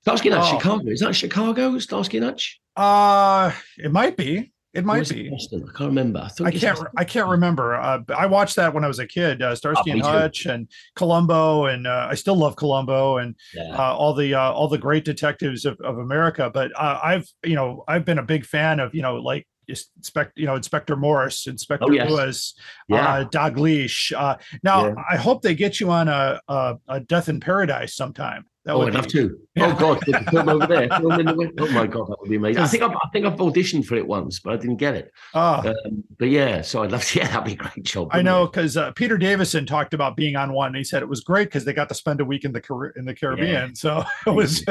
Starsky 0.02 0.28
and 0.30 0.38
Oh. 0.40 0.44
Chicago. 0.56 0.86
Is 0.88 1.00
that 1.00 1.14
Chicago? 1.16 1.78
Starsky 1.78 2.18
and 2.18 2.26
Hutch? 2.26 2.60
Uh, 2.76 3.50
it 3.78 3.90
might 3.90 4.16
be. 4.16 4.52
It 4.74 4.84
might 4.84 5.08
be. 5.08 5.30
I 5.30 5.36
can't 5.78 5.78
remember. 5.80 6.18
I, 6.18 6.44
I 6.46 6.50
can't. 6.50 6.62
Boston. 6.76 6.86
I 6.96 7.04
can't 7.04 7.28
remember. 7.28 7.74
Uh, 7.76 8.00
I 8.16 8.26
watched 8.26 8.56
that 8.56 8.74
when 8.74 8.84
I 8.84 8.88
was 8.88 8.98
a 8.98 9.06
kid. 9.06 9.40
Uh, 9.40 9.54
Starsky 9.54 9.90
Oh, 9.90 9.92
and 9.92 10.02
me 10.02 10.06
too. 10.06 10.08
Hutch 10.12 10.46
and 10.46 10.68
Columbo, 10.96 11.66
and 11.66 11.86
uh, 11.86 12.08
I 12.10 12.14
still 12.14 12.36
love 12.36 12.56
Columbo 12.56 13.18
and 13.18 13.36
Yeah. 13.54 13.74
uh, 13.76 13.94
all 13.94 14.14
the 14.14 14.34
uh, 14.34 14.50
all 14.52 14.68
the 14.68 14.78
great 14.78 15.04
detectives 15.04 15.64
of, 15.64 15.78
of 15.80 15.98
America. 15.98 16.50
But 16.52 16.72
uh, 16.76 16.98
I've 17.02 17.26
you 17.44 17.54
know 17.54 17.84
I've 17.86 18.04
been 18.04 18.18
a 18.18 18.22
big 18.24 18.44
fan 18.44 18.80
of 18.80 18.94
you 18.94 19.02
know 19.02 19.16
like 19.16 19.46
Inspect 19.66 20.32
you 20.36 20.46
know 20.46 20.56
Inspector 20.56 20.94
Morse, 20.96 21.46
Inspector 21.46 21.86
Oh, 21.88 21.90
yes. 21.92 22.10
Lewis, 22.10 22.54
Yeah. 22.88 23.08
uh, 23.08 23.24
Dalgliesh. 23.24 24.12
Uh, 24.12 24.36
now 24.62 24.88
Yeah. 24.88 24.94
I 25.10 25.16
hope 25.16 25.40
they 25.42 25.54
get 25.54 25.80
you 25.80 25.90
on 25.90 26.08
a, 26.08 26.40
a, 26.48 26.76
a 26.88 27.00
Death 27.00 27.28
in 27.28 27.40
Paradise 27.40 27.94
sometime. 27.94 28.44
That 28.64 28.74
oh, 28.74 28.82
I'd 28.82 28.94
love 28.94 29.06
to. 29.08 29.38
Yeah. 29.54 29.76
Oh 29.76 29.78
God, 29.78 30.02
film 30.30 30.48
over 30.48 30.66
there. 30.66 30.88
Film 30.88 31.12
in 31.20 31.26
the. 31.26 31.52
Oh 31.58 31.70
my 31.72 31.86
God, 31.86 32.08
that 32.08 32.16
would 32.20 32.30
be 32.30 32.36
amazing. 32.36 32.62
I 32.62 32.66
think 32.66 32.82
I've, 32.82 32.92
I 32.92 33.08
think 33.12 33.26
I've 33.26 33.38
auditioned 33.38 33.84
for 33.84 33.94
it 33.96 34.06
once, 34.06 34.40
but 34.40 34.54
I 34.54 34.56
didn't 34.56 34.78
get 34.78 34.94
it. 34.94 35.12
Ah. 35.34 35.62
Um, 35.66 36.02
but 36.18 36.30
yeah, 36.30 36.62
so 36.62 36.82
I'd 36.82 36.92
love 36.92 37.04
to. 37.04 37.18
Yeah, 37.18 37.28
that'd 37.28 37.44
be 37.44 37.52
a 37.52 37.56
great 37.56 37.84
job. 37.84 38.08
I 38.10 38.22
know 38.22 38.46
because 38.46 38.76
uh, 38.76 38.90
Peter 38.92 39.16
Davison 39.16 39.66
talked 39.66 39.94
about 39.94 40.16
being 40.16 40.34
on 40.36 40.52
one. 40.52 40.74
And 40.74 40.76
he 40.76 40.84
said 40.84 41.02
it 41.02 41.08
was 41.08 41.20
great 41.20 41.44
because 41.44 41.64
they 41.64 41.72
got 41.72 41.88
to 41.88 41.94
spend 41.94 42.20
a 42.20 42.24
week 42.24 42.44
in 42.44 42.52
the 42.52 42.60
Car- 42.60 42.90
in 42.96 43.04
the 43.04 43.14
Caribbean. 43.14 43.74
So 43.74 44.02
it 44.26 44.30
was 44.30 44.64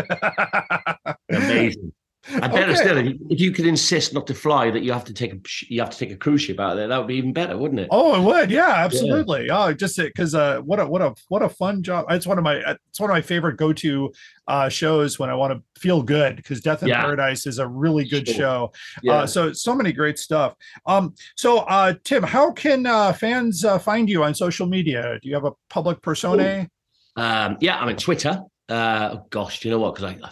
Amazing. 1.30 1.94
And 2.30 2.54
better 2.54 2.72
Okay. 2.72 2.76
still, 2.76 2.98
if 3.30 3.42
you 3.42 3.52
could 3.52 3.66
insist 3.66 4.14
not 4.14 4.28
to 4.28 4.34
fly, 4.34 4.72
that 4.72 4.82
you 4.82 4.94
have 4.94 5.04
to 5.06 5.14
take 5.14 5.34
a 5.34 5.40
you 5.68 5.82
have 5.82 5.90
to 5.90 5.98
take 5.98 6.12
a 6.12 6.16
cruise 6.16 6.42
ship 6.42 6.58
out 6.60 6.76
there, 6.76 6.88
that 6.88 6.98
would 6.98 7.08
be 7.08 7.16
even 7.16 7.34
better, 7.34 7.58
wouldn't 7.58 7.82
it? 7.82 7.90
Oh, 7.92 8.16
it 8.16 8.24
would. 8.24 8.50
Yeah, 8.50 8.70
absolutely. 8.70 9.50
Oh, 9.50 9.74
just 9.74 9.98
because 9.98 10.34
uh, 10.34 10.60
what 10.62 10.80
a 10.80 10.88
what 10.88 11.02
a 11.02 11.14
what 11.28 11.42
a 11.42 11.50
fun 11.50 11.84
job. 11.84 12.06
It's 12.10 12.26
one 12.26 12.38
of 12.38 12.44
my 12.46 12.56
it's 12.90 13.00
one 13.00 13.10
of 13.10 13.14
my 13.14 13.22
favorite 13.22 13.58
go 13.58 13.74
to 13.74 14.12
uh, 14.48 14.70
shows 14.70 15.20
when 15.20 15.30
I 15.30 15.36
want 15.36 15.52
to 15.54 15.80
feel 15.82 16.02
good 16.02 16.38
because 16.38 16.62
Death 16.62 16.82
in 16.84 16.88
Yeah. 16.90 17.02
Paradise 17.02 17.46
is 17.46 17.60
a 17.60 17.68
really 17.68 18.06
good 18.06 18.26
Sure. 18.26 18.36
show. 18.36 18.72
Yeah. 19.02 19.14
Uh, 19.14 19.28
so 19.28 19.52
so 19.52 19.76
many 19.76 19.92
great 19.92 20.18
stuff. 20.18 20.56
Um, 20.86 21.16
so 21.36 21.60
uh, 21.60 21.96
Tim, 22.06 22.24
how 22.24 22.52
can 22.52 22.86
uh, 22.86 23.12
fans 23.12 23.66
uh, 23.66 23.78
find 23.80 24.10
you 24.10 24.24
on 24.24 24.34
social 24.34 24.66
media? 24.66 25.20
Do 25.22 25.28
you 25.28 25.36
have 25.36 25.46
a 25.46 25.52
public 25.70 26.02
persona? 26.02 26.70
Um, 27.18 27.58
yeah, 27.60 27.78
I'm 27.80 27.90
on 27.90 27.98
Twitter. 27.98 28.40
Uh, 28.70 29.10
oh 29.16 29.28
gosh, 29.30 29.60
do 29.60 29.68
you 29.68 29.74
know 29.76 29.80
what? 29.80 29.96
Because 29.96 30.14
I, 30.14 30.26
I 30.28 30.32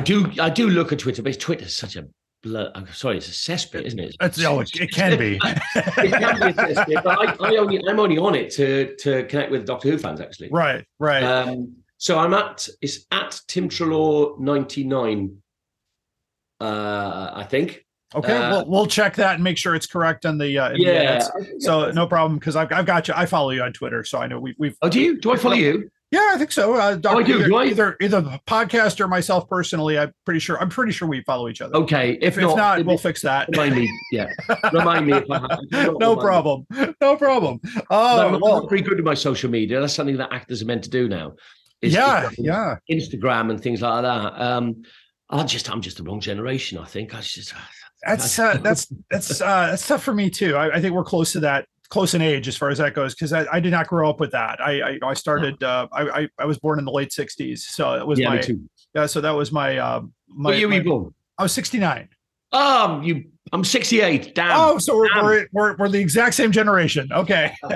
do, 0.00 0.30
I 0.40 0.50
do 0.50 0.68
look 0.68 0.92
at 0.92 0.98
Twitter, 0.98 1.22
but 1.22 1.38
Twitter's 1.40 1.74
such 1.74 1.96
a 1.96 2.06
blood. 2.42 2.72
I'm 2.74 2.86
sorry, 2.92 3.16
it's 3.16 3.28
a 3.28 3.32
cesspit, 3.52 3.82
isn't 3.82 3.98
it? 3.98 4.16
It's, 4.20 4.44
oh, 4.44 4.60
it, 4.60 4.70
it 4.74 4.92
can 4.92 5.18
be. 5.18 5.40
it 5.44 6.12
can 6.12 6.40
be 6.40 6.46
a 6.46 6.52
cesspit, 6.52 7.02
but 7.02 7.40
I, 7.40 7.48
I 7.48 7.56
only, 7.56 7.80
I'm 7.88 7.98
only 7.98 8.18
on 8.18 8.34
it 8.34 8.50
to 8.52 8.94
to 8.96 9.24
connect 9.24 9.50
with 9.50 9.66
Doctor 9.66 9.90
Who 9.90 9.98
fans, 9.98 10.20
actually. 10.20 10.50
right, 10.50 10.84
right. 10.98 11.22
Um, 11.22 11.76
so 11.96 12.18
I'm 12.18 12.34
at 12.34 12.68
it's 12.80 13.06
at 13.10 13.40
Tim 13.48 13.68
Treloar 13.68 14.38
99. 14.38 15.42
Uh, 16.60 17.30
I 17.34 17.44
think. 17.44 17.84
Okay, 18.14 18.32
Uh, 18.34 18.50
we'll, 18.50 18.70
we'll 18.70 18.86
check 18.86 19.16
that 19.16 19.34
and 19.34 19.44
make 19.44 19.58
sure 19.58 19.74
it's 19.74 19.86
correct 19.86 20.24
on 20.24 20.38
the 20.38 20.58
uh, 20.58 20.70
the 20.70 20.78
Yeah. 20.78 21.28
I 21.36 21.44
think 21.44 21.60
So 21.62 21.90
no 21.90 22.06
problem 22.06 22.38
because 22.38 22.56
I've, 22.56 22.72
I've 22.72 22.86
got 22.86 23.06
you. 23.06 23.14
I 23.16 23.26
follow 23.26 23.50
you 23.50 23.62
on 23.62 23.72
Twitter, 23.72 24.02
so 24.02 24.18
I 24.18 24.26
know 24.26 24.40
we, 24.40 24.54
we've. 24.58 24.76
Oh, 24.80 24.88
do 24.88 25.00
you? 25.00 25.20
Do 25.20 25.32
I 25.32 25.36
follow 25.36 25.56
you? 25.56 25.90
Yeah, 26.10 26.30
I 26.32 26.38
think 26.38 26.52
so. 26.52 26.74
Uh, 26.74 26.96
Dr. 26.96 27.18
I 27.18 27.22
do, 27.22 27.34
Either, 27.38 27.46
do 27.48 27.56
I? 27.56 27.64
either 27.66 27.96
either 28.00 28.20
the 28.22 28.40
podcast 28.46 28.98
or 28.98 29.08
myself 29.08 29.46
personally. 29.48 29.98
I'm 29.98 30.12
pretty 30.24 30.40
sure. 30.40 30.58
I'm 30.58 30.70
pretty 30.70 30.92
sure 30.92 31.06
we 31.06 31.22
follow 31.24 31.48
each 31.48 31.60
other. 31.60 31.74
Okay, 31.76 32.16
If, 32.22 32.38
if 32.38 32.56
not, 32.56 32.82
we'll 32.86 32.96
fix 32.96 33.20
that. 33.22 33.48
Remind 33.50 33.74
me. 33.76 33.90
Yeah, 34.10 34.30
remind 34.72 35.06
me. 35.06 35.12
If 35.18 35.28
no 36.00 36.16
problem. 36.16 36.66
No 37.00 37.16
problem. 37.16 37.60
Oh, 37.90 38.34
I'm, 38.34 38.40
well, 38.40 38.66
pretty 38.66 38.84
good 38.84 38.96
with 38.96 39.04
my 39.04 39.12
social 39.14 39.50
media. 39.50 39.80
That's 39.80 39.92
something 39.94 40.16
that 40.16 40.32
actors 40.32 40.62
are 40.62 40.66
meant 40.66 40.84
to 40.84 40.90
do 40.90 41.08
now. 41.08 41.34
is- 41.82 41.92
yeah, 41.92 42.30
yeah. 42.38 42.76
Instagram 42.90 43.50
and 43.50 43.60
things 43.62 43.82
like 43.82 44.02
that. 44.02 44.40
Um, 44.40 44.82
I 45.28 45.42
just, 45.44 45.70
I'm 45.70 45.82
just 45.82 45.98
the 45.98 46.04
wrong 46.04 46.20
generation. 46.20 46.78
I 46.78 46.86
think 46.86 47.14
I 47.14 47.20
just. 47.20 47.52
That's 48.06 48.38
uh, 48.38 48.56
that's 48.62 48.90
that's 49.10 49.40
uh, 49.42 49.66
that's 49.70 49.86
tough 49.86 50.04
for 50.04 50.14
me 50.14 50.30
too. 50.30 50.56
I, 50.56 50.76
I 50.76 50.80
think 50.80 50.94
we're 50.94 51.04
close 51.04 51.32
to 51.32 51.40
that, 51.40 51.66
close 51.90 52.14
in 52.14 52.22
age 52.22 52.48
as 52.48 52.56
far 52.56 52.70
as 52.70 52.78
that 52.78 52.94
goes, 52.94 53.14
because 53.14 53.32
I, 53.32 53.46
I 53.52 53.60
did 53.60 53.70
not 53.70 53.88
grow 53.88 54.08
up 54.08 54.20
with 54.20 54.32
that. 54.32 54.60
I 54.60 54.80
I, 54.80 54.98
I 55.02 55.14
started. 55.14 55.62
Uh, 55.62 55.88
I, 55.92 56.20
I 56.20 56.28
I 56.38 56.44
was 56.44 56.58
born 56.58 56.78
in 56.78 56.84
the 56.84 56.92
late 56.92 57.10
'60s, 57.10 57.58
so 57.58 57.94
it 57.94 58.06
was 58.06 58.18
Yeah, 58.18 58.30
my 58.30 58.42
yeah. 58.94 59.06
So 59.06 59.20
that 59.20 59.32
was 59.32 59.52
my 59.52 59.78
uh, 59.78 60.02
my. 60.28 60.50
What 60.50 60.58
year 60.58 60.68
were 60.68 60.74
you 60.74 60.84
born? 60.84 61.14
I 61.38 61.44
was 61.44 61.52
69. 61.52 62.08
Um, 62.50 63.02
you. 63.02 63.24
I'm 63.52 63.64
68. 63.64 64.34
Damn. 64.34 64.52
Oh, 64.58 64.78
so 64.78 64.96
we're, 64.96 65.08
Damn. 65.08 65.24
we're, 65.24 65.46
we're, 65.52 65.76
we're 65.76 65.88
the 65.88 66.00
exact 66.00 66.34
same 66.34 66.52
generation. 66.52 67.08
Okay. 67.12 67.52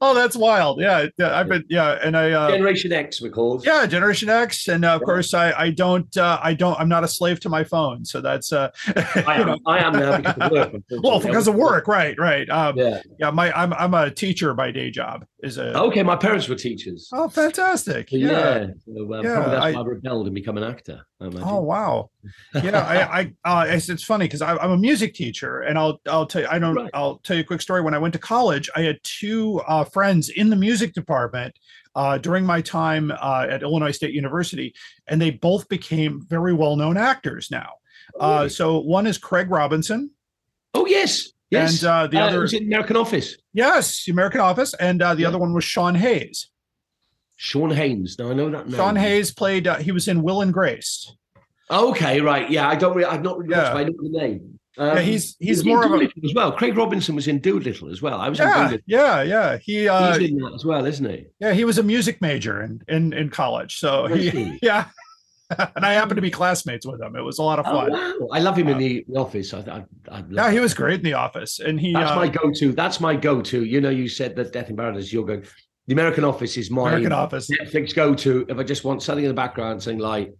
oh, 0.00 0.14
that's 0.14 0.36
wild. 0.36 0.80
Yeah. 0.80 1.06
yeah, 1.18 1.38
I've 1.38 1.48
been, 1.48 1.64
yeah. 1.68 1.98
And 2.02 2.16
I, 2.16 2.30
uh, 2.32 2.50
Generation 2.50 2.92
X, 2.92 3.20
we 3.20 3.30
call. 3.30 3.60
yeah, 3.64 3.86
Generation 3.86 4.28
X. 4.28 4.68
And 4.68 4.84
uh, 4.84 4.94
of 4.96 5.02
course, 5.02 5.34
I, 5.34 5.52
I 5.52 5.70
don't, 5.70 6.14
uh, 6.16 6.38
I 6.42 6.54
don't, 6.54 6.78
I'm 6.78 6.88
not 6.88 7.04
a 7.04 7.08
slave 7.08 7.40
to 7.40 7.48
my 7.48 7.64
phone. 7.64 8.04
So 8.04 8.20
that's, 8.20 8.52
uh, 8.52 8.70
I 9.26 9.40
am. 9.40 9.58
I 9.66 9.78
am 9.78 9.92
now 9.94 10.16
because 10.18 10.36
of 10.40 10.50
work. 10.50 10.72
well, 11.02 11.20
because 11.20 11.48
of 11.48 11.54
work. 11.54 11.88
Right. 11.88 12.18
Right. 12.18 12.48
Um, 12.50 12.76
Yeah. 12.76 13.02
yeah. 13.18 13.30
My, 13.30 13.52
I'm, 13.52 13.72
I'm 13.74 13.94
a 13.94 14.10
teacher 14.10 14.54
by 14.54 14.70
day 14.70 14.90
job 14.90 15.24
is 15.42 15.58
a, 15.58 15.76
Okay, 15.78 16.02
my 16.02 16.16
parents 16.16 16.48
were 16.48 16.54
teachers. 16.54 17.08
oh, 17.12 17.28
fantastic. 17.28 18.10
Yeah. 18.12 18.30
Yeah. 18.30 18.66
So, 18.84 19.14
um, 19.14 19.24
Yeah, 19.24 19.34
probably 19.34 19.50
that's 19.52 19.64
I- 19.64 19.72
why 19.72 19.80
I 19.80 19.84
rebelled 19.84 20.26
and 20.26 20.34
become 20.34 20.56
an 20.56 20.64
actor. 20.64 21.00
I. 21.22 21.26
Oh 21.42 21.60
wow, 21.60 22.08
yeah. 22.54 22.80
I, 22.80 23.30
I 23.44 23.50
uh, 23.64 23.64
it's, 23.80 23.88
it's 23.88 24.04
funny 24.04 24.26
because 24.26 24.42
I'm 24.42 24.70
a 24.70 24.76
music 24.76 25.14
teacher, 25.14 25.60
and 25.60 25.78
I'll 25.78 26.00
I'll 26.06 26.26
tell 26.26 26.42
you 26.42 26.48
I 26.50 26.58
don't 26.58 26.74
Right. 26.76 26.90
I'll 26.94 27.18
tell 27.18 27.36
you 27.36 27.42
a 27.42 27.46
quick 27.46 27.60
story. 27.60 27.80
When 27.82 27.94
I 27.94 27.98
went 27.98 28.12
to 28.14 28.18
college, 28.20 28.68
I 28.76 28.82
had 28.82 28.98
two 29.02 29.60
uh, 29.66 29.84
friends 29.84 30.28
in 30.28 30.50
the 30.50 30.56
music 30.56 30.92
department 30.94 31.54
uh, 31.94 32.18
during 32.18 32.44
my 32.46 32.60
time 32.60 33.10
uh, 33.10 33.46
at 33.48 33.62
Illinois 33.62 33.90
State 33.92 34.14
University, 34.14 34.74
and 35.06 35.20
they 35.20 35.30
both 35.30 35.68
became 35.68 36.20
very 36.28 36.52
well 36.54 36.76
known 36.76 36.96
actors 36.96 37.50
now. 37.50 37.70
Uh, 38.18 38.48
so 38.48 38.78
one 38.80 39.06
is 39.06 39.18
Craig 39.18 39.50
Robinson. 39.50 40.10
Oh 40.74 40.86
yes. 40.86 41.28
Yes. 41.50 41.82
And 41.82 41.88
uh, 41.90 42.06
the 42.06 42.18
Uh, 42.18 42.26
other 42.26 42.40
was 42.40 42.52
it 42.54 42.62
American 42.62 42.96
Office. 42.96 43.36
yes, 43.52 44.04
the 44.04 44.12
American 44.12 44.40
Office, 44.40 44.72
and 44.74 45.02
uh, 45.02 45.14
the 45.14 45.24
other 45.26 45.38
one 45.38 45.52
was 45.52 45.64
Sean 45.64 45.94
Hayes. 45.96 46.48
Sean 47.36 47.70
Haynes. 47.70 48.16
No, 48.18 48.30
I 48.30 48.34
know 48.34 48.50
that 48.50 48.68
name. 48.68 48.76
Sean 48.76 48.96
Hayes 48.96 49.32
played. 49.32 49.66
Uh, 49.66 49.76
he 49.76 49.92
was 49.92 50.06
in 50.08 50.22
Will 50.22 50.42
and 50.42 50.52
Grace. 50.52 51.10
Okay, 51.70 52.20
right. 52.20 52.50
Yeah, 52.50 52.68
I 52.68 52.74
don't. 52.74 52.96
Really, 52.96 53.08
I've 53.10 53.22
not 53.22 53.38
really 53.38 53.50
watched. 53.54 53.66
Yeah. 53.68 53.72
but 53.74 53.80
I 53.80 53.84
know 53.84 53.92
the 54.02 54.18
name. 54.18 54.58
Um, 54.78 54.96
Yeah, 54.96 55.00
he's- 55.02 55.36
he 55.38 55.46
he's 55.46 55.64
more 55.64 55.84
of 55.84 55.92
a- 55.92 56.04
as 56.24 56.32
well. 56.34 56.52
Craig 56.52 56.76
Robinson 56.76 57.14
was 57.14 57.28
in 57.28 57.40
Dolittle 57.40 57.90
as 57.90 58.00
well. 58.00 58.18
I 58.20 58.28
was 58.28 58.40
in 58.40 58.46
Yeah, 58.48 58.56
Dolittle. 58.56 58.78
yeah, 58.86 59.22
yeah. 59.22 59.58
He 59.58 59.88
uh, 59.88 60.16
he's 60.18 60.30
in 60.30 60.36
that 60.38 60.52
as 60.54 60.64
well, 60.64 60.84
isn't 60.86 61.08
he? 61.08 61.26
Yeah, 61.40 61.52
he 61.52 61.64
was 61.64 61.78
a 61.78 61.82
music 61.82 62.20
major 62.22 62.62
in 62.62 62.80
in, 62.88 63.12
in 63.12 63.28
college. 63.30 63.78
So 63.78 64.06
he, 64.06 64.30
he? 64.30 64.58
yeah. 64.62 64.86
and 65.76 65.84
I 65.84 65.92
happened 65.94 66.16
to 66.16 66.22
be 66.22 66.30
classmates 66.30 66.86
with 66.86 67.00
him. 67.02 67.16
It 67.16 67.22
was 67.22 67.38
a 67.38 67.42
lot 67.42 67.58
of 67.58 67.66
Oh, 67.66 67.72
fun. 67.72 67.92
wow. 67.92 68.28
I 68.32 68.38
love 68.38 68.56
him 68.56 68.68
in 68.68 68.78
the, 68.78 69.04
the 69.08 69.18
office. 69.18 69.52
I, 69.52 69.58
I, 69.58 69.84
I 70.10 70.18
love 70.20 70.26
Yeah, 70.30 70.50
he 70.52 70.60
was 70.60 70.74
great 70.74 71.00
in 71.00 71.04
the 71.04 71.14
office. 71.14 71.58
And 71.58 71.78
he 71.80 71.92
That's 71.92 72.12
uh, 72.12 72.16
my 72.16 72.28
go-to. 72.28 72.72
That's 72.72 73.00
my 73.00 73.16
go-to. 73.16 73.64
You 73.64 73.80
know, 73.80 73.90
you 73.90 74.08
said 74.08 74.36
that 74.36 74.52
Death 74.52 74.70
in 74.70 74.76
Paradise. 74.76 75.12
You're 75.12 75.24
going. 75.26 75.44
The 75.88 75.94
American 75.94 76.22
Office 76.22 76.56
is 76.56 76.70
my 76.70 76.90
American 76.90 77.10
Office. 77.12 77.50
Netflix 77.50 77.92
go-to. 77.92 78.46
If 78.48 78.58
I 78.58 78.62
just 78.62 78.84
want 78.84 79.02
something 79.02 79.24
in 79.24 79.28
the 79.28 79.34
background, 79.34 79.82
something 79.82 79.98
light, 79.98 80.30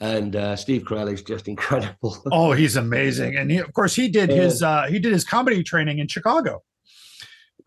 and 0.00 0.34
uh, 0.36 0.56
Steve 0.56 0.82
Carell 0.84 1.12
is 1.12 1.22
just 1.22 1.48
incredible. 1.54 2.16
Oh, 2.32 2.52
he's 2.52 2.76
amazing. 2.76 3.36
And 3.36 3.50
he, 3.50 3.58
of 3.58 3.72
course 3.72 3.94
he 3.94 4.08
did 4.08 4.30
his 4.30 4.62
uh 4.62 4.86
he 4.88 4.98
did 4.98 5.12
his 5.12 5.24
comedy 5.24 5.62
training 5.62 5.98
in 5.98 6.08
Chicago. 6.08 6.62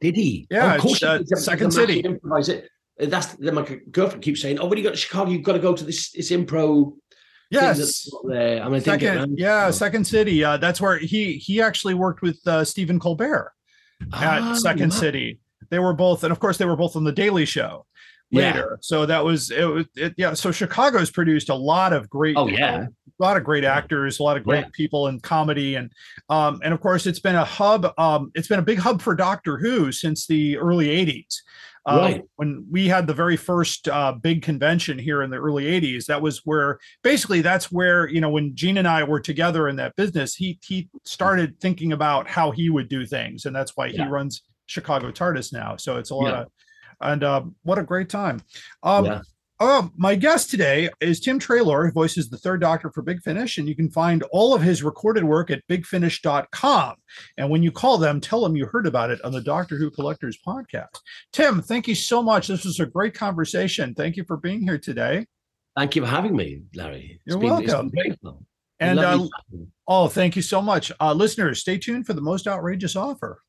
Did 0.02 0.16
he? 0.16 0.48
Yeah, 0.50 0.76
of 0.76 0.82
course. 0.82 1.02
uh, 1.04 1.20
he 1.20 1.24
did. 1.24 1.38
Second 1.38 1.72
City. 1.72 2.00
improviser. 2.02 2.64
Uh, 3.00 3.06
That's 3.06 3.28
then 3.36 3.56
my 3.56 3.80
girlfriend 3.92 4.24
keeps 4.24 4.42
saying, 4.42 4.60
"Oh, 4.60 4.66
when 4.68 4.78
you 4.78 4.84
go 4.84 4.92
to 4.92 4.98
Chicago, 4.98 5.32
you've 5.32 5.44
got 5.44 5.54
to 5.54 5.60
go 5.60 5.74
to 5.74 5.84
this 5.84 6.12
this 6.12 6.32
improv." 6.32 6.94
Yes. 7.50 8.10
there. 8.28 8.62
I 8.64 8.66
mean, 8.66 8.76
I 8.76 8.80
didn't 8.80 9.00
get 9.00 9.14
Second, 9.16 9.38
yeah, 9.38 9.68
it. 9.68 9.74
Second 9.74 10.06
City. 10.06 10.44
Uh, 10.44 10.58
that's 10.58 10.82
where 10.82 10.98
he 10.98 11.34
he 11.34 11.62
actually 11.62 11.94
worked 11.94 12.22
with 12.22 12.40
uh, 12.48 12.64
Stephen 12.66 13.00
Colbert 13.00 13.54
at 14.14 14.42
Oh, 14.42 14.56
Second 14.56 14.90
wow. 14.92 15.00
City. 15.00 15.40
They 15.70 15.80
were 15.80 15.94
both, 15.94 16.24
and 16.24 16.32
of 16.32 16.40
course, 16.40 16.58
they 16.58 16.66
were 16.66 16.76
both 16.76 16.96
on 16.96 17.04
the 17.04 17.12
Daily 17.12 17.46
Show 17.46 17.86
Yeah. 18.34 18.48
later. 18.54 18.80
So 18.82 19.06
that 19.06 19.24
was 19.24 19.52
it. 19.52 19.64
Was 19.66 19.86
it, 19.96 20.14
yeah. 20.18 20.34
So 20.34 20.52
Chicago's 20.52 21.12
produced 21.12 21.50
a 21.50 21.56
lot 21.56 21.94
of 21.94 22.10
great. 22.10 22.36
Oh, 22.38 22.48
yeah. 22.48 22.86
a 22.88 23.24
lot 23.24 23.38
of 23.38 23.44
great 23.44 23.64
actors, 23.64 24.20
a 24.20 24.24
lot 24.24 24.38
of 24.38 24.44
great 24.44 24.66
Yeah. 24.66 24.70
people 24.74 25.08
in 25.08 25.20
comedy, 25.20 25.76
and 25.76 25.92
um, 26.30 26.60
and 26.64 26.74
of 26.74 26.82
course, 26.82 27.06
it's 27.06 27.20
been 27.20 27.36
a 27.36 27.46
hub. 27.46 27.94
Um, 27.98 28.32
it's 28.36 28.48
been 28.48 28.60
a 28.60 28.64
big 28.64 28.80
hub 28.80 29.02
for 29.02 29.16
Doctor 29.16 29.58
Who 29.58 29.92
since 29.92 30.26
the 30.28 30.58
early 30.58 30.88
'80s. 30.88 31.36
Uh, 31.86 31.98
Right. 32.00 32.22
When 32.38 32.66
we 32.72 32.88
had 32.88 33.08
the 33.08 33.14
very 33.14 33.36
first 33.36 33.90
uh, 33.90 34.14
big 34.14 34.42
convention 34.42 34.98
here 34.98 35.22
in 35.22 35.30
the 35.30 35.38
early 35.38 35.66
'80s, 35.66 36.06
that 36.06 36.22
was 36.22 36.40
where 36.46 36.80
basically 37.04 37.42
that's 37.42 37.72
where 37.72 38.08
you 38.10 38.22
know 38.22 38.30
when 38.30 38.56
Gene 38.56 38.78
and 38.78 38.88
I 38.88 39.04
were 39.04 39.20
together 39.20 39.68
in 39.68 39.76
that 39.76 39.96
business, 39.96 40.34
he 40.34 40.58
he 40.64 40.90
started 41.06 41.60
thinking 41.60 41.92
about 41.92 42.28
how 42.28 42.52
he 42.52 42.70
would 42.70 42.88
do 42.90 43.06
things, 43.06 43.46
and 43.46 43.56
that's 43.56 43.76
why 43.76 43.90
he 43.90 44.02
runs 44.04 44.42
Chicago 44.66 45.12
TARDIS 45.12 45.52
now. 45.54 45.76
So 45.76 45.98
it's 45.98 46.10
a 46.10 46.16
lot 46.16 46.30
Yeah. 46.34 46.42
of 46.44 46.48
and 47.02 47.24
um, 47.24 47.56
what 47.64 47.80
a 47.80 47.84
great 47.84 48.10
time. 48.10 48.42
Um, 48.84 49.06
Yeah. 49.06 49.22
Oh, 49.60 49.90
my 49.96 50.16
guest 50.16 50.50
today 50.50 50.90
is 51.00 51.22
Tim 51.22 51.40
Treloar, 51.40 51.86
who 51.86 51.92
voices 51.92 52.28
the 52.30 52.38
third 52.38 52.60
Doctor 52.60 52.92
for 52.92 53.02
Big 53.02 53.22
Finish, 53.22 53.58
and 53.58 53.70
you 53.70 53.76
can 53.76 53.90
find 53.90 54.24
all 54.32 54.54
of 54.54 54.62
his 54.62 54.84
recorded 54.84 55.24
work 55.24 55.52
at 55.52 55.66
bigfinish.com. 55.70 56.96
And 57.38 57.50
when 57.50 57.64
you 57.64 57.72
call 57.72 57.98
them, 57.98 58.20
tell 58.20 58.42
them 58.42 58.58
you 58.58 58.66
heard 58.66 58.88
about 58.88 59.10
it 59.10 59.24
on 59.24 59.32
the 59.32 59.40
Doctor 59.42 59.78
Who 59.78 59.90
Collectors 59.90 60.38
podcast. 60.46 61.00
Tim, 61.32 61.62
thank 61.62 61.88
you 61.88 61.96
so 61.96 62.22
much. 62.22 62.48
This 62.48 62.66
was 62.66 62.80
a 62.82 62.86
great 62.86 63.14
conversation. 63.14 63.94
Thank 63.94 64.18
you 64.18 64.26
for 64.26 64.36
being 64.38 64.62
here 64.62 64.80
today. 64.80 65.28
Thank 65.78 65.96
you 65.96 66.02
for 66.02 66.10
having 66.10 66.36
me, 66.36 66.64
Larry. 66.76 67.22
It's 67.26 67.34
You're 67.34 67.40
been- 67.40 67.50
welcome. 67.50 67.90
great. 67.90 68.20
And 68.80 69.00
uh, 69.00 69.28
oh, 69.88 70.08
thank 70.10 70.36
you 70.36 70.42
so 70.42 70.62
much. 70.62 70.92
Uh, 71.00 71.14
listeners, 71.14 71.60
stay 71.62 71.78
tuned 71.78 72.06
for 72.06 72.14
the 72.14 72.22
most 72.22 72.48
outrageous 72.48 72.96
offer. 72.98 73.40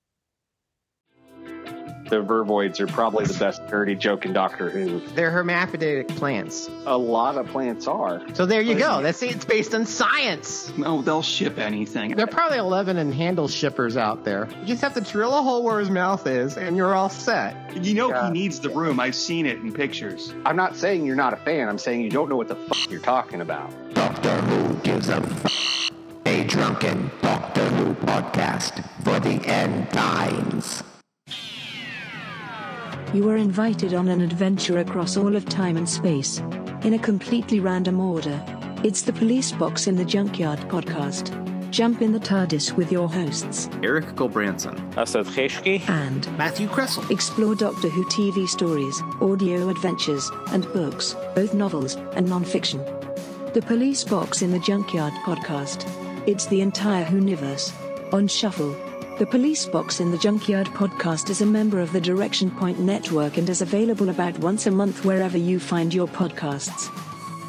The 2.08 2.16
Vervoids 2.22 2.80
are 2.80 2.86
probably 2.86 3.24
the 3.24 3.34
best 3.38 3.66
dirty 3.66 3.94
joke 3.94 4.26
in 4.26 4.32
Doctor 4.34 4.68
Who. 4.68 5.00
They're 5.14 5.30
hermaphroditic 5.30 6.08
plants. 6.08 6.68
A 6.86 6.96
lot 6.96 7.38
of 7.38 7.46
plants 7.48 7.86
are. 7.86 8.20
So 8.34 8.44
there 8.44 8.60
you 8.60 8.74
go. 8.74 9.00
That's 9.02 9.22
it's 9.22 9.44
based 9.46 9.74
on 9.74 9.86
science. 9.86 10.70
No, 10.76 11.00
they'll 11.00 11.22
ship 11.22 11.58
anything. 11.58 12.14
There 12.14 12.24
are 12.24 12.28
probably 12.28 12.58
11 12.58 12.98
and 12.98 13.12
handle 13.14 13.48
shippers 13.48 13.96
out 13.96 14.22
there. 14.24 14.48
You 14.60 14.66
just 14.66 14.82
have 14.82 14.94
to 14.94 15.00
drill 15.00 15.36
a 15.38 15.42
hole 15.42 15.62
where 15.62 15.80
his 15.80 15.88
mouth 15.90 16.26
is, 16.26 16.58
and 16.58 16.76
you're 16.76 16.94
all 16.94 17.08
set. 17.08 17.74
You 17.82 17.94
know 17.94 18.24
he 18.26 18.30
needs 18.30 18.60
the 18.60 18.68
room. 18.70 19.00
I've 19.00 19.14
seen 19.14 19.46
it 19.46 19.58
in 19.58 19.72
pictures. 19.72 20.32
I'm 20.44 20.56
not 20.56 20.76
saying 20.76 21.06
you're 21.06 21.16
not 21.16 21.32
a 21.32 21.36
fan. 21.38 21.68
I'm 21.68 21.78
saying 21.78 22.02
you 22.02 22.10
don't 22.10 22.28
know 22.28 22.36
what 22.36 22.48
the 22.48 22.56
fuck 22.56 22.90
you're 22.90 23.00
talking 23.00 23.40
about. 23.40 23.72
Doctor 23.94 24.40
Who 24.42 24.74
gives 24.82 25.08
a 25.08 25.16
f- 25.16 25.90
a 26.26 26.44
drunken 26.44 27.10
Doctor 27.22 27.64
Who 27.70 27.94
podcast 27.94 28.84
for 29.04 29.18
the 29.20 29.42
end 29.48 29.90
times. 29.90 30.82
You 33.14 33.30
are 33.30 33.36
invited 33.36 33.94
on 33.94 34.08
an 34.08 34.20
adventure 34.20 34.80
across 34.80 35.16
all 35.16 35.36
of 35.36 35.48
time 35.48 35.76
and 35.76 35.88
space, 35.88 36.38
in 36.82 36.94
a 36.94 36.98
completely 36.98 37.60
random 37.60 38.00
order. 38.00 38.42
It's 38.82 39.02
the 39.02 39.12
Police 39.12 39.52
Box 39.52 39.86
in 39.86 39.94
the 39.94 40.04
Junkyard 40.04 40.58
podcast. 40.62 41.30
Jump 41.70 42.02
in 42.02 42.10
the 42.10 42.18
TARDIS 42.18 42.72
with 42.72 42.90
your 42.90 43.08
hosts, 43.08 43.70
Eric 43.84 44.16
Gulbranson, 44.16 44.96
Asad 44.96 45.26
Kheshki, 45.26 45.88
and 45.88 46.26
Matthew 46.36 46.66
Kressel. 46.66 47.08
Explore 47.08 47.54
Doctor 47.54 47.88
Who 47.88 48.04
TV 48.06 48.48
stories, 48.48 49.00
audio 49.20 49.68
adventures, 49.68 50.28
and 50.48 50.64
books, 50.72 51.14
both 51.36 51.54
novels 51.54 51.94
and 52.16 52.28
non-fiction. 52.28 52.84
The 53.54 53.62
Police 53.64 54.02
Box 54.02 54.42
in 54.42 54.50
the 54.50 54.58
Junkyard 54.58 55.12
podcast. 55.24 55.88
It's 56.26 56.46
the 56.46 56.62
entire 56.62 57.04
Whoniverse. 57.04 57.72
On 58.12 58.26
Shuffle. 58.26 58.74
The 59.16 59.26
Police 59.26 59.64
Box 59.66 60.00
in 60.00 60.10
the 60.10 60.18
Junkyard 60.18 60.66
podcast 60.66 61.30
is 61.30 61.40
a 61.40 61.46
member 61.46 61.78
of 61.78 61.92
the 61.92 62.00
Direction 62.00 62.50
Point 62.50 62.80
Network 62.80 63.36
and 63.36 63.48
is 63.48 63.62
available 63.62 64.08
about 64.08 64.36
once 64.40 64.66
a 64.66 64.72
month 64.72 65.04
wherever 65.04 65.38
you 65.38 65.60
find 65.60 65.94
your 65.94 66.08
podcasts. 66.08 66.90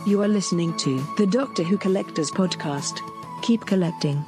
You 0.06 0.22
are 0.22 0.28
listening 0.28 0.78
to 0.78 1.04
the 1.18 1.26
Doctor 1.26 1.64
Who 1.64 1.80
Collectors 1.80 2.30
Podcast. 2.30 3.00
Keep 3.42 3.66
collecting. 3.66 4.24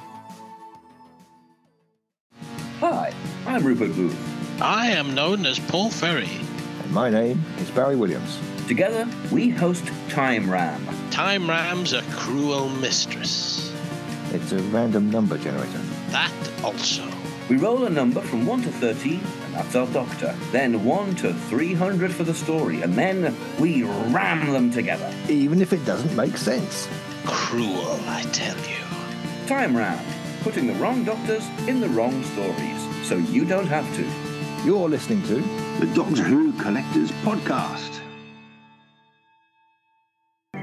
Hi, 2.80 3.14
I'm 3.46 3.64
Rupert 3.64 3.96
Booth. 3.96 4.18
I 4.60 4.88
am 4.88 5.14
known 5.14 5.46
as 5.46 5.60
Paul 5.60 5.92
Ferry. 5.92 6.40
And 6.82 6.92
my 6.92 7.12
name 7.12 7.46
is 7.60 7.70
Barry 7.70 7.96
Williams. 7.96 8.40
Together, 8.68 9.08
we 9.32 9.50
host 9.50 9.86
Time 10.10 10.50
Ram. 10.50 10.84
Time 11.12 11.48
Ram's 11.48 11.94
a 11.94 12.02
cruel 12.14 12.70
mistress. 12.70 13.72
It's 14.34 14.54
a 14.54 14.60
random 14.74 15.12
number 15.12 15.38
generator. 15.38 15.82
That 16.10 16.34
also. 16.64 17.08
We 17.50 17.56
roll 17.56 17.86
a 17.86 17.90
number 17.90 18.20
from 18.22 18.46
1 18.46 18.64
to 18.64 18.72
13, 18.72 19.22
and 19.46 19.54
that's 19.54 19.76
our 19.76 19.88
doctor. 19.88 20.36
Then 20.52 20.84
1 20.84 21.16
to 21.16 21.34
300 21.34 22.12
for 22.12 22.24
the 22.24 22.34
story, 22.34 22.82
and 22.82 22.94
then 22.96 23.34
we 23.58 23.84
ram 23.84 24.52
them 24.52 24.70
together. 24.70 25.14
Even 25.30 25.62
if 25.62 25.72
it 25.72 25.86
doesn't 25.86 26.14
make 26.16 26.36
sense. 26.38 26.90
Cruel, 27.26 28.00
I 28.08 28.24
tell 28.34 28.58
you. 28.58 29.48
Time 29.48 29.78
round. 29.78 30.06
putting 30.48 30.68
the 30.68 30.74
wrong 30.76 31.04
doctors 31.04 31.46
in 31.68 31.82
the 31.82 31.90
wrong 31.90 32.24
stories, 32.24 33.06
so 33.06 33.18
you 33.18 33.44
don't 33.44 33.68
have 33.68 33.86
to. 33.96 34.66
You're 34.66 34.88
listening 34.88 35.22
to 35.24 35.36
the 35.80 35.92
Doctor 35.94 36.24
Who 36.24 36.54
Collectors 36.54 37.12
Podcast. 37.24 37.97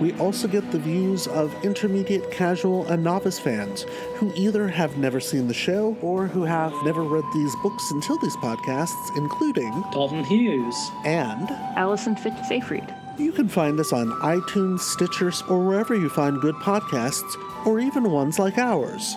We 0.00 0.12
also 0.18 0.46
get 0.46 0.70
the 0.72 0.78
views 0.78 1.26
of 1.26 1.54
intermediate, 1.64 2.30
casual, 2.30 2.86
and 2.88 3.02
novice 3.02 3.38
fans 3.38 3.86
who 4.16 4.30
either 4.36 4.68
have 4.68 4.98
never 4.98 5.20
seen 5.20 5.48
the 5.48 5.54
show 5.54 5.96
or 6.02 6.26
who 6.26 6.44
have 6.44 6.74
never 6.84 7.02
read 7.02 7.24
these 7.32 7.54
books 7.62 7.90
until 7.90 8.18
these 8.18 8.36
podcasts, 8.36 9.16
including 9.16 9.70
Dalton 9.92 10.22
Hughes 10.24 10.76
and 11.06 11.50
Allison 11.76 12.14
Fitz-Seyfried. 12.14 12.94
You 13.16 13.32
can 13.32 13.48
find 13.48 13.80
us 13.80 13.94
on 13.94 14.10
iTunes, 14.20 14.80
Stitcher, 14.80 15.32
or 15.48 15.66
wherever 15.66 15.94
you 15.94 16.10
find 16.10 16.42
good 16.42 16.56
podcasts, 16.56 17.34
or 17.64 17.80
even 17.80 18.10
ones 18.10 18.38
like 18.38 18.58
ours. 18.58 19.14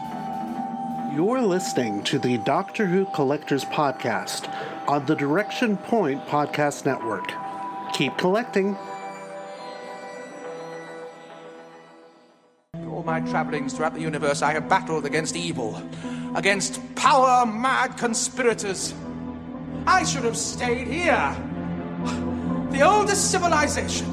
You're 1.14 1.42
listening 1.42 2.04
to 2.04 2.20
the 2.20 2.38
Doctor 2.38 2.86
Who 2.86 3.06
Collectors 3.14 3.66
Podcast 3.66 4.48
on 4.88 5.06
the 5.06 5.16
Direction 5.16 5.76
Point 5.76 6.26
Podcast 6.28 6.86
Network. 6.86 7.34
Keep 7.92 8.18
collecting. 8.18 8.78
My 13.10 13.22
travellings 13.22 13.73
throughout 13.73 13.95
the 13.95 14.02
universe, 14.02 14.44
I 14.44 14.53
have 14.53 14.69
battled 14.69 15.03
against 15.03 15.36
evil, 15.36 15.81
against 16.36 16.80
power 16.94 17.44
mad 17.44 17.98
conspirators. 17.98 18.94
I 19.88 20.03
should 20.03 20.26
have 20.26 20.38
stayed 20.38 20.88
here. 20.88 21.36
The 22.69 22.84
oldest 22.84 23.31
civilization. 23.31 24.06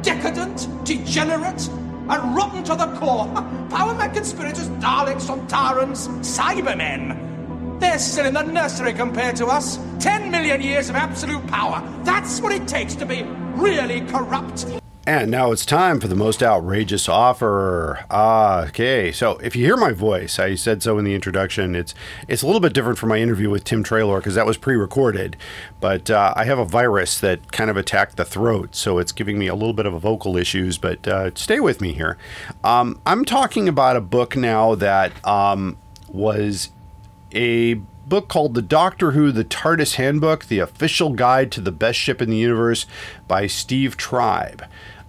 Decadent, 0.00 0.66
degenerate, 0.86 1.68
and 2.08 2.34
rotten 2.34 2.64
to 2.64 2.74
the 2.74 2.86
core. 2.96 3.26
Power 3.68 3.94
mad 3.94 4.14
conspirators, 4.14 4.70
Daleks, 4.80 5.26
Sontarans, 5.28 6.08
Cybermen. 6.24 7.80
They're 7.80 7.98
still 7.98 8.24
in 8.24 8.32
the 8.32 8.44
nursery 8.44 8.94
compared 8.94 9.36
to 9.36 9.46
us. 9.48 9.78
Ten 9.98 10.30
million 10.30 10.62
years 10.62 10.88
of 10.88 10.96
absolute 10.96 11.46
power. 11.48 11.82
That's 12.02 12.40
what 12.40 12.52
it 12.52 12.66
takes 12.66 12.94
to 12.94 13.04
be 13.04 13.24
really 13.56 14.00
corrupt. 14.00 14.64
And 15.08 15.30
now 15.30 15.52
it's 15.52 15.64
time 15.64 16.00
for 16.00 16.08
the 16.08 16.16
most 16.16 16.42
outrageous 16.42 17.08
offer. 17.08 18.04
Ah, 18.10 18.64
okay. 18.64 19.12
So 19.12 19.38
if 19.38 19.54
you 19.54 19.64
hear 19.64 19.76
my 19.76 19.92
voice, 19.92 20.40
I 20.40 20.56
said 20.56 20.82
so 20.82 20.98
in 20.98 21.04
the 21.04 21.14
introduction. 21.14 21.76
It's 21.76 21.94
it's 22.26 22.42
a 22.42 22.46
little 22.46 22.60
bit 22.60 22.72
different 22.72 22.98
from 22.98 23.10
my 23.10 23.18
interview 23.18 23.48
with 23.48 23.62
Tim 23.62 23.84
Treloar 23.84 24.18
because 24.18 24.34
that 24.34 24.46
was 24.46 24.56
pre-recorded. 24.56 25.36
But 25.78 26.10
uh, 26.10 26.34
I 26.34 26.44
have 26.46 26.58
a 26.58 26.64
virus 26.64 27.20
that 27.20 27.52
kind 27.52 27.70
of 27.70 27.76
attacked 27.76 28.16
the 28.16 28.24
throat, 28.24 28.74
so 28.74 28.98
it's 28.98 29.12
giving 29.12 29.38
me 29.38 29.46
a 29.46 29.54
little 29.54 29.74
bit 29.74 29.86
of 29.86 29.92
vocal 30.00 30.36
issues. 30.36 30.76
But 30.76 31.06
uh, 31.06 31.30
stay 31.36 31.60
with 31.60 31.80
me 31.80 31.92
here. 31.92 32.18
Um, 32.64 33.00
I'm 33.06 33.24
talking 33.24 33.68
about 33.68 33.94
a 33.94 34.00
book 34.00 34.34
now 34.34 34.74
that 34.74 35.12
um, 35.24 35.78
was 36.08 36.70
a 37.30 37.74
book 37.74 38.26
called 38.26 38.54
The 38.54 38.62
Doctor 38.62 39.12
Who 39.12 39.30
The 39.30 39.44
TARDIS 39.44 39.94
Handbook, 39.94 40.46
the 40.46 40.58
official 40.58 41.10
guide 41.10 41.52
to 41.52 41.60
the 41.60 41.72
best 41.72 41.98
ship 41.98 42.20
in 42.20 42.30
the 42.30 42.36
universe 42.36 42.86
by 43.28 43.46
Steve 43.46 43.96
Tribe. 43.96 44.64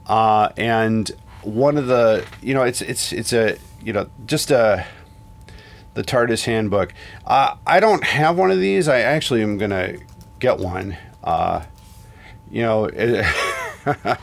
Uh, 0.08 0.50
and 0.58 1.12
one 1.44 1.78
of 1.78 1.88
the, 1.88 2.26
you 2.42 2.54
know, 2.54 2.64
it's 2.64 2.82
it's 2.82 3.12
it's 3.12 3.34
a, 3.34 3.58
you 3.84 3.94
know, 3.94 4.10
just 4.26 4.52
a 4.52 4.86
the 5.94 6.04
TARDIS 6.04 6.46
handbook. 6.46 6.94
Uh, 7.26 7.56
I 7.66 7.80
don't 7.80 8.04
have 8.04 8.38
one 8.38 8.52
of 8.52 8.60
these. 8.60 8.88
I 8.88 9.00
actually 9.00 9.42
am 9.42 9.58
gonna 9.58 9.98
get 10.40 10.60
one. 10.60 10.98
Uh, 11.24 11.64
you 12.50 12.62
know, 12.62 12.86
it, 12.86 13.26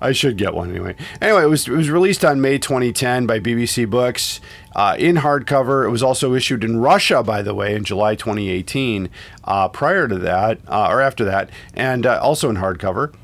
I 0.00 0.12
should 0.12 0.36
get 0.36 0.54
one 0.54 0.70
anyway. 0.70 0.94
Anyway, 1.20 1.42
it 1.42 1.46
was 1.46 1.66
it 1.66 1.72
was 1.72 1.88
released 1.88 2.24
on 2.24 2.40
May 2.40 2.58
2010 2.58 3.26
by 3.26 3.40
BBC 3.40 3.88
Books 3.88 4.40
uh, 4.74 4.96
in 4.98 5.16
hardcover. 5.16 5.86
It 5.86 5.90
was 5.90 6.02
also 6.02 6.34
issued 6.34 6.64
in 6.64 6.78
Russia, 6.78 7.22
by 7.22 7.42
the 7.42 7.54
way, 7.54 7.74
in 7.74 7.84
July 7.84 8.14
2018. 8.14 9.08
Uh, 9.44 9.68
prior 9.68 10.06
to 10.08 10.18
that, 10.18 10.58
uh, 10.68 10.88
or 10.90 11.00
after 11.00 11.24
that, 11.24 11.50
and 11.74 12.04
uh, 12.04 12.20
also 12.22 12.50
in 12.50 12.56
hardcover 12.56 13.14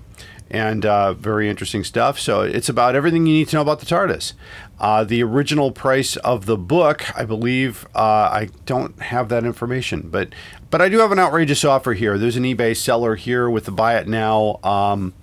and 0.50 0.86
uh, 0.86 1.12
very 1.14 1.48
interesting 1.48 1.84
stuff. 1.84 2.18
So 2.18 2.42
it's 2.42 2.68
about 2.68 2.94
everything 2.94 3.26
you 3.26 3.34
need 3.34 3.48
to 3.48 3.56
know 3.56 3.62
about 3.62 3.80
the 3.80 3.86
TARDIS. 3.86 4.32
Uh, 4.78 5.04
the 5.04 5.22
original 5.22 5.72
price 5.72 6.16
of 6.18 6.46
the 6.46 6.56
book, 6.56 7.16
I 7.18 7.24
believe, 7.24 7.86
uh, 7.94 7.98
I 7.98 8.48
don't 8.64 9.00
have 9.00 9.28
that 9.30 9.44
information, 9.44 10.08
but 10.10 10.30
but 10.70 10.82
I 10.82 10.88
do 10.88 10.98
have 10.98 11.12
an 11.12 11.18
outrageous 11.18 11.64
offer 11.64 11.94
here. 11.94 12.18
There's 12.18 12.36
an 12.36 12.42
eBay 12.42 12.76
seller 12.76 13.16
here 13.16 13.48
with 13.48 13.64
the 13.64 13.70
buy 13.70 13.96
it 13.96 14.06
now 14.06 14.58
um, 14.62 15.14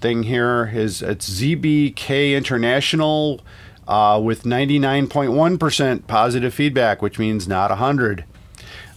thing 0.00 0.22
here. 0.24 0.70
Is 0.72 1.02
it's 1.02 1.28
ZBK 1.28 2.34
International 2.34 3.40
with 3.86 4.44
99.1% 4.44 6.06
positive 6.06 6.54
feedback, 6.54 7.02
which 7.02 7.18
means 7.18 7.46
not 7.46 7.70
100. 7.70 8.24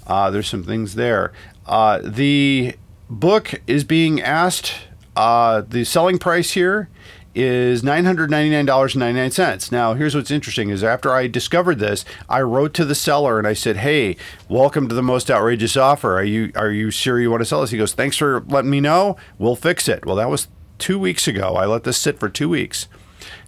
there's 0.07 0.47
some 0.47 0.63
things 0.63 0.95
there. 0.95 1.33
the 1.67 2.75
book 3.09 3.61
is 3.67 3.83
being 3.83 4.21
asked. 4.21 4.73
Uh, 5.15 5.61
the 5.67 5.83
selling 5.83 6.19
price 6.19 6.51
here 6.51 6.89
is 7.35 7.81
$999.99. 7.83 9.71
Now, 9.71 9.93
here's 9.93 10.15
what's 10.15 10.31
interesting 10.31 10.69
is 10.69 10.83
after 10.83 11.11
I 11.11 11.27
discovered 11.27 11.79
this, 11.79 12.05
I 12.27 12.41
wrote 12.41 12.73
to 12.75 12.85
the 12.85 12.95
seller 12.95 13.37
and 13.37 13.47
I 13.47 13.53
said, 13.53 13.77
"Hey, 13.77 14.17
welcome 14.47 14.87
to 14.87 14.95
the 14.95 15.03
most 15.03 15.29
outrageous 15.29 15.77
offer. 15.77 16.17
Are 16.17 16.23
you 16.23 16.51
are 16.55 16.71
you 16.71 16.91
sure 16.91 17.19
you 17.19 17.29
want 17.31 17.41
to 17.41 17.45
sell 17.45 17.61
this?" 17.61 17.71
He 17.71 17.77
goes, 17.77 17.93
"Thanks 17.93 18.17
for 18.17 18.43
letting 18.47 18.71
me 18.71 18.81
know. 18.81 19.17
We'll 19.37 19.55
fix 19.55 19.87
it." 19.87 20.05
Well, 20.05 20.15
that 20.15 20.29
was 20.29 20.47
2 20.79 20.97
weeks 20.97 21.27
ago. 21.27 21.55
I 21.55 21.65
let 21.65 21.83
this 21.83 21.97
sit 21.97 22.19
for 22.19 22.29
2 22.29 22.49
weeks. 22.49 22.87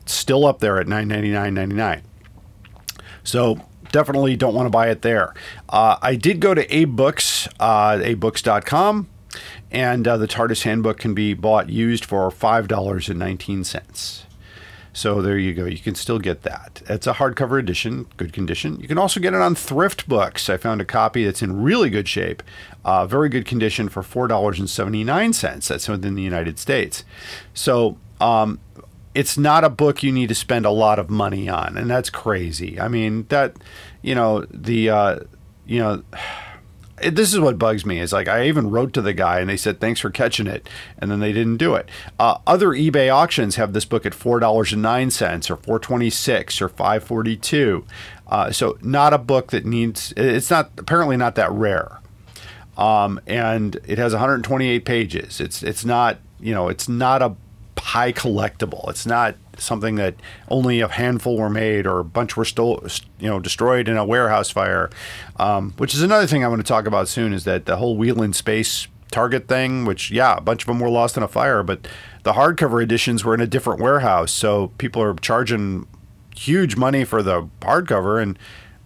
It's 0.01 0.13
still 0.13 0.45
up 0.45 0.59
there 0.59 0.79
at 0.79 0.87
$999.99. 0.87 2.01
So, 3.23 3.59
definitely 3.91 4.35
don't 4.35 4.55
want 4.55 4.65
to 4.65 4.71
buy 4.71 4.89
it 4.89 5.01
there. 5.01 5.33
Uh, 5.69 5.97
I 6.01 6.15
did 6.15 6.39
go 6.39 6.53
to 6.53 6.65
AbeBooks, 6.67 7.47
uh, 7.59 7.97
abebooks.com 7.97 9.07
and 9.71 10.07
uh, 10.07 10.17
the 10.17 10.27
TARDIS 10.27 10.63
handbook 10.63 10.99
can 10.99 11.13
be 11.13 11.33
bought 11.33 11.69
used 11.69 12.03
for 12.05 12.29
$5.19. 12.29 14.23
So 14.93 15.21
there 15.21 15.37
you 15.37 15.53
go. 15.53 15.65
You 15.65 15.79
can 15.79 15.95
still 15.95 16.19
get 16.19 16.43
that. 16.43 16.81
It's 16.89 17.07
a 17.07 17.13
hardcover 17.13 17.57
edition, 17.57 18.07
good 18.17 18.33
condition. 18.33 18.79
You 18.81 18.89
can 18.89 18.97
also 18.97 19.21
get 19.21 19.33
it 19.33 19.39
on 19.39 19.55
Thrift 19.55 20.07
Books. 20.09 20.49
I 20.49 20.57
found 20.57 20.81
a 20.81 20.85
copy 20.85 21.23
that's 21.23 21.41
in 21.41 21.61
really 21.63 21.89
good 21.89 22.09
shape, 22.09 22.43
uh, 22.83 23.05
very 23.05 23.29
good 23.29 23.45
condition 23.45 23.87
for 23.87 24.01
$4.79. 24.03 25.67
That's 25.67 25.87
within 25.87 26.15
the 26.15 26.21
United 26.21 26.59
States. 26.59 27.05
So 27.53 27.97
um, 28.19 28.59
it's 29.15 29.37
not 29.37 29.63
a 29.63 29.69
book 29.69 30.03
you 30.03 30.11
need 30.11 30.27
to 30.27 30.35
spend 30.35 30.65
a 30.65 30.71
lot 30.71 30.99
of 30.99 31.09
money 31.09 31.47
on, 31.47 31.77
and 31.77 31.89
that's 31.89 32.09
crazy. 32.09 32.77
I 32.77 32.89
mean, 32.89 33.27
that, 33.29 33.55
you 34.01 34.13
know, 34.13 34.45
the, 34.51 34.89
uh, 34.89 35.19
you 35.65 35.79
know, 35.79 36.03
this 37.09 37.33
is 37.33 37.39
what 37.39 37.57
bugs 37.57 37.85
me 37.85 37.99
is 37.99 38.13
like 38.13 38.27
I 38.27 38.47
even 38.47 38.69
wrote 38.69 38.93
to 38.93 39.01
the 39.01 39.13
guy 39.13 39.39
and 39.39 39.49
they 39.49 39.57
said 39.57 39.79
thanks 39.79 39.99
for 39.99 40.09
catching 40.09 40.47
it, 40.47 40.69
and 40.97 41.09
then 41.09 41.19
they 41.19 41.33
didn't 41.33 41.57
do 41.57 41.75
it. 41.75 41.89
Uh, 42.19 42.37
other 42.47 42.69
eBay 42.69 43.13
auctions 43.13 43.55
have 43.55 43.73
this 43.73 43.85
book 43.85 44.05
at 44.05 44.13
four 44.13 44.39
dollars 44.39 44.73
and 44.73 44.81
nine 44.81 45.11
cents 45.11 45.49
or 45.49 45.55
four 45.57 45.79
twenty 45.79 46.09
six 46.09 46.61
or 46.61 46.69
five 46.69 47.03
forty 47.03 47.35
two. 47.35 47.85
Uh, 48.27 48.51
so 48.51 48.77
not 48.81 49.13
a 49.13 49.17
book 49.17 49.51
that 49.51 49.65
needs. 49.65 50.13
It's 50.15 50.49
not 50.49 50.71
apparently 50.77 51.17
not 51.17 51.35
that 51.35 51.51
rare 51.51 52.01
um, 52.77 53.19
and 53.27 53.79
it 53.85 53.97
has 53.97 54.13
128 54.13 54.85
pages. 54.85 55.39
It's 55.39 55.63
it's 55.63 55.85
not 55.85 56.17
you 56.39 56.53
know 56.53 56.69
it's 56.69 56.89
not 56.89 57.21
a 57.21 57.35
high 57.81 58.13
collectible. 58.13 58.87
It's 58.89 59.07
not 59.07 59.35
something 59.57 59.95
that 59.95 60.15
only 60.49 60.81
a 60.81 60.87
handful 60.87 61.37
were 61.37 61.49
made 61.49 61.87
or 61.87 61.99
a 61.99 62.03
bunch 62.03 62.37
were 62.37 62.45
stole, 62.45 62.85
you 63.19 63.27
know 63.27 63.39
destroyed 63.39 63.87
in 63.87 63.97
a 63.97 64.05
warehouse 64.05 64.51
fire. 64.51 64.89
Um, 65.37 65.73
which 65.77 65.93
is 65.93 66.01
another 66.01 66.27
thing 66.27 66.45
I 66.45 66.47
want 66.47 66.61
to 66.61 66.67
talk 66.67 66.85
about 66.85 67.07
soon 67.07 67.33
is 67.33 67.43
that 67.45 67.65
the 67.65 67.77
whole 67.77 67.97
wheel 67.97 68.21
in 68.21 68.33
space 68.33 68.87
Target 69.11 69.49
thing, 69.49 69.83
which 69.83 70.09
yeah, 70.09 70.37
a 70.37 70.41
bunch 70.41 70.63
of 70.63 70.67
them 70.67 70.79
were 70.79 70.89
lost 70.89 71.17
in 71.17 71.23
a 71.23 71.27
fire, 71.27 71.63
but 71.63 71.85
the 72.23 72.31
hardcover 72.31 72.81
editions 72.81 73.25
were 73.25 73.33
in 73.33 73.41
a 73.41 73.47
different 73.47 73.81
warehouse, 73.81 74.31
so 74.31 74.69
people 74.77 75.01
are 75.01 75.13
charging 75.15 75.85
huge 76.33 76.77
money 76.77 77.03
for 77.03 77.21
the 77.21 77.49
hardcover, 77.59 78.23
and 78.23 78.39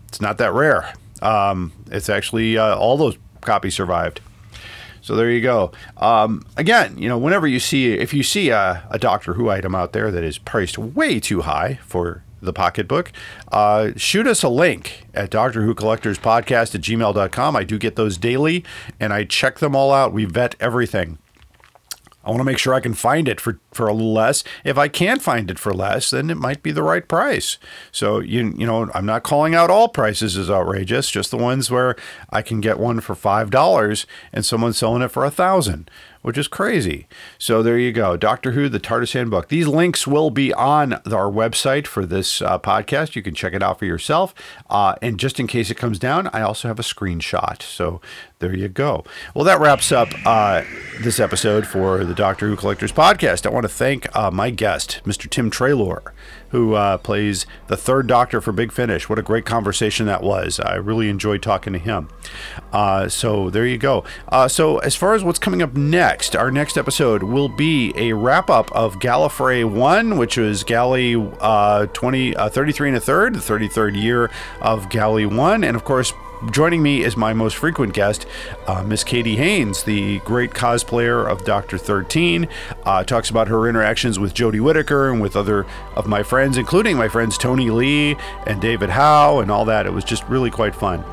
it's 0.08 0.20
not 0.20 0.40
that 0.40 0.52
rare. 0.52 0.94
Um, 1.22 1.74
it's 1.92 2.10
actually 2.10 2.58
uh, 2.58 2.76
all 2.76 2.98
those 2.98 3.20
copies 3.42 3.76
survived. 3.76 4.20
So 5.06 5.16
there 5.16 5.30
you 5.30 5.40
go. 5.40 5.72
Um, 5.98 6.44
again, 6.58 6.98
you 6.98 7.08
know, 7.08 7.20
whenever 7.20 7.46
you 7.46 7.60
see, 7.60 7.94
if 7.94 8.12
you 8.12 8.24
see 8.24 8.50
a, 8.50 8.88
a 8.90 8.98
Doctor 8.98 9.36
Who 9.36 9.52
item 9.52 9.76
out 9.76 9.94
there 9.94 10.10
that 10.10 10.24
is 10.24 10.40
priced 10.40 10.80
way 10.80 11.20
too 11.20 11.42
high 11.42 11.78
for 11.86 12.24
the 12.42 12.52
pocketbook, 12.52 13.12
uh, 13.52 13.92
shoot 13.96 14.26
us 14.26 14.42
a 14.42 14.50
link 14.50 15.06
at 15.14 15.30
Doctor 15.30 15.62
Who 15.62 15.76
Collectors 15.76 16.18
Podcast 16.18 16.74
at 16.74 16.82
gmail.com. 16.82 17.56
I 17.56 17.64
do 17.64 17.78
get 17.78 17.98
those 17.98 18.18
daily 18.18 18.66
and 19.00 19.14
I 19.14 19.26
check 19.26 19.60
them 19.60 19.76
all 19.76 19.94
out. 19.94 20.12
We 20.12 20.26
vet 20.26 20.56
everything. 20.60 21.20
I 22.26 22.30
want 22.30 22.40
to 22.40 22.46
make 22.46 22.58
sure 22.58 22.74
I 22.74 22.80
can 22.80 22.94
find 22.96 23.28
it 23.28 23.40
for, 23.40 23.60
for 23.72 23.88
a 23.88 23.94
little 23.94 24.14
less. 24.14 24.44
If 24.64 24.78
I 24.78 24.88
can't 24.88 25.22
find 25.22 25.52
it 25.52 25.60
for 25.60 25.74
less, 25.74 26.10
then 26.10 26.30
it 26.30 26.38
might 26.38 26.64
be 26.64 26.72
the 26.72 26.84
right 26.84 27.08
price. 27.08 27.58
So 27.92 28.20
you 28.20 28.54
you 28.58 28.66
know, 28.66 28.90
I'm 28.94 29.06
not 29.06 29.24
calling 29.24 29.56
out 29.56 29.70
all 29.70 29.88
prices 29.88 30.38
as 30.38 30.50
outrageous, 30.50 31.12
just 31.12 31.32
the 31.32 31.38
ones 31.38 31.70
where 31.70 31.96
I 32.30 32.42
can 32.42 32.62
get 32.62 32.80
one 32.80 33.00
for 33.00 33.16
five 33.16 33.50
dollars 33.50 34.08
and 34.34 34.46
someone's 34.46 34.78
selling 34.78 35.02
it 35.02 35.10
for 35.10 35.24
a 35.24 35.32
thousand, 35.32 35.90
which 36.22 36.38
is 36.38 36.48
crazy. 36.48 37.08
So 37.38 37.62
there 37.62 37.78
you 37.78 37.92
go, 37.92 38.18
Doctor 38.18 38.52
Who, 38.52 38.70
the 38.70 38.80
TARDIS 38.80 39.14
Handbook. 39.14 39.50
These 39.50 39.68
links 39.68 40.08
will 40.08 40.32
be 40.32 40.54
on 40.54 40.94
our 40.94 41.32
website 41.32 41.86
for 41.88 42.06
this 42.06 42.42
uh, 42.42 42.58
podcast. 42.60 43.16
You 43.16 43.22
can 43.22 43.36
check 43.36 43.54
it 43.54 43.62
out 43.62 43.80
for 43.80 43.86
yourself. 43.86 44.34
Uh, 44.70 44.96
and 45.02 45.20
just 45.20 45.40
in 45.40 45.48
case 45.48 45.70
it 45.70 45.76
comes 45.76 46.00
down, 46.00 46.28
I 46.34 46.42
also 46.42 46.68
have 46.68 46.80
a 46.80 46.84
screenshot. 46.84 47.62
So 47.62 48.02
there 48.46 48.56
you 48.56 48.68
go. 48.68 49.04
Well, 49.34 49.44
that 49.46 49.60
wraps 49.60 49.92
up 49.92 50.10
uh, 50.24 50.64
this 51.02 51.20
episode 51.20 51.66
for 51.66 52.06
the 52.06 52.14
Doctor 52.14 52.48
Who 52.48 52.56
Collectors 52.56 52.92
Podcast. 52.92 53.48
I 53.48 53.50
want 53.50 53.64
to 53.64 53.70
thank 53.70 54.16
uh, 54.16 54.30
my 54.30 54.52
guest, 54.52 55.02
Mr. 55.04 55.28
Tim 55.28 55.50
Treloar, 55.50 56.12
who 56.50 56.76
uh, 56.76 57.00
plays 57.00 57.48
the 57.68 57.76
third 57.76 58.06
Doctor 58.06 58.42
for 58.42 58.52
Big 58.52 58.72
Finish. 58.72 59.10
What 59.10 59.18
a 59.18 59.24
great 59.24 59.46
conversation 59.46 60.06
that 60.06 60.22
was. 60.22 60.60
I 60.60 60.76
really 60.76 61.10
enjoyed 61.10 61.42
talking 61.42 61.74
to 61.74 61.80
him. 61.80 62.08
Uh, 62.72 63.10
so 63.10 63.50
there 63.50 63.66
you 63.66 63.80
go. 63.80 64.04
Uh, 64.30 64.48
so 64.48 64.78
as 64.78 64.96
far 64.96 65.16
as 65.16 65.24
what's 65.24 65.40
coming 65.40 65.64
up 65.64 65.74
next, 65.74 66.36
our 66.36 66.52
next 66.52 66.78
episode 66.78 67.24
will 67.24 67.50
be 67.50 67.94
a 67.96 68.14
wrap 68.14 68.52
up 68.52 68.72
of 68.74 69.00
Gallifrey 69.00 69.68
1, 69.68 70.18
which 70.18 70.38
was 70.38 70.64
Gally 70.64 71.16
uh, 71.40 71.88
20, 71.88 72.36
uh, 72.36 72.50
33 72.50 72.90
and 72.90 72.98
a 72.98 73.02
third, 73.02 73.34
the 73.34 73.40
33rd 73.40 74.00
year 74.00 74.30
of 74.62 74.88
Gally 74.90 75.26
1. 75.26 75.64
And 75.64 75.76
of 75.76 75.84
course, 75.84 76.14
Joining 76.52 76.84
me 76.84 77.04
is 77.04 77.18
my 77.18 77.34
most 77.34 77.56
frequent 77.56 77.94
guest, 77.94 78.26
uh, 78.68 78.84
Miss 78.84 79.04
Katie 79.04 79.38
Haynes, 79.38 79.84
the 79.84 80.20
great 80.20 80.52
cosplayer 80.52 81.26
of 81.30 81.44
Doctor 81.44 81.78
13. 81.78 82.48
Uh, 82.86 83.04
talks 83.04 83.30
about 83.30 83.48
her 83.48 83.68
interactions 83.68 84.20
with 84.20 84.34
Jodie 84.34 84.60
Whittaker 84.60 85.10
and 85.10 85.22
with 85.22 85.36
other 85.36 85.66
of 85.96 86.08
my 86.08 86.24
friends, 86.24 86.58
including 86.58 86.98
my 86.98 87.08
friends 87.08 87.38
Tony 87.38 87.70
Lee 87.70 88.16
and 88.46 88.62
David 88.62 88.90
Howe 88.90 89.40
and 89.40 89.50
all 89.50 89.66
that. 89.66 89.86
It 89.86 89.94
was 89.94 90.04
just 90.04 90.24
really 90.26 90.52
quite 90.52 90.76
fun. 90.76 91.04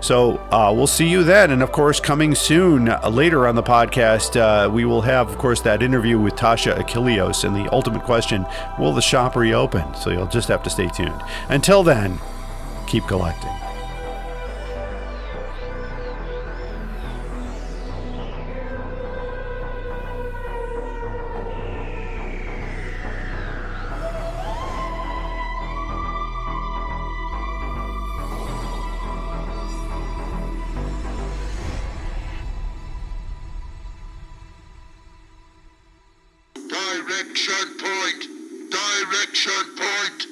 So 0.00 0.38
uh, 0.50 0.72
we'll 0.74 0.86
see 0.86 1.08
you 1.08 1.22
then. 1.22 1.50
And 1.50 1.62
of 1.62 1.70
course, 1.70 2.00
coming 2.00 2.34
soon 2.34 2.88
uh, 2.88 3.08
later 3.10 3.46
on 3.46 3.56
the 3.56 3.62
podcast, 3.62 4.36
uh, 4.40 4.70
we 4.70 4.84
will 4.84 5.02
have, 5.02 5.28
of 5.28 5.38
course, 5.38 5.60
that 5.62 5.82
interview 5.82 6.18
with 6.18 6.34
Tasha 6.34 6.76
Achilleos 6.78 7.44
and 7.44 7.54
the 7.54 7.70
ultimate 7.72 8.04
question 8.04 8.46
will 8.78 8.92
the 8.92 9.02
shop 9.02 9.36
reopen? 9.36 9.94
So 9.94 10.10
you'll 10.10 10.26
just 10.26 10.48
have 10.48 10.62
to 10.62 10.70
stay 10.70 10.88
tuned. 10.88 11.20
Until 11.48 11.82
then, 11.82 12.18
keep 12.86 13.06
collecting. 13.06 13.67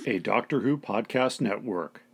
A 0.08 0.20
Doctor 0.20 0.60
Who 0.60 0.78
podcast 0.78 1.40
network. 1.40 2.05